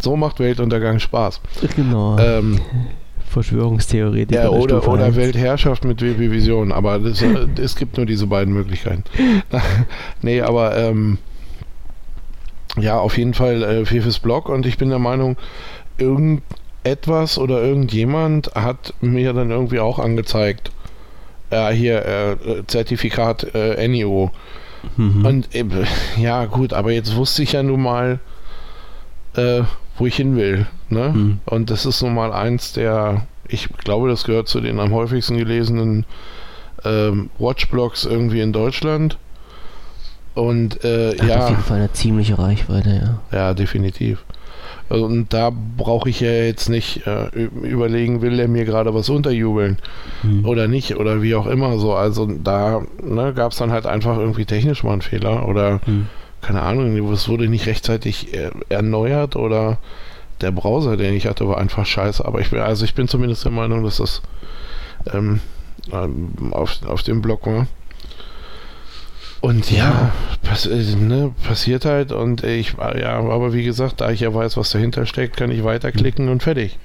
So 0.00 0.16
macht 0.16 0.40
Weltuntergang 0.40 0.98
Spaß. 0.98 1.40
Genau. 1.76 2.18
Ähm, 2.18 2.60
Verschwörungstheoretiker. 3.28 4.44
Ja, 4.44 4.48
oder, 4.50 4.86
oder 4.88 5.14
Weltherrschaft 5.16 5.84
mit 5.84 6.02
WP 6.02 6.30
Vision, 6.30 6.72
aber 6.72 6.98
das, 6.98 7.22
äh, 7.22 7.46
es 7.60 7.76
gibt 7.76 7.96
nur 7.96 8.06
diese 8.06 8.26
beiden 8.26 8.52
Möglichkeiten. 8.54 9.04
nee, 10.22 10.40
aber 10.40 10.76
ähm, 10.76 11.18
ja, 12.76 12.98
auf 12.98 13.18
jeden 13.18 13.34
Fall 13.34 13.62
äh, 13.62 13.84
Fefes 13.84 14.18
Blog 14.18 14.48
und 14.48 14.66
ich 14.66 14.78
bin 14.78 14.88
der 14.88 14.98
Meinung, 14.98 15.36
irgendetwas 15.98 17.38
oder 17.38 17.62
irgendjemand 17.62 18.54
hat 18.54 18.94
mir 19.00 19.32
dann 19.32 19.50
irgendwie 19.50 19.80
auch 19.80 19.98
angezeigt, 19.98 20.70
äh, 21.50 21.72
hier 21.72 22.04
äh, 22.04 22.66
Zertifikat 22.66 23.54
äh, 23.54 23.86
NIO. 23.88 24.30
Mhm. 24.96 25.26
Und 25.26 25.54
äh, 25.54 25.64
ja, 26.16 26.44
gut, 26.44 26.72
aber 26.72 26.92
jetzt 26.92 27.16
wusste 27.16 27.42
ich 27.42 27.52
ja 27.52 27.62
nun 27.62 27.82
mal, 27.82 28.20
äh, 29.34 29.62
wo 29.96 30.06
ich 30.06 30.16
hin 30.16 30.36
will. 30.36 30.66
Ne? 30.90 31.12
Mhm. 31.14 31.40
Und 31.44 31.70
das 31.70 31.86
ist 31.86 32.02
nun 32.02 32.14
mal 32.14 32.32
eins 32.32 32.72
der, 32.72 33.26
ich 33.46 33.68
glaube, 33.68 34.08
das 34.08 34.24
gehört 34.24 34.48
zu 34.48 34.60
den 34.60 34.80
am 34.80 34.92
häufigsten 34.92 35.36
gelesenen 35.36 36.06
ähm, 36.84 37.30
Watchblogs 37.38 38.04
irgendwie 38.04 38.40
in 38.40 38.52
Deutschland. 38.52 39.18
Und 40.34 40.84
äh, 40.84 41.18
Hat 41.18 41.28
ja. 41.28 41.38
auf 41.44 41.50
jeden 41.50 41.62
Fall 41.62 41.78
eine 41.78 41.92
ziemliche 41.92 42.38
Reichweite, 42.38 43.20
ja. 43.32 43.36
Ja, 43.36 43.54
definitiv. 43.54 44.24
Also, 44.88 45.04
und 45.04 45.32
da 45.34 45.50
brauche 45.50 46.08
ich 46.08 46.20
ja 46.20 46.30
jetzt 46.30 46.68
nicht 46.68 47.06
äh, 47.06 47.28
überlegen, 47.34 48.22
will 48.22 48.38
er 48.40 48.48
mir 48.48 48.64
gerade 48.64 48.94
was 48.94 49.08
unterjubeln 49.10 49.78
hm. 50.22 50.46
oder 50.46 50.66
nicht 50.66 50.96
oder 50.96 51.20
wie 51.20 51.34
auch 51.34 51.46
immer 51.46 51.78
so. 51.78 51.94
Also 51.94 52.26
da 52.26 52.82
ne, 53.02 53.34
gab 53.34 53.52
es 53.52 53.58
dann 53.58 53.70
halt 53.70 53.86
einfach 53.86 54.16
irgendwie 54.16 54.46
technisch 54.46 54.82
mal 54.84 54.92
einen 54.92 55.02
Fehler 55.02 55.46
oder 55.46 55.80
hm. 55.84 56.06
keine 56.40 56.62
Ahnung, 56.62 56.96
es 57.12 57.28
wurde 57.28 57.48
nicht 57.48 57.66
rechtzeitig 57.66 58.32
er 58.32 58.52
erneuert 58.70 59.36
oder 59.36 59.78
der 60.40 60.52
Browser, 60.52 60.96
den 60.96 61.14
ich 61.14 61.26
hatte, 61.26 61.48
war 61.48 61.58
einfach 61.58 61.86
scheiße. 61.86 62.24
Aber 62.24 62.40
ich 62.40 62.50
bin, 62.50 62.60
also 62.60 62.84
ich 62.84 62.94
bin 62.94 63.08
zumindest 63.08 63.44
der 63.44 63.52
Meinung, 63.52 63.84
dass 63.84 63.98
das 63.98 64.22
ähm, 65.12 65.40
ähm 65.92 66.52
auf, 66.52 66.84
auf 66.86 67.02
dem 67.02 67.22
Blog 67.22 67.46
war. 67.46 67.66
Und 69.40 69.70
ja, 69.70 70.12
pass, 70.42 70.66
äh, 70.66 70.96
ne, 70.96 71.32
passiert 71.46 71.84
halt 71.84 72.10
und 72.10 72.42
ich, 72.42 72.74
ja, 73.00 73.18
aber 73.18 73.52
wie 73.52 73.62
gesagt, 73.62 74.00
da 74.00 74.10
ich 74.10 74.20
ja 74.20 74.34
weiß, 74.34 74.56
was 74.56 74.70
dahinter 74.70 75.06
steckt, 75.06 75.36
kann 75.36 75.52
ich 75.52 75.62
weiterklicken 75.62 76.28
und 76.28 76.42
fertig. 76.42 76.78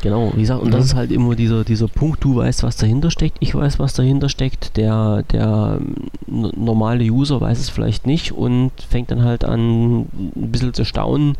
Genau, 0.00 0.32
wie 0.34 0.42
gesagt, 0.42 0.62
und 0.62 0.72
das 0.72 0.84
ist 0.84 0.94
halt 0.94 1.10
immer 1.10 1.34
dieser, 1.34 1.64
dieser 1.64 1.88
Punkt, 1.88 2.22
du 2.22 2.36
weißt, 2.36 2.62
was 2.62 2.76
dahinter 2.76 3.10
steckt, 3.10 3.36
ich 3.40 3.54
weiß, 3.54 3.80
was 3.80 3.94
dahinter 3.94 4.28
steckt, 4.28 4.76
der, 4.76 5.24
der 5.32 5.80
normale 6.26 7.04
User 7.04 7.40
weiß 7.40 7.58
es 7.58 7.68
vielleicht 7.68 8.06
nicht 8.06 8.32
und 8.32 8.70
fängt 8.88 9.10
dann 9.10 9.24
halt 9.24 9.44
an, 9.44 10.02
ein 10.02 10.52
bisschen 10.52 10.72
zu 10.72 10.84
staunen 10.84 11.36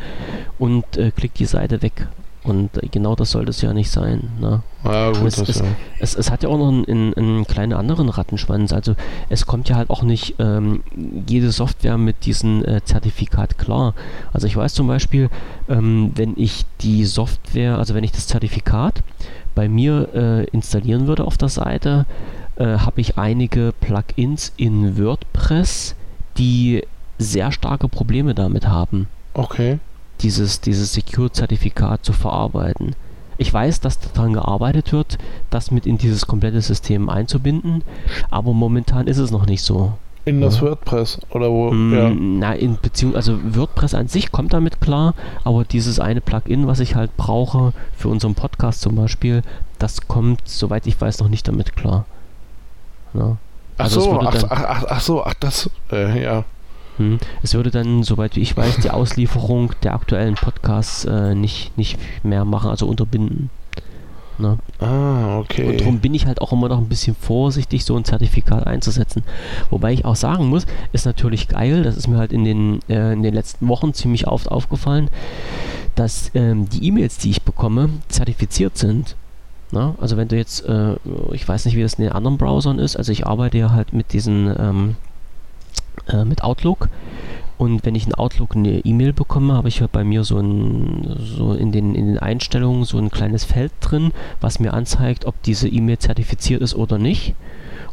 und 0.58 0.96
äh, 0.96 1.12
klickt 1.12 1.38
die 1.38 1.44
Seite 1.44 1.82
weg. 1.82 2.08
Und 2.44 2.70
genau 2.92 3.14
das 3.14 3.32
sollte 3.32 3.50
es 3.50 3.60
ja 3.60 3.72
nicht 3.72 3.90
sein. 3.90 4.30
Ne? 4.40 4.62
Ja, 4.84 5.10
gut, 5.10 5.26
es, 5.26 5.38
es, 5.38 5.58
ja. 5.58 5.64
es, 5.98 6.14
es, 6.14 6.30
hat 6.30 6.44
ja 6.44 6.48
auch 6.48 6.56
noch 6.56 6.68
einen, 6.68 6.84
einen, 6.86 7.14
einen, 7.14 7.46
kleinen 7.46 7.72
anderen 7.72 8.08
Rattenschwanz. 8.08 8.72
Also 8.72 8.94
es 9.28 9.46
kommt 9.46 9.68
ja 9.68 9.76
halt 9.76 9.90
auch 9.90 10.02
nicht 10.02 10.36
ähm, 10.38 10.82
jede 11.26 11.50
Software 11.50 11.98
mit 11.98 12.24
diesem 12.24 12.64
äh, 12.64 12.82
Zertifikat 12.84 13.58
klar. 13.58 13.94
Also 14.32 14.46
ich 14.46 14.56
weiß 14.56 14.72
zum 14.72 14.86
Beispiel, 14.86 15.30
ähm, 15.68 16.12
wenn 16.14 16.34
ich 16.36 16.64
die 16.80 17.04
Software, 17.04 17.76
also 17.78 17.94
wenn 17.94 18.04
ich 18.04 18.12
das 18.12 18.28
Zertifikat 18.28 19.02
bei 19.54 19.68
mir 19.68 20.08
äh, 20.14 20.44
installieren 20.44 21.08
würde 21.08 21.24
auf 21.24 21.36
der 21.36 21.48
Seite, 21.48 22.06
äh, 22.56 22.64
habe 22.64 23.00
ich 23.00 23.18
einige 23.18 23.74
Plugins 23.80 24.52
in 24.56 24.96
WordPress, 24.96 25.96
die 26.38 26.84
sehr 27.18 27.50
starke 27.50 27.88
Probleme 27.88 28.34
damit 28.34 28.68
haben. 28.68 29.08
Okay 29.34 29.80
dieses, 30.22 30.60
dieses 30.60 30.92
Secure-Zertifikat 30.92 32.04
zu 32.04 32.12
verarbeiten. 32.12 32.94
Ich 33.38 33.52
weiß, 33.52 33.80
dass 33.80 34.00
daran 34.00 34.32
gearbeitet 34.32 34.92
wird, 34.92 35.18
das 35.50 35.70
mit 35.70 35.86
in 35.86 35.96
dieses 35.96 36.26
komplette 36.26 36.60
System 36.60 37.08
einzubinden, 37.08 37.84
aber 38.30 38.52
momentan 38.52 39.06
ist 39.06 39.18
es 39.18 39.30
noch 39.30 39.46
nicht 39.46 39.62
so. 39.62 39.92
In 40.24 40.40
das 40.42 40.56
ja. 40.56 40.62
WordPress 40.62 41.20
oder 41.30 41.50
wo? 41.50 41.70
Mm, 41.70 41.94
ja. 41.94 42.10
Na, 42.10 42.52
in 42.52 42.76
Beziehung, 42.82 43.16
also 43.16 43.38
WordPress 43.42 43.94
an 43.94 44.08
sich 44.08 44.30
kommt 44.30 44.52
damit 44.52 44.80
klar, 44.80 45.14
aber 45.44 45.64
dieses 45.64 46.00
eine 46.00 46.20
Plugin, 46.20 46.66
was 46.66 46.80
ich 46.80 46.96
halt 46.96 47.16
brauche 47.16 47.72
für 47.96 48.08
unseren 48.08 48.34
Podcast 48.34 48.82
zum 48.82 48.96
Beispiel, 48.96 49.42
das 49.78 50.06
kommt, 50.08 50.40
soweit 50.46 50.86
ich 50.86 51.00
weiß, 51.00 51.20
noch 51.20 51.28
nicht 51.28 51.46
damit 51.48 51.76
klar. 51.76 52.04
Ja. 53.14 53.36
Also 53.78 54.20
ach 54.20 54.34
so, 54.34 54.48
ach, 54.50 54.50
ach, 54.50 54.84
ach, 54.88 55.00
so, 55.00 55.24
ach 55.24 55.34
das, 55.40 55.70
äh, 55.92 56.22
ja. 56.22 56.44
Hm. 56.98 57.18
Es 57.42 57.54
würde 57.54 57.70
dann, 57.70 58.02
soweit 58.02 58.36
wie 58.36 58.40
ich 58.40 58.56
weiß, 58.56 58.78
die 58.78 58.90
Auslieferung 58.90 59.72
der 59.82 59.94
aktuellen 59.94 60.34
Podcasts 60.34 61.04
äh, 61.04 61.34
nicht, 61.34 61.76
nicht 61.78 61.98
mehr 62.22 62.44
machen, 62.44 62.70
also 62.70 62.86
unterbinden. 62.86 63.50
Ne? 64.38 64.58
Ah, 64.78 65.38
okay. 65.38 65.68
Und 65.68 65.80
darum 65.80 65.98
bin 65.98 66.14
ich 66.14 66.26
halt 66.26 66.40
auch 66.40 66.52
immer 66.52 66.68
noch 66.68 66.78
ein 66.78 66.88
bisschen 66.88 67.16
vorsichtig, 67.16 67.84
so 67.84 67.96
ein 67.96 68.04
Zertifikat 68.04 68.66
einzusetzen. 68.66 69.24
Wobei 69.70 69.92
ich 69.92 70.04
auch 70.04 70.14
sagen 70.14 70.46
muss, 70.46 70.66
ist 70.92 71.06
natürlich 71.06 71.48
geil, 71.48 71.82
das 71.82 71.96
ist 71.96 72.06
mir 72.06 72.18
halt 72.18 72.32
in 72.32 72.44
den, 72.44 72.80
äh, 72.88 73.12
in 73.12 73.22
den 73.22 73.34
letzten 73.34 73.66
Wochen 73.68 73.94
ziemlich 73.94 74.28
oft 74.28 74.48
aufgefallen, 74.48 75.08
dass 75.96 76.30
ähm, 76.34 76.68
die 76.68 76.86
E-Mails, 76.86 77.18
die 77.18 77.30
ich 77.30 77.42
bekomme, 77.42 77.90
zertifiziert 78.08 78.78
sind. 78.78 79.16
Na? 79.72 79.96
Also 80.00 80.16
wenn 80.16 80.28
du 80.28 80.36
jetzt, 80.36 80.64
äh, 80.66 80.94
ich 81.32 81.46
weiß 81.46 81.64
nicht, 81.64 81.76
wie 81.76 81.82
das 81.82 81.94
in 81.94 82.04
den 82.04 82.12
anderen 82.12 82.38
Browsern 82.38 82.78
ist, 82.78 82.96
also 82.96 83.10
ich 83.10 83.26
arbeite 83.26 83.58
ja 83.58 83.72
halt 83.72 83.92
mit 83.92 84.12
diesen 84.12 84.54
ähm, 84.56 84.96
äh, 86.08 86.24
mit 86.24 86.42
Outlook. 86.42 86.88
Und 87.58 87.84
wenn 87.84 87.96
ich 87.96 88.06
in 88.06 88.14
Outlook 88.14 88.54
eine 88.54 88.78
E-Mail 88.78 89.12
bekomme, 89.12 89.54
habe 89.54 89.68
ich 89.68 89.82
bei 89.90 90.04
mir 90.04 90.22
so, 90.22 90.38
ein, 90.38 91.16
so 91.18 91.54
in, 91.54 91.72
den, 91.72 91.96
in 91.96 92.06
den 92.06 92.18
Einstellungen 92.18 92.84
so 92.84 92.98
ein 92.98 93.10
kleines 93.10 93.44
Feld 93.44 93.72
drin, 93.80 94.12
was 94.40 94.60
mir 94.60 94.72
anzeigt, 94.72 95.24
ob 95.24 95.42
diese 95.42 95.68
E-Mail 95.68 95.98
zertifiziert 95.98 96.62
ist 96.62 96.76
oder 96.76 96.98
nicht. 96.98 97.34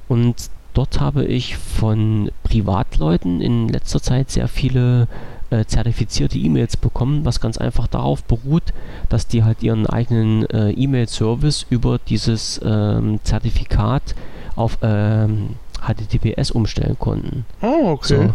Und 0.07 0.51
dort 0.75 0.99
habe 0.99 1.25
ich 1.25 1.57
von 1.57 2.29
Privatleuten 2.43 3.41
in 3.41 3.67
letzter 3.67 4.01
Zeit 4.01 4.29
sehr 4.29 4.47
viele 4.47 5.07
äh, 5.49 5.65
zertifizierte 5.65 6.37
E-Mails 6.37 6.77
bekommen, 6.77 7.25
was 7.25 7.39
ganz 7.39 7.57
einfach 7.57 7.87
darauf 7.87 8.23
beruht, 8.23 8.73
dass 9.09 9.27
die 9.27 9.43
halt 9.43 9.63
ihren 9.63 9.87
eigenen 9.87 10.47
äh, 10.49 10.71
E-Mail-Service 10.71 11.65
über 11.69 11.97
dieses 11.97 12.61
ähm, 12.63 13.19
Zertifikat 13.23 14.15
auf 14.55 14.77
ähm, 14.81 15.55
HTTPS 15.87 16.51
umstellen 16.51 16.97
konnten. 16.99 17.45
Oh, 17.61 17.89
okay. 17.91 18.27
So. 18.27 18.33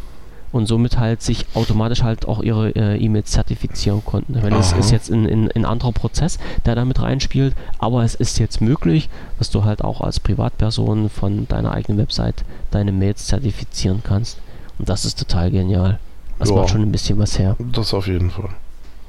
Und 0.53 0.67
somit 0.67 0.99
halt 0.99 1.23
sich 1.23 1.47
automatisch 1.55 2.03
halt 2.03 2.27
auch 2.27 2.43
ihre 2.43 2.71
äh, 2.71 2.97
E-Mails 2.97 3.31
zertifizieren 3.31 4.05
konnten. 4.05 4.37
Ich 4.37 4.43
meine, 4.43 4.57
das 4.57 4.73
ist 4.73 4.91
jetzt 4.91 5.09
ein, 5.09 5.25
ein, 5.25 5.53
ein 5.53 5.65
anderer 5.65 5.93
Prozess, 5.93 6.39
der 6.67 6.75
damit 6.75 7.01
reinspielt, 7.01 7.55
aber 7.79 8.03
es 8.03 8.17
ist 8.17 8.41
jetzt 8.41 8.61
möglich, 8.61 9.09
dass 9.39 9.51
du 9.51 9.65
halt 9.65 9.85
auch 9.85 10.01
als 10.01 10.19
Privatperson 10.19 11.09
von 11.09 11.47
deiner 11.47 11.71
eigenen 11.71 11.99
Website 11.99 12.45
deine 12.73 12.91
Mails 12.91 13.27
zertifizieren 13.27 14.03
kannst. 14.03 14.39
Und 14.79 14.89
das 14.89 15.05
ist 15.05 15.21
total 15.21 15.53
genial. 15.53 16.01
Das 16.41 16.49
ja, 16.49 16.57
macht 16.57 16.71
schon 16.71 16.83
ein 16.83 16.91
bisschen 16.91 17.19
was 17.19 17.39
her. 17.39 17.55
Das 17.59 17.95
auf 17.95 18.09
jeden 18.09 18.31
Fall. 18.31 18.49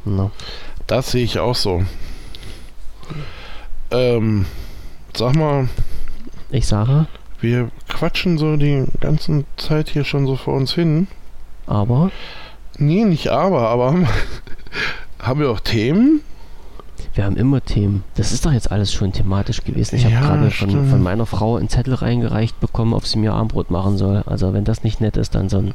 No. 0.06 0.30
Das 0.86 1.12
sehe 1.12 1.24
ich 1.24 1.40
auch 1.40 1.56
so. 1.56 1.84
Ähm, 3.90 4.46
sag 5.16 5.36
mal. 5.36 5.70
Ich 6.50 6.68
sage. 6.68 7.08
Wir 7.42 7.72
quatschen 7.88 8.38
so 8.38 8.56
die 8.56 8.86
ganze 9.00 9.44
Zeit 9.58 9.90
hier 9.90 10.04
schon 10.04 10.28
so 10.28 10.36
vor 10.36 10.54
uns 10.54 10.74
hin. 10.74 11.08
Aber? 11.66 12.12
Nee, 12.78 13.04
nicht 13.04 13.30
aber, 13.30 13.68
aber 13.70 13.96
haben 15.20 15.40
wir 15.40 15.50
auch 15.52 15.60
Themen? 15.60 16.22
Wir 17.16 17.26
haben 17.26 17.36
immer 17.36 17.64
Themen. 17.64 18.04
Das 18.16 18.32
ist 18.32 18.46
doch 18.46 18.54
jetzt 18.54 18.72
alles 18.72 18.94
schon 18.94 19.12
thematisch 19.12 19.64
gewesen. 19.64 19.96
Ich 19.96 20.04
ja, 20.04 20.12
habe 20.12 20.28
gerade 20.28 20.52
von, 20.52 20.90
von, 20.90 21.02
meiner 21.02 21.26
Frau 21.26 21.58
einen 21.58 21.68
Zettel 21.68 21.96
reingereicht 21.96 22.60
bekommen, 22.60 22.94
ob 22.94 23.06
sie 23.06 23.18
mir 23.18 23.34
Armbrot 23.34 23.72
machen 23.72 23.98
soll. 23.98 24.24
Also 24.28 24.54
wenn 24.54 24.64
das 24.64 24.84
nicht 24.84 25.02
nett 25.02 25.18
ist, 25.18 25.36
dann 25.36 25.50
so 25.50 25.58
ein... 25.58 25.74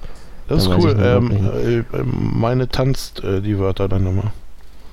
Das 0.49 0.62
ist 0.62 0.71
cool. 0.71 0.97
Ähm, 0.99 1.85
äh, 1.93 2.03
meine 2.05 2.69
tanzt 2.69 3.25
äh, 3.25 3.43
die 3.43 3.59
Wörter 3.59 3.89
dann 3.89 4.05
nochmal. 4.05 4.31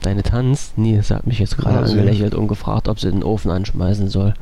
Deine 0.01 0.24
tanzt? 0.24 0.78
Nee, 0.78 0.99
sie 1.01 1.15
hat 1.15 1.28
mich 1.28 1.38
jetzt 1.38 1.55
gerade 1.55 1.78
ah, 1.78 1.84
angelächelt 1.84 2.34
und 2.34 2.47
gefragt, 2.47 2.89
ob 2.89 2.99
sie 2.99 3.11
den 3.11 3.24
Ofen 3.24 3.51
anschmeißen 3.51 4.09
soll. 4.09 4.34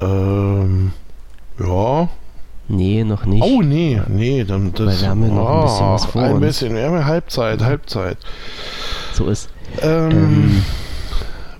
Ähm... 0.00 0.92
Ja. 1.58 2.08
Nee, 2.68 3.04
noch 3.04 3.26
nicht. 3.26 3.42
Oh, 3.42 3.60
nee, 3.60 4.00
nee, 4.08 4.44
dann 4.44 4.72
das. 4.72 4.86
Weil 4.86 5.00
wir 5.00 5.08
haben 5.08 5.22
ja 5.22 5.28
noch 5.28 5.48
oh, 5.48 5.52
ein 5.52 5.62
bisschen 5.64 5.86
was 5.88 6.04
vor 6.06 6.22
Ein 6.22 6.40
bisschen, 6.40 6.74
wir 6.74 6.84
haben 6.84 6.94
ja 6.94 7.04
Halbzeit, 7.04 7.62
Halbzeit. 7.62 8.16
So 9.12 9.26
ist. 9.26 9.50
Ähm, 9.80 10.10
ähm, 10.10 10.64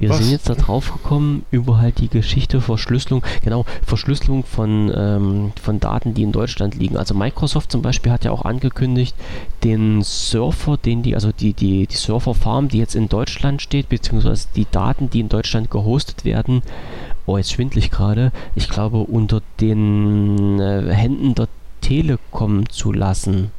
wir 0.03 0.11
was? 0.11 0.18
sind 0.18 0.32
jetzt 0.32 0.48
da 0.48 0.55
drauf 0.55 0.92
gekommen 0.92 1.46
über 1.53 1.78
halt 1.78 2.00
die 2.00 2.09
Geschichte 2.09 2.61
Verschlüsselung, 2.61 3.22
genau, 3.42 3.64
Verschlüsselung 3.86 4.42
von, 4.42 4.92
ähm, 4.92 5.53
von 5.62 5.78
Daten, 5.78 6.12
die 6.12 6.24
in 6.24 6.32
Deutschland 6.32 6.74
liegen. 6.74 6.96
Also 6.96 7.14
Microsoft 7.14 7.70
zum 7.70 7.82
Beispiel 7.82 8.11
hat 8.11 8.24
ja 8.24 8.32
auch 8.32 8.44
angekündigt, 8.44 9.14
den 9.62 10.03
Surfer, 10.03 10.76
den 10.76 11.05
die, 11.05 11.14
also 11.14 11.30
die, 11.30 11.53
die, 11.53 11.86
die 11.86 11.94
Serverfarm, 11.94 12.68
die 12.68 12.78
jetzt 12.78 12.96
in 12.96 13.09
Deutschland 13.09 13.62
steht, 13.62 13.88
beziehungsweise 13.90 14.48
die 14.57 14.66
Daten, 14.68 15.09
die 15.09 15.20
in 15.20 15.28
Deutschland 15.28 15.70
gehostet 15.70 16.24
werden, 16.24 16.62
oh, 17.26 17.36
jetzt 17.36 17.53
schwindlig 17.53 17.92
gerade, 17.92 18.32
ich 18.57 18.68
glaube, 18.68 18.98
unter 18.98 19.40
den 19.61 20.58
äh, 20.58 20.92
Händen 20.92 21.37
der 21.37 21.46
Telekom 21.80 22.68
zu 22.68 22.91
lassen. 22.92 23.53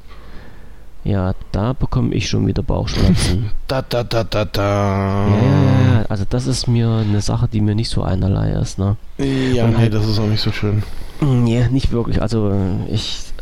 Ja, 1.03 1.33
da 1.51 1.73
bekomme 1.73 2.13
ich 2.13 2.29
schon 2.29 2.47
wieder 2.47 2.63
Bauchschmerzen. 2.63 3.51
da, 3.67 3.81
da, 3.81 4.03
da, 4.03 4.23
da, 4.23 4.45
da. 4.45 5.27
Ja, 5.27 5.35
ja, 5.35 5.95
ja, 5.99 6.05
also 6.07 6.23
das 6.29 6.47
ist 6.47 6.67
mir 6.67 6.89
eine 6.89 7.21
Sache, 7.21 7.49
die 7.51 7.59
mir 7.59 7.75
nicht 7.75 7.89
so 7.89 8.03
einerlei 8.03 8.51
ist, 8.51 8.79
ne? 8.79 8.95
Ja, 9.17 9.65
Und 9.65 9.71
nee, 9.71 9.77
halt, 9.77 9.93
das 9.93 10.07
ist 10.07 10.19
auch 10.19 10.27
nicht 10.27 10.41
so 10.41 10.51
schön. 10.51 10.83
Nee, 11.19 11.67
nicht 11.69 11.91
wirklich. 11.91 12.21
Also 12.21 12.53
ich 12.89 13.33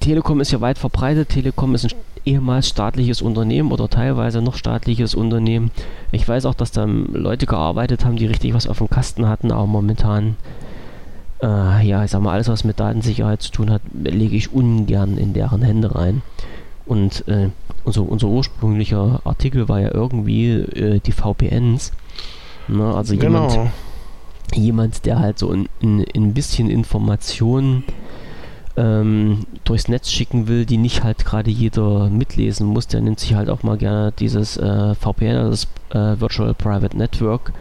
Telekom 0.00 0.40
ist 0.40 0.52
ja 0.52 0.60
weit 0.60 0.78
verbreitet. 0.78 1.28
Telekom 1.28 1.74
ist 1.74 1.84
ein 1.84 1.92
ehemals 2.24 2.68
staatliches 2.68 3.22
Unternehmen 3.22 3.72
oder 3.72 3.88
teilweise 3.88 4.42
noch 4.42 4.54
staatliches 4.54 5.14
Unternehmen. 5.14 5.70
Ich 6.12 6.28
weiß 6.28 6.46
auch, 6.46 6.54
dass 6.54 6.70
da 6.70 6.84
Leute 6.84 7.46
gearbeitet 7.46 8.04
haben, 8.04 8.16
die 8.16 8.26
richtig 8.26 8.54
was 8.54 8.66
auf 8.66 8.78
dem 8.78 8.90
Kasten 8.90 9.28
hatten, 9.28 9.50
aber 9.50 9.66
momentan, 9.66 10.36
äh, 11.42 11.86
ja, 11.86 12.04
ich 12.04 12.10
sag 12.10 12.22
mal, 12.22 12.32
alles, 12.32 12.48
was 12.48 12.64
mit 12.64 12.80
Datensicherheit 12.80 13.42
zu 13.42 13.50
tun 13.50 13.70
hat, 13.70 13.82
lege 13.92 14.36
ich 14.36 14.52
ungern 14.52 15.16
in 15.16 15.32
deren 15.32 15.62
Hände 15.62 15.94
rein. 15.94 16.22
Und 16.88 17.28
äh, 17.28 17.50
unser, 17.84 18.08
unser 18.08 18.28
ursprünglicher 18.28 19.20
Artikel 19.24 19.68
war 19.68 19.80
ja 19.80 19.94
irgendwie 19.94 20.48
äh, 20.48 21.00
die 21.00 21.12
VPNs. 21.12 21.92
Ne? 22.66 22.94
Also 22.94 23.14
genau. 23.16 23.50
jemand, 23.50 23.70
jemand, 24.54 25.06
der 25.06 25.18
halt 25.18 25.38
so 25.38 25.52
ein, 25.52 25.68
ein, 25.82 26.04
ein 26.16 26.32
bisschen 26.32 26.70
Informationen 26.70 27.84
ähm, 28.78 29.44
durchs 29.64 29.88
Netz 29.88 30.10
schicken 30.10 30.48
will, 30.48 30.64
die 30.64 30.78
nicht 30.78 31.04
halt 31.04 31.26
gerade 31.26 31.50
jeder 31.50 32.08
mitlesen 32.08 32.66
muss, 32.66 32.86
der 32.86 33.02
nimmt 33.02 33.20
sich 33.20 33.34
halt 33.34 33.50
auch 33.50 33.62
mal 33.62 33.76
gerne 33.76 34.12
dieses 34.18 34.56
äh, 34.56 34.94
VPN, 34.94 35.36
also 35.36 35.50
das 35.50 35.66
äh, 35.90 36.20
Virtual 36.20 36.54
Private 36.54 36.96
Network, 36.96 37.52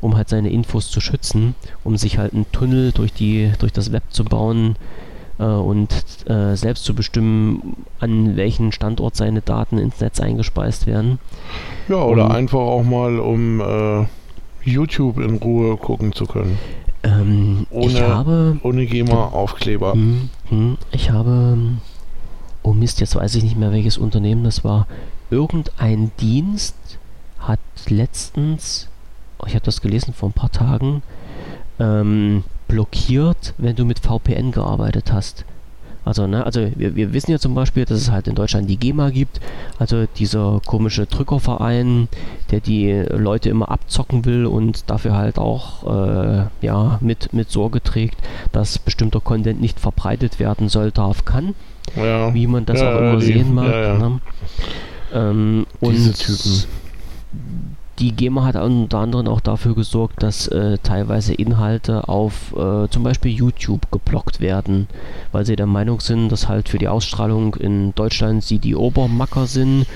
um 0.00 0.16
halt 0.16 0.28
seine 0.28 0.50
Infos 0.50 0.90
zu 0.90 1.00
schützen, 1.00 1.54
um 1.84 1.96
sich 1.96 2.18
halt 2.18 2.34
einen 2.34 2.50
Tunnel 2.50 2.90
durch 2.90 3.12
die 3.12 3.52
durch 3.60 3.72
das 3.72 3.92
Web 3.92 4.04
zu 4.10 4.24
bauen 4.24 4.74
und 5.44 5.88
äh, 6.26 6.56
selbst 6.56 6.84
zu 6.84 6.94
bestimmen, 6.94 7.84
an 8.00 8.36
welchen 8.36 8.72
Standort 8.72 9.16
seine 9.16 9.42
Daten 9.42 9.78
ins 9.78 10.00
Netz 10.00 10.20
eingespeist 10.20 10.86
werden. 10.86 11.18
Ja, 11.88 11.96
oder 11.96 12.26
und, 12.26 12.32
einfach 12.32 12.58
auch 12.58 12.84
mal 12.84 13.18
um 13.18 13.60
äh, 13.60 14.06
YouTube 14.62 15.18
in 15.18 15.36
Ruhe 15.36 15.76
gucken 15.76 16.12
zu 16.12 16.26
können. 16.26 16.58
Ähm, 17.02 17.66
ohne, 17.70 17.86
ich 17.86 18.00
habe, 18.00 18.58
ohne 18.62 18.86
GEMA-Aufkleber. 18.86 19.92
Hm, 19.92 20.30
hm, 20.48 20.78
ich 20.90 21.10
habe, 21.10 21.58
oh 22.62 22.72
Mist, 22.72 23.00
jetzt 23.00 23.14
weiß 23.14 23.34
ich 23.36 23.44
nicht 23.44 23.56
mehr, 23.56 23.72
welches 23.72 23.98
Unternehmen 23.98 24.42
das 24.42 24.64
war. 24.64 24.86
Irgendein 25.30 26.10
Dienst 26.20 26.74
hat 27.38 27.60
letztens, 27.88 28.88
oh, 29.38 29.44
ich 29.46 29.54
habe 29.54 29.64
das 29.64 29.80
gelesen 29.80 30.14
vor 30.14 30.30
ein 30.30 30.32
paar 30.32 30.50
Tagen, 30.50 31.02
ähm, 31.78 32.42
blockiert, 32.68 33.54
wenn 33.58 33.76
du 33.76 33.84
mit 33.84 33.98
VPN 33.98 34.52
gearbeitet 34.52 35.12
hast. 35.12 35.44
Also, 36.06 36.28
ne, 36.28 36.46
also 36.46 36.68
wir, 36.76 36.94
wir 36.94 37.12
wissen 37.12 37.32
ja 37.32 37.40
zum 37.40 37.56
Beispiel, 37.56 37.84
dass 37.84 37.98
es 37.98 38.12
halt 38.12 38.28
in 38.28 38.36
Deutschland 38.36 38.70
die 38.70 38.76
GEMA 38.76 39.10
gibt, 39.10 39.40
also 39.80 40.06
dieser 40.16 40.60
komische 40.64 41.06
Drückerverein, 41.06 42.06
der 42.52 42.60
die 42.60 42.92
Leute 42.92 43.48
immer 43.48 43.72
abzocken 43.72 44.24
will 44.24 44.46
und 44.46 44.88
dafür 44.88 45.16
halt 45.16 45.36
auch 45.36 45.82
äh, 45.82 46.44
ja, 46.60 46.98
mit, 47.00 47.32
mit 47.32 47.50
Sorge 47.50 47.82
trägt, 47.82 48.18
dass 48.52 48.78
bestimmter 48.78 49.18
Content 49.18 49.60
nicht 49.60 49.80
verbreitet 49.80 50.38
werden 50.38 50.68
soll, 50.68 50.92
darf, 50.92 51.24
kann. 51.24 51.56
Ja. 51.96 52.32
Wie 52.32 52.46
man 52.46 52.66
das 52.66 52.80
ja, 52.80 52.94
auch 52.94 52.98
immer 52.98 53.16
die, 53.18 53.26
sehen 53.26 53.52
mag. 53.52 53.72
Ja, 53.72 53.98
ne? 53.98 54.20
ähm, 55.12 55.66
Diese 55.80 56.12
Typen 56.12 56.66
die 57.98 58.12
GEMA 58.12 58.44
hat 58.44 58.56
unter 58.56 58.98
anderem 58.98 59.28
auch 59.28 59.40
dafür 59.40 59.74
gesorgt, 59.74 60.22
dass 60.22 60.48
äh, 60.48 60.78
teilweise 60.82 61.34
Inhalte 61.34 62.08
auf 62.08 62.54
äh, 62.56 62.88
zum 62.88 63.02
Beispiel 63.02 63.32
YouTube 63.32 63.90
geblockt 63.90 64.40
werden, 64.40 64.88
weil 65.32 65.46
sie 65.46 65.56
der 65.56 65.66
Meinung 65.66 66.00
sind, 66.00 66.30
dass 66.30 66.48
halt 66.48 66.68
für 66.68 66.78
die 66.78 66.88
Ausstrahlung 66.88 67.54
in 67.54 67.94
Deutschland 67.94 68.44
sie 68.44 68.58
die 68.58 68.76
Obermacker 68.76 69.46
sind 69.46 69.86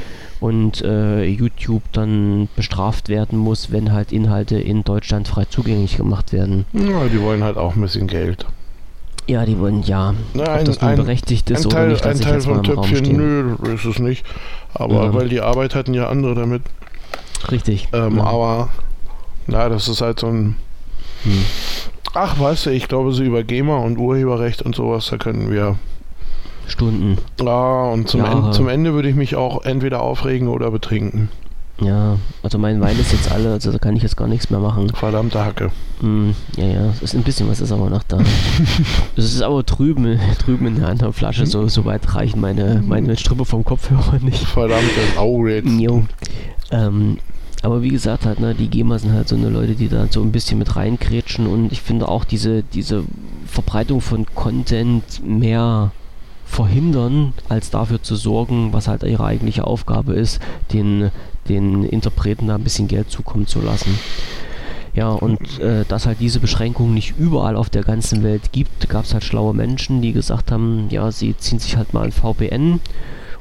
und 0.40 0.82
äh, 0.82 1.24
YouTube 1.24 1.82
dann 1.92 2.48
bestraft 2.56 3.08
werden 3.08 3.38
muss, 3.38 3.70
wenn 3.70 3.92
halt 3.92 4.12
Inhalte 4.12 4.58
in 4.58 4.82
Deutschland 4.84 5.28
frei 5.28 5.44
zugänglich 5.44 5.98
gemacht 5.98 6.32
werden. 6.32 6.64
Ja, 6.72 7.04
die 7.06 7.20
wollen 7.20 7.44
halt 7.44 7.58
auch 7.58 7.76
ein 7.76 7.82
bisschen 7.82 8.06
Geld. 8.06 8.46
Ja, 9.26 9.44
die 9.44 9.58
wollen 9.58 9.82
ja. 9.82 10.14
Na, 10.34 10.44
ein, 10.44 10.60
Ob 10.60 10.64
das 10.64 10.80
nun 10.80 10.96
berechtigt 10.96 11.50
ist 11.50 11.66
ein 11.66 11.70
Teil, 11.70 11.84
oder 11.84 11.92
nicht, 11.92 12.06
ein 12.06 12.20
Teil 12.20 12.40
vom 12.40 12.62
Töpfchen, 12.62 13.16
nö, 13.16 13.56
ist 13.74 13.84
es 13.84 13.98
nicht. 13.98 14.24
Aber 14.74 15.04
ja. 15.04 15.14
weil 15.14 15.28
die 15.28 15.40
Arbeit 15.40 15.74
hatten 15.74 15.94
ja 15.94 16.08
andere 16.08 16.34
damit. 16.34 16.62
Richtig. 17.50 17.88
Ähm, 17.92 18.18
ja. 18.18 18.24
Aber, 18.24 18.68
na, 19.46 19.68
das 19.68 19.88
ist 19.88 20.00
halt 20.00 20.20
so 20.20 20.28
ein. 20.28 20.56
Hm. 21.24 21.44
Ach, 22.14 22.38
weißt 22.40 22.66
du, 22.66 22.70
ich 22.70 22.88
glaube, 22.88 23.12
so 23.12 23.22
über 23.22 23.42
GEMA 23.44 23.76
und 23.78 23.98
Urheberrecht 23.98 24.62
und 24.62 24.74
sowas, 24.74 25.08
da 25.10 25.16
können 25.16 25.50
wir. 25.50 25.76
Stunden. 26.66 27.18
Ja, 27.40 27.90
und 27.90 28.08
zum, 28.08 28.24
Ende, 28.24 28.50
zum 28.52 28.68
Ende 28.68 28.94
würde 28.94 29.08
ich 29.08 29.16
mich 29.16 29.34
auch 29.34 29.64
entweder 29.64 30.02
aufregen 30.02 30.46
oder 30.46 30.70
betrinken. 30.70 31.28
Ja, 31.80 32.18
also 32.42 32.58
mein 32.58 32.80
Wein 32.80 32.98
ist 32.98 33.12
jetzt 33.12 33.32
alle, 33.32 33.52
also 33.52 33.72
da 33.72 33.78
kann 33.78 33.96
ich 33.96 34.02
jetzt 34.02 34.16
gar 34.16 34.28
nichts 34.28 34.50
mehr 34.50 34.60
machen. 34.60 34.90
Verdammte 34.90 35.42
Hacke. 35.42 35.70
Mm, 36.02 36.30
ja, 36.56 36.66
ja, 36.66 36.90
es 36.90 37.02
ist 37.02 37.14
ein 37.14 37.22
bisschen 37.22 37.48
was 37.48 37.60
ist 37.60 37.72
aber 37.72 37.88
noch 37.88 38.02
da. 38.02 38.18
es 39.16 39.24
ist 39.24 39.42
aber 39.42 39.62
drüben, 39.62 40.20
drüben 40.44 40.66
in 40.66 40.76
der 40.76 40.88
anderen 40.88 41.14
Flasche, 41.14 41.46
so, 41.46 41.68
so 41.68 41.86
weit 41.86 42.14
reichen 42.14 42.40
meine, 42.40 42.82
meine 42.86 43.16
Strippe 43.16 43.46
vom 43.46 43.64
Kopfhörer 43.64 44.18
nicht. 44.20 44.44
Verdammte 44.44 45.00
jetzt. 45.48 45.68
Jo. 45.80 46.04
Ähm, 46.70 47.18
aber 47.62 47.82
wie 47.82 47.90
gesagt 47.90 48.24
halt, 48.24 48.40
ne, 48.40 48.54
die 48.54 48.68
GEMA 48.68 48.98
sind 48.98 49.12
halt 49.12 49.28
so 49.28 49.36
eine 49.36 49.50
Leute, 49.50 49.74
die 49.74 49.88
da 49.88 50.06
so 50.08 50.22
ein 50.22 50.32
bisschen 50.32 50.58
mit 50.58 50.76
reinkrätschen 50.76 51.46
und 51.46 51.72
ich 51.72 51.82
finde 51.82 52.08
auch 52.08 52.24
diese, 52.24 52.62
diese 52.62 53.04
Verbreitung 53.46 54.00
von 54.00 54.26
Content 54.34 55.22
mehr 55.24 55.92
verhindern, 56.46 57.34
als 57.48 57.70
dafür 57.70 58.02
zu 58.02 58.16
sorgen, 58.16 58.72
was 58.72 58.88
halt 58.88 59.02
ihre 59.02 59.24
eigentliche 59.24 59.66
Aufgabe 59.66 60.14
ist, 60.14 60.40
den, 60.72 61.10
den 61.48 61.84
Interpreten 61.84 62.48
da 62.48 62.54
ein 62.54 62.64
bisschen 62.64 62.88
Geld 62.88 63.10
zukommen 63.10 63.46
zu 63.46 63.60
lassen. 63.60 63.98
Ja, 64.92 65.10
und 65.10 65.60
äh, 65.60 65.84
dass 65.86 66.06
halt 66.06 66.18
diese 66.18 66.40
Beschränkungen 66.40 66.94
nicht 66.94 67.14
überall 67.16 67.54
auf 67.54 67.70
der 67.70 67.84
ganzen 67.84 68.24
Welt 68.24 68.50
gibt, 68.50 68.88
gab 68.88 69.04
es 69.04 69.12
halt 69.12 69.22
schlaue 69.22 69.54
Menschen, 69.54 70.02
die 70.02 70.12
gesagt 70.12 70.50
haben, 70.50 70.88
ja, 70.90 71.12
sie 71.12 71.36
ziehen 71.36 71.60
sich 71.60 71.76
halt 71.76 71.94
mal 71.94 72.06
ein 72.06 72.12
VPN 72.12 72.80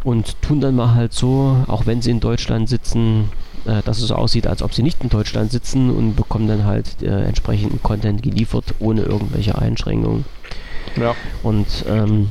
und 0.04 0.42
tun 0.42 0.62
dann 0.62 0.76
mal 0.76 0.94
halt 0.96 1.14
so, 1.14 1.64
auch 1.68 1.86
wenn 1.86 2.02
sie 2.02 2.12
in 2.12 2.20
Deutschland 2.20 2.70
sitzen, 2.70 3.30
äh, 3.66 3.82
dass 3.84 4.00
es 4.00 4.08
so 4.08 4.16
aussieht, 4.16 4.48
als 4.48 4.62
ob 4.62 4.74
sie 4.74 4.84
nicht 4.84 5.04
in 5.04 5.10
Deutschland 5.10 5.52
sitzen 5.52 5.90
und 5.90 6.16
bekommen 6.16 6.48
dann 6.48 6.66
halt 6.66 7.02
äh, 7.02 7.24
entsprechenden 7.24 7.82
Content 7.84 8.22
geliefert, 8.24 8.76
ohne 8.80 9.02
irgendwelche 9.02 9.58
Einschränkungen. 9.58 10.26
Ja. 10.96 11.16
Und 11.44 11.68
ähm, 11.88 12.30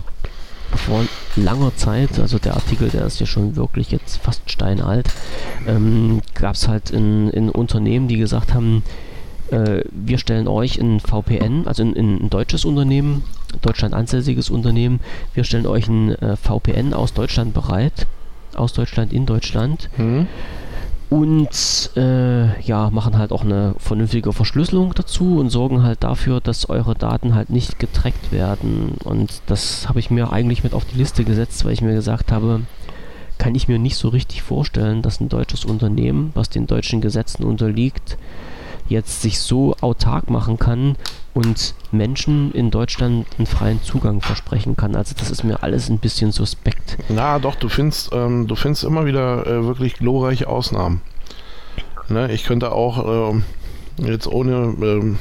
vor 0.74 1.04
langer 1.36 1.74
Zeit, 1.76 2.18
also 2.18 2.38
der 2.38 2.54
Artikel, 2.54 2.88
der 2.88 3.06
ist 3.06 3.20
ja 3.20 3.26
schon 3.26 3.56
wirklich 3.56 3.90
jetzt 3.90 4.18
fast 4.18 4.50
steinalt, 4.50 5.08
ähm, 5.66 6.20
gab 6.34 6.54
es 6.54 6.68
halt 6.68 6.90
in, 6.90 7.30
in 7.30 7.48
Unternehmen, 7.50 8.08
die 8.08 8.18
gesagt 8.18 8.54
haben, 8.54 8.82
äh, 9.50 9.82
wir 9.90 10.18
stellen 10.18 10.48
euch 10.48 10.78
ein 10.80 11.00
VPN, 11.00 11.66
also 11.66 11.82
ein, 11.82 11.96
ein 11.96 12.30
deutsches 12.30 12.64
Unternehmen, 12.64 13.24
Deutschland 13.62 13.94
ansässiges 13.94 14.50
Unternehmen, 14.50 15.00
wir 15.34 15.44
stellen 15.44 15.66
euch 15.66 15.88
ein 15.88 16.14
äh, 16.14 16.36
VPN 16.36 16.94
aus 16.94 17.14
Deutschland 17.14 17.54
bereit, 17.54 18.06
aus 18.54 18.72
Deutschland 18.72 19.12
in 19.12 19.26
Deutschland. 19.26 19.88
Mhm 19.96 20.26
und 21.10 21.90
äh, 21.96 22.60
ja, 22.60 22.90
machen 22.90 23.16
halt 23.16 23.32
auch 23.32 23.42
eine 23.42 23.74
vernünftige 23.78 24.32
Verschlüsselung 24.34 24.92
dazu 24.94 25.38
und 25.38 25.48
sorgen 25.48 25.82
halt 25.82 26.04
dafür, 26.04 26.40
dass 26.40 26.68
eure 26.68 26.94
Daten 26.94 27.34
halt 27.34 27.48
nicht 27.48 27.78
getrackt 27.78 28.30
werden. 28.30 28.96
Und 29.04 29.40
das 29.46 29.88
habe 29.88 30.00
ich 30.00 30.10
mir 30.10 30.32
eigentlich 30.32 30.64
mit 30.64 30.74
auf 30.74 30.84
die 30.84 30.98
Liste 30.98 31.24
gesetzt, 31.24 31.64
weil 31.64 31.72
ich 31.72 31.80
mir 31.80 31.94
gesagt 31.94 32.30
habe, 32.30 32.60
kann 33.38 33.54
ich 33.54 33.68
mir 33.68 33.78
nicht 33.78 33.96
so 33.96 34.08
richtig 34.08 34.42
vorstellen, 34.42 35.00
dass 35.00 35.20
ein 35.20 35.30
deutsches 35.30 35.64
Unternehmen, 35.64 36.30
was 36.34 36.50
den 36.50 36.66
deutschen 36.66 37.00
Gesetzen 37.00 37.44
unterliegt, 37.44 38.18
jetzt 38.88 39.22
sich 39.22 39.40
so 39.40 39.76
autark 39.80 40.30
machen 40.30 40.58
kann 40.58 40.96
und 41.34 41.74
Menschen 41.92 42.52
in 42.52 42.70
Deutschland 42.70 43.26
einen 43.38 43.46
freien 43.46 43.82
Zugang 43.82 44.20
versprechen 44.20 44.76
kann. 44.76 44.96
Also 44.96 45.14
das 45.16 45.30
ist 45.30 45.44
mir 45.44 45.62
alles 45.62 45.88
ein 45.88 45.98
bisschen 45.98 46.32
suspekt. 46.32 46.98
Na 47.08 47.38
doch, 47.38 47.54
du 47.54 47.68
findest, 47.68 48.10
ähm, 48.12 48.46
du 48.46 48.56
findest 48.56 48.84
immer 48.84 49.06
wieder 49.06 49.46
äh, 49.46 49.64
wirklich 49.64 49.94
glorreiche 49.94 50.48
Ausnahmen. 50.48 51.00
Ne, 52.08 52.32
ich 52.32 52.44
könnte 52.44 52.72
auch 52.72 53.32
äh, 53.32 53.42
jetzt 53.98 54.26
ohne 54.26 54.74
äh, 54.80 55.16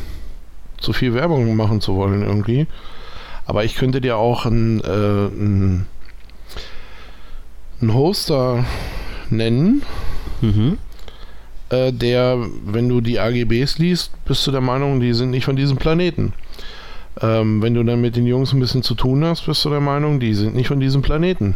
zu 0.82 0.94
viel 0.94 1.14
Werbung 1.14 1.56
machen 1.56 1.82
zu 1.82 1.96
wollen 1.96 2.22
irgendwie, 2.22 2.68
aber 3.46 3.66
ich 3.66 3.76
könnte 3.76 4.00
dir 4.00 4.18
auch 4.18 4.46
einen, 4.46 4.80
ein, 4.82 5.86
ein 7.82 7.94
Hoster 7.94 8.64
nennen. 9.30 9.82
Mhm 10.42 10.78
äh, 11.70 11.92
der, 11.92 12.38
wenn 12.66 12.88
du 12.90 13.02
die 13.02 13.20
AGBs 13.20 13.78
liest, 13.78 14.12
bist 14.26 14.46
du 14.48 14.52
der 14.52 14.62
Meinung, 14.62 15.00
die 15.00 15.14
sind 15.14 15.32
nicht 15.32 15.46
von 15.46 15.56
diesem 15.56 15.78
Planeten. 15.78 16.34
Ähm, 17.22 17.62
wenn 17.62 17.74
du 17.74 17.84
dann 17.84 18.02
mit 18.02 18.16
den 18.16 18.28
Jungs 18.28 18.54
ein 18.54 18.60
bisschen 18.60 18.84
zu 18.84 18.96
tun 18.96 19.26
hast, 19.26 19.46
bist 19.46 19.66
du 19.66 19.70
der 19.70 19.80
Meinung, 19.80 20.20
die 20.20 20.34
sind 20.34 20.56
nicht 20.56 20.68
von 20.68 20.80
diesem 20.80 21.02
Planeten. 21.02 21.56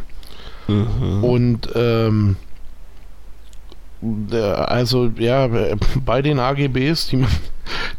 Mhm. 0.67 1.23
Und 1.23 1.69
ähm, 1.75 2.35
also 4.41 5.11
ja, 5.17 5.47
bei 6.05 6.21
den 6.21 6.39
AGBs, 6.39 7.07
die, 7.07 7.23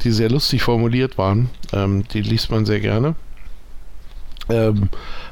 die 0.03 0.11
sehr 0.11 0.31
lustig 0.31 0.63
formuliert 0.63 1.19
waren, 1.19 1.51
ähm, 1.73 2.05
die 2.13 2.23
liest 2.23 2.51
man 2.51 2.67
sehr 2.67 2.81
gerne, 2.81 3.15
ähm, 4.49 4.89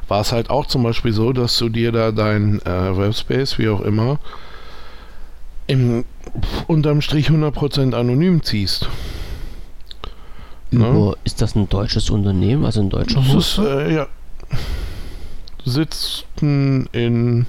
war 0.08 0.20
es 0.20 0.32
halt 0.32 0.50
auch 0.50 0.66
zum 0.66 0.82
Beispiel 0.82 1.12
so, 1.12 1.32
dass 1.32 1.58
du 1.58 1.68
dir 1.68 1.92
da 1.92 2.12
dein 2.12 2.60
äh, 2.62 2.96
Webspace, 2.96 3.58
wie 3.58 3.68
auch 3.68 3.80
immer, 3.80 4.18
im 5.66 6.04
unterm 6.66 7.00
Strich 7.00 7.30
100% 7.30 7.94
anonym 7.94 8.42
ziehst. 8.42 8.88
Ne? 10.70 11.14
Ist 11.24 11.42
das 11.42 11.56
ein 11.56 11.68
deutsches 11.68 12.10
Unternehmen, 12.10 12.64
also 12.64 12.80
ein 12.80 12.90
deutscher 12.90 13.20
das 13.20 13.34
ist, 13.34 13.58
äh, 13.58 13.94
ja. 13.94 14.06
Sitzen 15.64 16.88
in 16.92 17.46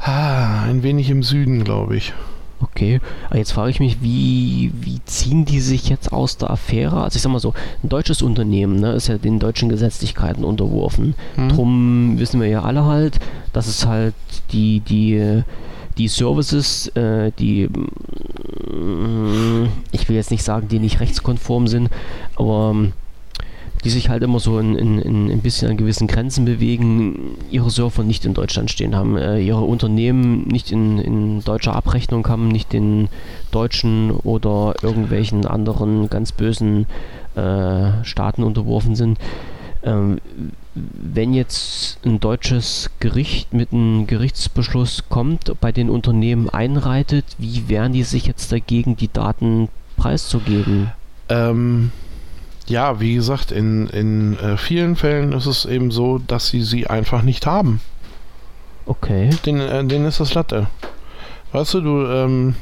ah, 0.00 0.62
ein 0.62 0.82
wenig 0.82 1.10
im 1.10 1.22
Süden, 1.22 1.62
glaube 1.62 1.96
ich. 1.96 2.12
Okay, 2.60 3.00
aber 3.28 3.38
jetzt 3.38 3.52
frage 3.52 3.70
ich 3.70 3.80
mich, 3.80 4.02
wie, 4.02 4.72
wie 4.80 5.00
ziehen 5.04 5.44
die 5.44 5.60
sich 5.60 5.88
jetzt 5.88 6.12
aus 6.12 6.36
der 6.36 6.50
Affäre? 6.50 7.02
Also 7.02 7.16
ich 7.16 7.22
sag 7.22 7.32
mal 7.32 7.40
so, 7.40 7.54
ein 7.82 7.88
deutsches 7.88 8.22
Unternehmen 8.22 8.76
ne, 8.78 8.92
ist 8.92 9.08
ja 9.08 9.18
den 9.18 9.40
deutschen 9.40 9.68
Gesetzlichkeiten 9.68 10.44
unterworfen. 10.44 11.14
Hm. 11.34 11.48
Drum 11.48 12.18
wissen 12.18 12.40
wir 12.40 12.48
ja 12.48 12.62
alle 12.62 12.84
halt, 12.84 13.18
dass 13.52 13.66
es 13.66 13.84
halt 13.84 14.14
die, 14.52 14.78
die 14.80 15.42
die 15.98 16.08
Services, 16.08 16.88
äh, 16.88 17.32
die, 17.38 17.68
mm, 17.68 19.68
ich 19.92 20.08
will 20.08 20.16
jetzt 20.16 20.30
nicht 20.30 20.44
sagen, 20.44 20.68
die 20.68 20.78
nicht 20.78 21.00
rechtskonform 21.00 21.66
sind, 21.66 21.90
aber 22.36 22.72
ähm, 22.74 22.92
die 23.84 23.90
sich 23.90 24.08
halt 24.08 24.22
immer 24.22 24.38
so 24.38 24.58
in, 24.58 24.76
in, 24.76 24.98
in 25.00 25.30
ein 25.30 25.40
bisschen 25.40 25.68
an 25.68 25.76
gewissen 25.76 26.06
Grenzen 26.06 26.44
bewegen, 26.44 27.36
ihre 27.50 27.70
Server 27.70 28.04
nicht 28.04 28.24
in 28.24 28.34
Deutschland 28.34 28.70
stehen 28.70 28.94
haben, 28.94 29.16
äh, 29.16 29.40
ihre 29.40 29.62
Unternehmen 29.62 30.46
nicht 30.46 30.70
in, 30.70 30.98
in 30.98 31.42
deutscher 31.42 31.74
Abrechnung 31.74 32.26
haben, 32.28 32.48
nicht 32.48 32.72
den 32.72 33.08
deutschen 33.50 34.12
oder 34.12 34.74
irgendwelchen 34.82 35.46
anderen 35.46 36.08
ganz 36.08 36.30
bösen 36.30 36.86
äh, 37.34 38.04
Staaten 38.04 38.44
unterworfen 38.44 38.94
sind. 38.94 39.18
Ähm, 39.82 40.18
wenn 40.74 41.34
jetzt 41.34 41.98
ein 42.04 42.18
deutsches 42.20 42.90
Gericht 42.98 43.52
mit 43.52 43.72
einem 43.72 44.06
Gerichtsbeschluss 44.06 45.04
kommt, 45.08 45.52
bei 45.60 45.70
den 45.72 45.90
Unternehmen 45.90 46.48
einreitet, 46.48 47.24
wie 47.38 47.68
wehren 47.68 47.92
die 47.92 48.04
sich 48.04 48.26
jetzt 48.26 48.52
dagegen, 48.52 48.96
die 48.96 49.12
Daten 49.12 49.68
preiszugeben? 49.96 50.90
Ähm, 51.28 51.92
ja, 52.66 53.00
wie 53.00 53.14
gesagt, 53.14 53.52
in, 53.52 53.86
in 53.88 54.38
äh, 54.38 54.56
vielen 54.56 54.96
Fällen 54.96 55.32
ist 55.32 55.46
es 55.46 55.66
eben 55.66 55.90
so, 55.90 56.18
dass 56.18 56.48
sie 56.48 56.62
sie 56.62 56.86
einfach 56.86 57.22
nicht 57.22 57.44
haben. 57.46 57.80
Okay. 58.86 59.30
Den, 59.44 59.60
äh, 59.60 59.84
denen 59.84 60.06
ist 60.06 60.20
das 60.20 60.34
Latte. 60.34 60.68
Weißt 61.52 61.74
du, 61.74 61.80
du, 61.82 62.06
ähm, 62.06 62.54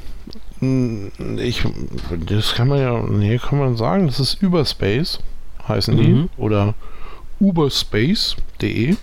ich, 1.39 1.63
das 2.27 2.55
kann 2.55 2.69
man 2.69 2.81
ja, 2.81 3.01
nee, 3.09 3.39
kann 3.39 3.59
man 3.59 3.77
sagen, 3.77 4.07
das 4.07 4.19
ist 4.21 4.43
Überspace, 4.43 5.21
heißen 5.69 5.97
die, 5.97 6.09
Mhm. 6.09 6.29
oder 6.37 6.75
uberspace.de. 7.41 8.97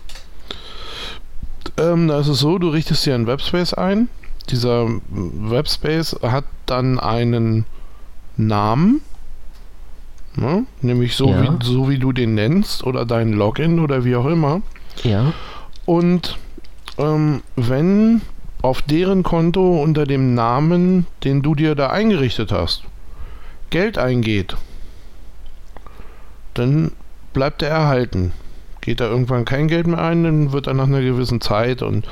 Ähm, 1.77 2.07
da 2.07 2.19
ist 2.19 2.27
es 2.27 2.39
so, 2.39 2.57
du 2.57 2.69
richtest 2.69 3.05
dir 3.05 3.15
einen 3.15 3.27
Webspace 3.27 3.73
ein. 3.73 4.09
Dieser 4.49 4.87
Webspace 5.09 6.17
hat 6.21 6.45
dann 6.65 6.99
einen 6.99 7.65
Namen, 8.37 9.01
ne? 10.35 10.65
nämlich 10.81 11.15
so, 11.15 11.29
Ja. 11.29 11.41
wie, 11.59 11.65
so 11.65 11.89
wie 11.89 11.99
du 11.99 12.13
den 12.13 12.35
nennst 12.35 12.83
oder 12.85 13.05
dein 13.05 13.33
Login 13.33 13.79
oder 13.79 14.05
wie 14.05 14.15
auch 14.15 14.25
immer. 14.27 14.61
Ja. 15.03 15.33
Und 15.85 16.37
ähm, 16.97 17.41
wenn 17.55 18.21
auf 18.61 18.81
deren 18.81 19.23
Konto 19.23 19.81
unter 19.81 20.05
dem 20.05 20.33
Namen, 20.33 21.05
den 21.23 21.41
du 21.41 21.53
dir 21.53 21.75
da 21.75 21.89
eingerichtet 21.89 22.51
hast, 22.51 22.83
Geld 23.69 23.97
eingeht, 23.97 24.55
dann 26.53 26.91
bleibt 27.37 27.61
er 27.61 27.69
erhalten. 27.69 28.31
Geht 28.81 28.99
da 28.99 29.05
irgendwann 29.05 29.45
kein 29.45 29.67
Geld 29.67 29.85
mehr 29.85 29.99
ein, 30.01 30.23
dann 30.23 30.51
wird 30.53 30.65
er 30.65 30.73
nach 30.73 30.87
einer 30.87 31.01
gewissen 31.01 31.39
Zeit 31.39 31.83
und 31.83 32.07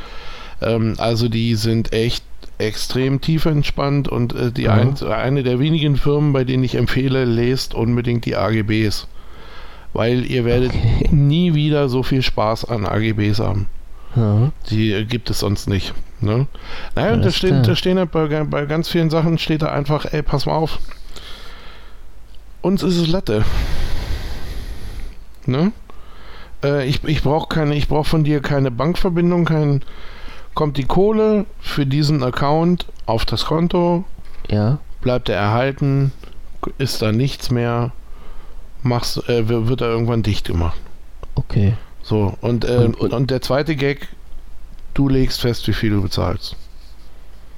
ähm, 0.61 0.93
also 0.99 1.30
die 1.30 1.56
sind 1.56 1.93
echt 1.93 2.23
extrem 2.60 3.22
tief 3.22 3.45
entspannt 3.45 4.07
und 4.07 4.35
äh, 4.35 4.52
die 4.52 4.64
Ja. 4.64 4.73
ein, 4.73 4.95
eine 5.03 5.41
der 5.41 5.57
wenigen 5.60 5.95
Firmen, 5.97 6.31
bei 6.31 6.43
denen 6.43 6.64
ich 6.64 6.76
empfehle, 6.76 7.26
lest 7.26 7.73
unbedingt 7.73 8.26
die 8.26 8.35
AGBs. 8.35 9.07
Weil 9.93 10.26
ihr 10.30 10.45
werdet 10.45 10.69
Okay. 10.73 11.10
nie 11.11 11.56
wieder 11.56 11.89
so 11.89 12.03
viel 12.03 12.22
Spaß 12.22 12.65
an 12.65 12.85
AGBs 12.85 13.39
haben. 13.39 13.65
ja. 14.15 14.52
Die 14.69 14.91
äh, 14.93 15.06
gibt 15.06 15.31
es 15.31 15.39
sonst 15.39 15.68
nicht. 15.68 15.93
Ne? 16.22 16.45
Naja, 16.95 17.14
und 17.14 17.26
da, 17.26 17.31
steht, 17.31 17.68
da 17.68 17.76
stehen 17.76 17.97
halt 17.97 18.11
bei, 18.11 18.27
bei 18.43 18.65
ganz 18.68 18.89
vielen 18.89 19.10
Sachen 19.10 19.39
steht 19.39 19.64
da 19.64 19.72
einfach, 19.72 20.06
ey, 20.06 20.22
pass 20.22 20.45
mal 20.45 20.53
auf. 20.53 20.77
Uns 22.61 22.84
ist 22.84 22.97
es 22.97 23.07
Latte. 23.07 23.43
Ne? 25.47 25.72
Äh, 26.63 26.88
ich 26.88 27.03
ich 27.03 27.23
brauche 27.23 27.47
keine, 27.47 27.76
ich 27.76 27.88
brauche 27.88 28.09
von 28.09 28.23
dir 28.23 28.41
keine 28.41 28.72
Bankverbindung, 28.72 29.45
kein 29.45 29.81
kommt 30.53 30.77
die 30.77 30.85
Kohle 30.85 31.45
für 31.59 31.85
diesen 31.85 32.23
Account 32.23 32.85
auf 33.05 33.26
das 33.26 33.45
Konto, 33.45 34.05
Ja. 34.49 34.80
bleibt 35.01 35.27
er 35.30 35.35
erhalten, 35.35 36.11
ist 36.77 37.01
da 37.01 37.11
nichts 37.11 37.51
mehr, 37.51 37.91
machst, 38.81 39.27
äh, 39.30 39.47
wird 39.49 39.81
er 39.81 39.89
irgendwann 39.89 40.23
dicht 40.23 40.45
gemacht. 40.47 40.77
Okay. 41.35 41.73
So, 42.01 42.35
und, 42.41 42.63
äh, 42.65 42.77
Und- 42.77 42.99
und, 42.99 43.13
und- 43.13 43.31
der 43.31 43.41
zweite 43.41 43.76
Gag, 43.76 44.07
du 44.93 45.09
legst 45.09 45.41
fest, 45.41 45.67
wie 45.67 45.73
viel 45.73 45.89
du 45.91 46.01
bezahlst. 46.01 46.55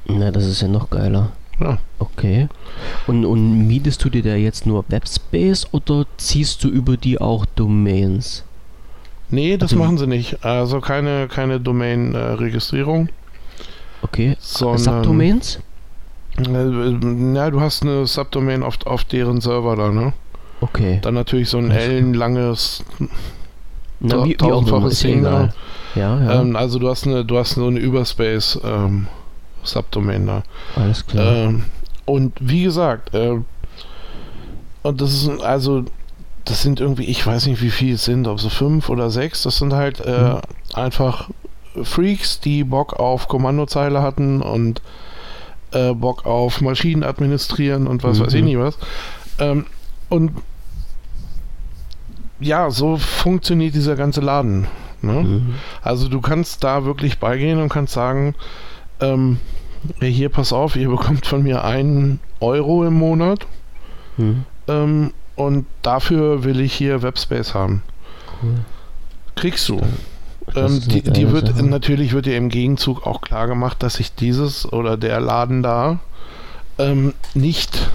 Na, 0.08 0.32
das 0.32 0.46
ist 0.46 0.62
ja 0.62 0.68
noch 0.68 0.90
geiler. 0.90 1.32
Ja. 1.60 1.78
Okay. 2.00 2.48
Und, 3.08 3.26
und 3.26 3.68
mietest 3.68 4.04
du 4.04 4.10
dir 4.10 4.22
da 4.24 4.36
jetzt 4.36 4.66
nur 4.66 4.86
Webspace 4.90 5.68
oder 5.74 6.06
ziehst 6.18 6.64
du 6.64 6.70
über 6.70 6.98
die 6.98 7.20
auch 7.20 7.46
Domains? 7.56 8.44
Nee, 9.30 9.58
das 9.58 9.72
Also- 9.74 9.84
machen 9.84 9.98
sie 9.98 10.08
nicht. 10.08 10.44
Also 10.46 10.80
keine, 10.80 11.28
keine 11.28 11.60
Domain-Registrierung, 11.60 13.10
Okay. 14.02 14.38
sondern... 14.40 14.78
Subdomains? 14.80 15.60
Äh, 16.38 16.44
na, 16.44 17.50
du 17.50 17.60
hast 17.60 17.82
eine 17.84 18.06
Subdomain 18.06 18.62
auf, 18.64 18.78
auf 18.86 19.04
deren 19.04 19.42
Server 19.42 19.76
da, 19.76 19.92
ne? 19.92 20.14
Okay. 20.62 21.00
Dann 21.02 21.16
natürlich 21.16 21.50
so 21.50 21.58
ein 21.58 21.70
klar. 21.70 21.80
ellenlanges... 21.82 22.84
Na, 24.00 24.24
wie, 24.24 24.38
wie 24.40 24.52
auch 24.52 24.66
immer, 24.68 24.88
ist 24.88 25.02
ja 25.02 25.10
egal. 25.10 25.54
Ja, 25.96 26.22
ja, 26.24 26.42
Ähm, 26.42 26.56
also 26.56 26.78
du 26.78 26.88
hast 26.88 27.08
eine, 27.08 27.26
du 27.26 27.38
hast 27.40 27.56
so 27.56 27.66
eine 27.66 27.80
Überspace 27.80 28.60
ähm, 28.64 29.08
Subdomain 29.64 30.26
da. 30.28 30.44
alles 30.76 31.06
klar. 31.06 31.26
Ähm, 31.26 31.64
und 32.06 32.34
wie 32.40 32.64
gesagt, 32.64 33.14
äh, 33.14 33.40
und 34.84 35.02
das 35.02 35.14
ist 35.14 35.42
also, 35.42 35.84
das 36.46 36.62
sind 36.62 36.80
irgendwie, 36.80 37.06
ich 37.06 37.26
weiß 37.26 37.48
nicht, 37.48 37.62
wie 37.62 37.72
viel 37.72 37.96
es 37.96 38.06
sind, 38.06 38.28
ob 38.28 38.40
so 38.40 38.50
fünf 38.50 38.90
oder 38.90 39.10
sechs, 39.10 39.44
das 39.44 39.58
sind 39.58 39.74
halt 39.74 40.00
äh, 40.06 40.36
Mhm. 40.36 40.40
einfach 40.74 41.30
Freaks, 41.84 42.40
die 42.40 42.64
Bock 42.64 42.94
auf 42.94 43.28
Kommandozeile 43.28 44.02
hatten 44.02 44.42
und 44.42 44.82
äh, 45.74 45.94
Bock 45.94 46.26
auf 46.26 46.62
Maschinen 46.62 47.04
administrieren 47.04 47.88
und 47.88 48.04
was 48.04 48.20
Mhm. 48.20 48.26
weiß 48.26 48.34
ich 48.36 48.44
nicht 48.44 48.58
was. 48.58 48.78
Ähm, 49.40 49.66
und 50.10 50.32
ja, 52.40 52.70
so 52.70 52.98
funktioniert 52.98 53.74
dieser 53.76 53.96
ganze 53.96 54.22
Laden. 54.22 54.68
Ne? 55.02 55.14
Mhm. 55.24 55.56
Also 55.82 56.08
du 56.08 56.22
kannst 56.22 56.64
da 56.64 56.86
wirklich 56.86 57.20
beigehen 57.20 57.60
und 57.62 57.70
kannst 57.70 57.94
sagen, 57.94 58.36
ähm, 59.02 59.38
hier 60.02 60.30
pass 60.30 60.52
auf, 60.54 60.76
ihr 60.76 60.90
bekommt 60.90 61.26
von 61.26 61.44
mir 61.44 61.64
einen 61.64 62.20
Euro 62.40 62.86
im 62.86 62.94
Monat 62.96 63.46
Mhm. 64.18 64.44
ähm, 64.68 65.14
und 65.36 65.66
dafür 65.84 66.44
will 66.44 66.60
ich 66.60 66.74
hier 66.74 67.04
Webspace 67.04 67.54
haben. 67.54 67.84
Cool. 68.42 68.56
Kriegst 69.36 69.70
du. 69.70 69.80
Ähm, 70.56 70.82
die, 70.88 71.02
die 71.04 71.32
wird, 71.32 71.48
Sache. 71.50 71.64
natürlich 71.64 72.14
wird 72.14 72.26
dir 72.26 72.36
im 72.38 72.50
Gegenzug 72.50 73.06
auch 73.06 73.22
klar 73.22 73.46
gemacht, 73.48 73.84
dass 73.84 73.96
sich 73.96 74.16
dieses 74.16 74.72
oder 74.74 74.98
der 74.98 75.20
Laden 75.20 75.62
da 75.62 76.00
ähm, 76.80 77.14
nicht 77.36 77.92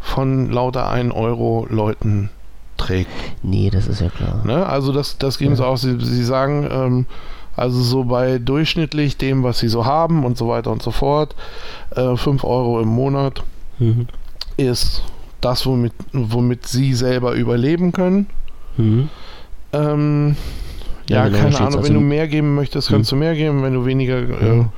von 0.00 0.50
lauter 0.50 0.88
1 0.88 1.12
Euro 1.12 1.66
Leuten 1.68 2.30
trägt. 2.76 3.10
Nee, 3.42 3.70
das 3.70 3.86
ist 3.86 4.00
ja 4.00 4.08
klar. 4.08 4.42
Ne? 4.44 4.64
Also 4.64 4.92
das, 4.92 5.18
das 5.18 5.36
geben 5.38 5.54
sie 5.56 5.62
Ja. 5.62 5.68
auch. 5.68 5.76
Sie, 5.76 5.98
sie 6.00 6.24
sagen, 6.24 6.66
ähm, 6.70 7.06
also 7.60 7.80
so 7.82 8.04
bei 8.04 8.38
durchschnittlich 8.38 9.16
dem, 9.16 9.42
was 9.42 9.58
sie 9.58 9.68
so 9.68 9.84
haben 9.84 10.24
und 10.24 10.36
so 10.38 10.48
weiter 10.48 10.70
und 10.70 10.82
so 10.82 10.90
fort, 10.90 11.34
äh, 11.94 12.16
5 12.16 12.44
Euro 12.44 12.80
im 12.80 12.88
Monat 12.88 13.42
Mhm. 13.78 14.06
ist 14.56 15.02
das, 15.40 15.64
womit, 15.66 15.92
womit 16.12 16.66
sie 16.66 16.92
selber 16.94 17.32
überleben 17.32 17.92
können. 17.92 18.26
Mhm. 18.76 19.08
Ähm, 19.72 20.36
Ja, 21.08 21.16
ja, 21.16 21.24
genau, 21.28 21.38
keine 21.38 21.56
Ahnung, 21.56 21.66
also 21.78 21.82
wenn 21.88 21.94
du 21.94 22.00
mehr 22.00 22.28
geben 22.28 22.54
möchtest, 22.54 22.88
kannst 22.88 23.10
du 23.10 23.16
mehr 23.16 23.34
geben. 23.34 23.62
Wenn 23.62 23.74
du 23.74 23.84
weniger 23.84 24.18
äh, 24.18 24.56
Ja. 24.58 24.68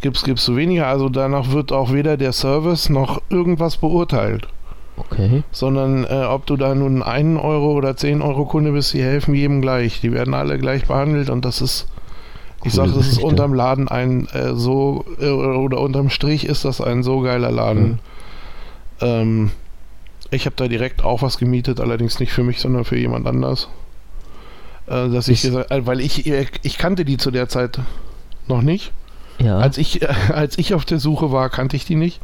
gibst, 0.00 0.24
gibst 0.24 0.46
du 0.48 0.56
weniger. 0.56 0.86
Also 0.88 1.08
danach 1.08 1.52
wird 1.52 1.72
auch 1.72 1.92
weder 1.92 2.16
der 2.16 2.32
Service 2.32 2.88
noch 2.90 3.22
irgendwas 3.30 3.76
beurteilt. 3.76 4.46
Okay. 4.98 5.42
sondern 5.50 6.04
äh, 6.04 6.24
ob 6.28 6.44
du 6.44 6.58
da 6.58 6.74
nun 6.74 7.02
einen 7.02 7.38
Euro 7.38 7.72
oder 7.72 7.96
10 7.96 8.20
Euro 8.20 8.44
Kunde 8.44 8.72
bist, 8.72 8.92
die 8.92 9.02
helfen 9.02 9.34
jedem 9.34 9.62
gleich. 9.62 10.02
Die 10.02 10.12
werden 10.12 10.34
alle 10.34 10.58
gleich 10.58 10.86
behandelt 10.86 11.30
und 11.30 11.46
das 11.46 11.62
ist, 11.62 11.86
ich 12.64 12.74
Coole 12.74 12.88
sag, 12.88 12.94
das 12.96 13.08
ist 13.08 13.18
unterm 13.22 13.54
Laden 13.54 13.88
ein 13.88 14.26
äh, 14.28 14.54
so, 14.54 15.04
äh, 15.20 15.28
oder 15.30 15.80
unterm 15.80 16.10
Strich 16.10 16.44
ist 16.46 16.64
das 16.64 16.80
ein 16.80 17.02
so 17.02 17.20
geiler 17.20 17.50
Laden. 17.50 17.98
Ähm, 19.00 19.50
ich 20.30 20.46
habe 20.46 20.56
da 20.56 20.68
direkt 20.68 21.02
auch 21.02 21.22
was 21.22 21.38
gemietet, 21.38 21.80
allerdings 21.80 22.20
nicht 22.20 22.32
für 22.32 22.42
mich, 22.44 22.60
sondern 22.60 22.84
für 22.84 22.98
jemand 22.98 23.26
anders. 23.26 23.68
Äh, 24.86 25.08
dass 25.08 25.28
ich 25.28 25.42
Ist- 25.44 25.50
gesagt, 25.50 25.70
äh, 25.70 25.86
weil 25.86 26.00
ich, 26.00 26.26
ich 26.26 26.78
kannte 26.78 27.04
die 27.04 27.16
zu 27.16 27.30
der 27.30 27.48
Zeit 27.48 27.78
noch 28.46 28.62
nicht. 28.62 28.92
Ja. 29.38 29.58
Als 29.58 29.78
ich, 29.78 30.06
als 30.32 30.58
ich 30.58 30.74
auf 30.74 30.84
der 30.84 30.98
Suche 30.98 31.32
war, 31.32 31.48
kannte 31.48 31.76
ich 31.76 31.84
die 31.86 31.94
nicht. 31.96 32.20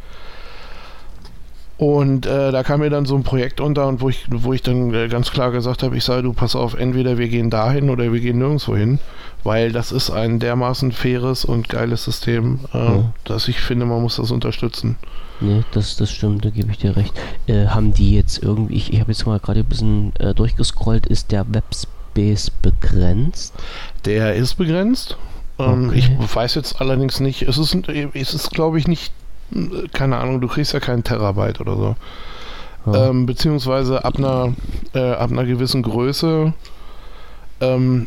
Und 1.78 2.24
äh, 2.24 2.52
da 2.52 2.62
kam 2.62 2.80
mir 2.80 2.88
dann 2.88 3.04
so 3.04 3.14
ein 3.16 3.22
Projekt 3.22 3.60
unter 3.60 3.86
und 3.86 4.00
wo 4.00 4.08
ich, 4.08 4.24
wo 4.30 4.52
ich 4.54 4.62
dann 4.62 4.94
äh, 4.94 5.08
ganz 5.08 5.30
klar 5.30 5.50
gesagt 5.50 5.82
habe, 5.82 5.94
ich 5.96 6.04
sage, 6.04 6.22
du 6.22 6.32
pass 6.32 6.56
auf, 6.56 6.72
entweder 6.74 7.18
wir 7.18 7.28
gehen 7.28 7.50
dahin 7.50 7.90
oder 7.90 8.10
wir 8.12 8.20
gehen 8.20 8.38
nirgendwo 8.38 8.74
hin, 8.74 8.98
weil 9.44 9.72
das 9.72 9.92
ist 9.92 10.10
ein 10.10 10.38
dermaßen 10.38 10.90
faires 10.92 11.44
und 11.44 11.68
geiles 11.68 12.04
System, 12.04 12.60
äh, 12.72 12.78
Ja. 12.78 13.12
dass 13.24 13.48
ich 13.48 13.60
finde, 13.60 13.84
man 13.84 14.00
muss 14.00 14.16
das 14.16 14.30
unterstützen. 14.30 14.96
Nee, 15.40 15.64
das, 15.72 15.96
das 15.96 16.10
stimmt, 16.10 16.46
da 16.46 16.48
gebe 16.50 16.70
ich 16.70 16.78
dir 16.78 16.96
recht. 16.96 17.12
Äh, 17.46 17.66
haben 17.66 17.92
die 17.92 18.14
jetzt 18.14 18.42
irgendwie, 18.42 18.74
ich, 18.76 18.94
ich 18.94 19.00
habe 19.00 19.12
jetzt 19.12 19.26
mal 19.26 19.38
gerade 19.38 19.60
ein 19.60 19.66
bisschen 19.66 20.16
äh, 20.18 20.32
durchgescrollt, 20.32 21.04
ist 21.06 21.30
der 21.30 21.44
Webspace 21.52 22.48
begrenzt? 22.62 23.52
Der 24.06 24.34
ist 24.34 24.54
begrenzt. 24.54 25.18
Ähm, 25.58 25.90
Okay. 25.90 26.16
Ich 26.20 26.34
weiß 26.34 26.54
jetzt 26.54 26.80
allerdings 26.80 27.20
nicht, 27.20 27.42
es 27.42 27.58
ist, 27.58 27.76
es 28.14 28.34
ist 28.34 28.50
glaube 28.50 28.78
ich 28.78 28.88
nicht, 28.88 29.12
keine 29.92 30.16
Ahnung, 30.18 30.40
du 30.40 30.48
kriegst 30.48 30.72
ja 30.72 30.80
keinen 30.80 31.04
Terabyte 31.04 31.60
oder 31.60 31.76
so. 31.76 31.96
ja. 32.86 33.10
ähm, 33.10 33.26
beziehungsweise 33.26 34.04
ab 34.04 34.16
einer, 34.16 34.54
äh, 34.94 35.12
ab 35.12 35.30
einer 35.30 35.44
gewissen 35.44 35.82
Größe 35.82 36.52
ähm, 37.60 38.06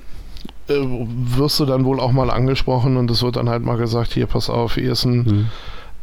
äh, 0.68 0.74
wirst 0.74 1.60
du 1.60 1.66
dann 1.66 1.86
wohl 1.86 2.00
auch 2.00 2.12
mal 2.12 2.30
angesprochen 2.30 2.98
und 2.98 3.10
es 3.10 3.24
wird 3.24 3.36
dann 3.36 3.50
halt 3.50 3.64
mal 3.64 3.78
gesagt, 3.78 4.14
hier 4.14 4.28
pass 4.28 4.50
auf, 4.50 4.76
hier 4.76 4.92
ist 4.92 5.06
ein, 5.06 5.26
hm. 5.26 5.48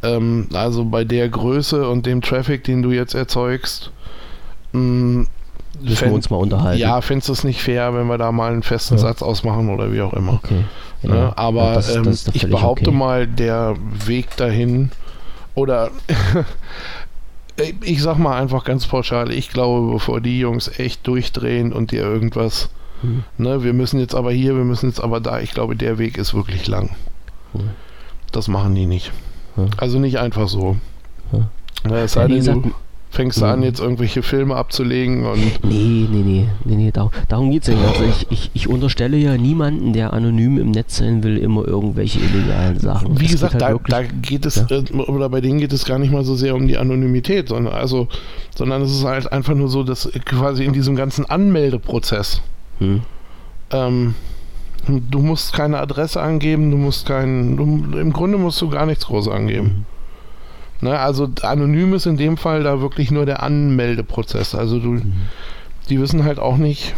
ähm, 0.03 0.47
also 0.53 0.85
bei 0.85 1.03
der 1.03 1.29
Größe 1.29 1.87
und 1.87 2.05
dem 2.05 2.21
Traffic, 2.21 2.63
den 2.63 2.81
du 2.81 2.91
jetzt 2.91 3.13
erzeugst, 3.13 3.91
mm, 4.73 5.23
Müssen 5.79 6.07
wir 6.07 6.13
uns 6.13 6.29
mal 6.29 6.37
unterhalten. 6.37 6.79
Ja, 6.79 7.01
findest 7.01 7.29
du 7.29 7.33
es 7.33 7.43
nicht 7.43 7.61
fair, 7.61 7.93
wenn 7.93 8.07
wir 8.07 8.17
da 8.17 8.31
mal 8.31 8.51
einen 8.51 8.63
festen 8.63 8.95
ja. 8.95 8.99
Satz 8.99 9.21
ausmachen 9.21 9.69
oder 9.69 9.91
wie 9.93 10.01
auch 10.01 10.13
immer. 10.13 10.39
Okay. 10.43 10.63
Ja. 11.03 11.09
Ne? 11.09 11.33
Aber 11.37 11.73
das, 11.73 11.93
das 11.93 12.25
ähm, 12.27 12.33
ich 12.33 12.49
behaupte 12.49 12.89
okay. 12.89 12.97
mal, 12.97 13.27
der 13.27 13.75
Weg 14.05 14.35
dahin 14.37 14.91
oder 15.57 15.89
ich 17.81 18.01
sag 18.01 18.17
mal 18.17 18.39
einfach 18.39 18.63
ganz 18.63 18.85
pauschal, 18.85 19.31
ich 19.31 19.49
glaube, 19.49 19.91
bevor 19.91 20.21
die 20.21 20.39
Jungs 20.39 20.79
echt 20.79 21.05
durchdrehen 21.07 21.73
und 21.73 21.91
dir 21.91 22.03
irgendwas, 22.03 22.69
hm. 23.01 23.23
ne, 23.37 23.63
wir 23.63 23.73
müssen 23.73 23.99
jetzt 23.99 24.13
aber 24.13 24.31
hier, 24.31 24.55
wir 24.55 24.63
müssen 24.63 24.87
jetzt 24.87 25.01
aber 25.01 25.19
da, 25.19 25.39
ich 25.39 25.51
glaube, 25.51 25.75
der 25.75 25.97
Weg 25.97 26.19
ist 26.19 26.35
wirklich 26.35 26.67
lang. 26.67 26.95
Hm. 27.53 27.71
Das 28.31 28.47
machen 28.47 28.75
die 28.75 28.85
nicht. 28.85 29.11
Hm. 29.55 29.69
Also 29.77 29.97
nicht 29.99 30.19
einfach 30.19 30.47
so. 30.47 30.77
Ja, 31.89 31.97
es 31.97 32.13
sei 32.13 32.27
denn, 32.27 32.43
du, 32.45 32.71
fängst 33.17 33.41
du 33.41 33.45
an, 33.45 33.59
mhm. 33.59 33.65
jetzt 33.65 33.79
irgendwelche 33.79 34.21
Filme 34.21 34.55
abzulegen 34.55 35.25
und. 35.25 35.63
Nee, 35.63 36.07
nee, 36.09 36.23
nee, 36.23 36.47
nee, 36.63 36.75
nee 36.75 36.91
darum, 36.91 37.09
darum 37.27 37.51
geht 37.51 37.63
es 37.63 37.69
nicht. 37.69 37.83
Also 37.83 38.03
ich, 38.03 38.27
ich, 38.29 38.51
ich 38.53 38.67
unterstelle 38.69 39.17
ja 39.17 39.35
niemanden, 39.37 39.91
der 39.91 40.13
anonym 40.13 40.59
im 40.59 40.69
Netz 40.69 40.97
sein 40.97 41.23
will, 41.23 41.37
immer 41.37 41.67
irgendwelche 41.67 42.19
illegalen 42.19 42.79
Sachen. 42.79 43.19
Wie 43.19 43.23
das 43.23 43.31
gesagt, 43.31 43.61
halt 43.61 43.81
da, 43.87 44.01
da, 44.01 44.07
geht 44.21 44.45
es, 44.45 44.63
ja? 44.69 44.77
äh, 44.77 44.93
oder 44.93 45.29
bei 45.29 45.41
denen 45.41 45.59
geht 45.59 45.73
es 45.73 45.83
gar 45.83 45.97
nicht 45.97 46.13
mal 46.13 46.23
so 46.23 46.35
sehr 46.35 46.55
um 46.55 46.67
die 46.67 46.77
Anonymität, 46.77 47.49
sondern 47.49 47.73
also, 47.73 48.07
sondern 48.55 48.83
es 48.83 48.91
ist 48.91 49.03
halt 49.03 49.31
einfach 49.31 49.55
nur 49.55 49.67
so, 49.67 49.83
dass 49.83 50.09
quasi 50.23 50.63
in 50.63 50.73
diesem 50.73 50.95
ganzen 50.95 51.25
Anmeldeprozess 51.25 52.43
hm. 52.77 53.01
ähm, 53.71 54.13
du 54.87 55.19
musst 55.19 55.53
keine 55.53 55.79
Adresse 55.79 56.21
angeben, 56.21 56.69
du 56.69 56.77
musst 56.77 57.07
keinen, 57.07 57.57
im 57.93 58.13
Grunde 58.13 58.37
musst 58.37 58.61
du 58.61 58.69
gar 58.69 58.85
nichts 58.85 59.07
groß 59.07 59.27
angeben. 59.27 59.67
Hm. 59.67 59.96
Ne, 60.79 60.97
also 60.99 61.27
anonym 61.41 61.93
ist 61.95 62.05
in 62.05 62.17
dem 62.17 62.37
Fall 62.37 62.63
da 62.63 62.81
wirklich 62.81 63.09
nur 63.09 63.25
der 63.25 63.41
Anmeldeprozess. 63.41 64.53
Also 64.53 64.79
du, 64.79 64.89
mhm. 64.89 65.13
die 65.89 65.99
wissen 65.99 66.23
halt 66.23 66.39
auch 66.39 66.57
nicht, 66.57 66.93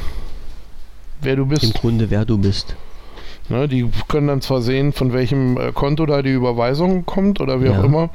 wer 1.21 1.37
du 1.37 1.45
bist. 1.45 1.63
Im 1.63 1.73
Grunde, 1.73 2.09
wer 2.09 2.25
du 2.25 2.37
bist. 2.37 2.75
Ne, 3.47 3.67
die 3.67 3.89
können 4.07 4.27
dann 4.27 4.41
zwar 4.41 4.61
sehen, 4.61 4.91
von 4.91 5.13
welchem 5.13 5.57
äh, 5.57 5.71
Konto 5.71 6.05
da 6.05 6.21
die 6.21 6.31
Überweisung 6.31 7.05
kommt 7.05 7.39
oder 7.39 7.61
wie 7.61 7.67
ja. 7.67 7.79
auch 7.79 7.83
immer. 7.83 8.09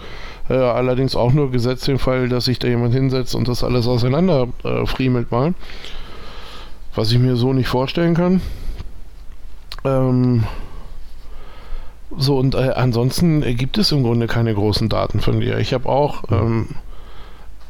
Äh, 0.51 0.55
allerdings 0.55 1.17
auch 1.17 1.33
nur 1.33 1.51
gesetzt 1.51 1.89
den 1.89 1.99
Fall, 1.99 2.29
dass 2.29 2.45
sich 2.45 2.59
da 2.59 2.69
jemand 2.69 2.95
hinsetzt 2.95 3.35
und 3.35 3.49
das 3.49 3.65
alles 3.65 3.89
auseinander 3.89 4.49
äh, 4.63 4.85
friemelt 4.87 5.33
mal. 5.33 5.55
Was 6.95 7.11
ich 7.11 7.19
mir 7.19 7.37
so 7.37 7.53
nicht 7.53 7.69
vorstellen 7.69 8.15
kann. 8.15 8.43
Ähm, 9.85 10.45
so, 12.17 12.39
und 12.39 12.55
äh, 12.55 12.71
ansonsten 12.75 13.43
gibt 13.57 13.79
es 13.79 13.93
im 13.93 14.03
Grunde 14.03 14.27
keine 14.27 14.55
großen 14.55 14.89
Daten 14.89 15.21
von 15.21 15.41
dir. 15.41 15.59
Ich 15.59 15.75
habe 15.75 15.89
auch, 15.89 16.25
ähm, 16.31 16.69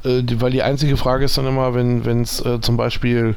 äh, 0.05 0.23
die, 0.23 0.41
weil 0.41 0.51
die 0.51 0.63
einzige 0.63 0.97
Frage 0.97 1.25
ist 1.25 1.39
dann 1.39 1.47
immer, 1.47 1.75
wenn 1.75 2.23
es 2.23 2.45
äh, 2.45 2.61
zum 2.61 2.77
Beispiel, 2.77 3.37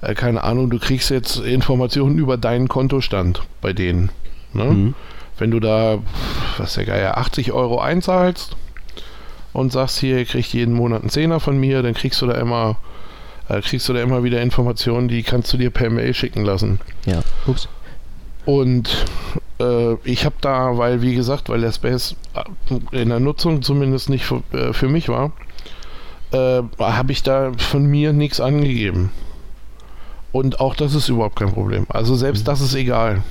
äh, 0.00 0.14
keine 0.14 0.44
Ahnung, 0.44 0.70
du 0.70 0.78
kriegst 0.78 1.10
jetzt 1.10 1.38
Informationen 1.38 2.18
über 2.18 2.36
deinen 2.36 2.68
Kontostand 2.68 3.42
bei 3.60 3.72
denen. 3.72 4.10
Ne? 4.52 4.64
Mhm. 4.64 4.94
Wenn 5.38 5.50
du 5.50 5.60
da, 5.60 5.98
was 6.56 6.74
der 6.74 6.84
Geier, 6.84 7.18
80 7.18 7.52
Euro 7.52 7.80
einzahlst 7.80 8.56
und 9.52 9.72
sagst, 9.72 9.98
hier, 9.98 10.24
kriegt 10.24 10.52
jeden 10.52 10.74
Monat 10.74 11.02
einen 11.02 11.10
Zehner 11.10 11.40
von 11.40 11.58
mir, 11.58 11.82
dann 11.82 11.94
kriegst 11.94 12.20
du 12.22 12.26
da 12.26 12.34
immer 12.34 12.76
äh, 13.48 13.60
kriegst 13.60 13.88
du 13.88 13.92
da 13.92 14.02
immer 14.02 14.22
wieder 14.24 14.40
Informationen, 14.40 15.08
die 15.08 15.22
kannst 15.22 15.52
du 15.52 15.56
dir 15.56 15.70
per 15.70 15.90
Mail 15.90 16.14
schicken 16.14 16.44
lassen. 16.44 16.80
Ja, 17.06 17.22
ups. 17.46 17.68
Und 18.48 19.04
äh, 19.60 19.92
ich 20.04 20.24
habe 20.24 20.36
da, 20.40 20.78
weil 20.78 21.02
wie 21.02 21.14
gesagt, 21.14 21.50
weil 21.50 21.60
der 21.60 21.70
Space 21.70 22.16
äh, 22.32 22.98
in 23.02 23.10
der 23.10 23.20
Nutzung 23.20 23.60
zumindest 23.60 24.08
nicht 24.08 24.24
für, 24.24 24.42
äh, 24.52 24.72
für 24.72 24.88
mich 24.88 25.10
war, 25.10 25.32
äh, 26.32 26.62
habe 26.78 27.12
ich 27.12 27.22
da 27.22 27.52
von 27.58 27.84
mir 27.84 28.14
nichts 28.14 28.40
angegeben. 28.40 29.10
Und 30.32 30.60
auch 30.60 30.74
das 30.74 30.94
ist 30.94 31.10
überhaupt 31.10 31.36
kein 31.36 31.52
Problem. 31.52 31.84
Also 31.90 32.14
selbst 32.14 32.40
mhm. 32.40 32.44
das 32.46 32.62
ist 32.62 32.74
egal. 32.74 33.22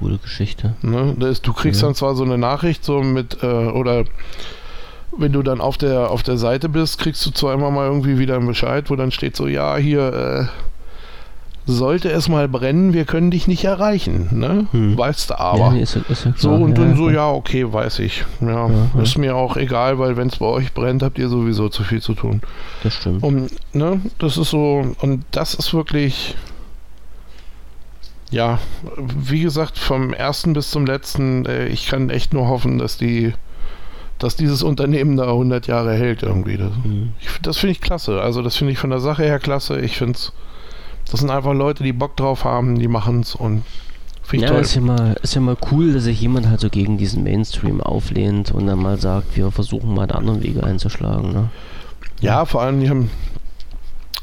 Gute 0.00 0.16
Geschichte. 0.16 0.72
Ne? 0.80 1.14
Das, 1.18 1.42
du 1.42 1.52
kriegst 1.52 1.82
ja. 1.82 1.88
dann 1.88 1.94
zwar 1.94 2.14
so 2.14 2.24
eine 2.24 2.38
Nachricht 2.38 2.86
so 2.86 3.02
mit, 3.02 3.42
äh, 3.42 3.46
oder 3.46 4.04
wenn 5.18 5.32
du 5.32 5.42
dann 5.42 5.60
auf 5.60 5.76
der 5.76 6.10
auf 6.10 6.22
der 6.22 6.38
Seite 6.38 6.70
bist, 6.70 6.96
kriegst 6.98 7.26
du 7.26 7.30
zwar 7.30 7.52
immer 7.52 7.70
mal 7.70 7.88
irgendwie 7.88 8.18
wieder 8.18 8.36
einen 8.36 8.46
Bescheid, 8.46 8.88
wo 8.88 8.96
dann 8.96 9.10
steht 9.10 9.36
so, 9.36 9.46
ja, 9.48 9.76
hier, 9.76 10.48
äh, 10.48 10.68
sollte 11.70 12.10
es 12.10 12.30
mal 12.30 12.48
brennen, 12.48 12.94
wir 12.94 13.04
können 13.04 13.30
dich 13.30 13.46
nicht 13.46 13.62
erreichen. 13.64 14.28
Ne? 14.32 14.66
Hm. 14.70 14.96
Weißt 14.96 15.30
du 15.30 15.38
aber. 15.38 15.74
Ja, 15.74 15.82
ist, 15.82 15.96
ist 15.96 16.24
ja 16.24 16.32
so 16.34 16.50
und 16.50 16.78
ja, 16.78 16.84
dann 16.84 16.96
so, 16.96 17.10
ja, 17.10 17.30
okay, 17.30 17.70
weiß 17.70 17.98
ich. 17.98 18.24
Ja, 18.40 18.70
ist 19.00 19.18
mir 19.18 19.36
auch 19.36 19.56
egal, 19.56 19.98
weil 19.98 20.16
wenn 20.16 20.28
es 20.28 20.38
bei 20.38 20.46
euch 20.46 20.72
brennt, 20.72 21.02
habt 21.02 21.18
ihr 21.18 21.28
sowieso 21.28 21.68
zu 21.68 21.84
viel 21.84 22.00
zu 22.00 22.14
tun. 22.14 22.40
Das 22.82 22.94
stimmt. 22.94 23.22
Und, 23.22 23.50
ne, 23.74 24.00
das 24.18 24.38
ist 24.38 24.48
so, 24.48 24.94
und 25.02 25.24
das 25.30 25.52
ist 25.52 25.74
wirklich, 25.74 26.36
ja, 28.30 28.58
wie 28.96 29.42
gesagt, 29.42 29.76
vom 29.76 30.14
ersten 30.14 30.54
bis 30.54 30.70
zum 30.70 30.86
letzten, 30.86 31.44
äh, 31.44 31.66
ich 31.66 31.86
kann 31.86 32.08
echt 32.08 32.32
nur 32.32 32.48
hoffen, 32.48 32.78
dass 32.78 32.96
die 32.96 33.34
dass 34.18 34.34
dieses 34.34 34.64
Unternehmen 34.64 35.16
da 35.16 35.28
100 35.28 35.68
Jahre 35.68 35.94
hält 35.94 36.24
irgendwie. 36.24 36.56
Das, 36.56 36.72
mhm. 36.82 37.12
das 37.40 37.58
finde 37.58 37.70
ich 37.70 37.80
klasse. 37.80 38.20
Also 38.20 38.42
das 38.42 38.56
finde 38.56 38.72
ich 38.72 38.78
von 38.80 38.90
der 38.90 38.98
Sache 38.98 39.22
her 39.22 39.38
klasse. 39.38 39.78
Ich 39.78 39.96
finde 39.96 40.14
es 40.14 40.32
das 41.10 41.20
sind 41.20 41.30
einfach 41.30 41.54
Leute, 41.54 41.84
die 41.84 41.92
Bock 41.92 42.16
drauf 42.16 42.44
haben, 42.44 42.78
die 42.78 42.88
machen 42.88 43.20
es 43.20 43.34
und 43.34 43.62
finde 44.22 44.44
ich 44.44 44.50
ja, 44.50 44.54
toll. 44.54 44.62
Ist 44.62 44.74
ja, 44.74 44.80
mal, 44.80 45.16
ist 45.22 45.34
ja 45.34 45.40
mal 45.40 45.56
cool, 45.70 45.92
dass 45.92 46.04
sich 46.04 46.20
jemand 46.20 46.48
halt 46.48 46.60
so 46.60 46.68
gegen 46.68 46.98
diesen 46.98 47.22
Mainstream 47.22 47.80
auflehnt 47.80 48.52
und 48.52 48.66
dann 48.66 48.78
mal 48.78 48.98
sagt, 48.98 49.36
wir 49.36 49.50
versuchen 49.50 49.94
mal 49.94 50.10
andere 50.10 50.42
Wege 50.42 50.62
einzuschlagen. 50.62 51.32
Ne? 51.32 51.50
Ja, 52.20 52.44
vor 52.44 52.62
allem, 52.62 52.80
die 52.80 52.90
haben 52.90 53.10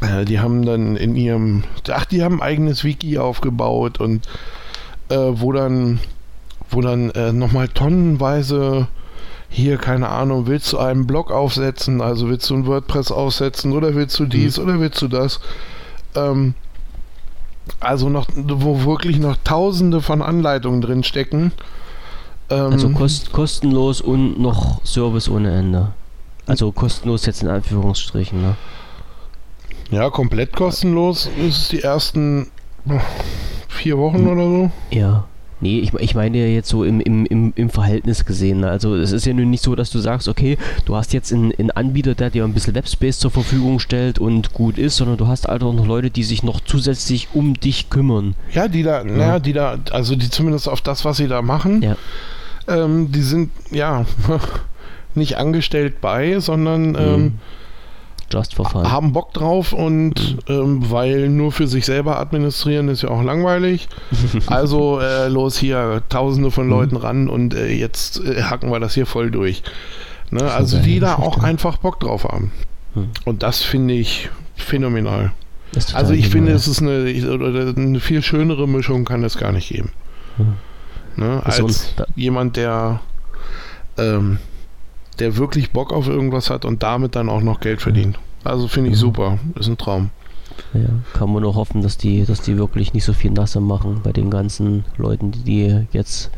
äh, 0.01 0.25
die 0.25 0.39
haben 0.39 0.65
dann 0.65 0.95
in 0.95 1.15
ihrem, 1.15 1.63
ach, 1.89 2.05
die 2.05 2.23
haben 2.23 2.35
ein 2.35 2.41
eigenes 2.41 2.83
Wiki 2.83 3.17
aufgebaut 3.17 3.99
und 3.99 4.27
äh, 5.09 5.15
wo 5.15 5.51
dann, 5.51 5.99
wo 6.69 6.81
dann 6.81 7.11
äh, 7.11 7.31
nochmal 7.31 7.67
tonnenweise 7.67 8.87
hier, 9.49 9.77
keine 9.77 10.09
Ahnung, 10.09 10.47
willst 10.47 10.73
du 10.73 10.79
einen 10.79 11.07
Blog 11.07 11.31
aufsetzen, 11.31 12.01
also 12.01 12.27
willst 12.27 12.49
du 12.49 12.55
ein 12.55 12.65
WordPress 12.65 13.11
aufsetzen 13.11 13.71
oder 13.71 13.95
willst 13.95 14.19
du 14.19 14.25
dies 14.25 14.57
mhm. 14.57 14.63
oder 14.63 14.79
willst 14.79 15.01
du 15.01 15.07
das? 15.07 15.39
Ähm, 16.15 16.55
also 17.79 18.09
noch, 18.09 18.27
wo 18.35 18.85
wirklich 18.85 19.19
noch 19.19 19.37
tausende 19.43 20.01
von 20.01 20.21
Anleitungen 20.21 20.81
drin 20.81 21.03
stecken. 21.03 21.51
Ähm, 22.49 22.71
also 22.71 22.89
kost, 22.89 23.31
kostenlos 23.31 24.01
und 24.01 24.39
noch 24.39 24.83
Service 24.85 25.29
ohne 25.29 25.55
Ende. 25.55 25.91
Also 26.45 26.71
kostenlos 26.71 27.25
jetzt 27.25 27.41
in 27.41 27.49
Anführungsstrichen, 27.49 28.41
ne? 28.41 28.55
Ja, 29.91 30.09
komplett 30.09 30.53
kostenlos 30.53 31.29
ist 31.37 31.57
es 31.57 31.67
die 31.69 31.81
ersten 31.81 32.47
vier 33.67 33.97
Wochen 33.97 34.19
hm. 34.19 34.27
oder 34.27 34.43
so. 34.43 34.71
Ja. 34.91 35.25
Nee, 35.61 35.79
ich, 35.79 35.93
ich 35.93 36.15
meine 36.15 36.37
ja 36.37 36.47
jetzt 36.47 36.67
so 36.67 36.83
im, 36.83 36.99
im, 36.99 37.25
im, 37.25 37.53
im 37.55 37.69
Verhältnis 37.69 38.25
gesehen. 38.25 38.59
Ne? 38.59 38.69
Also 38.69 38.95
es 38.95 39.11
ist 39.11 39.25
ja 39.25 39.33
nun 39.33 39.49
nicht 39.49 39.63
so, 39.63 39.75
dass 39.75 39.89
du 39.89 39.99
sagst, 39.99 40.27
okay, 40.27 40.57
du 40.83 40.95
hast 40.95 41.13
jetzt 41.13 41.31
einen, 41.31 41.53
einen 41.57 41.71
Anbieter, 41.71 42.13
der 42.13 42.29
dir 42.29 42.43
ein 42.43 42.53
bisschen 42.53 42.75
Webspace 42.75 43.19
zur 43.19 43.31
Verfügung 43.31 43.79
stellt 43.79 44.19
und 44.19 44.53
gut 44.53 44.77
ist, 44.77 44.97
sondern 44.97 45.17
du 45.17 45.27
hast 45.27 45.47
halt 45.47 45.63
auch 45.63 45.73
noch 45.73 45.87
Leute, 45.87 46.09
die 46.09 46.23
sich 46.23 46.43
noch 46.43 46.59
zusätzlich 46.59 47.29
um 47.33 47.53
dich 47.53 47.89
kümmern. 47.89 48.35
Ja, 48.51 48.67
die 48.67 48.83
da, 48.83 48.97
ja. 48.97 49.03
naja, 49.05 49.39
die 49.39 49.53
da, 49.53 49.77
also 49.91 50.15
die 50.15 50.29
zumindest 50.29 50.67
auf 50.67 50.81
das, 50.81 51.05
was 51.05 51.17
sie 51.17 51.27
da 51.27 51.41
machen, 51.41 51.81
ja. 51.81 51.95
ähm, 52.67 53.11
die 53.11 53.21
sind 53.21 53.51
ja 53.71 54.05
nicht 55.15 55.37
angestellt 55.37 56.01
bei, 56.01 56.39
sondern 56.39 56.89
mhm. 56.89 56.97
ähm, 56.97 57.33
Just 58.35 58.55
for 58.55 58.69
fun. 58.69 58.91
Haben 58.91 59.13
Bock 59.13 59.33
drauf 59.33 59.71
und 59.71 60.37
mhm. 60.49 60.53
ähm, 60.53 60.91
weil 60.91 61.29
nur 61.29 61.53
für 61.53 61.67
sich 61.67 61.85
selber 61.85 62.19
administrieren 62.19 62.89
ist 62.89 63.01
ja 63.01 63.09
auch 63.09 63.23
langweilig. 63.23 63.87
also 64.47 64.99
äh, 64.99 65.29
los 65.29 65.57
hier, 65.57 66.03
tausende 66.09 66.51
von 66.51 66.65
mhm. 66.65 66.71
Leuten 66.71 66.97
ran 66.97 67.29
und 67.29 67.53
äh, 67.53 67.67
jetzt 67.67 68.19
äh, 68.19 68.43
hacken 68.43 68.71
wir 68.71 68.81
das 68.81 68.93
hier 68.93 69.05
voll 69.05 69.31
durch. 69.31 69.63
Ne? 70.31 70.51
Also 70.51 70.79
die 70.79 70.99
da 70.99 71.15
auch 71.15 71.41
einfach 71.41 71.77
Bock 71.77 72.01
drauf 72.01 72.25
haben. 72.25 72.51
Mhm. 72.93 73.11
Und 73.23 73.41
das 73.41 73.61
finde 73.61 73.93
ich 73.93 74.29
phänomenal. 74.57 75.31
Also 75.93 76.13
ich 76.13 76.29
finde, 76.29 76.51
es 76.51 76.67
ist 76.67 76.81
eine, 76.81 77.05
eine 77.77 77.99
viel 77.99 78.21
schönere 78.21 78.67
Mischung 78.67 79.05
kann 79.05 79.23
es 79.23 79.37
gar 79.37 79.53
nicht 79.53 79.69
geben. 79.69 79.91
Mhm. 80.37 80.55
Ne? 81.15 81.41
Als 81.43 81.93
jemand, 82.15 82.57
der 82.57 82.99
ähm, 83.97 84.39
der 85.19 85.37
wirklich 85.37 85.71
Bock 85.71 85.93
auf 85.93 86.07
irgendwas 86.07 86.49
hat 86.49 86.65
und 86.65 86.83
damit 86.83 87.15
dann 87.15 87.29
auch 87.29 87.41
noch 87.41 87.59
Geld 87.59 87.81
verdient. 87.81 88.19
Also 88.43 88.67
finde 88.67 88.91
ich 88.91 88.95
mhm. 88.97 88.99
super. 88.99 89.39
Ist 89.55 89.67
ein 89.67 89.77
Traum. 89.77 90.09
Ja, 90.73 90.89
kann 91.13 91.31
man 91.33 91.41
nur 91.41 91.55
hoffen, 91.55 91.81
dass 91.81 91.97
die, 91.97 92.25
dass 92.25 92.41
die 92.41 92.57
wirklich 92.57 92.93
nicht 92.93 93.03
so 93.03 93.13
viel 93.13 93.31
Nasse 93.31 93.59
machen 93.59 94.01
bei 94.03 94.11
den 94.11 94.29
ganzen 94.29 94.85
Leuten, 94.97 95.31
die 95.31 95.43
die 95.43 95.87
jetzt 95.91 96.31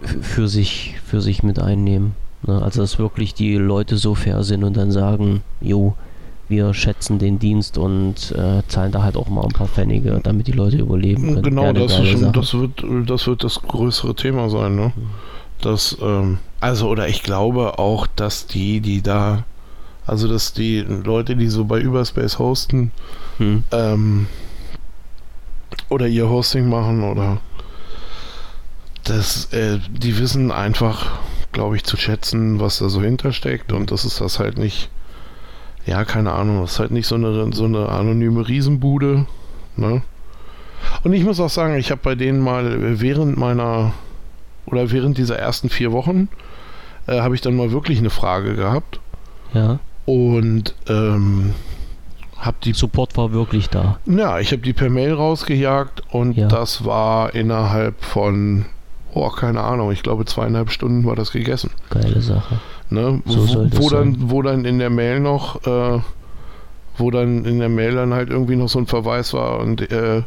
für 0.00 0.48
sich, 0.48 0.94
für 1.04 1.20
sich 1.20 1.42
mit 1.42 1.58
einnehmen. 1.58 2.14
Ne? 2.46 2.60
Also 2.62 2.80
dass 2.80 2.98
wirklich 2.98 3.34
die 3.34 3.56
Leute 3.56 3.96
so 3.96 4.14
fair 4.14 4.42
sind 4.42 4.64
und 4.64 4.76
dann 4.76 4.90
sagen, 4.90 5.42
jo, 5.60 5.94
wir 6.48 6.74
schätzen 6.74 7.18
den 7.18 7.38
Dienst 7.38 7.78
und 7.78 8.32
äh, 8.32 8.62
zahlen 8.66 8.90
da 8.90 9.02
halt 9.02 9.16
auch 9.16 9.28
mal 9.28 9.42
ein 9.42 9.52
paar 9.52 9.68
Pfennige, 9.68 10.18
damit 10.22 10.48
die 10.48 10.52
Leute 10.52 10.78
überleben 10.78 11.34
können. 11.34 11.42
Genau, 11.42 11.72
das, 11.72 11.96
schon, 11.96 12.32
das, 12.32 12.54
wird, 12.54 12.84
das 13.08 13.26
wird 13.26 13.44
das 13.44 13.62
größere 13.62 14.14
Thema 14.14 14.50
sein. 14.50 14.74
Ne? 14.74 14.92
Mhm. 14.96 15.10
Das, 15.60 15.96
ähm, 16.02 16.38
also, 16.60 16.88
oder 16.88 17.08
ich 17.08 17.22
glaube 17.22 17.78
auch, 17.78 18.06
dass 18.06 18.46
die, 18.46 18.80
die 18.80 19.02
da, 19.02 19.44
also 20.06 20.28
dass 20.28 20.52
die 20.52 20.80
Leute, 20.80 21.36
die 21.36 21.48
so 21.48 21.64
bei 21.64 21.80
Überspace 21.80 22.38
hosten, 22.38 22.92
hm. 23.38 23.64
ähm, 23.72 24.26
oder 25.88 26.06
ihr 26.06 26.28
Hosting 26.28 26.68
machen 26.68 27.02
oder 27.02 27.38
das, 29.04 29.52
äh, 29.52 29.78
die 29.88 30.18
wissen 30.18 30.52
einfach, 30.52 31.18
glaube 31.52 31.76
ich, 31.76 31.84
zu 31.84 31.96
schätzen, 31.96 32.60
was 32.60 32.78
da 32.78 32.88
so 32.88 33.00
hintersteckt 33.00 33.72
und 33.72 33.90
das 33.90 34.04
ist 34.04 34.20
das 34.20 34.38
halt 34.38 34.58
nicht 34.58 34.90
ja, 35.86 36.04
keine 36.04 36.32
Ahnung, 36.32 36.60
das 36.60 36.72
ist 36.72 36.78
halt 36.78 36.90
nicht 36.90 37.06
so 37.06 37.14
eine, 37.14 37.52
so 37.52 37.64
eine 37.64 37.88
anonyme 37.88 38.46
Riesenbude. 38.46 39.26
Ne? 39.76 40.02
Und 41.02 41.12
ich 41.12 41.24
muss 41.24 41.40
auch 41.40 41.50
sagen, 41.50 41.76
ich 41.76 41.90
habe 41.90 42.00
bei 42.02 42.14
denen 42.14 42.40
mal 42.40 43.00
während 43.00 43.36
meiner 43.36 43.92
oder 44.66 44.90
während 44.90 45.18
dieser 45.18 45.38
ersten 45.38 45.68
vier 45.68 45.92
Wochen 45.92 46.28
äh, 47.10 47.20
habe 47.20 47.34
ich 47.34 47.40
dann 47.40 47.56
mal 47.56 47.72
wirklich 47.72 47.98
eine 47.98 48.10
Frage 48.10 48.54
gehabt. 48.54 49.00
Ja. 49.52 49.80
Und 50.06 50.74
ähm, 50.88 51.54
habe 52.38 52.56
die. 52.64 52.72
Support 52.72 53.16
war 53.16 53.32
wirklich 53.32 53.68
da. 53.68 53.98
Ja, 54.06 54.38
ich 54.38 54.52
habe 54.52 54.62
die 54.62 54.72
per 54.72 54.88
Mail 54.88 55.12
rausgejagt 55.12 56.02
und 56.10 56.36
ja. 56.36 56.48
das 56.48 56.84
war 56.84 57.34
innerhalb 57.34 58.02
von, 58.02 58.64
oh, 59.12 59.28
keine 59.28 59.60
Ahnung, 59.60 59.92
ich 59.92 60.02
glaube 60.02 60.24
zweieinhalb 60.24 60.70
Stunden 60.70 61.04
war 61.04 61.16
das 61.16 61.32
gegessen. 61.32 61.70
Geile 61.90 62.20
Sache. 62.20 62.60
Ne? 62.88 63.22
So 63.26 63.48
wo, 63.48 63.84
wo 63.84 63.90
dann, 63.90 64.30
wo 64.30 64.42
dann 64.42 64.64
in 64.64 64.78
der 64.78 64.90
Mail 64.90 65.20
noch, 65.20 65.64
äh, 65.66 66.00
wo 66.96 67.10
dann 67.10 67.44
in 67.44 67.58
der 67.58 67.68
Mail 67.68 67.94
dann 67.94 68.14
halt 68.14 68.30
irgendwie 68.30 68.56
noch 68.56 68.68
so 68.68 68.78
ein 68.78 68.86
Verweis 68.86 69.34
war 69.34 69.60
und 69.60 69.90
äh, 69.92 70.22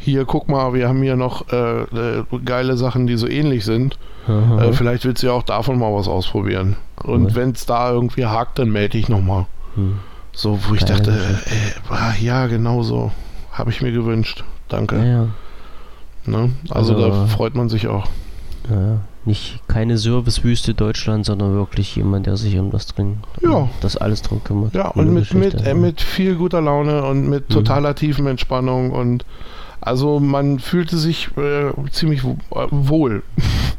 hier, 0.00 0.24
guck 0.24 0.48
mal, 0.48 0.72
wir 0.72 0.88
haben 0.88 1.02
hier 1.02 1.16
noch 1.16 1.48
äh, 1.52 1.82
äh 1.82 2.24
geile 2.44 2.76
Sachen, 2.76 3.06
die 3.06 3.16
so 3.16 3.28
ähnlich 3.28 3.64
sind. 3.64 3.98
Äh, 4.28 4.72
vielleicht 4.72 5.04
willst 5.04 5.22
du 5.22 5.28
ja 5.28 5.32
auch 5.32 5.42
davon 5.42 5.78
mal 5.78 5.92
was 5.92 6.08
ausprobieren. 6.08 6.76
Und 7.02 7.34
wenn 7.34 7.50
es 7.50 7.66
da 7.66 7.90
irgendwie 7.90 8.26
hakt, 8.26 8.58
dann 8.58 8.70
melde 8.70 8.98
ich 8.98 9.08
nochmal. 9.08 9.46
Hm. 9.74 9.98
So, 10.32 10.58
wo 10.68 10.74
ich 10.74 10.80
Geile 10.80 10.94
dachte, 10.94 11.10
äh, 11.10 11.92
ah, 11.92 12.14
ja, 12.20 12.46
genau 12.46 12.82
so. 12.82 13.10
Habe 13.52 13.70
ich 13.70 13.82
mir 13.82 13.92
gewünscht. 13.92 14.44
Danke. 14.68 14.96
Ja, 14.96 15.04
ja. 15.04 15.28
Ne? 16.26 16.50
Also, 16.70 16.94
also, 16.94 17.08
da 17.08 17.26
freut 17.26 17.54
man 17.54 17.68
sich 17.68 17.88
auch. 17.88 18.06
Ja, 18.70 19.00
nicht 19.24 19.60
keine 19.68 19.98
Servicewüste 19.98 20.74
Deutschland, 20.74 21.26
sondern 21.26 21.54
wirklich 21.54 21.96
jemand, 21.96 22.26
der 22.26 22.36
sich 22.36 22.58
um 22.58 22.70
das 22.70 22.86
drin, 22.86 23.18
ja. 23.42 23.68
das 23.80 23.96
alles 23.96 24.22
drum 24.22 24.42
kümmert. 24.44 24.74
Ja, 24.74 24.88
und 24.88 25.12
mit, 25.12 25.34
mit, 25.34 25.66
äh, 25.66 25.74
mit 25.74 26.00
viel 26.00 26.36
guter 26.36 26.60
Laune 26.60 27.04
und 27.04 27.28
mit 27.28 27.48
mhm. 27.48 27.54
totaler 27.54 27.94
tiefen 27.94 28.26
Entspannung 28.26 28.92
und 28.92 29.24
also 29.80 30.20
man 30.20 30.58
fühlte 30.58 30.96
sich 30.98 31.28
äh, 31.36 31.72
ziemlich 31.90 32.22
wohl. 32.24 33.22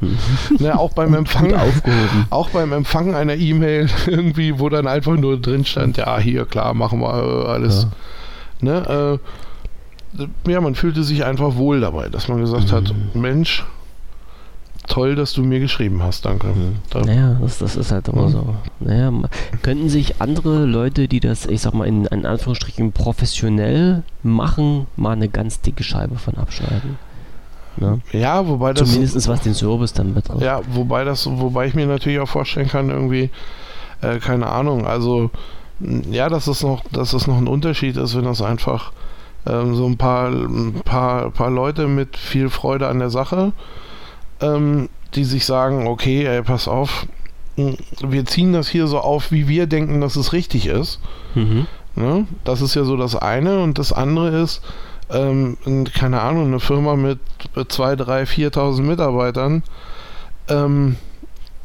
ne, 0.60 0.80
auch 0.80 0.94
beim 0.94 1.14
Empfang 1.14 1.54
auch 2.32 2.50
beim 2.50 2.74
Empfang 2.74 3.14
einer 3.14 3.36
E-Mail 3.36 3.88
irgendwie, 4.08 4.60
wo 4.60 4.70
dann 4.70 4.88
einfach 4.88 5.16
nur 5.16 5.40
drin 5.40 5.64
stand, 5.64 5.98
ja 5.98 6.18
hier 6.18 6.46
klar 6.46 6.74
machen 6.74 7.00
wir 7.02 7.46
äh, 7.46 7.48
alles. 7.50 7.88
Ja. 8.62 8.68
Ne, 8.68 9.20
äh, 9.20 10.52
ja, 10.52 10.60
man 10.60 10.76
fühlte 10.76 11.04
sich 11.04 11.24
einfach 11.24 11.56
wohl 11.56 11.80
dabei, 11.80 12.10
dass 12.10 12.28
man 12.28 12.42
gesagt 12.42 12.72
mhm. 12.72 12.76
hat, 12.76 12.94
Mensch, 13.14 13.66
toll, 14.92 15.16
dass 15.16 15.32
du 15.32 15.42
mir 15.42 15.60
geschrieben 15.60 16.04
hast, 16.04 16.26
danke. 16.26 16.48
Mhm. 16.48 16.76
Da 16.90 17.02
naja, 17.02 17.38
das, 17.42 17.60
das, 17.60 17.78
ist 17.78 17.92
halt 17.92 18.10
immer 18.10 18.28
mhm. 18.28 18.32
so. 18.32 18.56
Naja, 18.82 19.12
könnten 19.62 19.90
sich 19.90 20.22
andere 20.22 20.66
Leute, 20.66 21.08
die 21.08 21.22
das, 21.22 21.46
ich 21.46 21.62
sag 21.62 21.74
mal, 21.74 21.88
in, 21.88 22.06
in 22.06 22.26
Anführungsstrichen 22.26 22.92
professionell 22.92 24.04
machen, 24.22 24.88
mal 24.98 25.14
eine 25.14 25.30
ganz 25.30 25.62
dicke 25.62 25.84
Scheibe 25.84 26.18
von 26.18 26.36
abschneiden? 26.36 26.98
Ne? 27.78 28.02
Ja, 28.12 28.46
wobei 28.46 28.74
das. 28.74 28.92
Zumindest 28.92 29.28
was 29.30 29.40
den 29.40 29.54
Service 29.54 29.94
dann 29.94 30.14
betrifft. 30.14 30.42
Ja, 30.42 30.60
wobei 30.74 31.06
das, 31.06 31.26
wobei 31.26 31.68
ich 31.68 31.74
mir 31.74 31.88
natürlich 31.88 32.20
auch 32.20 32.28
vorstellen 32.28 32.68
kann, 32.68 32.90
irgendwie, 32.90 33.30
äh, 34.02 34.20
keine 34.20 34.48
Ahnung, 34.48 34.86
also 34.86 35.32
ja, 36.12 36.28
dass 36.28 36.48
es 36.48 36.64
noch, 36.64 36.84
dass 36.92 37.14
es 37.14 37.28
noch 37.28 37.38
ein 37.38 37.48
Unterschied 37.48 37.96
ist, 37.96 38.16
wenn 38.16 38.26
das 38.26 38.42
einfach 38.42 38.92
ähm, 39.48 39.74
so 39.74 39.86
ein 39.86 39.96
paar, 39.96 40.28
ein 40.30 40.82
paar, 40.84 41.32
paar 41.32 41.50
Leute 41.50 41.88
mit 41.88 42.18
viel 42.18 42.50
Freude 42.50 42.90
an 42.90 43.00
der 43.00 43.10
Sache 43.10 43.54
ähm, 44.42 44.90
die 45.16 45.24
sich 45.24 45.46
sagen, 45.46 45.88
okay, 45.88 46.26
ey, 46.26 46.42
pass 46.42 46.68
auf, 46.68 47.08
hm, 47.56 47.78
wir 48.08 48.26
ziehen 48.26 48.54
das 48.54 48.70
hier 48.70 48.88
so 48.88 49.00
auf, 49.00 49.32
wie 49.32 49.48
wir 49.48 49.68
denken, 49.68 50.02
dass 50.02 50.16
es 50.16 50.34
richtig 50.34 50.68
ist. 50.68 51.00
Mhm. 51.36 51.68
Ne? 51.96 52.26
Das 52.44 52.62
ist 52.62 52.76
ja 52.76 52.84
so 52.84 52.98
das 52.98 53.16
eine. 53.16 53.62
Und 53.62 53.78
das 53.78 53.92
andere 53.92 54.30
ist, 54.42 54.62
ähm, 55.10 55.58
keine 55.94 56.22
Ahnung, 56.22 56.48
eine 56.48 56.60
Firma 56.60 56.96
mit 56.96 57.20
2, 57.68 57.96
3, 57.98 58.24
4.000 58.24 58.82
Mitarbeitern, 58.82 59.64
ähm, 60.48 60.96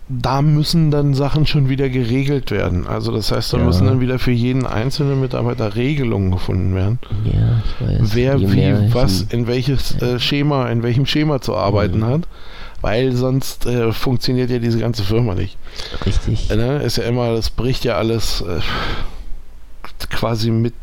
da 0.09 0.41
müssen 0.41 0.93
dann 0.93 1.15
Sachen 1.15 1.47
schon 1.47 1.69
wieder 1.69 1.89
geregelt 1.89 2.53
werden. 2.53 2.87
Also 2.87 3.11
das 3.11 3.33
heißt, 3.33 3.53
da 3.53 3.59
ja. 3.59 3.65
müssen 3.65 3.87
dann 3.87 4.01
wieder 4.01 4.21
für 4.21 4.31
jeden 4.31 4.65
einzelnen 4.65 5.21
Mitarbeiter 5.21 5.75
Regelungen 5.75 6.31
gefunden 6.31 6.77
werden. 6.77 7.01
Ja, 7.25 7.63
ich 7.65 8.01
weiß. 8.01 8.15
Wer 8.15 8.41
wie 8.41 8.95
was 8.95 9.23
in 9.23 9.49
welches 9.49 10.01
äh, 10.01 10.21
Schema, 10.21 10.69
in 10.69 10.85
welchem 10.85 11.07
Schema 11.07 11.41
zu 11.41 11.57
arbeiten 11.57 11.99
mhm. 12.01 12.07
hat 12.07 12.29
weil 12.81 13.13
sonst 13.13 13.67
äh, 13.67 13.93
funktioniert 13.93 14.51
ja 14.51 14.59
diese 14.59 14.79
ganze 14.79 15.03
Firma 15.03 15.35
nicht. 15.35 15.57
Richtig. 16.05 16.51
Äh, 16.51 16.57
ne? 16.57 16.83
Ist 16.83 16.97
ja 16.97 17.05
immer, 17.05 17.35
das 17.35 17.51
bricht 17.51 17.85
ja 17.85 17.97
alles 17.97 18.43
äh, 18.43 18.61
quasi 20.11 20.51
mit 20.51 20.75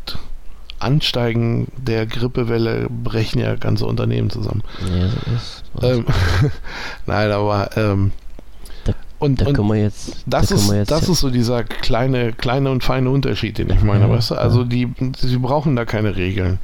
Ansteigen 0.78 1.68
der 1.76 2.06
Grippewelle 2.06 2.88
brechen 2.90 3.40
ja 3.40 3.54
ganze 3.56 3.86
Unternehmen 3.86 4.30
zusammen. 4.30 4.62
Ja, 4.80 5.08
so 5.08 5.34
ist. 5.34 5.64
Ähm, 5.82 6.04
Nein, 7.06 7.30
aber 7.30 7.70
ähm, 7.76 8.12
da, 8.84 8.92
und, 9.18 9.40
da 9.40 9.52
können 9.52 9.68
wir 9.68 9.76
jetzt, 9.76 10.24
das, 10.26 10.48
da 10.48 10.54
ist, 10.54 10.72
jetzt 10.72 10.90
das 10.90 11.08
ist 11.08 11.20
so 11.20 11.30
dieser 11.30 11.64
kleine, 11.64 12.32
kleine 12.32 12.70
und 12.70 12.84
feine 12.84 13.08
Unterschied, 13.08 13.56
den 13.58 13.70
ich 13.70 13.82
meine, 13.82 14.04
ja, 14.04 14.10
weißt 14.10 14.32
du? 14.32 14.34
Also 14.34 14.64
die, 14.64 14.92
sie 15.16 15.38
brauchen 15.38 15.74
da 15.74 15.84
keine 15.84 16.16
Regeln. 16.16 16.58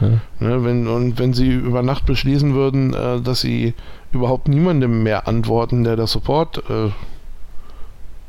Ja. 0.00 0.08
Ne, 0.40 0.64
wenn, 0.64 0.86
und 0.88 1.18
wenn 1.18 1.34
sie 1.34 1.50
über 1.50 1.82
Nacht 1.82 2.06
beschließen 2.06 2.54
würden, 2.54 2.94
äh, 2.94 3.20
dass 3.20 3.40
sie 3.40 3.74
überhaupt 4.14 4.48
niemandem 4.48 5.02
mehr 5.02 5.28
antworten, 5.28 5.84
der 5.84 5.96
das 5.96 6.12
Support 6.12 6.62
äh, 6.70 6.90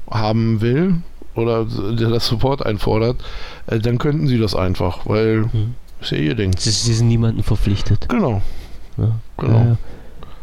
haben 0.10 0.62
will 0.62 1.02
oder 1.36 1.66
der 1.66 2.10
das 2.10 2.28
Support 2.28 2.66
einfordert, 2.66 3.18
äh, 3.68 3.80
dann 3.80 3.98
könnten 3.98 4.28
sie 4.28 4.38
das 4.38 4.56
einfach, 4.56 5.06
weil 5.06 5.49
mhm. 5.52 5.76
ist 6.02 6.12
ja 6.12 6.18
ihr 6.18 6.36
Ding. 6.36 6.56
Sie, 6.57 6.72
sie 6.72 6.94
sind 6.94 7.07
niemanden 7.07 7.44
verpflichtet. 7.44 8.07
Genau. 8.10 8.41
Ja, 8.98 9.12
genau. 9.38 9.60
Ja, 9.60 9.78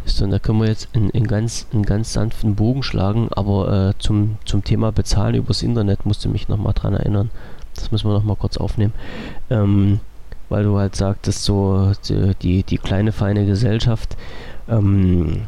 so, 0.04 0.26
da 0.26 0.38
können 0.38 0.60
wir 0.60 0.68
jetzt 0.68 0.88
in, 0.92 1.10
in 1.10 1.26
ganz, 1.26 1.66
einen 1.72 1.84
ganz 1.84 2.12
sanften 2.12 2.56
Bogen 2.56 2.82
schlagen, 2.82 3.28
aber 3.30 3.90
äh, 3.90 3.98
zum, 3.98 4.36
zum 4.44 4.64
Thema 4.64 4.90
Bezahlen 4.92 5.36
übers 5.36 5.62
Internet 5.62 6.04
musste 6.06 6.28
mich 6.28 6.48
nochmal 6.48 6.74
dran 6.74 6.94
erinnern. 6.94 7.30
Das 7.74 7.90
müssen 7.92 8.08
wir 8.08 8.14
nochmal 8.14 8.36
kurz 8.36 8.56
aufnehmen. 8.56 8.92
Ähm, 9.48 10.00
weil 10.48 10.64
du 10.64 10.76
halt 10.78 10.96
sagtest, 10.96 11.44
so 11.44 11.92
die, 12.42 12.62
die 12.62 12.78
kleine 12.78 13.12
feine 13.12 13.46
Gesellschaft. 13.46 14.16
Ähm, 14.68 15.42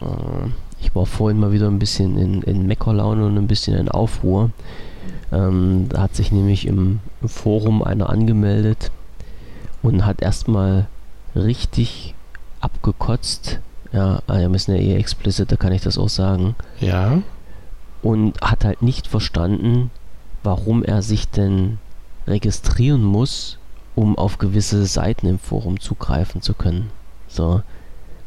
äh, 0.00 0.48
ich 0.80 0.94
war 0.94 1.06
vorhin 1.06 1.40
mal 1.40 1.52
wieder 1.52 1.68
ein 1.68 1.78
bisschen 1.78 2.18
in, 2.18 2.42
in 2.42 2.66
Meckerlaune 2.66 3.26
und 3.26 3.36
ein 3.36 3.46
bisschen 3.46 3.76
in 3.76 3.88
Aufruhr. 3.88 4.50
Ähm, 5.32 5.86
da 5.88 6.02
hat 6.02 6.14
sich 6.14 6.32
nämlich 6.32 6.66
im, 6.66 7.00
im 7.22 7.28
Forum 7.28 7.82
einer 7.82 8.10
angemeldet 8.10 8.90
und 9.82 10.04
hat 10.04 10.22
erstmal 10.22 10.86
richtig 11.34 12.14
abgekotzt. 12.60 13.60
Ja, 13.92 14.20
ah, 14.26 14.38
wir 14.38 14.48
müssen 14.48 14.74
ja 14.74 14.80
eh 14.80 14.96
explicit, 14.96 15.50
da 15.50 15.56
kann 15.56 15.72
ich 15.72 15.82
das 15.82 15.98
auch 15.98 16.08
sagen. 16.08 16.54
Ja. 16.80 17.22
Und 18.02 18.40
hat 18.40 18.64
halt 18.64 18.82
nicht 18.82 19.06
verstanden, 19.06 19.90
warum 20.42 20.84
er 20.84 21.02
sich 21.02 21.28
denn 21.28 21.78
registrieren 22.26 23.02
muss, 23.02 23.58
um 23.94 24.18
auf 24.18 24.38
gewisse 24.38 24.86
Seiten 24.86 25.26
im 25.26 25.38
Forum 25.38 25.80
zugreifen 25.80 26.42
zu 26.42 26.54
können. 26.54 26.90
So. 27.28 27.62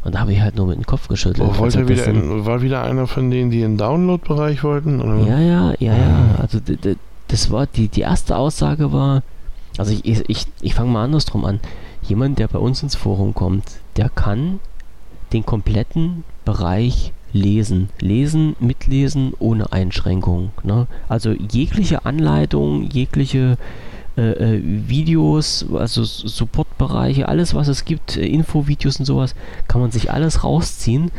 Und 0.04 0.16
da 0.16 0.20
habe 0.20 0.32
ich 0.32 0.42
halt 0.42 0.56
nur 0.56 0.68
mit 0.68 0.78
dem 0.78 0.86
Kopf 0.86 1.08
geschüttelt. 1.08 1.50
Oh, 1.52 1.58
wollte 1.58 1.88
wieder 1.88 2.06
in, 2.08 2.46
war 2.46 2.62
wieder 2.62 2.84
einer 2.84 3.06
von 3.06 3.30
denen, 3.30 3.52
die 3.52 3.62
in 3.62 3.78
Download-Bereich 3.78 4.64
wollten? 4.64 5.02
Oder? 5.02 5.28
Ja, 5.28 5.40
ja, 5.40 5.74
ja, 5.80 5.96
ja. 5.96 6.36
Also 6.40 6.60
das 7.28 7.52
war 7.52 7.68
die, 7.68 7.90
die 7.90 8.02
erste 8.02 8.38
Aussage 8.38 8.94
war, 8.94 9.24
also 9.78 9.92
ich, 10.04 10.30
ich, 10.30 10.46
ich 10.62 10.74
fange 10.74 10.92
mal 10.92 11.04
andersrum 11.04 11.46
an. 11.46 11.60
Jemand, 12.02 12.40
der 12.40 12.48
bei 12.48 12.60
uns 12.60 12.82
ins 12.82 12.96
Forum 12.96 13.34
kommt, 13.34 13.66
der 13.98 14.10
kann 14.10 14.60
den 15.34 15.46
kompletten 15.46 16.24
Bereich 16.46 17.12
lesen. 17.34 17.90
Lesen, 18.00 18.56
mitlesen, 18.60 19.34
ohne 19.38 19.72
Einschränkung. 19.72 20.52
Ne? 20.64 20.88
Also 21.08 21.32
jegliche 21.32 22.06
Anleitung, 22.06 22.84
jegliche 22.84 23.58
äh, 24.20 24.32
äh, 24.32 24.62
Videos, 24.64 25.66
also 25.74 26.04
Supportbereiche, 26.04 27.30
alles 27.30 27.56
was 27.56 27.70
es 27.70 27.86
gibt, 27.86 28.18
äh, 28.18 28.26
Infovideos 28.26 29.00
und 29.00 29.06
sowas, 29.06 29.34
kann 29.70 29.80
man 29.80 29.92
sich 29.92 30.12
alles 30.12 30.44
rausziehen. 30.44 31.12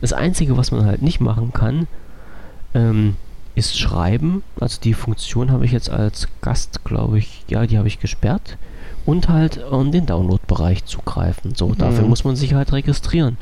Das 0.00 0.14
Einzige, 0.14 0.56
was 0.56 0.70
man 0.70 0.86
halt 0.86 1.02
nicht 1.02 1.20
machen 1.20 1.52
kann, 1.52 1.86
ähm, 2.72 3.16
ist 3.54 3.78
Schreiben. 3.78 4.42
Also 4.58 4.80
die 4.80 4.94
Funktion 4.94 5.50
habe 5.50 5.66
ich 5.66 5.72
jetzt 5.72 5.90
als 5.90 6.28
Gast, 6.40 6.82
glaube 6.84 7.18
ich, 7.18 7.44
ja, 7.48 7.66
die 7.66 7.76
habe 7.76 7.88
ich 7.88 8.00
gesperrt. 8.00 8.56
Und 9.04 9.28
halt 9.28 9.58
in 9.70 9.92
den 9.92 10.06
Download-Bereich 10.06 10.86
zugreifen. 10.86 11.54
So, 11.54 11.68
mhm. 11.68 11.78
dafür 11.78 12.06
muss 12.06 12.24
man 12.24 12.36
sich 12.36 12.54
halt 12.54 12.72
registrieren. 12.72 13.36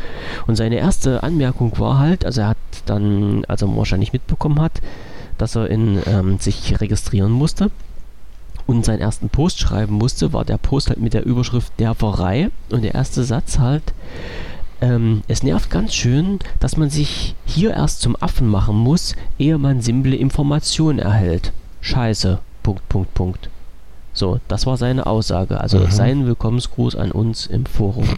Und 0.48 0.56
seine 0.56 0.76
erste 0.76 1.22
Anmerkung 1.22 1.78
war 1.78 2.00
halt, 2.00 2.24
also 2.24 2.40
er 2.40 2.48
hat 2.48 2.56
dann, 2.86 3.44
also 3.46 3.74
wahrscheinlich 3.76 4.12
mitbekommen 4.12 4.60
hat, 4.60 4.82
dass 5.38 5.54
er 5.54 5.70
in 5.70 6.00
ähm, 6.06 6.38
sich 6.40 6.80
registrieren 6.80 7.30
musste 7.30 7.70
und 8.66 8.84
seinen 8.84 9.00
ersten 9.00 9.28
Post 9.28 9.60
schreiben 9.60 9.94
musste, 9.94 10.32
war 10.32 10.44
der 10.44 10.58
Post 10.58 10.88
halt 10.88 11.00
mit 11.00 11.14
der 11.14 11.24
Überschrift 11.24 11.72
der 11.78 11.94
Pfarrei 11.94 12.50
und 12.70 12.82
der 12.82 12.94
erste 12.94 13.24
Satz 13.24 13.58
halt, 13.58 13.82
ähm, 14.80 15.22
es 15.28 15.42
nervt 15.42 15.70
ganz 15.70 15.94
schön, 15.94 16.38
dass 16.60 16.76
man 16.76 16.90
sich 16.90 17.34
hier 17.46 17.72
erst 17.72 18.00
zum 18.00 18.16
Affen 18.20 18.48
machen 18.48 18.76
muss, 18.76 19.14
ehe 19.38 19.58
man 19.58 19.80
simple 19.80 20.16
Informationen 20.16 20.98
erhält. 20.98 21.52
Scheiße. 21.80 22.38
Punkt, 22.62 22.88
Punkt, 22.88 23.14
Punkt. 23.14 23.50
So, 24.14 24.38
das 24.46 24.64
war 24.64 24.76
seine 24.76 25.06
Aussage. 25.06 25.60
Also 25.60 25.78
mhm. 25.78 25.90
sein 25.90 26.26
Willkommensgruß 26.26 26.96
an 26.96 27.10
uns 27.10 27.46
im 27.46 27.66
Forum. 27.66 28.08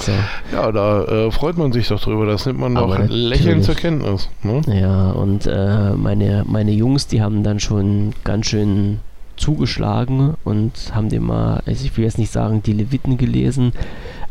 So. 0.00 0.12
Ja, 0.52 0.72
da 0.72 1.04
äh, 1.04 1.30
freut 1.30 1.58
man 1.58 1.72
sich 1.72 1.88
doch 1.88 2.00
drüber. 2.00 2.26
Das 2.26 2.46
nimmt 2.46 2.58
man 2.58 2.74
doch 2.74 2.98
lächelnd 3.08 3.64
zur 3.64 3.74
Kenntnis. 3.74 4.28
Ne? 4.42 4.62
Ja, 4.66 5.10
und 5.10 5.46
äh, 5.46 5.90
meine, 5.90 6.44
meine 6.46 6.72
Jungs, 6.72 7.06
die 7.06 7.22
haben 7.22 7.42
dann 7.42 7.60
schon 7.60 8.12
ganz 8.24 8.46
schön 8.46 9.00
zugeschlagen 9.36 10.34
und 10.44 10.94
haben 10.94 11.08
dem 11.08 11.26
mal, 11.26 11.62
also 11.66 11.84
ich 11.84 11.96
will 11.96 12.04
jetzt 12.04 12.18
nicht 12.18 12.32
sagen, 12.32 12.62
die 12.62 12.72
Leviten 12.72 13.16
gelesen, 13.16 13.72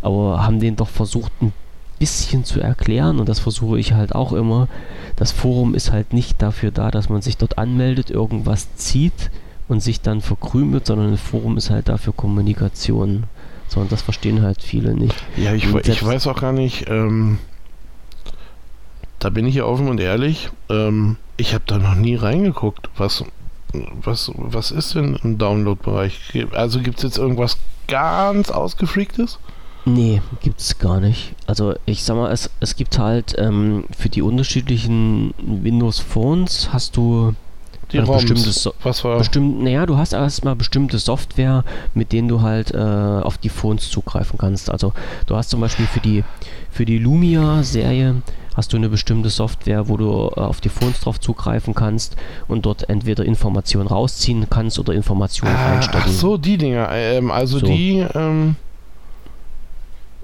aber 0.01 0.45
haben 0.45 0.59
den 0.59 0.75
doch 0.75 0.89
versucht 0.89 1.31
ein 1.41 1.53
bisschen 1.99 2.43
zu 2.43 2.59
erklären 2.59 3.19
und 3.19 3.29
das 3.29 3.39
versuche 3.39 3.79
ich 3.79 3.93
halt 3.93 4.15
auch 4.15 4.33
immer. 4.33 4.67
Das 5.15 5.31
Forum 5.31 5.75
ist 5.75 5.91
halt 5.91 6.13
nicht 6.13 6.41
dafür 6.41 6.71
da, 6.71 6.91
dass 6.91 7.09
man 7.09 7.21
sich 7.21 7.37
dort 7.37 7.57
anmeldet, 7.57 8.09
irgendwas 8.09 8.75
zieht 8.75 9.31
und 9.67 9.81
sich 9.81 10.01
dann 10.01 10.21
verkrümelt, 10.21 10.85
sondern 10.85 11.11
das 11.11 11.21
Forum 11.21 11.57
ist 11.57 11.69
halt 11.69 11.89
dafür 11.89 12.13
Kommunikation. 12.13 13.23
So, 13.67 13.79
und 13.79 13.91
das 13.91 14.01
verstehen 14.01 14.41
halt 14.41 14.61
viele 14.61 14.93
nicht. 14.93 15.15
Ja, 15.37 15.53
ich, 15.53 15.73
ich 15.73 16.05
weiß 16.05 16.27
auch 16.27 16.39
gar 16.39 16.51
nicht, 16.51 16.89
ähm, 16.89 17.39
da 19.19 19.29
bin 19.29 19.47
ich 19.47 19.55
ja 19.55 19.65
offen 19.65 19.87
und 19.87 19.99
ehrlich, 19.99 20.49
ähm, 20.69 21.15
ich 21.37 21.53
habe 21.53 21.63
da 21.65 21.77
noch 21.77 21.95
nie 21.95 22.15
reingeguckt, 22.15 22.89
was, 22.97 23.23
was, 23.73 24.31
was 24.35 24.71
ist 24.71 24.95
denn 24.95 25.17
im 25.23 25.37
Download-Bereich? 25.37 26.45
Also 26.53 26.79
gibt 26.79 26.97
es 26.97 27.03
jetzt 27.03 27.17
irgendwas 27.17 27.57
ganz 27.87 28.51
ausgefreaktes? 28.51 29.39
Nee, 29.85 30.21
gibt 30.41 30.61
es 30.61 30.79
gar 30.79 30.99
nicht. 30.99 31.33
Also 31.45 31.75
ich 31.85 32.03
sag 32.03 32.15
mal, 32.15 32.31
es, 32.31 32.49
es 32.61 32.75
gibt 32.75 32.97
halt 32.99 33.35
ähm, 33.37 33.83
für 33.97 34.09
die 34.09 34.21
unterschiedlichen 34.21 35.33
Windows 35.37 35.99
Phones 35.99 36.69
hast 36.71 36.95
du 36.95 37.33
die 37.93 37.99
also 37.99 38.13
bestimmtes 38.13 38.63
so 38.63 38.73
Was 38.83 39.03
war? 39.03 39.17
Bestimmt, 39.17 39.63
naja, 39.63 39.85
du 39.85 39.97
hast 39.97 40.13
erstmal 40.13 40.55
bestimmte 40.55 40.99
Software, 40.99 41.63
mit 41.93 42.11
denen 42.11 42.27
du 42.27 42.41
halt 42.41 42.73
äh, 42.73 42.77
auf 42.77 43.37
die 43.37 43.49
Phones 43.49 43.89
zugreifen 43.89 44.37
kannst. 44.37 44.69
Also 44.69 44.93
du 45.27 45.35
hast 45.35 45.49
zum 45.49 45.61
Beispiel 45.61 45.85
für 45.85 45.99
die 45.99 46.23
für 46.69 46.85
die 46.85 46.97
Lumia-Serie 46.97 48.21
hast 48.55 48.73
du 48.73 48.77
eine 48.77 48.89
bestimmte 48.89 49.29
Software, 49.29 49.87
wo 49.87 49.97
du 49.97 50.31
äh, 50.35 50.39
auf 50.39 50.61
die 50.61 50.69
Phones 50.69 50.99
drauf 50.99 51.19
zugreifen 51.19 51.73
kannst 51.73 52.15
und 52.47 52.65
dort 52.65 52.89
entweder 52.89 53.25
Informationen 53.25 53.87
rausziehen 53.87 54.47
kannst 54.49 54.77
oder 54.79 54.93
Informationen 54.93 55.55
ah, 55.55 55.73
reinstecken. 55.73 56.01
Ach 56.05 56.11
so, 56.11 56.37
die 56.37 56.57
Dinger. 56.57 56.89
Ähm, 56.91 57.31
also 57.31 57.59
so. 57.59 57.65
die 57.65 58.05
ähm 58.13 58.55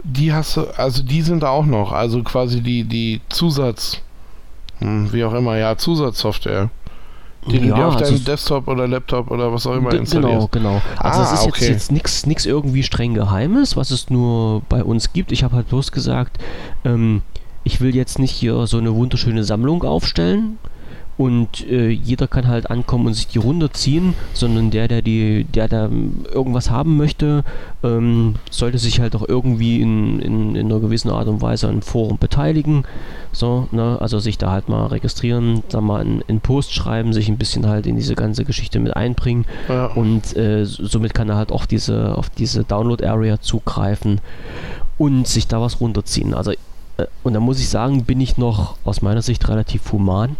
die 0.04 0.34
hast 0.34 0.58
du, 0.58 0.66
also 0.78 1.04
die 1.04 1.22
sind 1.22 1.44
da 1.44 1.50
auch 1.50 1.66
noch, 1.66 1.92
also 1.92 2.24
quasi 2.24 2.62
die, 2.62 2.84
die 2.84 3.22
Zusatz, 3.30 4.02
hm, 4.80 5.12
wie 5.12 5.24
auch 5.24 5.34
immer, 5.34 5.58
ja, 5.58 5.78
Zusatzsoftware. 5.78 6.70
Die 7.52 7.58
ja, 7.58 7.62
du 7.62 7.68
dir 7.68 7.88
auf 7.88 7.96
also 7.96 8.14
deinem 8.14 8.26
Desktop 8.26 8.68
oder 8.68 8.88
Laptop 8.88 9.32
oder 9.32 9.52
was 9.52 9.66
auch 9.68 9.76
immer 9.76 9.94
installierst. 9.94 10.52
Genau, 10.52 10.74
genau. 10.76 10.82
Also 10.98 11.22
ah, 11.22 11.24
es 11.24 11.40
ist 11.40 11.48
okay. 11.48 11.66
jetzt, 11.66 11.92
jetzt 11.92 12.28
nichts 12.28 12.46
irgendwie 12.46 12.84
streng 12.84 13.14
Geheimes, 13.14 13.76
was 13.76 13.92
es 13.92 14.10
nur 14.10 14.62
bei 14.70 14.84
uns 14.84 15.14
gibt. 15.14 15.32
Ich 15.32 15.44
habe 15.44 15.56
halt 15.56 15.70
bloß 15.70 15.92
gesagt, 15.92 16.38
ähm, 16.86 17.22
ich 17.64 17.82
will 17.82 17.96
jetzt 17.96 18.20
nicht 18.20 18.32
hier 18.32 18.68
so 18.68 18.78
eine 18.78 18.96
wunderschöne 18.96 19.44
Sammlung 19.44 19.84
aufstellen, 19.84 20.58
und 21.20 21.68
äh, 21.70 21.90
jeder 21.90 22.30
kann 22.30 22.48
halt 22.48 22.72
ankommen 22.72 23.08
und 23.08 23.14
sich 23.14 23.28
die 23.28 23.40
runterziehen, 23.40 24.14
sondern 24.32 24.72
der, 24.72 24.88
der 24.88 25.02
die, 25.02 25.44
der 25.44 25.68
da 25.68 25.90
irgendwas 26.34 26.70
haben 26.70 26.96
möchte, 26.96 27.44
ähm, 27.84 28.36
sollte 28.50 28.78
sich 28.78 29.02
halt 29.02 29.18
auch 29.18 29.28
irgendwie 29.28 29.82
in, 29.82 30.22
in, 30.22 30.56
in, 30.56 30.68
einer 30.68 30.80
gewissen 30.80 31.10
Art 31.10 31.28
und 31.28 31.42
Weise 31.42 31.68
an 31.68 31.82
Forum 31.82 32.20
beteiligen. 32.20 32.86
So, 33.34 33.68
ne? 33.72 33.98
Also 34.00 34.20
sich 34.20 34.38
da 34.38 34.52
halt 34.52 34.70
mal 34.70 34.86
registrieren, 34.86 35.62
da 35.68 35.82
mal 35.82 36.06
in, 36.06 36.22
in 36.22 36.40
Post 36.40 36.74
schreiben, 36.74 37.12
sich 37.12 37.28
ein 37.28 37.38
bisschen 37.38 37.68
halt 37.68 37.86
in 37.86 37.98
diese 37.98 38.16
ganze 38.16 38.46
Geschichte 38.46 38.80
mit 38.80 38.96
einbringen. 38.96 39.44
Ja. 39.68 39.88
Und 39.88 40.38
äh, 40.38 40.64
somit 40.64 41.14
kann 41.14 41.28
er 41.28 41.36
halt 41.36 41.52
auch 41.52 41.66
diese, 41.66 42.18
auf 42.18 42.30
diese 42.30 42.64
Download-Area 42.64 43.42
zugreifen 43.42 44.22
und 44.98 45.28
sich 45.28 45.48
da 45.48 45.60
was 45.60 45.82
runterziehen. 45.82 46.34
Also 46.34 46.52
äh, 46.52 47.08
und 47.24 47.34
da 47.34 47.42
muss 47.42 47.60
ich 47.60 47.68
sagen, 47.68 48.06
bin 48.06 48.22
ich 48.22 48.38
noch 48.38 48.78
aus 48.86 49.02
meiner 49.02 49.22
Sicht 49.22 49.50
relativ 49.50 49.92
human 49.92 50.38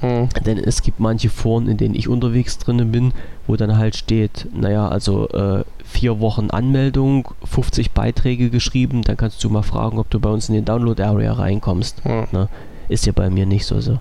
hm. 0.00 0.28
Denn 0.44 0.58
es 0.58 0.82
gibt 0.82 0.98
manche 0.98 1.28
Foren, 1.28 1.68
in 1.68 1.76
denen 1.76 1.94
ich 1.94 2.08
unterwegs 2.08 2.58
drin 2.58 2.90
bin, 2.90 3.12
wo 3.46 3.56
dann 3.56 3.76
halt 3.76 3.96
steht, 3.96 4.48
naja, 4.54 4.88
also 4.88 5.28
äh, 5.28 5.64
vier 5.84 6.20
Wochen 6.20 6.50
Anmeldung, 6.50 7.28
50 7.44 7.92
Beiträge 7.92 8.50
geschrieben, 8.50 9.02
dann 9.02 9.16
kannst 9.16 9.44
du 9.44 9.50
mal 9.50 9.62
fragen, 9.62 9.98
ob 9.98 10.08
du 10.10 10.18
bei 10.18 10.30
uns 10.30 10.48
in 10.48 10.54
den 10.54 10.64
Download-Area 10.64 11.32
reinkommst. 11.32 12.04
Hm. 12.04 12.26
Ne? 12.32 12.48
Ist 12.88 13.06
ja 13.06 13.12
bei 13.14 13.30
mir 13.30 13.46
nicht 13.46 13.66
so. 13.66 13.80
so. 13.80 14.00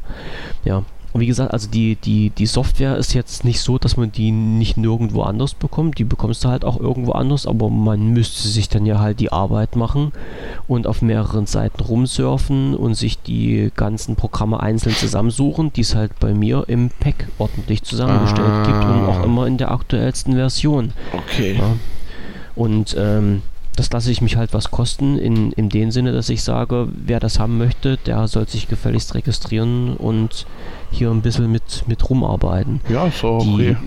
Ja. 0.63 0.84
Und 1.11 1.22
wie 1.22 1.27
gesagt, 1.27 1.53
also 1.53 1.68
die, 1.69 1.95
die, 1.95 2.30
die 2.30 2.45
Software 2.45 2.98
ist 2.98 3.14
jetzt 3.14 3.44
nicht 3.44 3.61
so, 3.61 3.80
dass 3.80 3.98
man 3.98 4.11
die 4.11 4.31
nicht 4.31 4.77
nirgendwo 4.77 5.23
anders 5.23 5.56
bekommt. 5.56 5.98
Die 5.98 6.03
bekommst 6.03 6.44
du 6.44 6.49
halt 6.49 6.64
auch 6.64 6.80
irgendwo 6.80 7.14
anders, 7.14 7.48
aber 7.48 7.69
man 7.69 8.10
müsste 8.10 8.48
sich 8.48 8.69
dann 8.69 8.86
ja 8.86 8.99
halt 8.99 9.19
die 9.19 9.31
Arbeit 9.31 9.76
machen 9.76 10.11
und 10.68 10.86
auf 10.86 11.02
mehreren 11.02 11.48
Seiten 11.48 11.81
rumsurfen 11.81 12.76
und 12.76 12.94
sich 12.94 13.22
die 13.22 13.72
ganzen 13.76 14.15
Programme 14.15 14.60
einzeln 14.60 14.95
zusammensuchen, 14.95 15.73
die 15.73 15.81
es 15.81 15.95
halt 15.95 16.19
bei 16.19 16.34
mir 16.34 16.65
im 16.68 16.91
Pack 16.99 17.27
ordentlich 17.40 17.84
zusammengestellt 17.84 18.48
ah. 18.48 18.64
gibt 18.65 18.84
und 18.84 19.06
auch 19.07 19.23
immer 19.23 19.48
in 19.48 19.57
der 19.57 19.72
aktuellsten 19.72 20.34
Version. 20.34 20.94
Okay. 21.11 21.57
Ja. 21.57 21.76
Und 22.56 22.95
ähm, 22.99 23.41
das 23.80 23.89
lasse 23.93 24.11
ich 24.11 24.19
mich 24.19 24.35
halt 24.35 24.53
was 24.53 24.72
kosten, 24.72 25.18
in, 25.18 25.53
in 25.53 25.69
dem 25.69 25.89
Sinne, 25.89 26.11
dass 26.11 26.27
ich 26.27 26.43
sage, 26.43 26.89
wer 26.93 27.22
das 27.22 27.39
haben 27.39 27.57
möchte, 27.57 27.95
der 27.95 28.27
soll 28.27 28.45
sich 28.45 28.68
gefälligst 28.68 29.15
registrieren 29.15 29.95
und 29.95 30.45
hier 30.91 31.10
ein 31.10 31.22
bisschen 31.22 31.49
mit, 31.49 31.88
mit 31.88 32.10
rumarbeiten. 32.10 32.81
Ja, 32.89 33.06
ist 33.06 33.23
auch 33.23 33.39
okay. 33.39 33.77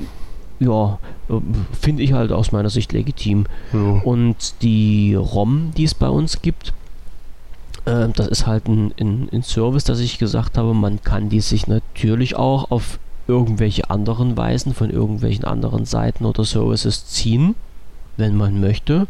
Ja, 0.60 0.98
äh, 1.28 1.34
finde 1.78 2.02
ich 2.04 2.14
halt 2.14 2.32
aus 2.32 2.52
meiner 2.52 2.70
Sicht 2.70 2.92
legitim. 2.92 3.44
Ja. 3.74 4.00
Und 4.04 4.62
die 4.62 5.14
ROM, 5.14 5.72
die 5.76 5.84
es 5.84 5.92
bei 5.92 6.08
uns 6.08 6.40
gibt, 6.40 6.72
äh, 7.84 8.08
das 8.08 8.28
ist 8.28 8.46
halt 8.46 8.68
ein, 8.68 8.94
ein, 8.98 9.28
ein 9.30 9.42
Service, 9.42 9.84
dass 9.84 10.00
ich 10.00 10.18
gesagt 10.18 10.56
habe, 10.56 10.72
man 10.72 11.02
kann 11.02 11.28
die 11.28 11.40
sich 11.40 11.66
natürlich 11.66 12.34
auch 12.34 12.70
auf 12.70 12.98
irgendwelche 13.28 13.90
anderen 13.90 14.38
Weisen 14.38 14.72
von 14.72 14.88
irgendwelchen 14.88 15.44
anderen 15.44 15.84
Seiten 15.84 16.24
oder 16.24 16.46
Services 16.46 17.04
ziehen, 17.08 17.56
wenn 18.16 18.36
man 18.36 18.58
möchte. 18.58 19.06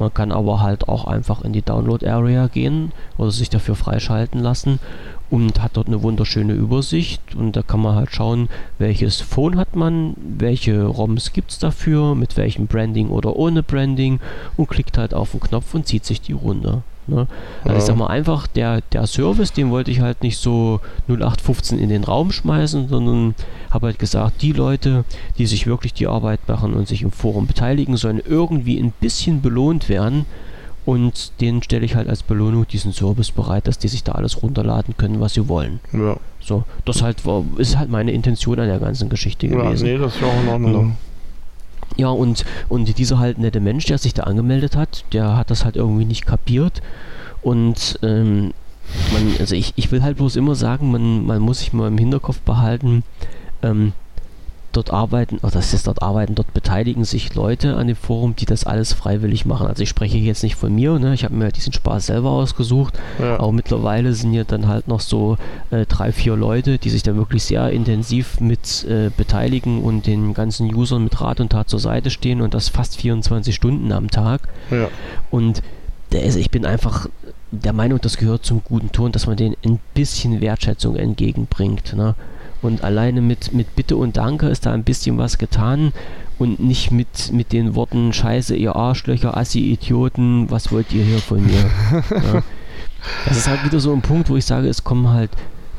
Man 0.00 0.14
kann 0.14 0.32
aber 0.32 0.62
halt 0.62 0.88
auch 0.88 1.04
einfach 1.04 1.42
in 1.42 1.52
die 1.52 1.60
Download 1.60 2.08
Area 2.08 2.46
gehen 2.46 2.92
oder 3.18 3.30
sich 3.30 3.50
dafür 3.50 3.74
freischalten 3.74 4.40
lassen 4.40 4.80
und 5.28 5.62
hat 5.62 5.76
dort 5.76 5.88
eine 5.88 6.02
wunderschöne 6.02 6.54
Übersicht 6.54 7.34
und 7.34 7.54
da 7.54 7.62
kann 7.62 7.82
man 7.82 7.96
halt 7.96 8.10
schauen, 8.10 8.48
welches 8.78 9.20
Phone 9.20 9.58
hat 9.58 9.76
man, 9.76 10.14
welche 10.16 10.86
ROMs 10.86 11.34
gibt 11.34 11.50
es 11.50 11.58
dafür, 11.58 12.14
mit 12.14 12.38
welchem 12.38 12.66
Branding 12.66 13.10
oder 13.10 13.36
ohne 13.36 13.62
Branding 13.62 14.20
und 14.56 14.70
klickt 14.70 14.96
halt 14.96 15.12
auf 15.12 15.32
den 15.32 15.40
Knopf 15.40 15.74
und 15.74 15.86
zieht 15.86 16.06
sich 16.06 16.22
die 16.22 16.32
runter. 16.32 16.82
Ne? 17.10 17.26
Also 17.62 17.72
ja. 17.72 17.78
ich 17.78 17.84
sag 17.84 17.96
mal 17.96 18.06
einfach, 18.06 18.46
der, 18.46 18.80
der 18.92 19.06
Service, 19.06 19.52
den 19.52 19.70
wollte 19.70 19.90
ich 19.90 20.00
halt 20.00 20.22
nicht 20.22 20.38
so 20.38 20.80
0815 21.08 21.78
in 21.78 21.88
den 21.88 22.04
Raum 22.04 22.32
schmeißen, 22.32 22.88
sondern 22.88 23.34
habe 23.70 23.88
halt 23.88 23.98
gesagt, 23.98 24.42
die 24.42 24.52
Leute, 24.52 25.04
die 25.38 25.46
sich 25.46 25.66
wirklich 25.66 25.92
die 25.92 26.06
Arbeit 26.06 26.40
machen 26.48 26.74
und 26.74 26.88
sich 26.88 27.02
im 27.02 27.10
Forum 27.10 27.46
beteiligen, 27.46 27.96
sollen 27.96 28.22
irgendwie 28.26 28.78
ein 28.78 28.92
bisschen 29.00 29.42
belohnt 29.42 29.88
werden. 29.88 30.26
Und 30.86 31.32
denen 31.40 31.62
stelle 31.62 31.84
ich 31.84 31.94
halt 31.94 32.08
als 32.08 32.22
Belohnung 32.22 32.66
diesen 32.66 32.92
Service 32.92 33.30
bereit, 33.30 33.68
dass 33.68 33.78
die 33.78 33.88
sich 33.88 34.02
da 34.02 34.12
alles 34.12 34.42
runterladen 34.42 34.96
können, 34.96 35.20
was 35.20 35.34
sie 35.34 35.46
wollen. 35.46 35.80
Ja. 35.92 36.16
So, 36.40 36.64
das 36.86 37.02
halt 37.02 37.26
war, 37.26 37.44
ist 37.58 37.76
halt 37.76 37.90
meine 37.90 38.12
Intention 38.12 38.58
an 38.58 38.66
der 38.66 38.78
ganzen 38.78 39.10
Geschichte 39.10 39.46
gewesen. 39.46 39.86
Ja, 39.86 39.92
nee, 39.92 39.98
das 39.98 40.14
ist 40.14 40.22
ja 40.22 40.26
auch 40.26 40.42
in 40.42 40.48
Ordnung. 40.48 40.96
Ja, 41.96 42.08
und, 42.08 42.44
und 42.68 42.98
dieser 42.98 43.18
halt 43.18 43.38
nette 43.38 43.60
Mensch, 43.60 43.86
der 43.86 43.98
sich 43.98 44.14
da 44.14 44.22
angemeldet 44.24 44.76
hat, 44.76 45.04
der 45.12 45.36
hat 45.36 45.50
das 45.50 45.64
halt 45.64 45.76
irgendwie 45.76 46.04
nicht 46.04 46.26
kapiert. 46.26 46.80
Und 47.42 47.98
ähm, 48.02 48.52
man, 49.12 49.34
also 49.38 49.54
ich, 49.54 49.72
ich 49.76 49.90
will 49.92 50.02
halt 50.02 50.16
bloß 50.16 50.36
immer 50.36 50.54
sagen, 50.54 50.90
man, 50.90 51.26
man 51.26 51.40
muss 51.40 51.60
sich 51.60 51.72
mal 51.72 51.88
im 51.88 51.98
Hinterkopf 51.98 52.40
behalten, 52.40 53.02
ähm, 53.62 53.92
dort 54.72 54.92
arbeiten, 54.92 55.38
oder 55.38 55.52
das 55.52 55.74
ist 55.74 55.86
dort 55.86 56.02
arbeiten, 56.02 56.34
dort 56.34 56.52
beteiligen 56.54 57.04
sich 57.04 57.34
Leute 57.34 57.76
an 57.76 57.86
dem 57.86 57.96
Forum, 57.96 58.36
die 58.36 58.46
das 58.46 58.64
alles 58.64 58.92
freiwillig 58.92 59.46
machen. 59.46 59.66
Also 59.66 59.82
ich 59.82 59.88
spreche 59.88 60.18
jetzt 60.18 60.42
nicht 60.42 60.56
von 60.56 60.74
mir, 60.74 60.98
ne? 60.98 61.14
ich 61.14 61.24
habe 61.24 61.34
mir 61.34 61.50
diesen 61.50 61.72
Spaß 61.72 62.06
selber 62.06 62.30
ausgesucht, 62.30 62.98
ja. 63.18 63.38
aber 63.38 63.52
mittlerweile 63.52 64.12
sind 64.12 64.32
ja 64.32 64.44
dann 64.44 64.68
halt 64.68 64.88
noch 64.88 65.00
so 65.00 65.36
äh, 65.70 65.86
drei, 65.86 66.12
vier 66.12 66.36
Leute, 66.36 66.78
die 66.78 66.90
sich 66.90 67.02
da 67.02 67.14
wirklich 67.16 67.42
sehr 67.42 67.70
intensiv 67.70 68.40
mit 68.40 68.84
äh, 68.84 69.10
beteiligen 69.16 69.82
und 69.82 70.06
den 70.06 70.34
ganzen 70.34 70.74
Usern 70.74 71.04
mit 71.04 71.20
Rat 71.20 71.40
und 71.40 71.50
Tat 71.50 71.68
zur 71.68 71.80
Seite 71.80 72.10
stehen 72.10 72.40
und 72.40 72.54
das 72.54 72.68
fast 72.68 72.96
24 72.96 73.54
Stunden 73.54 73.92
am 73.92 74.10
Tag. 74.10 74.42
Ja. 74.70 74.88
Und 75.30 75.62
der 76.12 76.24
ist, 76.24 76.36
ich 76.36 76.50
bin 76.50 76.64
einfach 76.64 77.08
der 77.50 77.72
Meinung, 77.72 78.00
das 78.00 78.16
gehört 78.16 78.44
zum 78.44 78.62
guten 78.64 78.92
Ton, 78.92 79.12
dass 79.12 79.26
man 79.26 79.36
denen 79.36 79.56
ein 79.64 79.80
bisschen 79.94 80.40
Wertschätzung 80.40 80.96
entgegenbringt. 80.96 81.94
Ne? 81.94 82.14
Und 82.62 82.84
alleine 82.84 83.20
mit, 83.20 83.52
mit 83.52 83.74
Bitte 83.74 83.96
und 83.96 84.16
Danke 84.16 84.48
ist 84.48 84.66
da 84.66 84.72
ein 84.72 84.84
bisschen 84.84 85.18
was 85.18 85.38
getan 85.38 85.92
und 86.38 86.60
nicht 86.60 86.90
mit, 86.90 87.32
mit 87.32 87.52
den 87.52 87.74
Worten 87.74 88.12
Scheiße, 88.12 88.56
ihr 88.56 88.76
Arschlöcher, 88.76 89.36
Assi, 89.36 89.60
Idioten, 89.72 90.50
was 90.50 90.72
wollt 90.72 90.92
ihr 90.92 91.04
hier 91.04 91.18
von 91.18 91.44
mir? 91.44 91.52
ja. 92.10 92.42
Das 93.26 93.36
ist 93.36 93.48
halt 93.48 93.64
wieder 93.64 93.80
so 93.80 93.92
ein 93.92 94.02
Punkt, 94.02 94.28
wo 94.28 94.36
ich 94.36 94.44
sage, 94.44 94.68
es 94.68 94.84
kommen 94.84 95.08
halt 95.08 95.30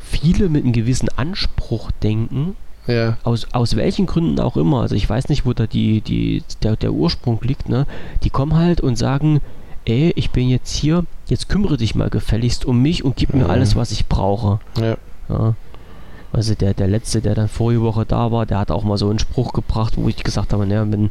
viele 0.02 0.50
mit 0.50 0.64
einem 0.64 0.74
gewissen 0.74 1.10
Anspruch 1.16 1.92
denken. 2.04 2.56
Ja. 2.88 3.18
Aus, 3.24 3.48
aus 3.54 3.76
welchen 3.76 4.08
Gründen 4.08 4.40
auch 4.40 4.58
immer. 4.58 4.82
Also 4.82 4.96
ich 4.96 5.08
weiß 5.08 5.30
nicht, 5.30 5.46
wo 5.46 5.54
da 5.54 5.68
die, 5.68 6.02
die, 6.02 6.44
der, 6.64 6.76
der 6.76 6.94
Ursprung 6.94 7.40
liegt, 7.42 7.70
ne? 7.70 7.86
Die 8.24 8.32
kommen 8.32 8.56
halt 8.56 8.82
und 8.82 8.98
sagen, 8.98 9.40
ey, 9.86 10.12
ich 10.16 10.32
bin 10.32 10.50
jetzt 10.50 10.74
hier, 10.74 11.06
jetzt 11.28 11.48
kümmere 11.48 11.78
dich 11.78 11.96
mal 11.96 12.10
gefälligst 12.10 12.66
um 12.66 12.82
mich 12.82 13.04
und 13.04 13.16
gib 13.16 13.34
mir 13.34 13.46
mhm. 13.46 13.52
alles, 13.52 13.76
was 13.76 13.92
ich 13.92 14.08
brauche. 14.08 14.60
Ja. 14.80 14.98
ja. 15.30 15.56
Also 16.34 16.56
der, 16.56 16.74
der 16.74 16.88
letzte, 16.88 17.22
der 17.22 17.36
dann 17.36 17.50
vorige 17.50 17.82
Woche 17.82 18.06
da 18.06 18.32
war, 18.32 18.46
der 18.46 18.60
hat 18.60 18.72
auch 18.72 18.84
mal 18.84 18.98
so 18.98 19.10
einen 19.10 19.20
Spruch 19.20 19.52
gebracht, 19.52 19.94
wo 19.98 20.08
ich 20.08 20.24
gesagt 20.24 20.54
habe, 20.54 20.66
naja, 20.66 20.86
dann 20.86 21.10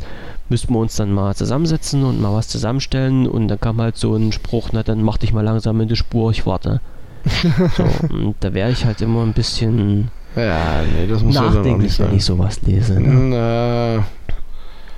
müssten 0.49 0.73
wir 0.73 0.81
uns 0.81 0.97
dann 0.97 1.13
mal 1.13 1.35
zusammensetzen 1.35 2.05
und 2.05 2.21
mal 2.21 2.33
was 2.35 2.49
zusammenstellen 2.49 3.27
und 3.27 3.49
dann 3.49 3.61
kam 3.61 3.81
halt 3.81 3.97
so 3.97 4.15
ein 4.17 4.33
Spruch, 4.33 4.71
na 4.73 4.83
dann 4.83 5.03
mach 5.03 5.19
dich 5.19 5.33
mal 5.33 5.45
langsam 5.45 5.81
in 5.81 5.89
die 5.89 5.97
Spur, 5.97 6.31
ich 6.31 6.47
warte. 6.47 6.81
so, 7.77 7.85
und 8.15 8.37
da 8.41 8.55
wäre 8.55 8.71
ich 8.71 8.87
halt 8.87 9.03
immer 9.03 9.23
ein 9.23 9.35
bisschen 9.35 10.11
ja, 10.37 10.83
nee, 10.83 11.07
das 11.07 11.23
muss 11.23 11.35
nachdenklich, 11.35 11.99
ja 11.99 12.07
wenn 12.07 12.17
ich 12.17 12.25
sowas 12.25 12.63
lese. 12.63 13.01
Ne? 13.01 14.05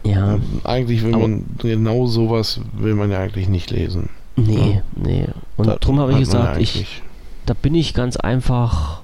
Na, 0.05 0.11
ja. 0.11 0.39
Eigentlich 0.65 1.03
will 1.05 1.13
man 1.13 1.45
genau 1.59 2.07
sowas 2.07 2.61
will 2.73 2.95
man 2.95 3.11
ja 3.11 3.19
eigentlich 3.19 3.49
nicht 3.49 3.71
lesen. 3.71 4.11
Nee, 4.37 4.75
ja. 4.77 4.83
nee. 4.95 5.27
Und 5.57 5.69
da 5.69 5.77
darum 5.77 6.01
habe 6.01 6.13
ich 6.13 6.19
gesagt, 6.19 6.61
ich, 6.61 7.03
da 7.47 7.55
bin 7.55 7.75
ich 7.75 7.95
ganz 7.95 8.17
einfach 8.17 9.02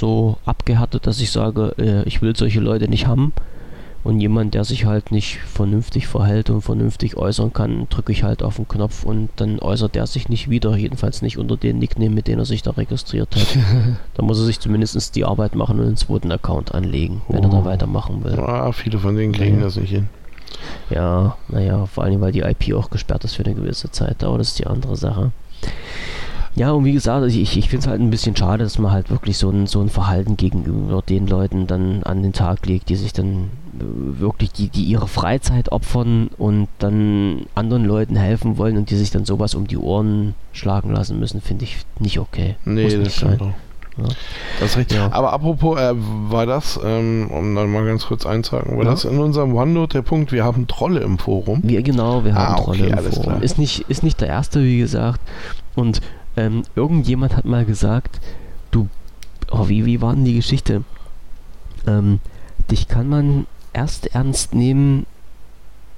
so 0.00 0.38
abgehärtet, 0.44 1.06
dass 1.06 1.20
ich 1.20 1.30
sage, 1.30 1.74
äh, 1.78 2.02
ich 2.08 2.22
will 2.22 2.34
solche 2.34 2.60
Leute 2.60 2.88
nicht 2.88 3.06
haben. 3.06 3.32
Und 4.02 4.18
jemand, 4.18 4.54
der 4.54 4.64
sich 4.64 4.86
halt 4.86 5.12
nicht 5.12 5.40
vernünftig 5.40 6.06
verhält 6.06 6.48
und 6.48 6.62
vernünftig 6.62 7.18
äußern 7.18 7.52
kann, 7.52 7.86
drücke 7.90 8.12
ich 8.12 8.22
halt 8.22 8.42
auf 8.42 8.56
den 8.56 8.66
Knopf 8.66 9.04
und 9.04 9.28
dann 9.36 9.58
äußert 9.58 9.94
er 9.94 10.06
sich 10.06 10.30
nicht 10.30 10.48
wieder, 10.48 10.74
jedenfalls 10.74 11.20
nicht 11.20 11.36
unter 11.36 11.58
den 11.58 11.78
Nickname, 11.78 12.14
mit 12.14 12.26
dem 12.26 12.38
er 12.38 12.46
sich 12.46 12.62
da 12.62 12.70
registriert 12.70 13.36
hat. 13.36 13.58
da 14.14 14.22
muss 14.22 14.38
er 14.38 14.46
sich 14.46 14.58
zumindest 14.58 15.14
die 15.16 15.26
Arbeit 15.26 15.54
machen 15.54 15.78
und 15.78 15.84
einen 15.84 15.96
zweiten 15.98 16.32
Account 16.32 16.74
anlegen, 16.74 17.20
wenn 17.28 17.40
oh. 17.44 17.48
er 17.48 17.50
da 17.50 17.58
oh. 17.58 17.64
weitermachen 17.66 18.24
will. 18.24 18.40
Ah, 18.40 18.72
viele 18.72 18.98
von 18.98 19.14
denen 19.16 19.34
kriegen 19.34 19.56
naja. 19.56 19.66
das 19.66 19.76
nicht 19.76 19.90
hin. 19.90 20.08
Ja, 20.88 21.36
naja, 21.48 21.84
vor 21.84 22.04
allem, 22.04 22.22
weil 22.22 22.32
die 22.32 22.40
IP 22.40 22.74
auch 22.74 22.88
gesperrt 22.88 23.24
ist 23.24 23.34
für 23.34 23.44
eine 23.44 23.54
gewisse 23.54 23.90
Zeit, 23.90 24.24
aber 24.24 24.38
das 24.38 24.48
ist 24.48 24.58
die 24.58 24.66
andere 24.66 24.96
Sache. 24.96 25.30
Ja, 26.56 26.72
und 26.72 26.84
wie 26.84 26.92
gesagt, 26.92 27.22
also 27.22 27.38
ich, 27.38 27.56
ich 27.56 27.68
finde 27.68 27.84
es 27.84 27.86
halt 27.88 28.00
ein 28.00 28.10
bisschen 28.10 28.34
schade, 28.34 28.64
dass 28.64 28.78
man 28.78 28.90
halt 28.90 29.10
wirklich 29.10 29.38
so 29.38 29.50
ein, 29.50 29.66
so 29.66 29.80
ein 29.80 29.88
Verhalten 29.88 30.36
gegenüber 30.36 31.00
den 31.02 31.26
Leuten 31.26 31.66
dann 31.66 32.02
an 32.02 32.22
den 32.22 32.32
Tag 32.32 32.66
legt, 32.66 32.88
die 32.88 32.96
sich 32.96 33.12
dann 33.12 33.50
äh, 33.78 34.20
wirklich, 34.20 34.52
die, 34.52 34.68
die 34.68 34.82
ihre 34.82 35.06
Freizeit 35.06 35.70
opfern 35.70 36.28
und 36.38 36.68
dann 36.78 37.46
anderen 37.54 37.84
Leuten 37.84 38.16
helfen 38.16 38.58
wollen 38.58 38.76
und 38.76 38.90
die 38.90 38.96
sich 38.96 39.10
dann 39.10 39.24
sowas 39.24 39.54
um 39.54 39.68
die 39.68 39.78
Ohren 39.78 40.34
schlagen 40.52 40.92
lassen 40.92 41.18
müssen, 41.20 41.40
finde 41.40 41.64
ich 41.64 41.78
nicht 42.00 42.18
okay. 42.18 42.56
Nee, 42.64 42.84
Muss 42.84 42.94
das 43.04 43.14
stimmt. 43.14 43.40
Ja. 43.96 44.08
Das 44.60 44.70
ist 44.70 44.76
richtig. 44.76 44.98
Ja. 44.98 45.12
Aber 45.12 45.32
apropos, 45.32 45.78
äh, 45.78 45.92
war 45.94 46.46
das, 46.46 46.80
ähm, 46.82 47.30
um 47.30 47.54
dann 47.54 47.70
mal 47.70 47.84
ganz 47.84 48.06
kurz 48.06 48.26
einzuhaken, 48.26 48.76
war 48.76 48.84
ja. 48.84 48.90
das 48.90 49.04
in 49.04 49.18
unserem 49.18 49.54
OneNote 49.54 49.98
der 49.98 50.02
Punkt, 50.02 50.32
wir 50.32 50.44
haben 50.44 50.66
Trolle 50.66 51.00
im 51.00 51.18
Forum? 51.18 51.60
Wir, 51.62 51.82
genau, 51.82 52.24
wir 52.24 52.34
haben 52.34 52.54
ah, 52.54 52.62
Trolle 52.62 52.84
okay, 52.84 53.06
im 53.06 53.12
Forum. 53.12 53.42
Ist 53.42 53.58
nicht, 53.58 53.80
ist 53.88 54.02
nicht 54.02 54.20
der 54.20 54.28
erste, 54.28 54.62
wie 54.64 54.78
gesagt. 54.78 55.20
Und 55.74 56.00
ähm, 56.36 56.62
irgendjemand 56.74 57.36
hat 57.36 57.44
mal 57.44 57.64
gesagt, 57.64 58.20
du, 58.70 58.88
oh, 59.50 59.68
wie, 59.68 59.84
wie 59.86 60.00
war 60.00 60.14
denn 60.14 60.24
die 60.24 60.36
Geschichte? 60.36 60.84
Ähm, 61.86 62.20
dich 62.70 62.88
kann 62.88 63.08
man 63.08 63.46
erst 63.72 64.14
ernst 64.14 64.54
nehmen, 64.54 65.06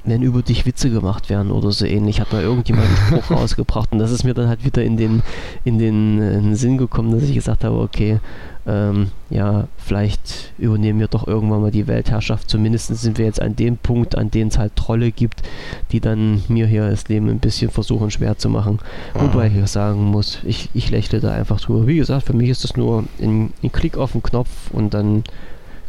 wenn 0.04 0.22
über 0.22 0.42
dich 0.42 0.66
Witze 0.66 0.90
gemacht 0.90 1.30
werden 1.30 1.50
oder 1.50 1.70
so 1.70 1.84
ähnlich, 1.84 2.20
hat 2.20 2.32
mal 2.32 2.42
irgendjemand 2.42 2.88
einen 2.88 2.96
Spruch 2.96 3.30
rausgebracht 3.36 3.92
und 3.92 3.98
das 3.98 4.10
ist 4.10 4.24
mir 4.24 4.34
dann 4.34 4.48
halt 4.48 4.64
wieder 4.64 4.82
in 4.82 4.96
den, 4.96 5.22
in 5.64 5.78
den, 5.78 6.20
in 6.20 6.42
den 6.42 6.56
Sinn 6.56 6.78
gekommen, 6.78 7.12
dass 7.12 7.22
ich 7.22 7.34
gesagt 7.34 7.64
habe, 7.64 7.78
okay, 7.78 8.18
ähm, 8.64 9.08
ja, 9.28 9.66
vielleicht 9.76 10.52
übernehmen 10.56 11.00
wir 11.00 11.08
doch 11.08 11.26
irgendwann 11.26 11.62
mal 11.62 11.72
die 11.72 11.88
Weltherrschaft. 11.88 12.48
Zumindest 12.48 12.94
sind 12.96 13.18
wir 13.18 13.24
jetzt 13.24 13.42
an 13.42 13.56
dem 13.56 13.76
Punkt, 13.76 14.16
an 14.16 14.30
dem 14.30 14.48
es 14.48 14.58
halt 14.58 14.76
Trolle 14.76 15.10
gibt, 15.10 15.42
die 15.90 16.00
dann 16.00 16.42
mir 16.48 16.66
hier 16.66 16.88
das 16.88 17.08
Leben 17.08 17.28
ein 17.28 17.40
bisschen 17.40 17.70
versuchen 17.70 18.10
schwer 18.10 18.38
zu 18.38 18.48
machen. 18.48 18.78
Mhm. 19.14 19.20
Wobei 19.20 19.48
ich 19.48 19.68
sagen 19.68 20.04
muss, 20.04 20.38
ich, 20.44 20.70
ich 20.74 20.90
lächle 20.90 21.20
da 21.20 21.32
einfach 21.32 21.60
drüber. 21.60 21.86
Wie 21.86 21.96
gesagt, 21.96 22.26
für 22.26 22.34
mich 22.34 22.50
ist 22.50 22.62
das 22.62 22.76
nur 22.76 23.04
ein, 23.20 23.52
ein 23.62 23.72
Klick 23.72 23.96
auf 23.96 24.12
den 24.12 24.22
Knopf 24.22 24.70
und 24.70 24.94
dann 24.94 25.24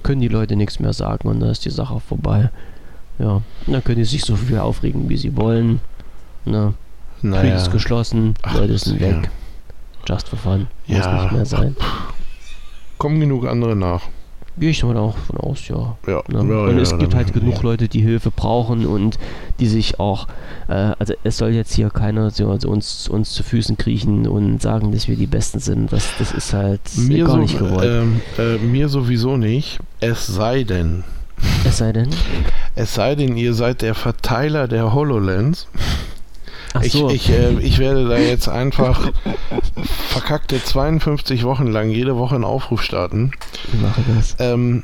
können 0.02 0.22
die 0.22 0.27
Leute 0.27 0.56
nichts 0.56 0.80
mehr 0.80 0.94
sagen 0.94 1.27
und 1.27 1.40
dann 1.40 1.49
ist 1.49 1.65
die 1.65 1.69
Sache 1.69 1.99
vorbei. 1.99 2.49
Ja, 3.19 3.41
dann 3.68 3.84
können 3.84 3.98
die 3.98 4.06
sich 4.06 4.23
so 4.23 4.35
viel 4.35 4.57
aufregen, 4.57 5.07
wie 5.10 5.18
sie 5.18 5.35
wollen. 5.38 5.80
Ne? 6.45 6.73
Naja. 7.22 7.41
Krieg 7.41 7.53
ist 7.56 7.72
geschlossen, 7.72 8.34
Ach, 8.41 8.56
Leute 8.56 8.77
sind 8.77 8.99
weg. 8.99 9.30
Ja. 10.07 10.15
Just 10.15 10.30
for 10.30 10.40
fun. 10.40 10.68
Muss 10.88 10.98
ja. 10.98 11.23
nicht 11.23 11.31
mehr 11.31 11.45
sein 11.45 11.76
kommen 13.03 13.19
genug 13.19 13.45
andere 13.45 13.76
nach. 13.76 14.03
Gehe 14.57 14.69
ich 14.69 14.81
mal 14.81 14.95
auch 14.95 15.18
von 15.18 15.38
aus, 15.38 15.68
ja. 15.68 15.98
ja, 16.07 16.22
ne? 16.30 16.49
ja 16.49 16.60
und 16.68 16.77
es 16.77 16.98
gibt 16.98 17.15
halt 17.15 17.34
genug 17.34 17.61
Leute, 17.64 17.90
die 17.90 17.99
Hilfe 17.99 18.31
brauchen 18.31 18.85
und 18.85 19.19
die 19.60 19.68
sich 19.68 19.99
auch, 19.99 20.30
äh, 20.69 20.94
also 20.99 21.14
es 21.26 21.38
soll 21.38 21.49
jetzt 21.49 21.73
hier 21.73 21.90
keiner 21.90 22.30
so, 22.30 22.49
also 22.49 22.69
uns, 22.69 23.10
uns 23.10 23.34
zu 23.34 23.44
Füßen 23.44 23.76
kriechen 23.76 24.26
und 24.26 24.61
sagen, 24.61 24.94
dass 24.94 25.10
wir 25.10 25.18
die 25.18 25.27
Besten 25.27 25.60
sind. 25.60 25.91
Das, 25.91 26.07
das 26.18 26.31
ist 26.31 26.53
halt 26.53 26.80
mir 26.95 27.26
gar 27.26 27.34
so, 27.34 27.41
nicht 27.41 27.60
gewollt. 27.60 27.84
Ähm, 27.84 28.22
äh, 28.38 28.57
mir 28.57 28.88
sowieso 28.88 29.35
nicht. 29.35 29.80
Es 29.99 30.26
sei 30.26 30.64
denn. 30.64 31.03
Es 31.65 31.78
sei 31.78 31.91
denn. 31.91 32.10
Es 32.76 32.94
sei 32.94 33.15
denn, 33.15 33.38
ihr 33.38 33.53
seid 33.53 33.82
der 33.82 33.95
Verteiler 33.95 34.68
der 34.68 34.94
HoloLens. 34.94 35.68
Ach 36.74 36.84
so. 36.84 37.10
Ich, 37.10 37.30
ich, 37.30 37.36
äh, 37.38 37.60
ich 37.60 37.80
werde 37.80 38.07
da 38.07 38.18
jetzt 38.18 38.49
einfach 38.49 39.11
verkackte 40.10 40.64
52 40.64 41.44
Wochen 41.44 41.68
lang 41.68 41.90
jede 41.90 42.18
Woche 42.18 42.36
einen 42.36 42.44
Aufruf 42.44 42.82
starten. 42.82 43.32
Ich 43.72 43.80
mache 43.80 44.02
das. 44.15 44.36
Ähm, 44.40 44.84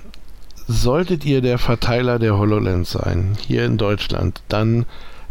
solltet 0.67 1.25
ihr 1.25 1.41
der 1.41 1.57
Verteiler 1.57 2.19
der 2.19 2.37
HoloLens 2.37 2.91
sein, 2.91 3.35
hier 3.47 3.65
in 3.65 3.77
Deutschland, 3.77 4.41
dann 4.49 4.85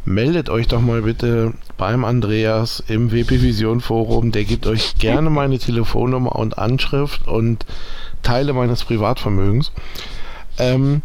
meldet 0.04 0.48
euch 0.48 0.66
doch 0.66 0.80
mal 0.80 1.02
bitte 1.02 1.52
beim 1.76 2.04
Andreas 2.04 2.82
im 2.88 3.12
WP 3.12 3.42
Vision 3.42 3.80
Forum. 3.80 4.32
Der 4.32 4.44
gibt 4.44 4.66
euch 4.66 4.96
gerne 4.98 5.30
meine 5.30 5.58
Telefonnummer 5.58 6.34
und 6.34 6.58
Anschrift 6.58 7.28
und 7.28 7.66
Teile 8.22 8.52
meines 8.52 8.84
Privatvermögens. 8.84 9.70
Ähm, 10.58 11.02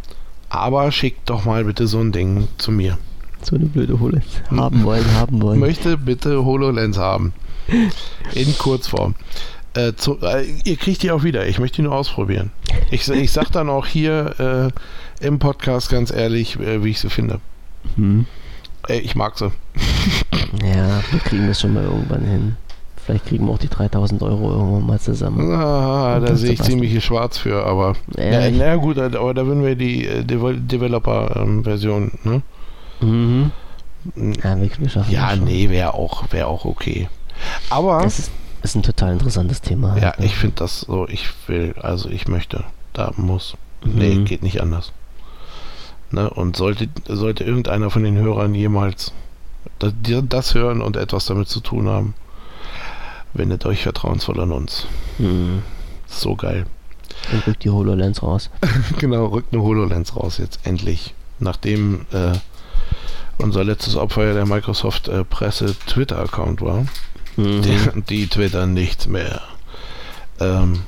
aber 0.50 0.92
schickt 0.92 1.30
doch 1.30 1.46
mal 1.46 1.64
bitte 1.66 1.88
so 1.88 2.00
ein 2.00 2.12
Ding 2.12 2.48
zu 2.58 2.72
mir. 2.72 2.98
So 3.42 3.56
eine 3.56 3.66
blöde 3.66 4.00
HoloLens. 4.00 4.42
Haben 4.50 4.84
wollen, 4.84 5.12
haben 5.16 5.42
wollen. 5.42 5.60
Möchte 5.60 5.98
bitte 5.98 6.46
HoloLens 6.46 6.98
haben. 6.98 7.34
In 8.34 8.58
Kurzform. 8.58 9.16
Äh, 9.74 9.94
zu, 9.94 10.20
äh, 10.22 10.46
ihr 10.64 10.78
kriegt 10.78 11.02
die 11.02 11.12
auch 11.12 11.24
wieder. 11.24 11.48
Ich 11.48 11.60
möchte 11.60 11.78
die 11.78 11.82
nur 11.82 11.96
ausprobieren. 11.96 12.52
Ich, 12.92 13.10
ich 13.10 13.32
sag 13.32 13.52
dann 13.52 13.70
auch 13.70 13.88
hier 13.88 14.72
äh, 15.22 15.26
im 15.26 15.40
Podcast 15.40 15.90
ganz 15.90 16.12
ehrlich, 16.12 16.60
äh, 16.60 16.84
wie 16.84 16.92
ich 16.92 17.00
sie 17.00 17.10
finde. 17.10 17.40
Hm. 17.96 18.26
ich 18.88 19.16
mag 19.16 19.38
sie. 19.38 19.52
Ja, 20.64 21.04
wir 21.12 21.20
kriegen 21.20 21.48
das 21.48 21.60
schon 21.60 21.74
mal 21.74 21.84
irgendwann 21.84 22.24
hin. 22.24 22.58
Vielleicht 23.06 23.26
kriegen 23.26 23.48
wir 23.48 23.54
auch 23.54 23.58
die 23.58 23.70
3000 23.70 24.22
Euro 24.22 24.52
irgendwann 24.52 24.86
mal 24.86 25.00
zusammen. 25.00 25.52
Ah, 25.54 26.22
da 26.22 26.36
sehe 26.36 26.54
ich 26.54 26.62
ziemlich 26.62 27.04
schwarz 27.04 27.38
für, 27.38 27.66
aber. 27.66 27.96
Ja, 28.18 28.50
na, 28.50 28.78
gut, 28.78 28.98
aber 28.98 29.34
da 29.34 29.46
würden 29.46 29.66
wir 29.66 29.76
die 29.76 30.08
äh, 30.08 30.24
Developer-Version, 30.24 32.12
ähm, 32.24 32.32
ne? 32.32 32.42
Mhm. 33.02 33.52
Ja, 34.44 34.60
wir, 34.60 34.70
wir 34.78 34.90
schaffen 34.90 35.12
ja 35.12 35.36
nee, 35.36 35.70
wäre 35.70 35.94
auch, 35.94 36.32
wär 36.32 36.48
auch 36.48 36.66
okay. 36.66 37.10
Aber. 37.70 38.04
Das 38.04 38.20
ist, 38.20 38.32
ist 38.62 38.76
ein 38.76 38.84
total 38.84 39.14
interessantes 39.14 39.62
Thema. 39.62 39.98
Ja, 39.98 40.14
ich 40.20 40.36
finde 40.36 40.56
das 40.58 40.82
so, 40.82 41.08
ich 41.08 41.28
will, 41.48 41.76
also 41.82 42.10
ich 42.10 42.28
möchte, 42.30 42.64
da 42.94 43.12
muss. 43.18 43.56
Mhm. 43.84 43.92
Nee, 43.96 44.16
geht 44.24 44.44
nicht 44.44 44.62
anders. 44.62 44.94
Ne? 46.12 46.30
Und 46.30 46.56
sollte, 46.56 46.88
sollte 47.08 47.44
irgendeiner 47.44 47.90
von 47.90 48.04
den 48.04 48.16
Hörern 48.18 48.56
jemals 48.56 49.12
das, 49.80 49.94
das 50.30 50.54
hören 50.54 50.82
und 50.82 50.96
etwas 50.96 51.26
damit 51.26 51.50
zu 51.50 51.60
tun 51.60 51.88
haben, 51.88 52.14
wendet 53.34 53.66
euch 53.66 53.84
vertrauensvoll 53.84 54.40
an 54.40 54.52
uns. 54.52 54.88
Mhm. 55.18 55.64
So 56.08 56.36
geil. 56.36 56.66
Und 57.32 57.48
rückt 57.48 57.64
die 57.64 57.70
HoloLens 57.70 58.22
raus. 58.22 58.50
genau, 59.00 59.28
rückt 59.28 59.54
eine 59.54 59.64
HoloLens 59.64 60.16
raus 60.16 60.38
jetzt 60.38 60.60
endlich. 60.64 61.14
Nachdem 61.40 62.06
äh, 62.12 62.34
unser 63.38 63.64
letztes 63.64 63.96
Opfer 63.96 64.26
ja 64.26 64.34
der 64.34 64.46
Microsoft 64.46 65.08
äh, 65.08 65.24
Presse 65.24 65.76
Twitter-Account 65.88 66.62
war. 66.62 66.86
Mhm. 67.38 67.62
Die, 67.62 68.02
die 68.10 68.28
twittern 68.28 68.74
nichts 68.74 69.08
mehr. 69.08 69.42
Ähm, 70.40 70.82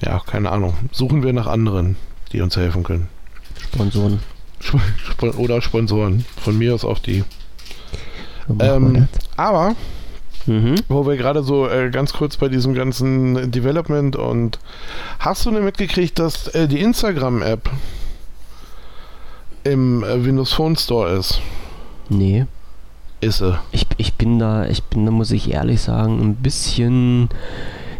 ja, 0.00 0.20
keine 0.20 0.50
Ahnung. 0.50 0.74
Suchen 0.92 1.22
wir 1.22 1.32
nach 1.32 1.46
anderen, 1.46 1.96
die 2.32 2.40
uns 2.40 2.56
helfen 2.56 2.82
können. 2.82 3.08
Sponsoren. 3.72 4.20
Oder 5.36 5.60
Sponsoren. 5.62 6.24
Von 6.42 6.58
mir 6.58 6.74
aus 6.74 6.84
auch 6.84 6.98
die. 6.98 7.24
Ähm, 8.60 9.08
aber, 9.36 9.74
mhm. 10.46 10.76
wo 10.88 11.06
wir 11.06 11.16
gerade 11.16 11.42
so 11.42 11.68
äh, 11.68 11.90
ganz 11.90 12.12
kurz 12.12 12.36
bei 12.36 12.48
diesem 12.48 12.74
ganzen 12.74 13.50
Development 13.50 14.16
und 14.16 14.58
hast 15.18 15.46
du 15.46 15.50
denn 15.50 15.64
mitgekriegt, 15.64 16.18
dass 16.18 16.48
äh, 16.48 16.68
die 16.68 16.80
Instagram-App 16.80 17.70
im 19.64 20.04
äh, 20.04 20.24
Windows 20.24 20.52
Phone 20.52 20.76
Store 20.76 21.10
ist? 21.10 21.40
Nee. 22.08 22.46
Ist 23.20 23.38
sie. 23.38 23.58
Ich, 23.72 23.86
ich 23.96 24.14
bin 24.14 24.38
da, 24.38 24.66
ich 24.66 24.82
bin 24.82 25.06
da, 25.06 25.10
muss 25.10 25.30
ich 25.30 25.50
ehrlich 25.50 25.80
sagen, 25.80 26.20
ein 26.20 26.34
bisschen 26.34 27.30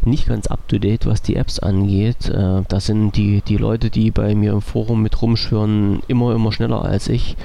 nicht 0.06 0.26
ganz 0.26 0.47
up 0.47 0.66
to 0.68 0.78
date, 0.78 1.06
was 1.06 1.22
die 1.22 1.36
Apps 1.36 1.59
angeht. 1.59 2.28
Äh, 2.28 2.62
da 2.68 2.81
sind 2.81 3.12
die, 3.16 3.43
die 3.43 3.56
Leute, 3.56 3.90
die 3.90 4.10
bei 4.10 4.35
mir 4.35 4.52
im 4.52 4.62
Forum 4.62 5.02
mit 5.02 5.20
rumschwören, 5.20 6.02
immer, 6.09 6.35
immer 6.35 6.52
schneller 6.52 6.85
als 6.85 7.09
ich. 7.09 7.36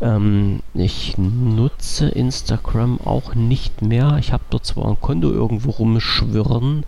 Ähm, 0.00 0.60
ich 0.74 1.16
nutze 1.18 2.08
Instagram 2.08 3.00
auch 3.00 3.34
nicht 3.34 3.82
mehr. 3.82 4.16
Ich 4.18 4.32
habe 4.32 4.44
dort 4.50 4.66
zwar 4.66 4.88
ein 4.88 5.00
Konto 5.00 5.30
irgendwo 5.30 5.70
rumschwirren, 5.70 6.84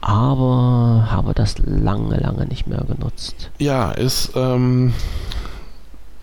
aber 0.00 1.08
habe 1.10 1.34
das 1.34 1.58
lange, 1.58 2.16
lange 2.16 2.46
nicht 2.46 2.66
mehr 2.66 2.84
genutzt. 2.84 3.50
Ja, 3.58 3.90
ist, 3.92 4.32
ähm, 4.36 4.92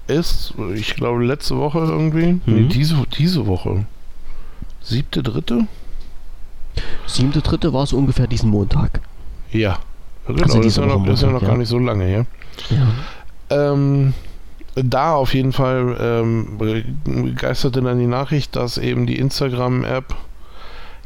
ist, 0.08 0.54
ich 0.76 0.96
glaube, 0.96 1.24
letzte 1.24 1.58
Woche 1.58 1.80
irgendwie, 1.80 2.34
mhm. 2.34 2.42
nee, 2.46 2.64
diese, 2.64 3.04
diese 3.18 3.48
Woche, 3.48 3.86
siebte, 4.82 5.24
dritte, 5.24 5.68
Siebte, 7.06 7.42
dritte 7.42 7.74
war 7.74 7.84
es 7.84 7.94
ungefähr 7.94 8.28
diesen 8.28 8.50
Montag. 8.50 9.02
Ja, 9.52 9.80
genau, 10.28 10.44
also 10.44 10.58
das 10.58 10.66
ist 10.68 10.78
ja 10.78 10.86
noch, 10.86 10.98
Montag, 10.98 11.14
ist 11.14 11.22
ja 11.22 11.32
noch 11.32 11.42
ja. 11.42 11.48
gar 11.48 11.58
nicht 11.58 11.70
so 11.70 11.80
lange 11.80 12.06
her. 12.06 12.26
Ja. 12.70 13.68
Ähm, 13.72 14.14
da 14.76 15.14
auf 15.14 15.34
jeden 15.34 15.54
Fall 15.54 15.96
ähm, 16.00 16.58
begeisterte 17.06 17.82
dann 17.82 18.00
die 18.00 18.08
Nachricht, 18.08 18.56
dass 18.56 18.78
eben 18.78 19.06
die 19.06 19.18
Instagram-App 19.18 20.16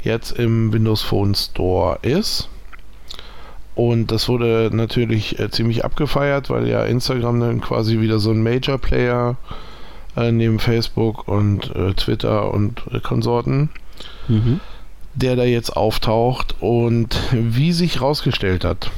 jetzt 0.02 0.32
im 0.32 0.74
Windows 0.74 1.02
Phone 1.02 1.36
Store 1.36 2.00
ist. 2.02 2.50
Und 3.76 4.12
das 4.12 4.28
wurde 4.28 4.70
natürlich 4.74 5.40
äh, 5.40 5.52
ziemlich 5.52 5.86
abgefeiert, 5.86 6.50
weil 6.50 6.68
ja 6.68 6.84
Instagram 6.84 7.40
dann 7.40 7.62
quasi 7.62 8.00
wieder 8.00 8.20
so 8.20 8.32
ein 8.32 8.42
Major-Player 8.42 9.38
äh, 10.18 10.32
neben 10.32 10.60
Facebook 10.60 11.28
und 11.28 11.74
äh, 11.76 11.94
Twitter 11.94 12.52
und 12.54 12.82
Konsorten. 13.04 13.70
Mhm 14.28 14.60
der 15.20 15.36
da 15.36 15.44
jetzt 15.44 15.76
auftaucht 15.76 16.56
und 16.60 17.20
wie 17.32 17.72
sich 17.74 18.02
rausgestellt 18.02 18.64
hat. 18.64 18.92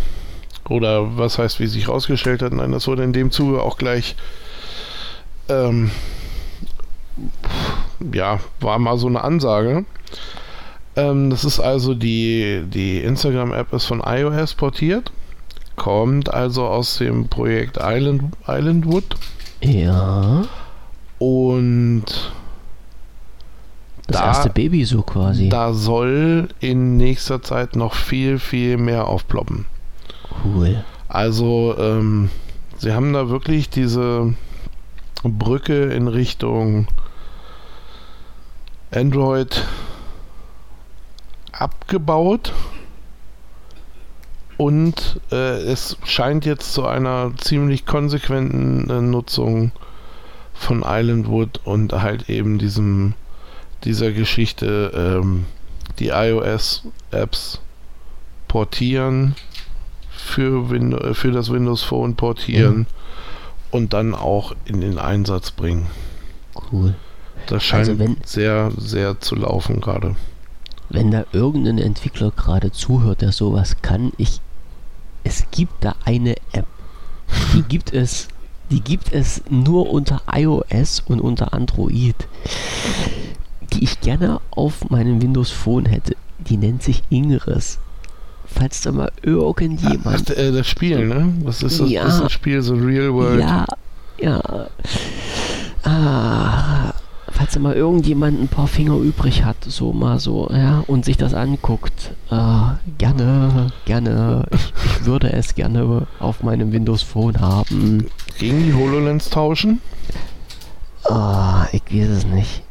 Oder 0.70 1.18
was 1.18 1.38
heißt, 1.38 1.60
wie 1.60 1.68
sich 1.68 1.88
rausgestellt 1.88 2.42
hat? 2.42 2.54
Nein, 2.54 2.72
das 2.72 2.88
wurde 2.88 3.04
in 3.04 3.14
dem 3.14 3.32
Zuge 3.32 3.62
auch 3.62 3.78
gleich, 3.78 4.16
ähm, 5.50 5.92
ja, 8.14 8.40
war 8.60 8.80
mal 8.80 8.98
so 8.98 9.08
eine 9.08 9.24
Ansage. 9.24 9.86
Ähm, 10.96 11.30
das 11.30 11.44
ist 11.44 11.60
also 11.60 11.94
die, 11.94 12.64
die 12.68 13.00
Instagram-App 13.00 13.74
ist 13.74 13.86
von 13.86 14.02
iOS 14.06 14.54
portiert, 14.54 15.12
kommt 15.76 16.34
also 16.34 16.66
aus 16.66 16.98
dem 16.98 17.28
Projekt 17.28 17.78
Island, 17.82 18.24
Islandwood. 18.48 19.16
Ja. 19.62 20.44
Und 21.18 22.32
das 24.12 24.22
da, 24.22 24.28
erste 24.28 24.50
Baby 24.50 24.86
so 24.86 25.02
quasi. 25.02 25.50
Da 25.50 25.74
soll 25.74 26.50
in 26.60 26.98
nächster 26.98 27.42
Zeit 27.42 27.76
noch 27.76 27.94
viel, 27.94 28.40
viel 28.40 28.78
mehr 28.78 29.08
aufploppen. 29.08 29.66
Cool. 30.44 30.84
Also, 31.08 31.76
ähm, 31.78 32.30
sie 32.78 32.94
haben 32.94 33.14
da 33.14 33.30
wirklich 33.30 33.70
diese 33.70 34.34
Brücke 35.24 35.84
in 35.84 36.08
Richtung 36.08 36.88
Android 38.92 39.66
abgebaut. 41.52 42.54
Und 44.58 45.20
äh, 45.32 45.58
es 45.64 45.98
scheint 46.04 46.46
jetzt 46.46 46.74
zu 46.74 46.86
einer 46.86 47.32
ziemlich 47.38 47.86
konsequenten 47.86 48.90
äh, 48.90 49.02
Nutzung 49.02 49.72
von 50.54 50.84
Islandwood 50.86 51.62
und 51.64 51.94
halt 51.94 52.30
eben 52.30 52.60
diesem 52.60 53.16
dieser 53.84 54.12
Geschichte 54.12 54.92
ähm, 54.96 55.46
die 56.00 56.10
iOS-Apps 56.10 57.60
portieren, 58.48 59.36
für, 60.10 60.70
Win 60.70 60.94
äh, 60.94 61.14
für 61.14 61.32
das 61.32 61.52
Windows 61.52 61.84
Phone 61.84 62.16
portieren 62.16 62.78
mhm. 62.80 62.86
und 63.72 63.94
dann 63.94 64.14
auch 64.14 64.54
in 64.66 64.82
den 64.82 64.98
Einsatz 64.98 65.52
bringen. 65.52 65.88
Cool. 66.72 66.96
Das 67.48 67.64
scheint 67.64 67.90
also 67.90 68.00
wenn, 68.00 68.18
sehr, 68.24 68.72
sehr 68.78 69.20
zu 69.20 69.36
laufen 69.36 69.82
gerade. 69.82 70.16
Wenn 70.90 71.12
da 71.12 71.26
irgendein 71.32 71.78
Entwickler 71.78 72.32
gerade 72.32 72.72
zuhört, 72.72 73.22
der 73.22 73.32
sowas 73.32 73.78
kann, 73.82 74.12
ich, 74.18 74.42
es 75.24 75.46
gibt 75.52 75.84
da 75.84 75.96
eine 76.06 76.36
App, 76.52 76.68
die 77.54 77.62
gibt 77.68 77.94
es, 77.94 78.28
die 78.70 78.82
gibt 78.82 79.12
es 79.12 79.42
nur 79.50 79.90
unter 79.90 80.22
iOS 80.32 81.02
und 81.08 81.20
unter 81.20 81.54
Android 81.54 82.16
die 83.74 83.84
ich 83.84 84.02
gerne 84.02 84.40
auf 84.52 84.90
meinem 84.90 85.22
Windows 85.22 85.52
Phone 85.52 85.86
hätte. 85.86 86.16
Die 86.40 86.58
nennt 86.58 86.84
sich 86.84 87.04
Ingress. 87.10 87.80
Falls 88.46 88.82
da 88.82 88.92
mal 88.92 89.12
irgendjemand. 89.22 90.32
Ach, 90.32 90.38
äh, 90.38 90.52
das 90.52 90.68
Spiel, 90.68 91.08
ne? 91.08 91.34
Was 91.44 91.64
ist 91.64 91.80
das? 91.80 91.90
Ja, 91.90 92.04
das 92.04 92.16
ist 92.16 92.22
ein 92.24 92.30
Spiel, 92.30 92.62
so 92.62 92.76
Real 92.76 93.14
World. 93.14 93.40
Ja, 93.40 93.66
ja. 94.20 94.42
Ah, 95.84 96.94
falls 97.32 97.54
da 97.54 97.60
mal 97.60 97.76
irgendjemand 97.76 98.42
ein 98.42 98.48
paar 98.48 98.68
Finger 98.68 98.98
übrig 98.98 99.44
hat, 99.46 99.56
so 99.66 99.94
mal 99.94 100.20
so, 100.20 100.50
ja, 100.52 100.84
und 100.88 101.06
sich 101.06 101.18
das 101.18 101.34
anguckt, 101.34 102.12
äh, 102.30 102.36
gerne, 102.98 103.72
gerne. 103.86 104.46
Ich, 104.52 104.74
ich 104.86 105.06
würde 105.06 105.32
es 105.32 105.56
gerne 105.56 106.08
auf 106.20 106.44
meinem 106.44 106.72
Windows 106.72 107.04
Phone 107.04 107.40
haben. 107.40 108.08
Gegen 108.38 108.66
die 108.66 108.74
HoloLens 108.74 109.30
tauschen? 109.30 109.82
Ah, 111.06 111.68
ich 111.72 111.84
weiß 111.92 112.10
es 112.10 112.26
nicht. 112.26 112.64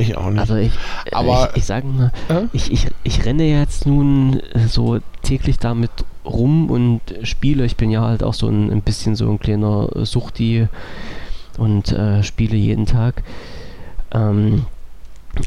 Ich 0.00 0.16
auch 0.16 0.30
nicht. 0.30 0.40
Also 0.40 0.56
ich, 0.56 0.72
Aber, 1.12 1.50
ich, 1.50 1.58
ich 1.58 1.64
sage 1.66 1.86
mal, 1.86 2.10
äh? 2.28 2.46
ich, 2.52 2.72
ich, 2.72 2.86
ich 3.02 3.24
renne 3.24 3.44
jetzt 3.44 3.86
nun 3.86 4.40
äh, 4.54 4.66
so 4.66 4.98
täglich 5.22 5.58
damit 5.58 5.90
rum 6.24 6.70
und 6.70 7.00
spiele. 7.22 7.64
Ich 7.64 7.76
bin 7.76 7.90
ja 7.90 8.02
halt 8.02 8.22
auch 8.22 8.34
so 8.34 8.48
ein, 8.48 8.70
ein 8.70 8.82
bisschen 8.82 9.14
so 9.14 9.30
ein 9.30 9.38
kleiner 9.38 9.88
Suchti 10.04 10.68
und 11.58 11.92
äh, 11.92 12.22
spiele 12.22 12.56
jeden 12.56 12.86
Tag. 12.86 13.22
Ähm, 14.12 14.64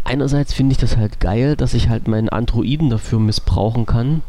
einerseits 0.04 0.54
finde 0.54 0.74
ich 0.74 0.78
das 0.78 0.98
halt 0.98 1.20
geil, 1.20 1.56
dass 1.56 1.74
ich 1.74 1.90
halt 1.90 2.08
meinen 2.08 2.30
Androiden 2.30 2.90
dafür 2.90 3.20
missbrauchen 3.20 3.86
kann 3.86 4.22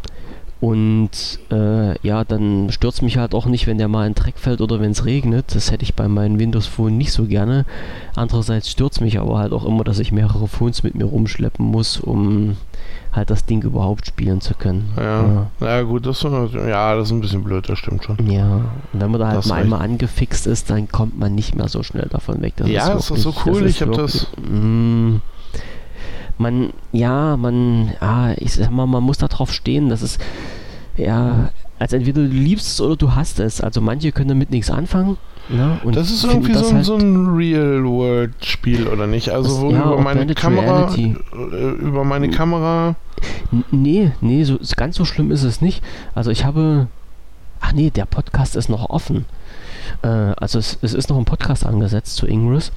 und 0.64 1.10
äh, 1.52 1.98
ja, 2.06 2.24
dann 2.24 2.70
stört 2.70 2.94
es 2.94 3.02
mich 3.02 3.18
halt 3.18 3.34
auch 3.34 3.44
nicht, 3.44 3.66
wenn 3.66 3.76
der 3.76 3.88
mal 3.88 4.06
in 4.06 4.14
Dreck 4.14 4.38
fällt 4.38 4.62
oder 4.62 4.80
wenn 4.80 4.92
es 4.92 5.04
regnet. 5.04 5.54
Das 5.54 5.70
hätte 5.70 5.82
ich 5.82 5.94
bei 5.94 6.08
meinen 6.08 6.38
Windows 6.38 6.66
Phone 6.66 6.96
nicht 6.96 7.12
so 7.12 7.26
gerne. 7.26 7.66
Andererseits 8.16 8.70
stört 8.70 8.92
es 8.92 9.00
mich 9.02 9.20
aber 9.20 9.36
halt 9.36 9.52
auch 9.52 9.66
immer, 9.66 9.84
dass 9.84 9.98
ich 9.98 10.10
mehrere 10.10 10.48
Phones 10.48 10.82
mit 10.82 10.94
mir 10.94 11.04
rumschleppen 11.04 11.66
muss, 11.66 12.00
um 12.00 12.56
halt 13.12 13.28
das 13.28 13.44
Ding 13.44 13.60
überhaupt 13.60 14.06
spielen 14.06 14.40
zu 14.40 14.54
können. 14.54 14.90
Ja, 14.96 15.22
ja. 15.22 15.46
ja 15.60 15.82
gut, 15.82 16.06
das 16.06 16.24
ist, 16.24 16.54
ja, 16.54 16.96
das 16.96 17.08
ist 17.08 17.12
ein 17.12 17.20
bisschen 17.20 17.44
blöd, 17.44 17.68
das 17.68 17.78
stimmt 17.78 18.02
schon. 18.02 18.16
Ja, 18.26 18.62
und 18.94 19.00
wenn 19.02 19.10
man 19.10 19.20
da 19.20 19.26
halt 19.26 19.38
das 19.40 19.48
mal 19.48 19.60
einmal 19.60 19.82
angefixt 19.82 20.46
ist, 20.46 20.70
dann 20.70 20.88
kommt 20.88 21.18
man 21.18 21.34
nicht 21.34 21.54
mehr 21.54 21.68
so 21.68 21.82
schnell 21.82 22.08
davon 22.10 22.40
weg. 22.40 22.54
Das 22.56 22.70
ja, 22.70 22.94
ist, 22.94 23.10
wirklich, 23.10 23.26
ist 23.26 23.34
so 23.34 23.34
cool, 23.44 23.60
das 23.60 23.70
ich 23.70 23.82
habe 23.82 23.92
das... 23.92 24.28
Mh, 24.38 25.20
man, 26.38 26.72
ja, 26.92 27.36
man, 27.36 27.92
ja, 28.00 28.32
ich 28.36 28.54
sag 28.54 28.70
mal, 28.70 28.86
man 28.86 29.02
muss 29.02 29.18
da 29.18 29.28
drauf 29.28 29.52
stehen, 29.52 29.88
das 29.88 30.02
ist, 30.02 30.20
ja, 30.96 31.50
als 31.78 31.92
entweder 31.92 32.22
du 32.22 32.28
liebst 32.28 32.66
es 32.66 32.80
oder 32.80 32.96
du 32.96 33.14
hast 33.14 33.40
es. 33.40 33.60
Also 33.60 33.80
manche 33.80 34.12
können 34.12 34.28
damit 34.28 34.50
nichts 34.50 34.70
anfangen. 34.70 35.16
Ja, 35.50 35.78
ne, 35.84 35.92
das 35.92 36.10
ist 36.10 36.24
irgendwie 36.24 36.52
das 36.52 36.68
so, 36.68 36.74
halt 36.74 36.84
so, 36.84 36.96
ein 36.96 37.34
Real-World-Spiel, 37.34 38.86
oder 38.88 39.06
nicht? 39.06 39.30
Also 39.30 39.60
wo 39.60 39.70
ja, 39.70 39.84
über 39.84 40.00
meine 40.00 40.34
Kamera, 40.34 40.86
Reality. 40.86 41.16
Äh, 41.32 41.70
über 41.72 42.04
meine 42.04 42.30
Kamera... 42.30 42.96
Nee, 43.70 44.12
nee, 44.20 44.44
so, 44.44 44.58
ganz 44.76 44.96
so 44.96 45.04
schlimm 45.04 45.30
ist 45.30 45.42
es 45.42 45.60
nicht. 45.60 45.82
Also 46.14 46.30
ich 46.30 46.44
habe... 46.44 46.86
Ach 47.60 47.72
nee, 47.72 47.90
der 47.90 48.06
Podcast 48.06 48.56
ist 48.56 48.68
noch 48.68 48.88
offen. 48.88 49.26
Äh, 50.02 50.08
also 50.08 50.58
es, 50.58 50.78
es 50.80 50.94
ist 50.94 51.10
noch 51.10 51.18
ein 51.18 51.24
Podcast 51.24 51.66
angesetzt 51.66 52.16
zu 52.16 52.26
Ingress. 52.26 52.72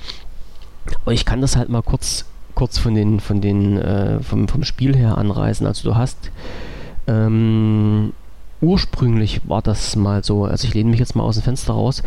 Ich 1.10 1.26
kann 1.26 1.42
das 1.42 1.56
halt 1.56 1.70
mal 1.70 1.84
kurz 1.84 2.26
kurz 2.58 2.80
von 2.80 2.96
den, 2.96 3.20
von 3.20 3.40
den, 3.40 3.78
äh, 3.78 4.20
vom, 4.24 4.48
vom 4.48 4.64
Spiel 4.64 4.96
her 4.98 5.18
anreißen. 5.20 5.68
Also 5.68 5.88
du 5.90 5.96
hast 5.96 6.32
ähm, 7.08 8.14
ursprünglich 8.62 9.42
war 9.48 9.62
das 9.62 9.96
mal 9.96 10.24
so, 10.24 10.46
also 10.46 10.68
ich 10.68 10.74
lehne 10.74 10.90
mich 10.90 11.00
jetzt 11.00 11.16
mal 11.16 11.24
aus 11.24 11.36
dem 11.36 11.44
Fenster 11.44 11.74
raus. 11.74 12.02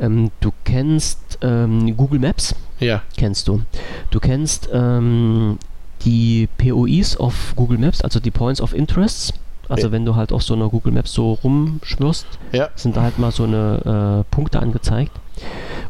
Ähm, 0.00 0.30
du 0.40 0.50
kennst 0.64 1.38
ähm, 1.42 1.96
Google 1.96 2.18
Maps? 2.18 2.54
Ja. 2.80 3.02
Kennst 3.16 3.46
du. 3.46 3.62
Du 4.10 4.18
kennst 4.18 4.68
ähm, 4.72 5.58
die 6.04 6.48
POIs 6.58 7.16
auf 7.16 7.52
Google 7.54 7.78
Maps, 7.78 8.00
also 8.02 8.18
die 8.18 8.32
Points 8.32 8.60
of 8.60 8.74
Interests. 8.74 9.32
Also 9.68 9.86
Ja. 9.86 9.92
wenn 9.92 10.04
du 10.04 10.16
halt 10.16 10.32
auf 10.32 10.42
so 10.42 10.54
einer 10.54 10.68
Google 10.68 10.92
Maps 10.92 11.12
so 11.12 11.34
rumschwirrst, 11.44 12.26
Ja. 12.50 12.70
sind 12.74 12.96
da 12.96 13.02
halt 13.02 13.20
mal 13.20 13.30
so 13.30 13.44
eine 13.44 14.24
äh, 14.26 14.34
Punkte 14.34 14.58
angezeigt. 14.60 15.12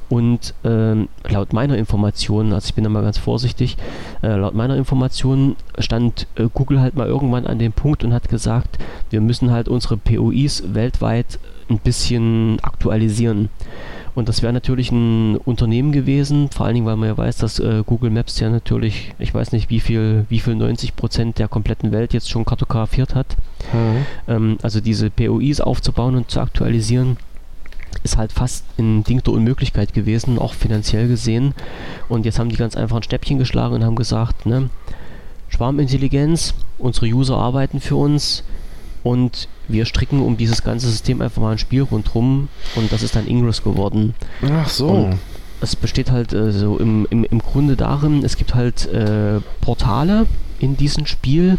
Und 0.08 0.54
ähm, 0.64 1.08
laut 1.28 1.52
meiner 1.52 1.78
Information, 1.78 2.52
also 2.52 2.66
ich 2.66 2.74
bin 2.74 2.84
da 2.84 2.90
mal 2.90 3.02
ganz 3.02 3.16
vorsichtig, 3.16 3.76
äh, 4.22 4.36
laut 4.36 4.54
meiner 4.54 4.76
Information 4.76 5.56
stand 5.78 6.26
äh, 6.34 6.48
Google 6.52 6.80
halt 6.80 6.96
mal 6.96 7.06
irgendwann 7.06 7.46
an 7.46 7.58
dem 7.58 7.72
Punkt 7.72 8.04
und 8.04 8.12
hat 8.12 8.28
gesagt, 8.28 8.78
wir 9.10 9.20
müssen 9.22 9.50
halt 9.50 9.68
unsere 9.68 9.96
POIs 9.96 10.74
weltweit 10.74 11.38
ein 11.70 11.78
bisschen 11.78 12.58
aktualisieren. 12.60 13.48
Und 14.14 14.28
das 14.28 14.42
wäre 14.42 14.52
natürlich 14.52 14.92
ein 14.92 15.36
Unternehmen 15.36 15.90
gewesen, 15.92 16.50
vor 16.50 16.66
allen 16.66 16.74
Dingen, 16.74 16.86
weil 16.86 16.96
man 16.96 17.08
ja 17.08 17.16
weiß, 17.16 17.38
dass 17.38 17.58
äh, 17.58 17.82
Google 17.86 18.10
Maps 18.10 18.38
ja 18.40 18.50
natürlich, 18.50 19.14
ich 19.18 19.32
weiß 19.32 19.52
nicht, 19.52 19.70
wie 19.70 19.80
viel, 19.80 20.26
wie 20.28 20.40
viel 20.40 20.54
90 20.54 20.96
Prozent 20.96 21.38
der 21.38 21.48
kompletten 21.48 21.92
Welt 21.92 22.12
jetzt 22.12 22.28
schon 22.28 22.44
kartografiert 22.44 23.14
hat. 23.14 23.36
Mhm. 23.72 24.06
Ähm, 24.28 24.58
also 24.62 24.80
diese 24.80 25.08
POIs 25.08 25.62
aufzubauen 25.62 26.16
und 26.16 26.30
zu 26.30 26.40
aktualisieren, 26.40 27.16
ist 28.02 28.16
halt 28.16 28.32
fast 28.32 28.64
ein 28.78 29.04
Ding 29.04 29.22
der 29.22 29.32
Unmöglichkeit 29.32 29.94
gewesen, 29.94 30.38
auch 30.38 30.54
finanziell 30.54 31.08
gesehen. 31.08 31.54
Und 32.08 32.24
jetzt 32.24 32.38
haben 32.38 32.48
die 32.48 32.56
ganz 32.56 32.76
einfach 32.76 32.96
ein 32.96 33.02
Stäbchen 33.02 33.38
geschlagen 33.38 33.74
und 33.74 33.84
haben 33.84 33.96
gesagt, 33.96 34.46
ne, 34.46 34.70
Schwarmintelligenz, 35.48 36.54
unsere 36.78 37.06
User 37.06 37.36
arbeiten 37.36 37.80
für 37.80 37.96
uns 37.96 38.42
und 39.02 39.48
wir 39.68 39.84
stricken 39.84 40.22
um 40.22 40.36
dieses 40.36 40.62
ganze 40.62 40.88
System 40.88 41.20
einfach 41.20 41.42
mal 41.42 41.52
ein 41.52 41.58
Spiel 41.58 41.82
rundherum 41.82 42.48
und 42.74 42.92
das 42.92 43.02
ist 43.02 43.16
dann 43.16 43.26
Ingress 43.26 43.62
geworden. 43.62 44.14
Ach 44.42 44.68
so. 44.68 44.88
Und 44.88 45.18
es 45.60 45.76
besteht 45.76 46.10
halt 46.10 46.32
äh, 46.32 46.52
so 46.52 46.78
im, 46.78 47.06
im, 47.10 47.24
im 47.24 47.38
Grunde 47.38 47.76
darin, 47.76 48.24
es 48.24 48.36
gibt 48.36 48.54
halt 48.54 48.86
äh, 48.86 49.40
Portale 49.60 50.26
in 50.58 50.76
diesem 50.76 51.06
Spiel, 51.06 51.58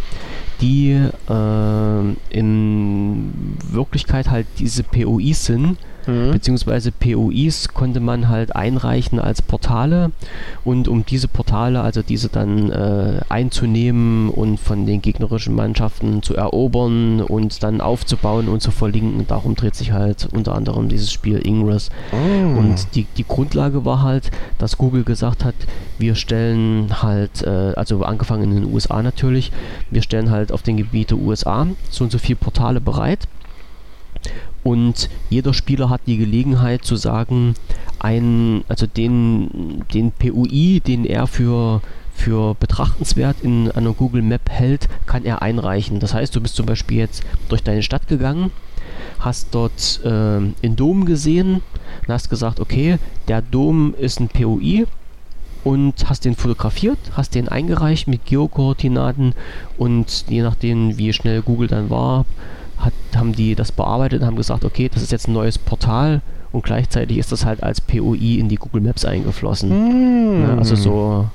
die 0.62 0.92
äh, 0.92 2.14
in 2.30 3.58
Wirklichkeit 3.70 4.30
halt 4.30 4.48
diese 4.60 4.84
POIs 4.84 5.46
sind, 5.46 5.78
Mhm. 6.08 6.32
beziehungsweise 6.32 6.92
POIs 6.92 7.70
konnte 7.70 8.00
man 8.00 8.30
halt 8.30 8.56
einreichen 8.56 9.20
als 9.20 9.42
Portale 9.42 10.12
und 10.64 10.88
um 10.88 11.06
diese 11.06 11.28
Portale, 11.28 11.82
also 11.82 12.02
diese 12.02 12.30
dann 12.30 12.72
äh, 12.72 13.22
einzunehmen 13.30 14.30
und 14.30 14.60
von 14.60 14.86
den 14.86 15.02
gegnerischen 15.02 15.56
Mannschaften 15.56 16.22
zu 16.24 16.36
erobern 16.36 17.22
und 17.22 17.64
dann 17.64 17.82
aufzubauen 17.82 18.48
und 18.48 18.62
zu 18.62 18.72
verlinken, 18.72 19.26
darum 19.28 19.56
dreht 19.56 19.76
sich 19.76 19.92
halt 19.92 20.28
unter 20.32 20.56
anderem 20.56 20.90
dieses 20.90 21.12
Spiel 21.12 21.46
Ingress. 21.46 21.90
Mhm. 22.12 22.58
Und 22.58 22.96
die, 22.96 23.06
die 23.18 23.26
Grundlage 23.26 23.86
war 23.86 24.02
halt, 24.02 24.32
dass 24.58 24.78
Google 24.78 25.04
gesagt 25.04 25.44
hat, 25.44 25.56
wir 25.98 26.16
stellen 26.16 27.02
halt, 27.02 27.44
äh, 27.44 27.74
also 27.76 28.04
angefangen 28.04 28.44
in 28.44 28.56
den 28.62 28.74
USA 28.74 29.02
natürlich, 29.02 29.52
wir 29.90 30.02
stellen 30.02 30.32
halt 30.32 30.52
auf 30.52 30.62
den 30.62 30.78
Gebiet 30.78 31.12
der 31.12 31.18
USA 31.18 31.68
so 31.90 32.04
und 32.04 32.12
so 32.12 32.18
viele 32.18 32.38
Portale 32.38 32.82
bereit. 32.82 33.28
Und 34.64 35.10
jeder 35.30 35.54
Spieler 35.54 35.90
hat 35.90 36.02
die 36.08 36.18
Gelegenheit 36.18 36.86
zu 36.86 36.96
sagen, 36.96 37.56
ein, 38.00 38.64
also 38.68 38.86
den, 38.86 39.84
den 39.94 40.12
PUI, 40.12 40.82
den 40.86 41.06
er 41.06 41.28
für, 41.28 41.82
für 42.14 42.56
betrachtenswert 42.56 43.38
in 43.42 43.72
einer 43.72 43.94
Google 43.94 44.22
Map 44.22 44.50
hält, 44.50 44.88
kann 45.06 45.26
er 45.26 45.42
einreichen. 45.42 46.00
Das 46.00 46.14
heißt, 46.14 46.36
du 46.36 46.42
bist 46.42 46.56
zum 46.56 46.66
Beispiel 46.66 46.98
jetzt 46.98 47.24
durch 47.50 47.64
deine 47.64 47.84
Stadt 47.84 48.08
gegangen, 48.08 48.52
hast 49.20 49.50
dort 49.52 50.02
äh, 50.04 50.08
einen 50.08 50.76
Dom 50.76 51.06
gesehen 51.06 51.62
und 52.06 52.14
hast 52.14 52.30
gesagt, 52.30 52.60
okay, 52.60 53.00
der 53.28 53.42
Dom 53.42 53.94
ist 53.98 54.20
ein 54.20 54.30
POI 54.30 54.86
und 55.64 56.10
hast 56.10 56.26
den 56.26 56.36
fotografiert, 56.36 57.00
hast 57.14 57.36
den 57.36 57.48
eingereicht 57.48 58.08
mit 58.08 58.26
Geokoordinaten 58.26 59.34
und 59.78 60.26
je 60.30 60.42
nachdem, 60.42 60.98
wie 60.98 61.14
schnell 61.14 61.42
Google 61.42 61.68
dann 61.68 61.90
war, 61.90 62.26
hat, 62.86 62.94
haben 63.16 63.34
die 63.34 63.56
das 63.56 63.72
bearbeitet 63.72 64.22
und 64.22 64.28
haben 64.28 64.36
gesagt, 64.36 64.66
okay, 64.66 64.90
das 64.94 65.04
ist 65.04 65.12
jetzt 65.12 65.28
ein 65.28 65.34
neues 65.34 65.58
Portal 65.58 66.22
und 66.52 66.64
gleichzeitig 66.64 67.18
ist 67.18 67.32
das 67.32 67.46
halt 67.46 67.64
als 67.64 67.82
POI 67.82 68.38
in 68.40 68.48
die 68.48 68.58
Google 68.58 68.82
Maps 68.82 69.06
eingeflossen. 69.06 69.70
Mhm. 69.70 70.42
Ne, 70.42 70.58
also 70.58 70.76
so 70.76 71.30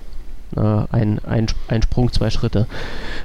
ne, 0.54 0.86
ein, 0.92 1.18
ein, 1.24 1.46
ein 1.66 1.82
Sprung, 1.82 2.12
zwei 2.12 2.30
Schritte. 2.30 2.66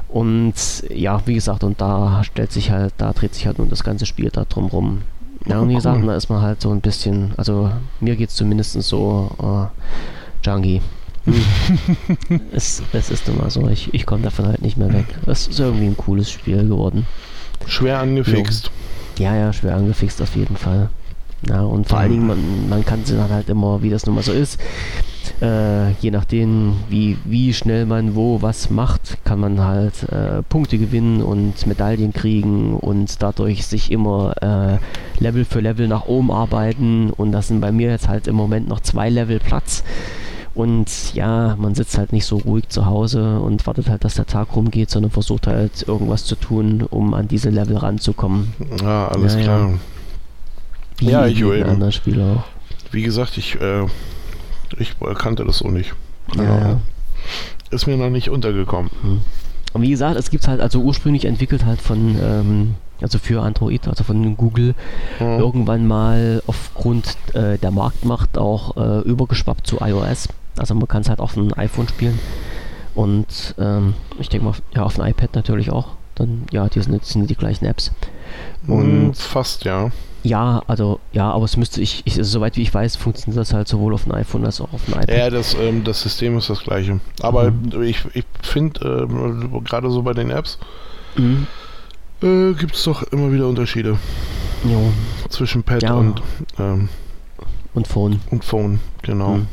Und 0.10 0.56
ja, 0.90 1.22
wie 1.26 1.36
gesagt, 1.36 1.64
und 1.64 1.80
da 1.80 2.24
stellt 2.24 2.52
sich 2.52 2.72
halt, 2.72 2.94
da 2.98 3.14
dreht 3.14 3.36
sich 3.36 3.46
halt 3.46 3.60
nun 3.60 3.70
das 3.70 3.84
ganze 3.84 4.06
Spiel 4.06 4.32
da 4.32 4.46
drum 4.46 4.66
rum. 4.66 5.02
Ja, 5.46 5.60
und 5.60 5.70
wie 5.70 5.76
gesagt, 5.76 6.00
cool. 6.02 6.08
da 6.08 6.16
ist 6.16 6.30
man 6.30 6.42
halt 6.42 6.62
so 6.62 6.72
ein 6.72 6.82
bisschen, 6.82 7.32
also 7.38 7.70
mir 8.00 8.16
geht 8.16 8.30
es 8.30 8.36
zumindest 8.36 8.82
so 8.82 9.30
äh, 9.40 10.48
junky. 10.48 10.82
Hm. 11.26 12.40
es, 12.52 12.82
es 12.92 13.12
ist 13.12 13.30
immer 13.30 13.50
so, 13.50 13.68
ich, 13.68 13.94
ich 13.94 14.06
komme 14.06 14.24
davon 14.24 14.48
halt 14.48 14.62
nicht 14.62 14.78
mehr 14.78 14.92
weg. 14.92 15.06
Es 15.28 15.48
ist 15.48 15.60
irgendwie 15.60 15.86
ein 15.86 15.98
cooles 15.98 16.32
Spiel 16.32 16.68
geworden. 16.68 17.06
Schwer 17.68 18.00
angefixt. 18.00 18.72
Ja, 19.18 19.36
ja, 19.36 19.54
schwer 19.54 19.76
angefixt 19.76 20.22
auf 20.22 20.36
jeden 20.36 20.58
Fall. 20.58 20.90
Ja, 21.48 21.62
und 21.62 21.90
vor 21.90 22.00
allen 22.00 22.12
Dingen, 22.12 22.28
man, 22.28 22.70
man 22.70 22.86
kann 22.86 23.04
sie 23.04 23.16
dann 23.16 23.30
halt 23.30 23.50
immer, 23.50 23.82
wie 23.82 23.90
das 23.90 24.06
nun 24.06 24.16
mal 24.16 24.24
so 24.24 24.32
ist, 24.32 24.60
äh, 25.42 25.92
je 25.94 26.12
nachdem, 26.12 26.76
wie, 26.90 27.18
wie 27.26 27.54
schnell 27.54 27.86
man 27.86 28.16
wo 28.16 28.42
was 28.42 28.70
macht, 28.70 29.18
kann 29.26 29.40
man 29.40 29.60
halt 29.60 30.04
äh, 30.04 30.42
Punkte 30.44 30.78
gewinnen 30.78 31.22
und 31.22 31.68
Medaillen 31.68 32.14
kriegen 32.14 32.76
und 32.78 33.22
dadurch 33.22 33.66
sich 33.66 33.92
immer 33.92 34.36
äh, 34.42 35.22
Level 35.22 35.44
für 35.44 35.60
Level 35.60 35.88
nach 35.88 36.06
oben 36.06 36.32
arbeiten. 36.32 37.10
Und 37.10 37.34
das 37.34 37.50
sind 37.50 37.60
bei 37.60 37.72
mir 37.72 37.90
jetzt 37.90 38.08
halt 38.08 38.28
im 38.28 38.36
Moment 38.36 38.70
noch 38.70 38.80
zwei 38.80 39.10
Level 39.10 39.40
Platz. 39.40 39.84
Und 40.56 41.14
ja, 41.16 41.56
man 41.58 41.74
sitzt 41.74 41.98
halt 41.98 42.14
nicht 42.14 42.26
so 42.28 42.38
ruhig 42.38 42.70
zu 42.70 42.86
Hause 42.86 43.40
und 43.40 43.66
wartet 43.66 43.90
halt, 43.90 44.04
dass 44.04 44.14
der 44.16 44.28
Tag 44.28 44.56
rumgeht, 44.56 44.90
sondern 44.92 45.12
versucht 45.12 45.48
halt 45.48 45.88
irgendwas 45.88 46.26
zu 46.26 46.36
tun, 46.36 46.84
um 46.90 47.16
an 47.16 47.28
diese 47.28 47.50
Level 47.50 47.78
ranzukommen. 47.78 48.54
Ja, 48.82 49.08
alles 49.08 49.34
Ja, 49.34 49.40
ja. 49.40 49.46
klar. 49.46 49.74
Wie 50.98 51.06
Ja, 51.10 51.26
ich 51.26 51.40
eben. 51.42 51.64
anderen 51.70 51.92
Spieler 51.92 52.38
auch. 52.38 52.44
Wie 52.92 53.02
gesagt, 53.02 53.38
ich, 53.38 53.60
äh, 53.60 53.86
ich 54.78 54.94
kannte 55.18 55.44
das 55.44 55.58
so 55.58 55.70
nicht. 55.70 55.94
Keine 56.36 56.44
Ja, 56.48 56.56
ja. 56.60 56.66
Ahnung. 56.66 56.82
Ist 57.72 57.88
mir 57.88 57.98
noch 57.98 58.12
nicht 58.12 58.30
untergekommen. 58.30 58.92
Und 59.74 59.82
wie 59.82 59.90
gesagt, 59.90 60.18
es 60.18 60.30
gibt 60.30 60.48
halt 60.48 60.62
also 60.62 60.82
ursprünglich 60.82 61.26
entwickelt 61.26 61.66
halt 61.66 61.82
von, 61.82 62.16
ähm, 62.22 62.76
also 63.02 63.18
für 63.18 63.42
Android, 63.42 63.88
also 63.88 64.04
von 64.04 64.38
Google, 64.38 64.76
Mhm. 65.20 65.26
irgendwann 65.40 65.88
mal 65.88 66.44
aufgrund 66.46 67.18
äh, 67.34 67.58
der 67.58 67.72
Marktmacht 67.72 68.38
auch 68.38 68.78
äh, 68.78 69.00
übergeschwappt 69.00 69.66
zu 69.66 69.78
iOS. 69.82 70.30
Also 70.58 70.76
man 70.76 70.88
kann 70.88 71.02
es 71.02 71.10
halt 71.10 71.20
auf 71.20 71.34
dem 71.34 71.52
iPhone 71.58 71.88
spielen. 71.88 72.20
Und 72.96 73.56
ähm, 73.58 73.96
ich 74.20 74.30
denke 74.30 74.46
mal, 74.46 74.54
ja, 74.76 74.84
auf 74.84 74.96
dem 74.96 75.06
iPad 75.06 75.34
natürlich 75.36 75.72
auch. 75.72 75.90
Dann, 76.16 76.44
ja, 76.52 76.70
die 76.70 76.80
sind, 76.82 77.04
sind 77.04 77.28
die 77.30 77.36
gleichen 77.36 77.66
Apps. 77.66 77.92
Und 78.68 79.06
Und 79.08 79.18
fast, 79.18 79.66
ja. 79.66 79.90
ja, 80.22 80.62
also, 80.68 81.00
ja, 81.12 81.32
aber 81.32 81.46
es 81.46 81.58
müsste, 81.58 81.82
ich, 81.82 82.04
ich 82.06 82.18
also, 82.20 82.30
soweit 82.40 82.56
wie 82.56 82.62
ich 82.62 82.72
weiß, 82.72 82.96
funktioniert 82.98 83.40
das 83.42 83.52
halt 83.52 83.68
sowohl 83.68 83.96
auf 83.96 84.04
dem 84.04 84.12
iPhone 84.14 84.46
als 84.46 84.62
auch 84.62 84.72
auf 84.74 84.86
dem 84.86 84.94
iPad. 84.94 85.10
Ja, 85.10 85.30
das, 85.32 85.56
ähm, 85.56 85.84
das 85.84 86.02
System 86.04 86.38
ist 86.38 86.52
das 86.52 86.60
gleiche. 86.62 87.00
Aber 87.22 87.50
Mhm. 87.50 87.82
ich, 87.82 88.06
ich 88.14 88.26
finde, 88.44 89.08
ähm, 89.10 89.64
gerade 89.64 89.90
so 89.90 90.04
bei 90.04 90.14
den 90.14 90.30
Apps, 90.30 90.60
Mhm. 91.18 91.48
äh, 92.22 92.54
gibt 92.54 92.76
es 92.76 92.84
doch 92.84 93.02
immer 93.12 93.32
wieder 93.32 93.48
Unterschiede 93.48 93.98
Jo. 94.64 94.92
zwischen 95.30 95.64
Pad 95.64 95.82
Ja. 95.82 95.96
und, 95.96 96.22
ähm, 96.60 96.90
Und 97.74 97.88
Phone. 97.88 98.20
und 98.30 98.44
Phone. 98.46 98.80
Genau. 99.02 99.38
Mhm. 99.38 99.48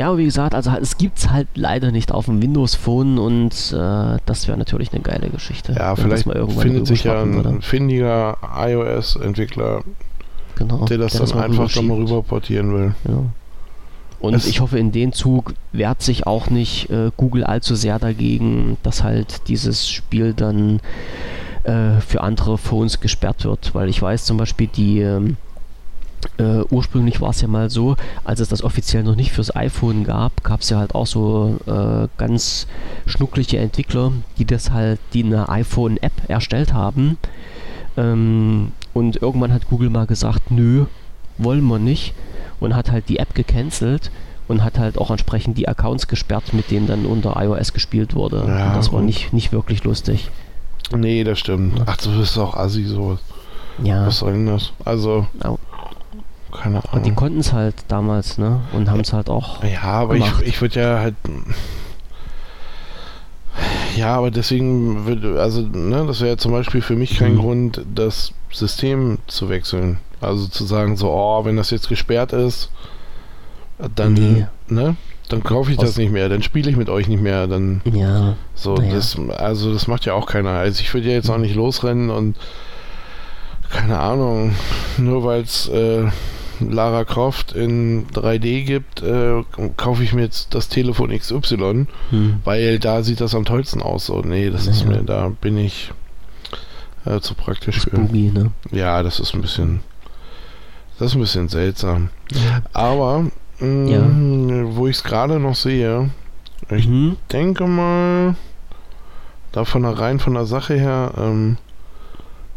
Ja, 0.00 0.08
aber 0.08 0.16
wie 0.18 0.24
gesagt, 0.24 0.54
also 0.54 0.70
es 0.80 0.96
gibt 0.96 1.18
es 1.18 1.30
halt 1.30 1.46
leider 1.54 1.90
nicht 1.90 2.10
auf 2.10 2.24
dem 2.24 2.40
Windows 2.40 2.74
Phone 2.74 3.18
und 3.18 3.52
äh, 3.76 4.16
das 4.24 4.48
wäre 4.48 4.56
natürlich 4.56 4.92
eine 4.94 5.02
geile 5.02 5.28
Geschichte. 5.28 5.72
Ja, 5.74 5.90
das 5.94 6.00
vielleicht 6.00 6.24
mal 6.26 6.36
irgendwann 6.36 6.62
findet 6.62 6.86
sich 6.86 7.04
ja 7.04 7.20
ein 7.20 7.34
würde. 7.34 7.58
findiger 7.60 8.38
iOS-Entwickler, 8.56 9.82
genau, 10.56 10.84
der 10.86 10.98
das 10.98 11.12
dann 11.12 11.28
mal 11.30 11.42
einfach 11.44 11.74
nochmal 11.74 11.96
rüberschiebt. 11.98 12.10
rüber 12.10 12.22
portieren 12.22 12.72
will. 12.74 12.94
Ja. 13.08 13.22
Und 14.20 14.34
Es- 14.34 14.46
ich 14.46 14.60
hoffe, 14.60 14.78
in 14.78 14.90
den 14.92 15.12
Zug 15.12 15.52
wehrt 15.72 16.00
sich 16.02 16.26
auch 16.26 16.48
nicht 16.48 16.88
äh, 16.90 17.10
Google 17.16 17.44
allzu 17.44 17.74
sehr 17.74 17.98
dagegen, 17.98 18.76
dass 18.82 19.02
halt 19.02 19.48
dieses 19.48 19.88
Spiel 19.88 20.32
dann 20.34 20.80
äh, 21.64 22.00
für 22.06 22.22
andere 22.22 22.56
Phones 22.58 23.00
gesperrt 23.00 23.44
wird. 23.44 23.74
Weil 23.74 23.88
ich 23.90 24.00
weiß 24.00 24.24
zum 24.24 24.36
Beispiel, 24.38 24.66
die 24.66 25.00
ähm, 25.00 25.36
äh, 26.38 26.62
ursprünglich 26.70 27.20
war 27.20 27.30
es 27.30 27.40
ja 27.40 27.48
mal 27.48 27.70
so, 27.70 27.96
als 28.24 28.40
es 28.40 28.48
das 28.48 28.62
offiziell 28.62 29.02
noch 29.02 29.16
nicht 29.16 29.32
fürs 29.32 29.54
iPhone 29.54 30.04
gab, 30.04 30.42
gab 30.44 30.60
es 30.60 30.70
ja 30.70 30.78
halt 30.78 30.94
auch 30.94 31.06
so 31.06 31.58
äh, 31.66 32.08
ganz 32.18 32.66
schnuckliche 33.06 33.58
Entwickler, 33.58 34.12
die 34.38 34.44
das 34.44 34.70
halt, 34.70 35.00
die 35.12 35.24
eine 35.24 35.48
iPhone-App 35.48 36.12
erstellt 36.28 36.72
haben. 36.72 37.18
Ähm, 37.96 38.72
und 38.92 39.22
irgendwann 39.22 39.52
hat 39.52 39.68
Google 39.68 39.90
mal 39.90 40.06
gesagt, 40.06 40.50
nö, 40.50 40.86
wollen 41.38 41.64
wir 41.64 41.78
nicht. 41.78 42.14
Und 42.58 42.74
hat 42.74 42.90
halt 42.90 43.08
die 43.08 43.18
App 43.18 43.34
gecancelt 43.34 44.10
und 44.48 44.62
hat 44.62 44.78
halt 44.78 44.98
auch 44.98 45.10
entsprechend 45.10 45.56
die 45.56 45.68
Accounts 45.68 46.08
gesperrt, 46.08 46.52
mit 46.52 46.70
denen 46.70 46.86
dann 46.86 47.06
unter 47.06 47.40
iOS 47.42 47.72
gespielt 47.72 48.14
wurde. 48.14 48.44
Ja, 48.46 48.74
das 48.74 48.92
war 48.92 49.00
nicht, 49.00 49.32
nicht 49.32 49.52
wirklich 49.52 49.84
lustig. 49.84 50.30
Nee, 50.94 51.24
das 51.24 51.38
stimmt. 51.38 51.80
Ach, 51.86 51.96
das 51.96 52.08
ist 52.08 52.36
auch 52.36 52.54
assi 52.54 52.84
sowas. 52.84 53.20
Ja. 53.82 54.06
Was 54.06 54.18
soll 54.18 54.32
denn 54.32 54.46
das? 54.46 54.72
Also, 54.84 55.26
Au. 55.42 55.58
Keine 56.50 56.76
Und 56.92 57.04
die 57.04 57.10
Ahnung. 57.10 57.14
konnten 57.16 57.40
es 57.40 57.52
halt 57.52 57.74
damals, 57.88 58.38
ne? 58.38 58.60
Und 58.72 58.90
haben 58.90 59.00
es 59.00 59.12
halt 59.12 59.28
auch. 59.30 59.62
Ja, 59.64 59.82
aber 59.82 60.16
ich, 60.16 60.24
gemacht. 60.24 60.42
ich 60.46 60.60
würde 60.60 60.80
ja 60.80 60.98
halt. 60.98 61.14
Ja, 63.96 64.14
aber 64.16 64.30
deswegen 64.30 65.06
würde, 65.06 65.40
also, 65.40 65.62
ne, 65.62 66.04
das 66.06 66.20
wäre 66.20 66.36
zum 66.36 66.52
Beispiel 66.52 66.80
für 66.80 66.94
mich 66.96 67.18
kein 67.18 67.34
Mhm. 67.34 67.38
Grund, 67.40 67.82
das 67.94 68.32
System 68.52 69.18
zu 69.26 69.48
wechseln. 69.48 69.98
Also 70.20 70.46
zu 70.46 70.64
sagen, 70.64 70.96
so, 70.96 71.10
oh, 71.10 71.44
wenn 71.44 71.56
das 71.56 71.70
jetzt 71.70 71.88
gesperrt 71.88 72.32
ist, 72.32 72.70
dann, 73.96 74.12
Nee. 74.14 74.46
ne, 74.68 74.96
dann 75.28 75.42
kaufe 75.42 75.72
ich 75.72 75.78
Aus- 75.78 75.86
das 75.86 75.96
nicht 75.96 76.12
mehr, 76.12 76.28
dann 76.28 76.42
spiele 76.42 76.70
ich 76.70 76.76
mit 76.76 76.88
euch 76.88 77.08
nicht 77.08 77.22
mehr, 77.22 77.46
dann 77.46 77.80
Ja. 77.84 78.34
so, 78.54 78.74
Naja. 78.74 78.94
das, 78.94 79.16
also 79.36 79.72
das 79.72 79.86
macht 79.88 80.04
ja 80.04 80.14
auch 80.14 80.26
keiner. 80.26 80.50
Also 80.50 80.80
ich 80.82 80.92
würde 80.94 81.08
ja 81.08 81.14
jetzt 81.14 81.30
auch 81.30 81.38
nicht 81.38 81.54
losrennen 81.54 82.10
und 82.10 82.36
keine 83.70 83.98
Ahnung, 83.98 84.54
nur 84.98 85.24
weil 85.24 85.42
es 85.42 85.68
äh, 85.68 86.04
Lara 86.60 87.04
Croft 87.04 87.52
in 87.52 88.06
3D 88.08 88.64
gibt, 88.64 89.02
äh, 89.02 89.42
kaufe 89.76 90.02
ich 90.02 90.12
mir 90.12 90.22
jetzt 90.22 90.54
das 90.54 90.68
Telefon 90.68 91.10
XY, 91.16 91.86
Hm. 92.10 92.40
weil 92.44 92.78
da 92.78 93.02
sieht 93.02 93.20
das 93.20 93.34
am 93.34 93.44
tollsten 93.44 93.82
aus. 93.82 94.06
So, 94.06 94.20
nee, 94.20 94.50
das 94.50 94.66
ist 94.66 94.84
Naja. 94.84 94.98
mir, 95.00 95.04
da 95.06 95.28
bin 95.40 95.56
ich 95.58 95.92
äh, 97.06 97.20
zu 97.20 97.34
praktisch. 97.34 97.80
Spooky, 97.82 98.30
ne? 98.32 98.50
Ja, 98.70 99.02
das 99.02 99.20
ist 99.20 99.34
ein 99.34 99.40
bisschen, 99.40 99.80
das 100.98 101.08
ist 101.08 101.14
ein 101.14 101.20
bisschen 101.20 101.48
seltsam. 101.48 102.10
Aber 102.72 103.26
mh, 103.60 104.74
wo 104.76 104.86
ich 104.86 104.96
es 104.96 105.02
gerade 105.04 105.38
noch 105.40 105.54
sehe, 105.54 106.10
Ich- 106.68 106.86
Mhm. 106.86 107.16
denke 107.32 107.66
mal, 107.66 108.36
da 109.52 109.64
von 109.64 109.82
der 109.82 109.98
rein 109.98 110.18
von 110.20 110.34
der 110.34 110.44
Sache 110.46 110.74
her, 110.74 111.12
ähm, 111.16 111.56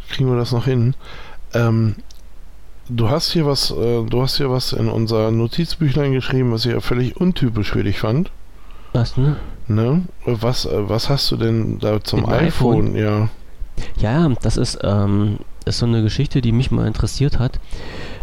kriegen 0.10 0.30
wir 0.30 0.36
das 0.38 0.52
noch 0.52 0.66
hin. 0.66 0.94
Ähm, 1.54 1.96
du 2.90 3.10
hast 3.10 3.32
hier 3.32 3.46
was, 3.46 3.72
äh, 3.72 4.04
du 4.04 4.22
hast 4.22 4.38
hier 4.38 4.50
was 4.50 4.74
in 4.74 4.90
unser 4.90 5.32
Notizbüchlein 5.32 6.14
geschrieben, 6.14 6.52
was 6.52 6.66
ich 6.66 6.74
ja 6.74 6.80
völlig 6.80 7.18
untypisch 7.18 7.72
für 7.72 7.84
dich 7.84 8.00
fand. 8.00 8.32
Was, 8.94 9.18
ne? 9.18 9.38
Ne? 9.68 10.04
Was, 10.26 10.66
äh, 10.66 10.90
was 10.90 11.10
hast 11.10 11.32
du 11.32 11.38
denn 11.38 11.80
da 11.80 12.04
zum 12.04 12.22
dem 12.22 12.30
iPhone? 12.30 12.96
Ja. 12.96 13.30
Ja, 13.98 14.30
das 14.42 14.58
ist, 14.58 14.80
ähm, 14.84 15.40
ist 15.66 15.80
so 15.80 15.86
eine 15.86 16.04
Geschichte, 16.04 16.42
die 16.42 16.52
mich 16.52 16.72
mal 16.72 16.86
interessiert 16.88 17.40
hat. 17.40 17.60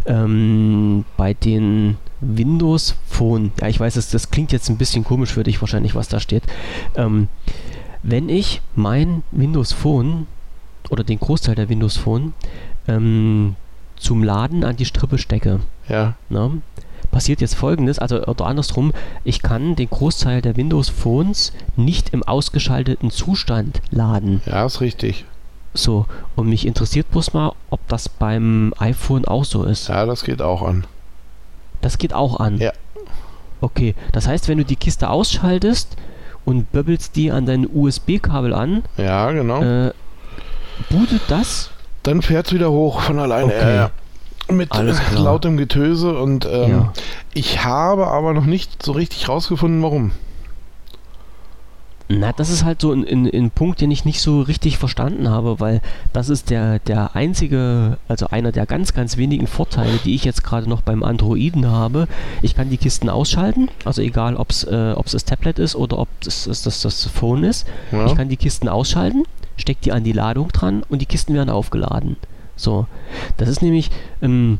Ähm, 0.06 1.04
bei 1.16 1.34
den 1.34 1.96
Windows 2.20 2.96
Phone, 3.06 3.52
ja, 3.60 3.68
ich 3.68 3.80
weiß, 3.80 3.94
das, 3.94 4.10
das 4.10 4.30
klingt 4.30 4.52
jetzt 4.52 4.68
ein 4.68 4.76
bisschen 4.76 5.04
komisch 5.04 5.32
für 5.32 5.42
dich 5.42 5.60
wahrscheinlich, 5.60 5.94
was 5.94 6.08
da 6.08 6.20
steht. 6.20 6.44
Ähm, 6.94 7.28
wenn 8.02 8.28
ich 8.28 8.62
mein 8.76 9.22
Windows 9.30 9.72
Phone 9.72 10.26
oder 10.90 11.04
den 11.04 11.18
Großteil 11.18 11.54
der 11.54 11.68
Windows 11.68 11.96
Phone 11.96 12.32
ähm, 12.88 13.56
zum 14.00 14.22
Laden 14.24 14.64
an 14.64 14.76
die 14.76 14.84
Strippe 14.86 15.18
stecke, 15.18 15.60
Ja. 15.88 16.14
Ne? 16.28 16.62
Passiert 17.10 17.40
jetzt 17.40 17.54
folgendes, 17.56 17.98
also 17.98 18.22
oder 18.24 18.46
andersrum, 18.46 18.92
ich 19.24 19.42
kann 19.42 19.74
den 19.74 19.90
Großteil 19.90 20.42
der 20.42 20.56
Windows 20.56 20.88
Phones 20.88 21.52
nicht 21.76 22.10
im 22.10 22.22
ausgeschalteten 22.22 23.10
Zustand 23.10 23.80
laden. 23.90 24.42
Ja, 24.46 24.64
ist 24.64 24.80
richtig. 24.80 25.24
So, 25.74 26.06
und 26.36 26.48
mich 26.48 26.66
interessiert 26.66 27.10
bloß 27.10 27.32
mal, 27.32 27.52
ob 27.70 27.80
das 27.88 28.08
beim 28.08 28.72
iPhone 28.78 29.24
auch 29.24 29.44
so 29.44 29.64
ist. 29.64 29.88
Ja, 29.88 30.06
das 30.06 30.22
geht 30.24 30.40
auch 30.42 30.62
an. 30.62 30.84
Das 31.80 31.98
geht 31.98 32.12
auch 32.12 32.38
an. 32.38 32.58
Ja. 32.58 32.72
Okay, 33.60 33.94
das 34.12 34.26
heißt, 34.28 34.46
wenn 34.48 34.58
du 34.58 34.64
die 34.64 34.76
Kiste 34.76 35.10
ausschaltest 35.10 35.96
und 36.44 36.70
böbbelst 36.70 37.16
die 37.16 37.30
an 37.32 37.44
dein 37.46 37.66
USB-Kabel 37.72 38.54
an, 38.54 38.82
Ja, 38.96 39.30
genau. 39.32 39.62
äh, 39.62 39.92
bootet 40.90 41.22
das? 41.28 41.70
Dann 42.02 42.22
fährt 42.22 42.46
es 42.46 42.52
wieder 42.52 42.70
hoch 42.70 43.00
von 43.00 43.18
alleine. 43.18 43.46
Okay. 43.46 43.86
Mit 44.54 44.74
äh, 44.74 44.92
klar. 44.92 45.22
lautem 45.22 45.56
Getöse 45.56 46.16
und 46.18 46.46
ähm, 46.50 46.70
Ja. 46.70 46.92
ich 47.34 47.64
habe 47.64 48.08
aber 48.08 48.32
noch 48.32 48.46
nicht 48.46 48.82
so 48.82 48.92
richtig 48.92 49.28
rausgefunden, 49.28 49.82
warum. 49.82 50.12
Na, 52.12 52.32
das 52.32 52.50
ist 52.50 52.64
halt 52.64 52.80
so 52.80 52.90
ein, 52.90 53.06
ein, 53.06 53.30
ein 53.32 53.52
Punkt, 53.52 53.80
den 53.80 53.92
ich 53.92 54.04
nicht 54.04 54.20
so 54.20 54.40
richtig 54.40 54.78
verstanden 54.78 55.28
habe, 55.30 55.60
weil 55.60 55.80
das 56.12 56.28
ist 56.28 56.50
der, 56.50 56.80
der 56.80 57.14
einzige, 57.14 57.98
also 58.08 58.26
einer 58.26 58.50
der 58.50 58.66
ganz, 58.66 58.92
ganz 58.92 59.16
wenigen 59.16 59.46
Vorteile, 59.46 59.96
die 60.04 60.16
ich 60.16 60.24
jetzt 60.24 60.42
gerade 60.42 60.68
noch 60.68 60.80
beim 60.80 61.04
Androiden 61.04 61.66
habe. 61.66 62.08
Ich 62.42 62.56
kann 62.56 62.68
die 62.68 62.78
Kisten 62.78 63.08
ausschalten, 63.08 63.68
also 63.84 64.02
egal, 64.02 64.34
ob 64.34 64.50
es 64.50 64.64
äh, 64.64 64.92
ob's 64.96 65.12
das 65.12 65.24
Tablet 65.24 65.60
ist 65.60 65.76
oder 65.76 65.98
ob 66.00 66.08
das 66.22 66.44
das, 66.44 66.62
das, 66.62 66.82
das 66.82 67.04
Phone 67.06 67.44
ist. 67.44 67.68
Ja? 67.92 68.06
Ich 68.06 68.16
kann 68.16 68.28
die 68.28 68.36
Kisten 68.36 68.68
ausschalten, 68.68 69.22
steck 69.56 69.80
die 69.82 69.92
an 69.92 70.02
die 70.02 70.12
Ladung 70.12 70.48
dran 70.48 70.82
und 70.88 71.00
die 71.00 71.06
Kisten 71.06 71.34
werden 71.34 71.50
aufgeladen. 71.50 72.16
So, 72.56 72.86
das 73.36 73.48
ist 73.48 73.62
nämlich, 73.62 73.88
ähm, 74.20 74.58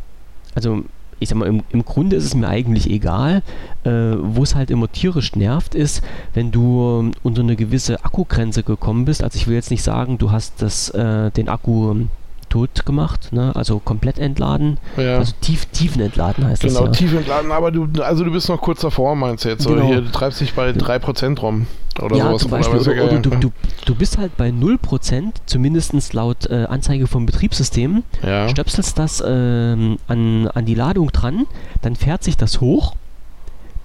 also 0.55 0.85
ich 1.21 1.29
sag 1.29 1.39
mal, 1.39 1.47
im, 1.47 1.63
im 1.71 1.85
Grunde 1.85 2.17
ist 2.17 2.25
es 2.25 2.35
mir 2.35 2.49
eigentlich 2.49 2.91
egal. 2.91 3.43
Äh, 3.85 3.91
Wo 3.91 4.43
es 4.43 4.55
halt 4.57 4.71
immer 4.71 4.91
tierisch 4.91 5.37
nervt, 5.37 5.75
ist, 5.75 6.03
wenn 6.35 6.51
du 6.51 6.99
ähm, 7.01 7.13
unter 7.23 7.43
eine 7.43 7.55
gewisse 7.57 8.05
Akkugrenze 8.05 8.63
gekommen 8.63 9.05
bist. 9.05 9.23
Also 9.23 9.37
ich 9.37 9.47
will 9.47 9.55
jetzt 9.55 9.71
nicht 9.71 9.83
sagen, 9.85 10.19
du 10.19 10.33
hast 10.33 10.61
das, 10.61 10.91
äh, 10.91 11.31
den 11.31 11.49
Akku 11.49 11.91
ähm, 11.93 12.09
tot 12.49 12.85
gemacht, 12.85 13.33
ne? 13.33 13.55
also 13.55 13.79
komplett 13.79 14.19
entladen. 14.19 14.79
ja. 14.97 15.19
Also 15.19 15.33
tief, 15.41 15.67
tiefen 15.67 16.03
entladen 16.03 16.45
heißt 16.47 16.63
Genau, 16.63 16.87
das 16.87 16.99
ja. 16.99 17.07
tief 17.07 17.17
entladen, 17.17 17.53
aber 17.53 17.71
du, 17.71 17.87
also 18.03 18.25
du 18.25 18.33
bist 18.33 18.49
noch 18.49 18.61
kurz 18.61 18.81
davor, 18.81 19.15
meinst 19.15 19.45
du 19.45 19.51
jetzt. 19.51 19.63
So, 19.63 19.71
Genau. 19.71 19.87
hier, 19.87 20.01
du 20.01 20.11
treibst 20.11 20.41
dich 20.41 20.55
bei 20.55 20.71
3% 20.71 21.39
rum. 21.41 21.67
Oder 22.03 22.17
ja, 22.17 22.27
sowas. 22.29 22.43
zum 22.43 22.51
Beispiel. 22.51 22.81
Oder, 22.81 22.91
oder 22.93 23.09
gar 23.09 23.21
du, 23.21 23.31
nicht. 23.31 23.45
du, 23.45 23.53
du 23.87 23.95
bist 23.95 24.19
halt 24.19 24.37
bei 24.37 24.49
0%, 24.49 25.33
zumindest 25.47 26.13
laut 26.13 26.47
äh, 26.51 26.67
Anzeige 26.69 27.07
vom 27.07 27.27
Betriebssystem, 27.27 28.03
ja. 28.23 28.49
stöpselst 28.49 28.99
das 28.99 29.23
ähm, 29.27 29.99
an, 30.07 30.49
an 30.49 30.65
die 30.65 30.75
Ladung 30.75 31.11
dran, 31.13 31.47
dann 31.83 31.97
fährt 31.97 32.23
sich 32.23 32.37
das 32.37 32.61
hoch. 32.61 32.95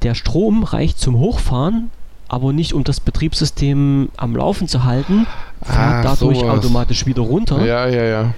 Der 0.03 0.13
Strom 0.13 0.63
reicht 0.63 0.99
zum 0.99 1.17
Hochfahren, 1.17 1.89
aber 2.27 2.53
nicht 2.53 2.73
um 2.73 2.83
das 2.83 2.99
Betriebssystem 2.99 4.09
am 4.17 4.35
Laufen 4.35 4.67
zu 4.67 4.83
halten, 4.83 5.25
fährt 5.63 5.77
Ach, 5.77 6.03
dadurch 6.03 6.39
sowas. 6.39 6.59
automatisch 6.59 7.05
wieder 7.05 7.21
runter, 7.21 7.65
ja, 7.65 7.87
ja, 7.87 8.03
ja. 8.03 8.33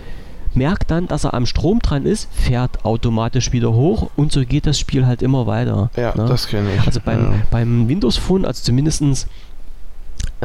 merkt 0.54 0.92
dann, 0.92 1.08
dass 1.08 1.24
er 1.24 1.34
am 1.34 1.46
Strom 1.46 1.80
dran 1.80 2.06
ist, 2.06 2.30
fährt 2.32 2.86
automatisch 2.86 3.52
wieder 3.52 3.74
hoch 3.74 4.10
und 4.16 4.32
so 4.32 4.46
geht 4.46 4.66
das 4.66 4.80
Spiel 4.80 5.06
halt 5.06 5.22
immer 5.22 5.48
weiter. 5.48 5.90
Ja, 5.96 6.14
ne? 6.16 6.26
das 6.26 6.48
kenne 6.48 6.70
ich. 6.76 6.86
Also 6.86 7.00
beim, 7.04 7.24
ja. 7.24 7.34
beim 7.50 7.88
Windows 7.88 8.18
Phone, 8.18 8.46
also 8.46 8.64
zumindestens 8.64 9.28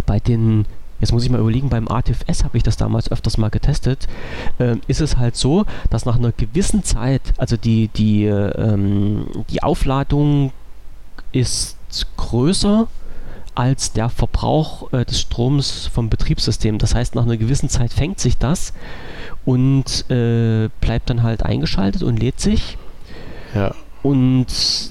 bei 0.06 0.20
den, 0.20 0.66
jetzt 1.00 1.12
muss 1.12 1.24
ich 1.24 1.30
mal 1.30 1.40
überlegen, 1.40 1.68
beim 1.68 1.88
ATFS 1.88 2.44
habe 2.44 2.56
ich 2.56 2.62
das 2.62 2.76
damals 2.76 3.10
öfters 3.10 3.38
mal 3.38 3.50
getestet, 3.50 4.08
ähm, 4.58 4.80
ist 4.86 5.00
es 5.00 5.16
halt 5.16 5.36
so, 5.36 5.64
dass 5.90 6.04
nach 6.04 6.16
einer 6.16 6.32
gewissen 6.32 6.84
Zeit, 6.84 7.22
also 7.36 7.56
die, 7.56 7.88
die, 7.88 8.24
ähm, 8.24 9.26
die 9.50 9.62
Aufladung 9.62 10.52
ist 11.32 11.76
größer 12.16 12.88
als 13.54 13.92
der 13.92 14.08
Verbrauch 14.08 14.92
äh, 14.92 15.04
des 15.04 15.20
Stroms 15.20 15.86
vom 15.92 16.08
Betriebssystem. 16.08 16.78
Das 16.78 16.94
heißt, 16.94 17.14
nach 17.14 17.24
einer 17.24 17.36
gewissen 17.36 17.68
Zeit 17.68 17.92
fängt 17.92 18.18
sich 18.18 18.38
das 18.38 18.72
und 19.44 20.10
äh, 20.10 20.70
bleibt 20.80 21.10
dann 21.10 21.22
halt 21.22 21.42
eingeschaltet 21.42 22.02
und 22.02 22.18
lädt 22.18 22.40
sich. 22.40 22.78
ja. 23.54 23.74
Und 24.02 24.46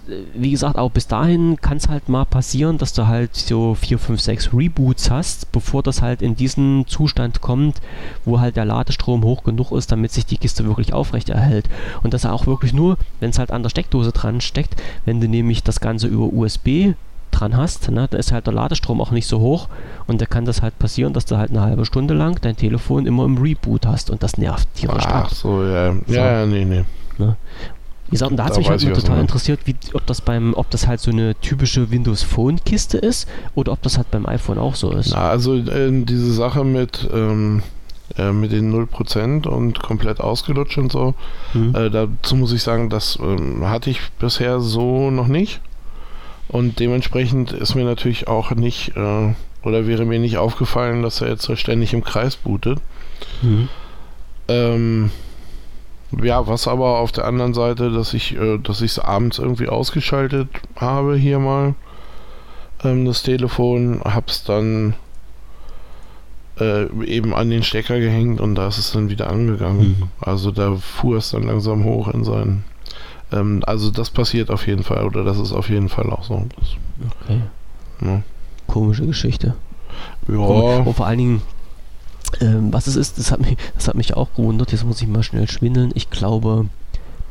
äh, 0.08 0.24
wie 0.34 0.52
gesagt, 0.52 0.78
auch 0.78 0.90
bis 0.90 1.08
dahin 1.08 1.58
kann 1.60 1.78
es 1.78 1.90
halt 1.90 2.08
mal 2.08 2.26
passieren, 2.26 2.78
dass 2.78 2.94
du 2.94 3.08
halt 3.08 3.36
so 3.36 3.76
4, 3.76 4.00
5, 4.00 4.22
6 4.22 4.54
Reboots 4.54 5.12
hast, 5.12 5.52
bevor 5.52 5.84
das 5.84 6.02
halt 6.02 6.22
in 6.22 6.36
diesen 6.36 6.88
Zustand 6.88 7.42
kommt, 7.42 7.82
wo 8.24 8.40
halt 8.40 8.56
der 8.56 8.66
Ladestrom 8.66 9.24
hoch 9.24 9.44
genug 9.44 9.72
ist, 9.74 9.92
damit 9.92 10.12
sich 10.12 10.26
die 10.26 10.38
Kiste 10.38 10.66
wirklich 10.66 10.94
aufrecht 10.94 11.30
erhält. 11.30 11.70
Und 12.04 12.14
das 12.14 12.26
auch 12.26 12.48
wirklich 12.48 12.74
nur, 12.74 12.98
wenn 13.20 13.32
es 13.32 13.40
halt 13.40 13.52
an 13.52 13.64
der 13.64 13.70
Steckdose 13.70 14.12
dran 14.12 14.40
steckt, 14.40 14.82
wenn 15.06 15.20
du 15.20 15.28
nämlich 15.28 15.64
das 15.64 15.82
Ganze 15.82 16.08
über 16.08 16.32
USB 16.32 16.94
dran 17.32 17.56
hast, 17.56 17.90
ne, 17.90 18.08
da 18.10 18.18
ist 18.18 18.32
halt 18.32 18.46
der 18.46 18.54
Ladestrom 18.54 19.02
auch 19.02 19.12
nicht 19.12 19.28
so 19.28 19.40
hoch 19.40 19.68
und 20.06 20.22
da 20.22 20.26
kann 20.26 20.46
das 20.46 20.62
halt 20.62 20.78
passieren, 20.80 21.14
dass 21.14 21.26
du 21.26 21.38
halt 21.38 21.50
eine 21.50 21.62
halbe 21.62 21.86
Stunde 21.86 22.14
lang 22.14 22.40
dein 22.42 22.58
Telefon 22.58 23.06
immer 23.06 23.24
im 23.24 23.38
Reboot 23.38 23.86
hast 23.86 24.10
und 24.10 24.22
das 24.22 24.38
nervt 24.38 24.68
tierisch. 24.76 25.06
Ach 25.08 25.30
so, 25.30 25.64
ja. 25.64 25.94
So. 25.94 26.14
Ja, 26.14 26.42
ja, 26.42 26.46
nee, 26.46 26.66
nee. 26.66 26.84
Wie 28.12 28.16
gesagt, 28.16 28.32
und 28.32 28.38
da 28.38 28.44
hat 28.46 28.54
Da 28.54 28.58
mich 28.60 28.70
halt 28.70 28.82
total 28.82 29.16
meinst. 29.18 29.22
interessiert, 29.22 29.62
wie, 29.66 29.76
ob 29.94 30.06
das 30.06 30.22
beim, 30.22 30.54
ob 30.54 30.70
das 30.70 30.86
halt 30.86 31.00
so 31.00 31.10
eine 31.12 31.34
typische 31.36 31.90
Windows 31.90 32.22
Phone 32.22 32.64
Kiste 32.64 32.98
ist 33.00 33.28
oder 33.56 33.72
ob 33.72 33.82
das 33.82 33.98
halt 33.98 34.12
beim 34.12 34.26
iPhone 34.28 34.58
auch 34.60 34.76
so 34.76 34.92
ist. 34.92 35.12
Na, 35.12 35.30
also 35.30 35.56
äh, 35.56 35.90
diese 36.04 36.32
Sache 36.34 36.64
mit, 36.64 37.10
ähm, 37.14 37.64
äh, 38.18 38.32
mit 38.32 38.52
den 38.52 38.72
0% 38.74 39.48
und 39.48 39.82
komplett 39.82 40.20
ausgelutscht 40.20 40.78
und 40.78 40.92
so, 40.92 41.16
Hm. 41.54 41.74
äh, 41.74 41.90
dazu 41.90 42.36
muss 42.36 42.52
ich 42.54 42.62
sagen, 42.62 42.90
das 42.90 43.18
ähm, 43.22 43.68
hatte 43.68 43.90
ich 43.90 44.02
bisher 44.20 44.60
so 44.60 45.10
noch 45.10 45.28
nicht. 45.28 45.62
Und 46.50 46.80
dementsprechend 46.80 47.54
ist 47.54 47.76
mir 47.76 47.86
natürlich 47.86 48.28
auch 48.28 48.52
nicht, 48.52 48.98
äh, 48.98 49.34
oder 49.64 49.88
wäre 49.88 50.04
mir 50.06 50.20
nicht 50.20 50.38
aufgefallen, 50.38 51.02
dass 51.02 51.22
er 51.22 51.30
jetzt 51.30 51.44
so 51.44 51.56
ständig 51.56 51.94
im 51.94 52.04
Kreis 52.04 52.36
bootet. 52.36 52.80
Hm. 53.40 53.70
Ähm, 54.50 55.12
ja, 56.24 56.46
was 56.48 56.68
aber 56.68 57.00
auf 57.00 57.12
der 57.12 57.26
anderen 57.26 57.54
Seite, 57.54 57.92
dass 57.92 58.14
ich 58.14 58.36
äh, 58.36 58.58
dass 58.58 58.82
ich 58.82 58.92
es 58.92 59.00
abends 59.00 59.40
irgendwie 59.40 59.68
ausgeschaltet 59.70 60.50
habe 60.76 61.16
hier 61.16 61.40
mal 61.40 61.76
ähm, 62.84 63.06
das 63.06 63.24
Telefon, 63.24 64.02
hab's 64.04 64.44
dann 64.44 64.94
äh, 66.60 66.86
eben 67.06 67.34
an 67.34 67.50
den 67.50 67.64
Stecker 67.64 68.00
gehängt 68.00 68.42
und 68.42 68.56
da 68.56 68.68
ist 68.68 68.78
es 68.78 68.92
dann 68.92 69.10
wieder 69.10 69.30
angegangen. 69.30 69.98
Mhm. 70.00 70.04
Also 70.20 70.52
da 70.52 70.76
fuhr 70.76 71.18
es 71.18 71.32
dann 71.32 71.44
langsam 71.44 71.84
hoch 71.86 72.08
in 72.10 72.24
seinen. 72.24 72.64
Ähm, 73.32 73.64
also 73.66 73.90
das 73.92 74.10
passiert 74.10 74.50
auf 74.52 74.68
jeden 74.68 74.84
Fall 74.84 75.06
oder 75.06 75.24
das 75.24 75.40
ist 75.40 75.54
auf 75.54 75.70
jeden 75.70 75.90
Fall 75.90 76.10
auch 76.12 76.24
so. 76.24 76.46
Das, 76.60 76.70
Okay. 77.24 77.40
ne? 78.00 78.22
Komische 78.68 79.08
Geschichte. 79.08 79.56
Ja, 80.28 80.36
Und 80.38 80.94
vor 80.94 81.06
allen 81.08 81.18
Dingen, 81.18 81.42
ähm, 82.40 82.72
was 82.72 82.88
es 82.88 82.96
ist, 82.96 83.18
das 83.18 83.32
hat, 83.32 83.42
mich, 83.42 83.58
das 83.76 83.88
hat 83.88 83.96
mich 83.96 84.16
auch 84.16 84.30
gewundert. 84.36 84.72
Jetzt 84.72 84.86
muss 84.86 85.02
ich 85.02 85.08
mal 85.08 85.24
schnell 85.24 85.50
schwindeln. 85.50 85.92
Ich 85.96 86.10
glaube, 86.10 86.68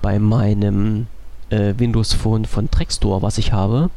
bei 0.03 0.19
meinem 0.19 1.07
äh, 1.51 1.75
Windows 1.79 2.13
Phone 2.13 2.45
von 2.45 2.71
Trackstore, 2.71 3.23
was 3.23 3.39
ich 3.39 3.53
habe, 3.53 3.91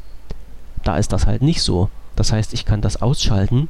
da 0.83 0.97
ist 0.97 1.11
das 1.13 1.25
halt 1.27 1.41
nicht 1.41 1.61
so. 1.61 1.89
Das 2.15 2.31
heißt, 2.31 2.53
ich 2.53 2.65
kann 2.65 2.81
das 2.81 3.01
ausschalten 3.01 3.69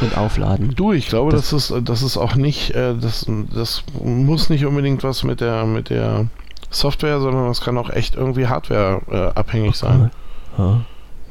und 0.00 0.16
aufladen. 0.16 0.74
du, 0.74 0.92
ich 0.92 1.06
glaube, 1.08 1.30
Das- 1.32 1.50
das, 1.50 1.70
ist, 1.70 1.88
das 1.88 2.02
ist 2.02 2.16
auch 2.16 2.34
nicht, 2.34 2.70
äh, 2.72 2.94
das, 2.98 3.26
das 3.54 3.84
muss 4.02 4.48
nicht 4.50 4.64
unbedingt 4.66 5.04
was 5.04 5.22
mit 5.22 5.40
der, 5.40 5.64
mit 5.66 5.90
der 5.90 6.26
Software, 6.70 7.20
sondern 7.20 7.46
das 7.46 7.60
kann 7.60 7.78
auch 7.78 7.90
echt 7.90 8.16
irgendwie 8.16 8.46
Hardware 8.48 9.02
äh, 9.10 9.38
abhängig 9.38 9.76
sein. 9.76 10.10
Ja. 10.58 10.80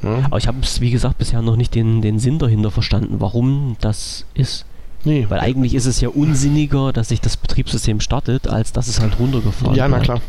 Ne? 0.02 0.22
Aber 0.26 0.38
ich 0.38 0.48
habe, 0.48 0.58
wie 0.80 0.92
gesagt, 0.92 1.18
bisher 1.18 1.42
noch 1.42 1.56
nicht 1.56 1.76
den, 1.76 2.02
den 2.02 2.20
Sinn 2.20 2.38
dahinter 2.40 2.72
verstanden, 2.72 3.16
warum 3.20 3.76
das 3.82 4.26
ist. 4.34 4.66
Nee. 5.06 5.26
Weil 5.30 5.40
eigentlich 5.40 5.76
ist 5.76 5.86
es 5.86 6.00
ja 6.02 6.10
unsinniger, 6.10 6.94
dass 6.94 7.10
sich 7.10 7.22
das 7.22 7.38
Betriebssystem 7.38 8.00
startet, 8.00 8.48
als 8.48 8.72
dass 8.72 8.88
es 8.88 9.00
halt 9.02 9.20
runtergefahren 9.20 9.76
Ja, 9.76 9.88
na 9.88 10.00
klar. 10.00 10.22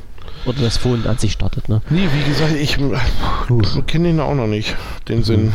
Oder 0.46 0.60
das 0.60 0.76
Phone 0.76 1.06
an 1.06 1.16
sich 1.18 1.32
startet, 1.32 1.68
ne? 1.68 1.80
Nee, 1.90 2.08
wie 2.12 2.28
gesagt, 2.28 2.54
ich 2.54 2.76
Puh. 3.46 3.62
kenne 3.86 4.08
den 4.08 4.20
auch 4.20 4.34
noch 4.34 4.46
nicht, 4.46 4.76
den 5.08 5.22
Sinn. 5.22 5.52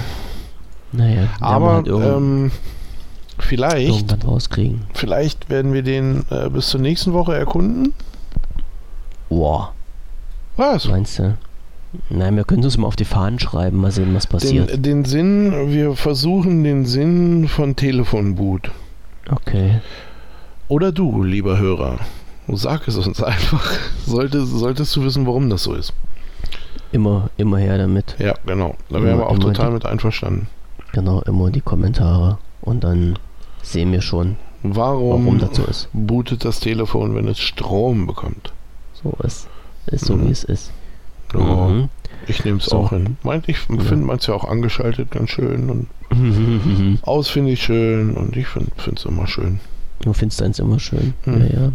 Naja, 0.92 1.16
werden 1.18 1.30
wir 1.40 1.46
Aber 1.46 1.74
halt 1.74 1.88
ähm, 1.88 2.52
vielleicht, 3.38 3.88
irgendwann 4.12 4.22
rauskriegen. 4.22 4.82
vielleicht 4.94 5.50
werden 5.50 5.74
wir 5.74 5.84
den 5.84 6.26
äh, 6.32 6.50
bis 6.50 6.70
zur 6.70 6.80
nächsten 6.82 7.14
Woche 7.14 7.36
erkunden. 7.36 7.94
Boah, 9.30 9.74
Was? 10.58 10.88
meinst 10.88 11.20
du? 11.20 11.38
Nein, 12.10 12.36
wir 12.36 12.44
können 12.44 12.64
es 12.64 12.78
mal 12.78 12.88
auf 12.88 12.96
die 12.96 13.06
Fahnen 13.06 13.40
schreiben, 13.40 13.78
mal 13.78 13.92
sehen, 13.92 14.14
was 14.16 14.28
passiert. 14.28 14.72
Den, 14.72 14.82
den 14.84 15.06
Sinn, 15.06 15.72
wir 15.72 15.96
versuchen 15.96 16.64
den 16.64 16.86
Sinn 16.86 17.48
von 17.48 17.76
Telefonboot. 17.76 18.72
Okay. 19.32 19.80
Oder 20.68 20.92
du, 20.92 21.24
lieber 21.24 21.58
Hörer, 21.58 21.98
sag 22.48 22.88
es 22.88 22.98
uns 22.98 23.22
einfach. 23.24 23.72
Sollte, 24.06 24.46
solltest 24.46 24.96
du 24.96 25.04
wissen, 25.04 25.26
warum 25.26 25.50
das 25.50 25.64
so 25.64 25.74
ist. 25.74 25.94
Immer, 26.92 27.30
immer 27.38 27.58
her 27.60 27.78
damit. 27.78 28.16
Ja, 28.20 28.34
genau. 28.46 28.76
Da 28.90 29.02
wären 29.04 29.20
wir 29.20 29.28
auch 29.30 29.38
total 29.38 29.68
die- 29.68 29.74
mit 29.74 29.86
einverstanden. 29.86 30.48
Genau, 30.92 31.22
immer 31.22 31.52
die 31.52 31.62
Kommentare. 31.62 32.40
Und 32.62 32.84
dann 32.84 33.18
sehen 33.62 33.92
wir 33.92 34.02
schon, 34.02 34.38
Warum, 34.64 35.26
warum 35.26 35.38
das 35.40 35.56
so 35.56 35.64
ist. 35.66 35.88
bootet 35.94 36.44
das 36.46 36.60
Telefon, 36.60 37.14
wenn 37.16 37.28
es 37.28 37.38
Strom 37.40 38.08
bekommt? 38.08 38.52
So 39.04 39.14
ist. 39.24 39.48
Ist 39.86 40.06
so, 40.06 40.16
Mhm. 40.16 40.28
wie 40.28 40.32
es 40.32 40.44
ist. 40.44 40.72
Ja, 41.34 41.40
Mhm. 41.40 41.90
Ich 42.28 42.44
nehme 42.46 42.58
es 42.60 42.66
So. 42.66 42.78
auch 42.78 42.90
hin. 42.92 43.18
Meint, 43.24 43.48
ich 43.50 43.58
finde 43.60 43.96
man's 44.06 44.28
ja 44.28 44.34
auch 44.34 44.46
angeschaltet 44.46 45.12
ganz 45.12 45.30
schön 45.32 45.70
und 45.70 45.88
aus 47.04 47.30
finde 47.30 47.52
ich 47.52 47.64
schön 47.64 48.16
und 48.16 48.36
ich 48.36 48.48
finde 48.48 48.72
es 48.96 49.06
immer 49.06 49.28
schön. 49.28 49.60
Du 50.02 50.14
findest 50.14 50.42
eins 50.42 50.60
immer 50.60 50.80
schön. 50.80 51.14
Hm. 51.26 51.42
Ja, 51.42 51.60
ja. 51.64 51.72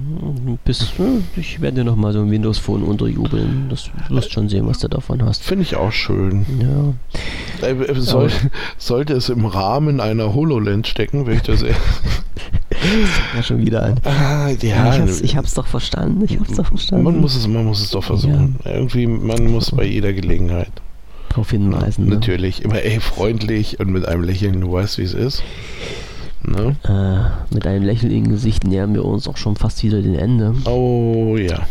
Bis, 0.64 0.92
ich 1.36 1.60
werde 1.60 1.78
dir 1.78 1.84
nochmal 1.84 2.14
so 2.14 2.20
ein 2.20 2.30
Windows 2.30 2.56
Phone 2.58 2.82
unterjubeln. 2.82 3.66
Das 3.68 3.90
du 4.08 4.14
wirst 4.14 4.32
schon 4.32 4.48
sehen, 4.48 4.66
was 4.66 4.78
du 4.78 4.88
davon 4.88 5.22
hast. 5.22 5.42
Finde 5.42 5.62
ich 5.62 5.76
auch 5.76 5.92
schön. 5.92 6.46
Ja. 6.58 7.66
Äh, 7.68 7.72
äh, 7.72 8.00
soll, 8.00 8.30
sollte 8.78 9.12
es 9.12 9.28
im 9.28 9.44
Rahmen 9.44 10.00
einer 10.00 10.34
HoloLens 10.34 10.88
stecken, 10.88 11.26
wäre 11.26 11.36
ich 11.36 11.42
das 11.42 11.62
eher. 11.62 11.76
Ja, 13.34 13.42
schon 13.42 13.64
wieder 13.64 13.82
an. 13.82 14.00
Ah, 14.04 14.50
ich, 14.50 14.62
ja, 14.62 14.98
hab's, 14.98 15.20
ich 15.20 15.36
hab's 15.36 15.54
doch 15.54 15.66
verstanden. 15.66 16.24
Ich 16.24 16.38
hab's 16.38 16.54
doch 16.54 16.66
verstanden. 16.66 17.04
man, 17.04 17.20
muss 17.20 17.34
es, 17.34 17.46
man 17.46 17.64
muss 17.64 17.80
es 17.80 17.90
doch 17.90 18.04
versuchen. 18.04 18.56
Irgendwie, 18.64 19.06
man 19.06 19.46
muss 19.50 19.70
bei 19.70 19.84
jeder 19.84 20.12
Gelegenheit. 20.12 20.70
darauf 21.30 21.50
hinweisen. 21.50 22.06
Ne? 22.06 22.14
Natürlich. 22.16 22.62
Immer 22.62 22.82
ey, 22.82 23.00
freundlich 23.00 23.80
und 23.80 23.90
mit 23.90 24.06
einem 24.06 24.22
Lächeln, 24.22 24.60
du 24.60 24.72
weißt, 24.72 24.98
wie 24.98 25.02
es 25.02 25.14
ist. 25.14 25.42
Ne? 26.42 26.76
Äh, 26.84 27.54
mit 27.54 27.66
einem 27.66 27.84
Lächeln 27.84 28.12
im 28.12 28.28
Gesicht 28.28 28.64
nähern 28.64 28.92
wir 28.94 29.04
uns 29.04 29.26
auch 29.28 29.36
schon 29.38 29.56
fast 29.56 29.82
wieder 29.82 30.02
dem 30.02 30.14
Ende. 30.18 30.54
Oh 30.66 31.36
ja. 31.38 31.66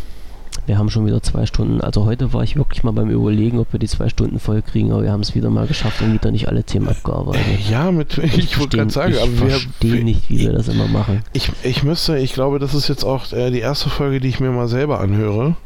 Wir 0.65 0.77
haben 0.77 0.89
schon 0.89 1.05
wieder 1.05 1.21
zwei 1.21 1.45
Stunden. 1.45 1.81
Also 1.81 2.05
heute 2.05 2.31
war 2.31 2.43
ich 2.43 2.55
wirklich 2.55 2.83
mal 2.83 2.91
beim 2.91 3.09
Überlegen, 3.09 3.59
ob 3.59 3.73
wir 3.73 3.79
die 3.79 3.87
zwei 3.87 4.07
Stunden 4.07 4.39
voll 4.39 4.61
kriegen, 4.61 4.93
aber 4.93 5.03
wir 5.03 5.11
haben 5.11 5.21
es 5.21 5.35
wieder 5.35 5.49
mal 5.49 5.67
geschafft 5.67 6.01
und 6.01 6.13
wieder 6.13 6.31
nicht 6.31 6.47
alle 6.47 6.63
Themen 6.63 6.87
abgearbeitet. 6.87 7.43
Ja, 7.69 7.91
mit, 7.91 8.17
ich, 8.17 8.57
wollte 8.57 8.77
gerade 8.77 8.89
sagen, 8.89 9.13
ich 9.13 9.21
aber 9.21 9.31
wir, 9.41 9.49
verstehe 9.49 10.03
nicht, 10.05 10.29
wie 10.29 10.39
wir 10.39 10.53
das 10.53 10.69
immer 10.69 10.87
machen. 10.87 11.21
Ich, 11.33 11.51
ich 11.63 11.83
müsste, 11.83 12.17
ich 12.17 12.33
glaube, 12.33 12.59
das 12.59 12.73
ist 12.73 12.87
jetzt 12.87 13.03
auch 13.03 13.31
äh, 13.33 13.51
die 13.51 13.59
erste 13.59 13.89
Folge, 13.89 14.21
die 14.21 14.29
ich 14.29 14.39
mir 14.39 14.51
mal 14.51 14.69
selber 14.69 15.01
anhöre. 15.01 15.57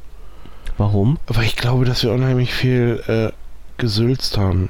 Warum? 0.79 1.19
Aber 1.27 1.43
ich 1.43 1.55
glaube, 1.55 1.85
dass 1.85 2.01
wir 2.03 2.11
unheimlich 2.11 2.53
viel 2.53 3.03
äh, 3.07 3.31
gesülzt 3.77 4.37
haben. 4.37 4.69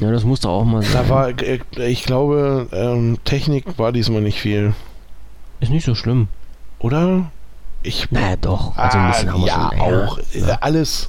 Ja, 0.00 0.10
das 0.10 0.24
muss 0.24 0.40
doch 0.40 0.50
auch 0.50 0.64
mal 0.64 0.82
sein. 0.82 0.92
Da 0.94 1.08
war, 1.08 1.28
äh, 1.28 1.60
ich 1.86 2.02
glaube, 2.02 2.66
ähm, 2.72 3.18
Technik 3.24 3.78
war 3.78 3.92
diesmal 3.92 4.20
nicht 4.20 4.40
viel. 4.40 4.74
Ist 5.60 5.70
nicht 5.70 5.84
so 5.84 5.94
schlimm. 5.94 6.26
Oder? 6.80 7.30
Ich. 7.82 8.10
Naja, 8.10 8.36
doch. 8.40 8.76
Also 8.76 8.98
ein 8.98 9.10
bisschen 9.10 9.32
haben 9.32 9.40
wir 9.40 9.46
ja, 9.48 9.70
schon. 9.72 9.80
auch. 9.80 10.18
Äh, 10.18 10.56
Alles 10.60 11.08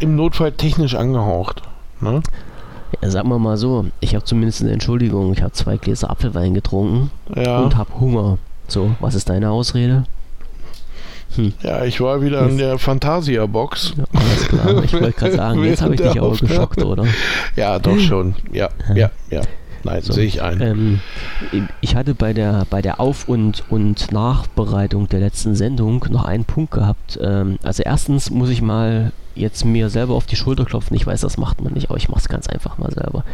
im 0.00 0.14
Notfall 0.16 0.52
technisch 0.52 0.94
angehaucht. 0.94 1.62
Ne? 2.00 2.22
Ja, 3.02 3.10
sagen 3.10 3.28
wir 3.28 3.38
mal 3.38 3.56
so, 3.56 3.86
ich 4.00 4.14
habe 4.14 4.24
zumindest 4.24 4.62
eine 4.62 4.72
Entschuldigung. 4.72 5.32
Ich 5.32 5.42
habe 5.42 5.52
zwei 5.52 5.76
Gläser 5.76 6.10
Apfelwein 6.10 6.54
getrunken 6.54 7.10
Ja. 7.34 7.58
und 7.60 7.76
habe 7.76 7.90
Hunger. 7.98 8.38
So, 8.68 8.94
was 9.00 9.14
ist 9.14 9.28
deine 9.28 9.50
Ausrede? 9.50 10.04
ja, 11.62 11.84
ich 11.84 12.00
war 12.00 12.22
wieder 12.22 12.42
an 12.42 12.56
der 12.56 12.78
Fantasia-Box. 12.78 13.94
Ja, 13.96 14.04
alles 14.14 14.48
klar. 14.48 14.84
Ich 14.84 14.92
wollte 14.94 15.12
gerade 15.12 15.36
sagen, 15.36 15.64
jetzt 15.64 15.82
habe 15.82 15.94
ich 15.94 16.00
dich 16.00 16.10
aber 16.18 16.28
Aufnahme. 16.28 16.48
geschockt, 16.48 16.82
oder? 16.84 17.04
Ja, 17.56 17.78
doch 17.78 17.98
schon. 17.98 18.36
Ja, 18.52 18.68
ja, 18.94 19.10
ja. 19.30 19.42
Nein, 19.84 20.02
So. 20.02 20.12
sehe 20.12 20.24
ich 20.26 20.42
ein. 20.42 20.60
Ähm, 20.60 21.00
ich 21.80 21.94
hatte 21.96 22.14
bei 22.14 22.32
der, 22.32 22.66
bei 22.70 22.82
der 22.82 23.00
Auf- 23.00 23.28
und, 23.28 23.64
und 23.70 24.10
Nachbereitung 24.12 25.08
der 25.08 25.20
letzten 25.20 25.54
Sendung 25.54 26.04
noch 26.10 26.24
einen 26.24 26.44
Punkt 26.44 26.72
gehabt. 26.72 27.18
Ähm, 27.22 27.58
also 27.62 27.82
erstens 27.82 28.30
muss 28.30 28.50
ich 28.50 28.62
mal 28.62 29.12
jetzt 29.34 29.64
mir 29.64 29.90
selber 29.90 30.14
auf 30.14 30.26
die 30.26 30.36
Schulter 30.36 30.64
klopfen. 30.64 30.96
Ich 30.96 31.06
weiß, 31.06 31.20
das 31.20 31.36
macht 31.38 31.60
man 31.62 31.74
nicht, 31.74 31.88
aber 31.90 31.98
ich 31.98 32.08
mache 32.08 32.20
es 32.20 32.28
ganz 32.28 32.46
einfach 32.48 32.78
mal 32.78 32.90
selber. 32.90 33.24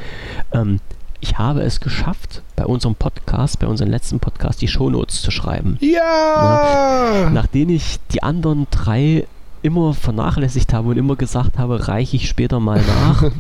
Ähm, 0.53 0.81
ich 1.21 1.39
habe 1.39 1.63
es 1.63 1.79
geschafft, 1.81 2.43
bei 2.57 2.67
unserem 2.67 2.97
Podcast, 2.97 3.61
bei 3.61 3.69
unserem 3.69 3.91
letzten 3.93 4.19
Podcast, 4.19 4.61
die 4.61 4.67
Shownotes 4.69 5.23
zu 5.23 5.31
schreiben. 5.31 5.79
Ja! 5.81 7.31
Nachdem 7.33 7.71
ich 7.71 7.99
die 8.13 8.25
anderen 8.25 8.67
drei 8.73 9.27
immer 9.63 9.95
vernachlässigt 9.95 10.73
habe 10.73 10.89
und 10.89 10.97
immer 10.99 11.15
gesagt 11.15 11.59
habe, 11.59 11.87
reiche 11.87 12.17
ich 12.17 12.29
später 12.29 12.59
mal 12.59 12.81
nach. 12.83 13.23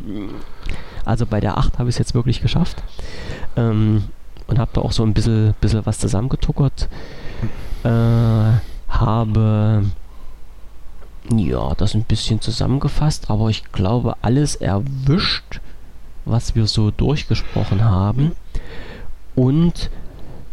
also 1.04 1.26
bei 1.26 1.40
der 1.40 1.58
8 1.58 1.78
habe 1.78 1.88
ich 1.88 1.94
es 1.94 1.98
jetzt 1.98 2.14
wirklich 2.14 2.40
geschafft. 2.42 2.82
Ähm, 3.56 4.04
und 4.46 4.58
habe 4.58 4.70
da 4.74 4.80
auch 4.82 4.92
so 4.92 5.02
ein 5.02 5.14
bisschen, 5.14 5.54
bisschen 5.60 5.86
was 5.86 5.98
zusammengetuckert. 5.98 6.88
Äh, 7.84 7.88
habe 8.88 9.84
ja 11.34 11.74
das 11.76 11.94
ein 11.94 12.04
bisschen 12.04 12.40
zusammengefasst, 12.40 13.30
aber 13.30 13.48
ich 13.48 13.70
glaube 13.72 14.16
alles 14.22 14.56
erwischt, 14.56 15.60
was 16.24 16.54
wir 16.54 16.66
so 16.66 16.90
durchgesprochen 16.90 17.84
haben. 17.84 18.32
Und 19.34 19.90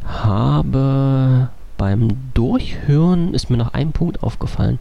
habe 0.06 1.50
beim 1.78 2.10
Durchhören 2.34 3.34
ist 3.34 3.50
mir 3.50 3.58
noch 3.58 3.74
ein 3.74 3.92
Punkt 3.92 4.24
aufgefallen. 4.24 4.80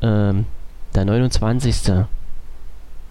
Ähm, 0.00 0.46
der 0.94 1.04
29. 1.04 2.04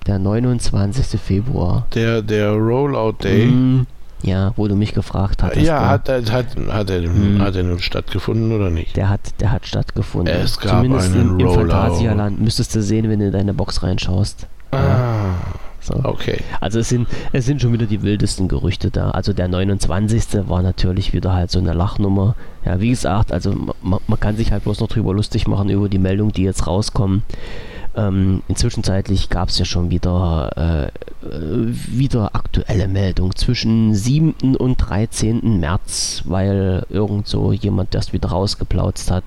Der 0.07 0.17
29. 0.19 1.19
Februar. 1.19 1.85
Der, 1.93 2.21
der 2.21 2.51
Rollout 2.53 3.13
Day. 3.23 3.45
Mm, 3.45 3.85
ja, 4.23 4.51
wo 4.55 4.67
du 4.67 4.75
mich 4.75 4.93
gefragt 4.93 5.43
hattest. 5.43 5.65
ja, 5.65 5.79
ne? 5.81 5.89
hat, 5.89 6.09
hat, 6.09 6.31
hat, 6.31 6.45
hat, 6.71 6.89
er, 6.89 7.01
Hm. 7.03 7.41
hat 7.41 7.55
er 7.55 7.63
nun 7.63 7.79
stattgefunden 7.79 8.51
oder 8.51 8.69
nicht? 8.69 8.95
Der 8.97 9.09
hat, 9.09 9.21
der 9.39 9.51
hat 9.51 9.65
stattgefunden. 9.67 10.33
Es 10.33 10.59
gab 10.59 10.77
Zumindest 10.83 11.13
einen 11.13 11.39
im, 11.39 11.47
im. 11.47 11.53
Phantasialand 11.53 12.41
müsstest 12.41 12.75
du 12.75 12.81
sehen, 12.81 13.09
wenn 13.09 13.19
du 13.19 13.25
in 13.27 13.31
deine 13.31 13.53
Box 13.53 13.83
reinschaust. 13.83 14.47
Ah, 14.71 15.33
So. 15.81 15.95
okay. 16.03 16.39
Also 16.59 16.79
es 16.79 16.89
sind, 16.89 17.07
es 17.33 17.45
sind 17.45 17.61
schon 17.61 17.73
wieder 17.73 17.85
die 17.87 18.01
wildesten 18.03 18.47
Gerüchte 18.47 18.89
da. 18.91 19.11
Also 19.11 19.33
der 19.33 19.47
29. 19.47 20.47
war 20.47 20.61
natürlich 20.61 21.13
wieder 21.13 21.33
halt 21.33 21.51
so 21.51 21.59
eine 21.59 21.73
Lachnummer. 21.73 22.35
Ja, 22.65 22.79
wie 22.79 22.89
gesagt, 22.91 23.31
also 23.31 23.53
man, 23.81 23.99
man 24.07 24.19
kann 24.19 24.35
sich 24.37 24.51
halt 24.51 24.63
bloß 24.63 24.79
noch 24.79 24.87
drüber 24.87 25.13
lustig 25.13 25.47
machen 25.47 25.69
über 25.69 25.89
die 25.89 25.99
Meldungen, 25.99 26.31
die 26.31 26.43
jetzt 26.43 26.67
rauskommen. 26.67 27.23
Ähm, 27.93 28.41
inzwischenzeitlich 28.47 29.29
gab 29.29 29.49
es 29.49 29.59
ja 29.59 29.65
schon 29.65 29.89
wieder, 29.89 30.51
äh, 30.55 31.27
äh, 31.27 31.73
wieder 31.87 32.35
aktuelle 32.35 32.87
Meldungen 32.87 33.35
zwischen 33.35 33.93
7. 33.93 34.55
und 34.55 34.77
13. 34.77 35.59
März, 35.59 36.23
weil 36.25 36.85
irgend 36.89 37.27
so 37.27 37.51
jemand 37.51 37.93
das 37.93 38.13
wieder 38.13 38.29
rausgeplautzt 38.29 39.11
hat. 39.11 39.25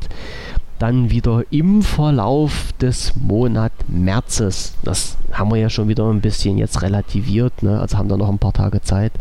Dann 0.78 1.10
wieder 1.10 1.44
im 1.50 1.82
Verlauf 1.82 2.72
des 2.80 3.14
Monat 3.16 3.72
Märzes. 3.86 4.74
Das 4.82 5.18
haben 5.32 5.50
wir 5.50 5.58
ja 5.58 5.68
schon 5.68 5.88
wieder 5.88 6.10
ein 6.10 6.20
bisschen 6.20 6.56
jetzt 6.58 6.82
relativiert, 6.82 7.62
ne? 7.62 7.80
also 7.80 7.98
haben 7.98 8.08
da 8.08 8.16
noch 8.16 8.30
ein 8.30 8.38
paar 8.38 8.54
Tage 8.54 8.80
Zeit. 8.80 9.12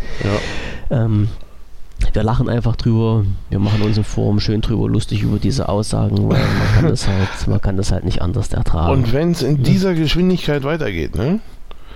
Ja. 0.90 1.04
Ähm, 1.04 1.28
wir 2.14 2.24
lachen 2.24 2.50
einfach 2.50 2.76
drüber, 2.76 3.26
wir 3.50 3.60
machen 3.60 3.82
uns 3.82 3.98
im 3.98 4.04
Forum 4.04 4.40
schön 4.40 4.62
drüber 4.62 4.90
lustig 4.90 5.22
über 5.22 5.40
diese 5.40 5.70
Aussagen, 5.70 6.30
weil 6.30 6.40
man 6.40 6.74
kann 6.76 6.88
das 6.90 7.08
halt, 7.08 7.48
man 7.48 7.62
kann 7.62 7.78
das 7.78 7.92
halt 7.92 8.04
nicht 8.04 8.22
anders 8.22 8.52
ertragen. 8.52 8.92
Und 8.92 9.14
wenn 9.14 9.32
es 9.32 9.42
in 9.42 9.64
dieser 9.64 9.94
Geschwindigkeit 9.94 10.64
weitergeht, 10.64 11.16
ne? 11.16 11.40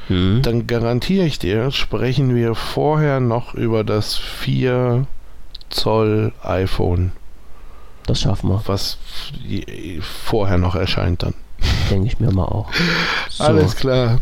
Hm? 0.07 0.41
Dann 0.41 0.67
garantiere 0.67 1.25
ich 1.25 1.37
dir, 1.37 1.71
sprechen 1.71 2.33
wir 2.33 2.55
vorher 2.55 3.19
noch 3.19 3.53
über 3.53 3.83
das 3.83 4.15
4 4.15 5.05
Zoll 5.69 6.31
iPhone, 6.43 7.11
Das 8.05 8.21
schaffen 8.21 8.49
wir, 8.49 8.61
was 8.67 8.97
vorher 10.01 10.57
noch 10.57 10.75
erscheint 10.75 11.23
dann. 11.23 11.33
Denke 11.89 12.07
ich 12.07 12.19
mir 12.19 12.31
mal 12.31 12.45
auch. 12.45 12.69
So, 13.29 13.43
Alles 13.43 13.75
klar. 13.75 14.19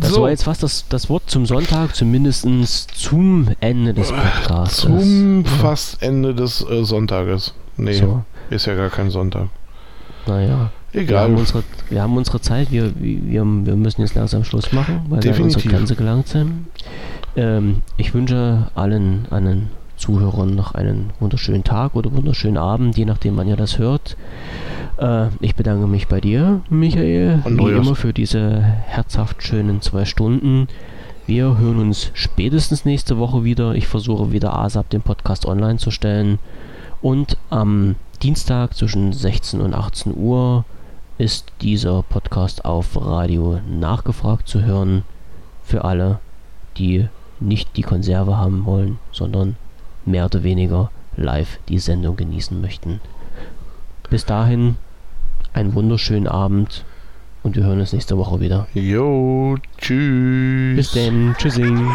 das 0.00 0.10
so, 0.10 0.22
war 0.22 0.30
jetzt 0.30 0.44
fast 0.44 0.62
das, 0.62 0.86
das 0.88 1.08
Wort 1.08 1.24
zum 1.26 1.46
Sonntag, 1.46 1.94
zumindest 1.94 2.46
zum 2.94 3.48
Ende 3.60 3.94
des 3.94 4.10
Podcasts. 4.12 4.76
zum 4.78 5.44
fast 5.44 6.02
Ende 6.02 6.34
des 6.34 6.64
äh, 6.68 6.84
Sonntages. 6.84 7.54
Nee, 7.76 7.92
So, 7.94 8.22
ist 8.50 8.66
ja 8.66 8.74
gar 8.74 8.90
kein 8.90 9.10
Sonntag. 9.10 9.48
naja. 10.26 10.70
Wir 10.90 11.02
Egal. 11.02 11.24
haben, 11.24 11.36
unsere, 11.36 11.62
wir 11.90 12.00
haben 12.00 12.16
unsere 12.16 12.40
Zeit, 12.40 12.72
wir, 12.72 12.92
wir, 12.98 13.44
wir 13.44 13.76
müssen 13.76 14.00
jetzt 14.00 14.14
langsam 14.14 14.42
Schluss 14.42 14.72
machen, 14.72 15.02
weil 15.10 15.22
wir 15.22 15.34
an 15.34 15.42
unsere 15.42 15.60
Definitiv. 15.60 15.70
Grenze 15.70 15.96
gelangt 15.96 16.28
sind. 16.28 16.66
Ähm, 17.36 17.82
ich 17.98 18.14
wünsche 18.14 18.68
allen, 18.74 19.26
allen 19.28 19.68
Zuhörern 19.98 20.54
noch 20.54 20.74
einen 20.74 21.10
wunderschönen 21.20 21.64
Tag 21.64 21.94
oder 21.94 22.12
wunderschönen 22.12 22.56
Abend, 22.56 22.96
je 22.96 23.04
nachdem 23.04 23.36
wann 23.36 23.48
ihr 23.48 23.56
das 23.56 23.78
hört. 23.78 24.16
Äh, 24.96 25.28
ich 25.40 25.54
bedanke 25.54 25.86
mich 25.86 26.08
bei 26.08 26.20
dir, 26.20 26.62
Michael, 26.70 27.42
Und 27.44 27.58
wie 27.58 27.72
immer 27.72 27.94
für 27.94 28.12
diese 28.12 28.62
herzhaft 28.62 29.42
schönen 29.42 29.82
zwei 29.82 30.04
Stunden. 30.04 30.68
Wir 31.26 31.58
hören 31.58 31.78
uns 31.78 32.10
spätestens 32.14 32.86
nächste 32.86 33.18
Woche 33.18 33.44
wieder. 33.44 33.74
Ich 33.74 33.86
versuche 33.86 34.32
wieder 34.32 34.54
ASAP 34.56 34.88
den 34.88 35.02
Podcast 35.02 35.44
online 35.44 35.78
zu 35.78 35.90
stellen. 35.90 36.38
Und 37.02 37.36
am 37.50 37.96
Dienstag 38.22 38.74
zwischen 38.74 39.12
16 39.12 39.60
und 39.60 39.74
18 39.74 40.16
Uhr 40.16 40.64
ist 41.18 41.52
dieser 41.60 42.02
Podcast 42.02 42.64
auf 42.64 42.96
Radio 42.96 43.60
nachgefragt 43.68 44.48
zu 44.48 44.62
hören. 44.62 45.02
Für 45.64 45.84
alle, 45.84 46.18
die 46.78 47.08
nicht 47.40 47.76
die 47.76 47.82
Konserve 47.82 48.36
haben 48.36 48.64
wollen, 48.64 48.98
sondern 49.12 49.56
mehr 50.10 50.24
oder 50.24 50.42
weniger 50.42 50.90
live 51.16 51.58
die 51.68 51.78
Sendung 51.78 52.16
genießen 52.16 52.60
möchten. 52.60 53.00
Bis 54.10 54.24
dahin 54.24 54.76
einen 55.52 55.74
wunderschönen 55.74 56.26
Abend 56.26 56.84
und 57.42 57.56
wir 57.56 57.64
hören 57.64 57.80
uns 57.80 57.92
nächste 57.92 58.16
Woche 58.18 58.40
wieder. 58.40 58.66
Jo, 58.74 59.56
tschüss. 59.78 60.76
Bis 60.76 60.92
denn, 60.92 61.34
tschüssing. 61.38 61.88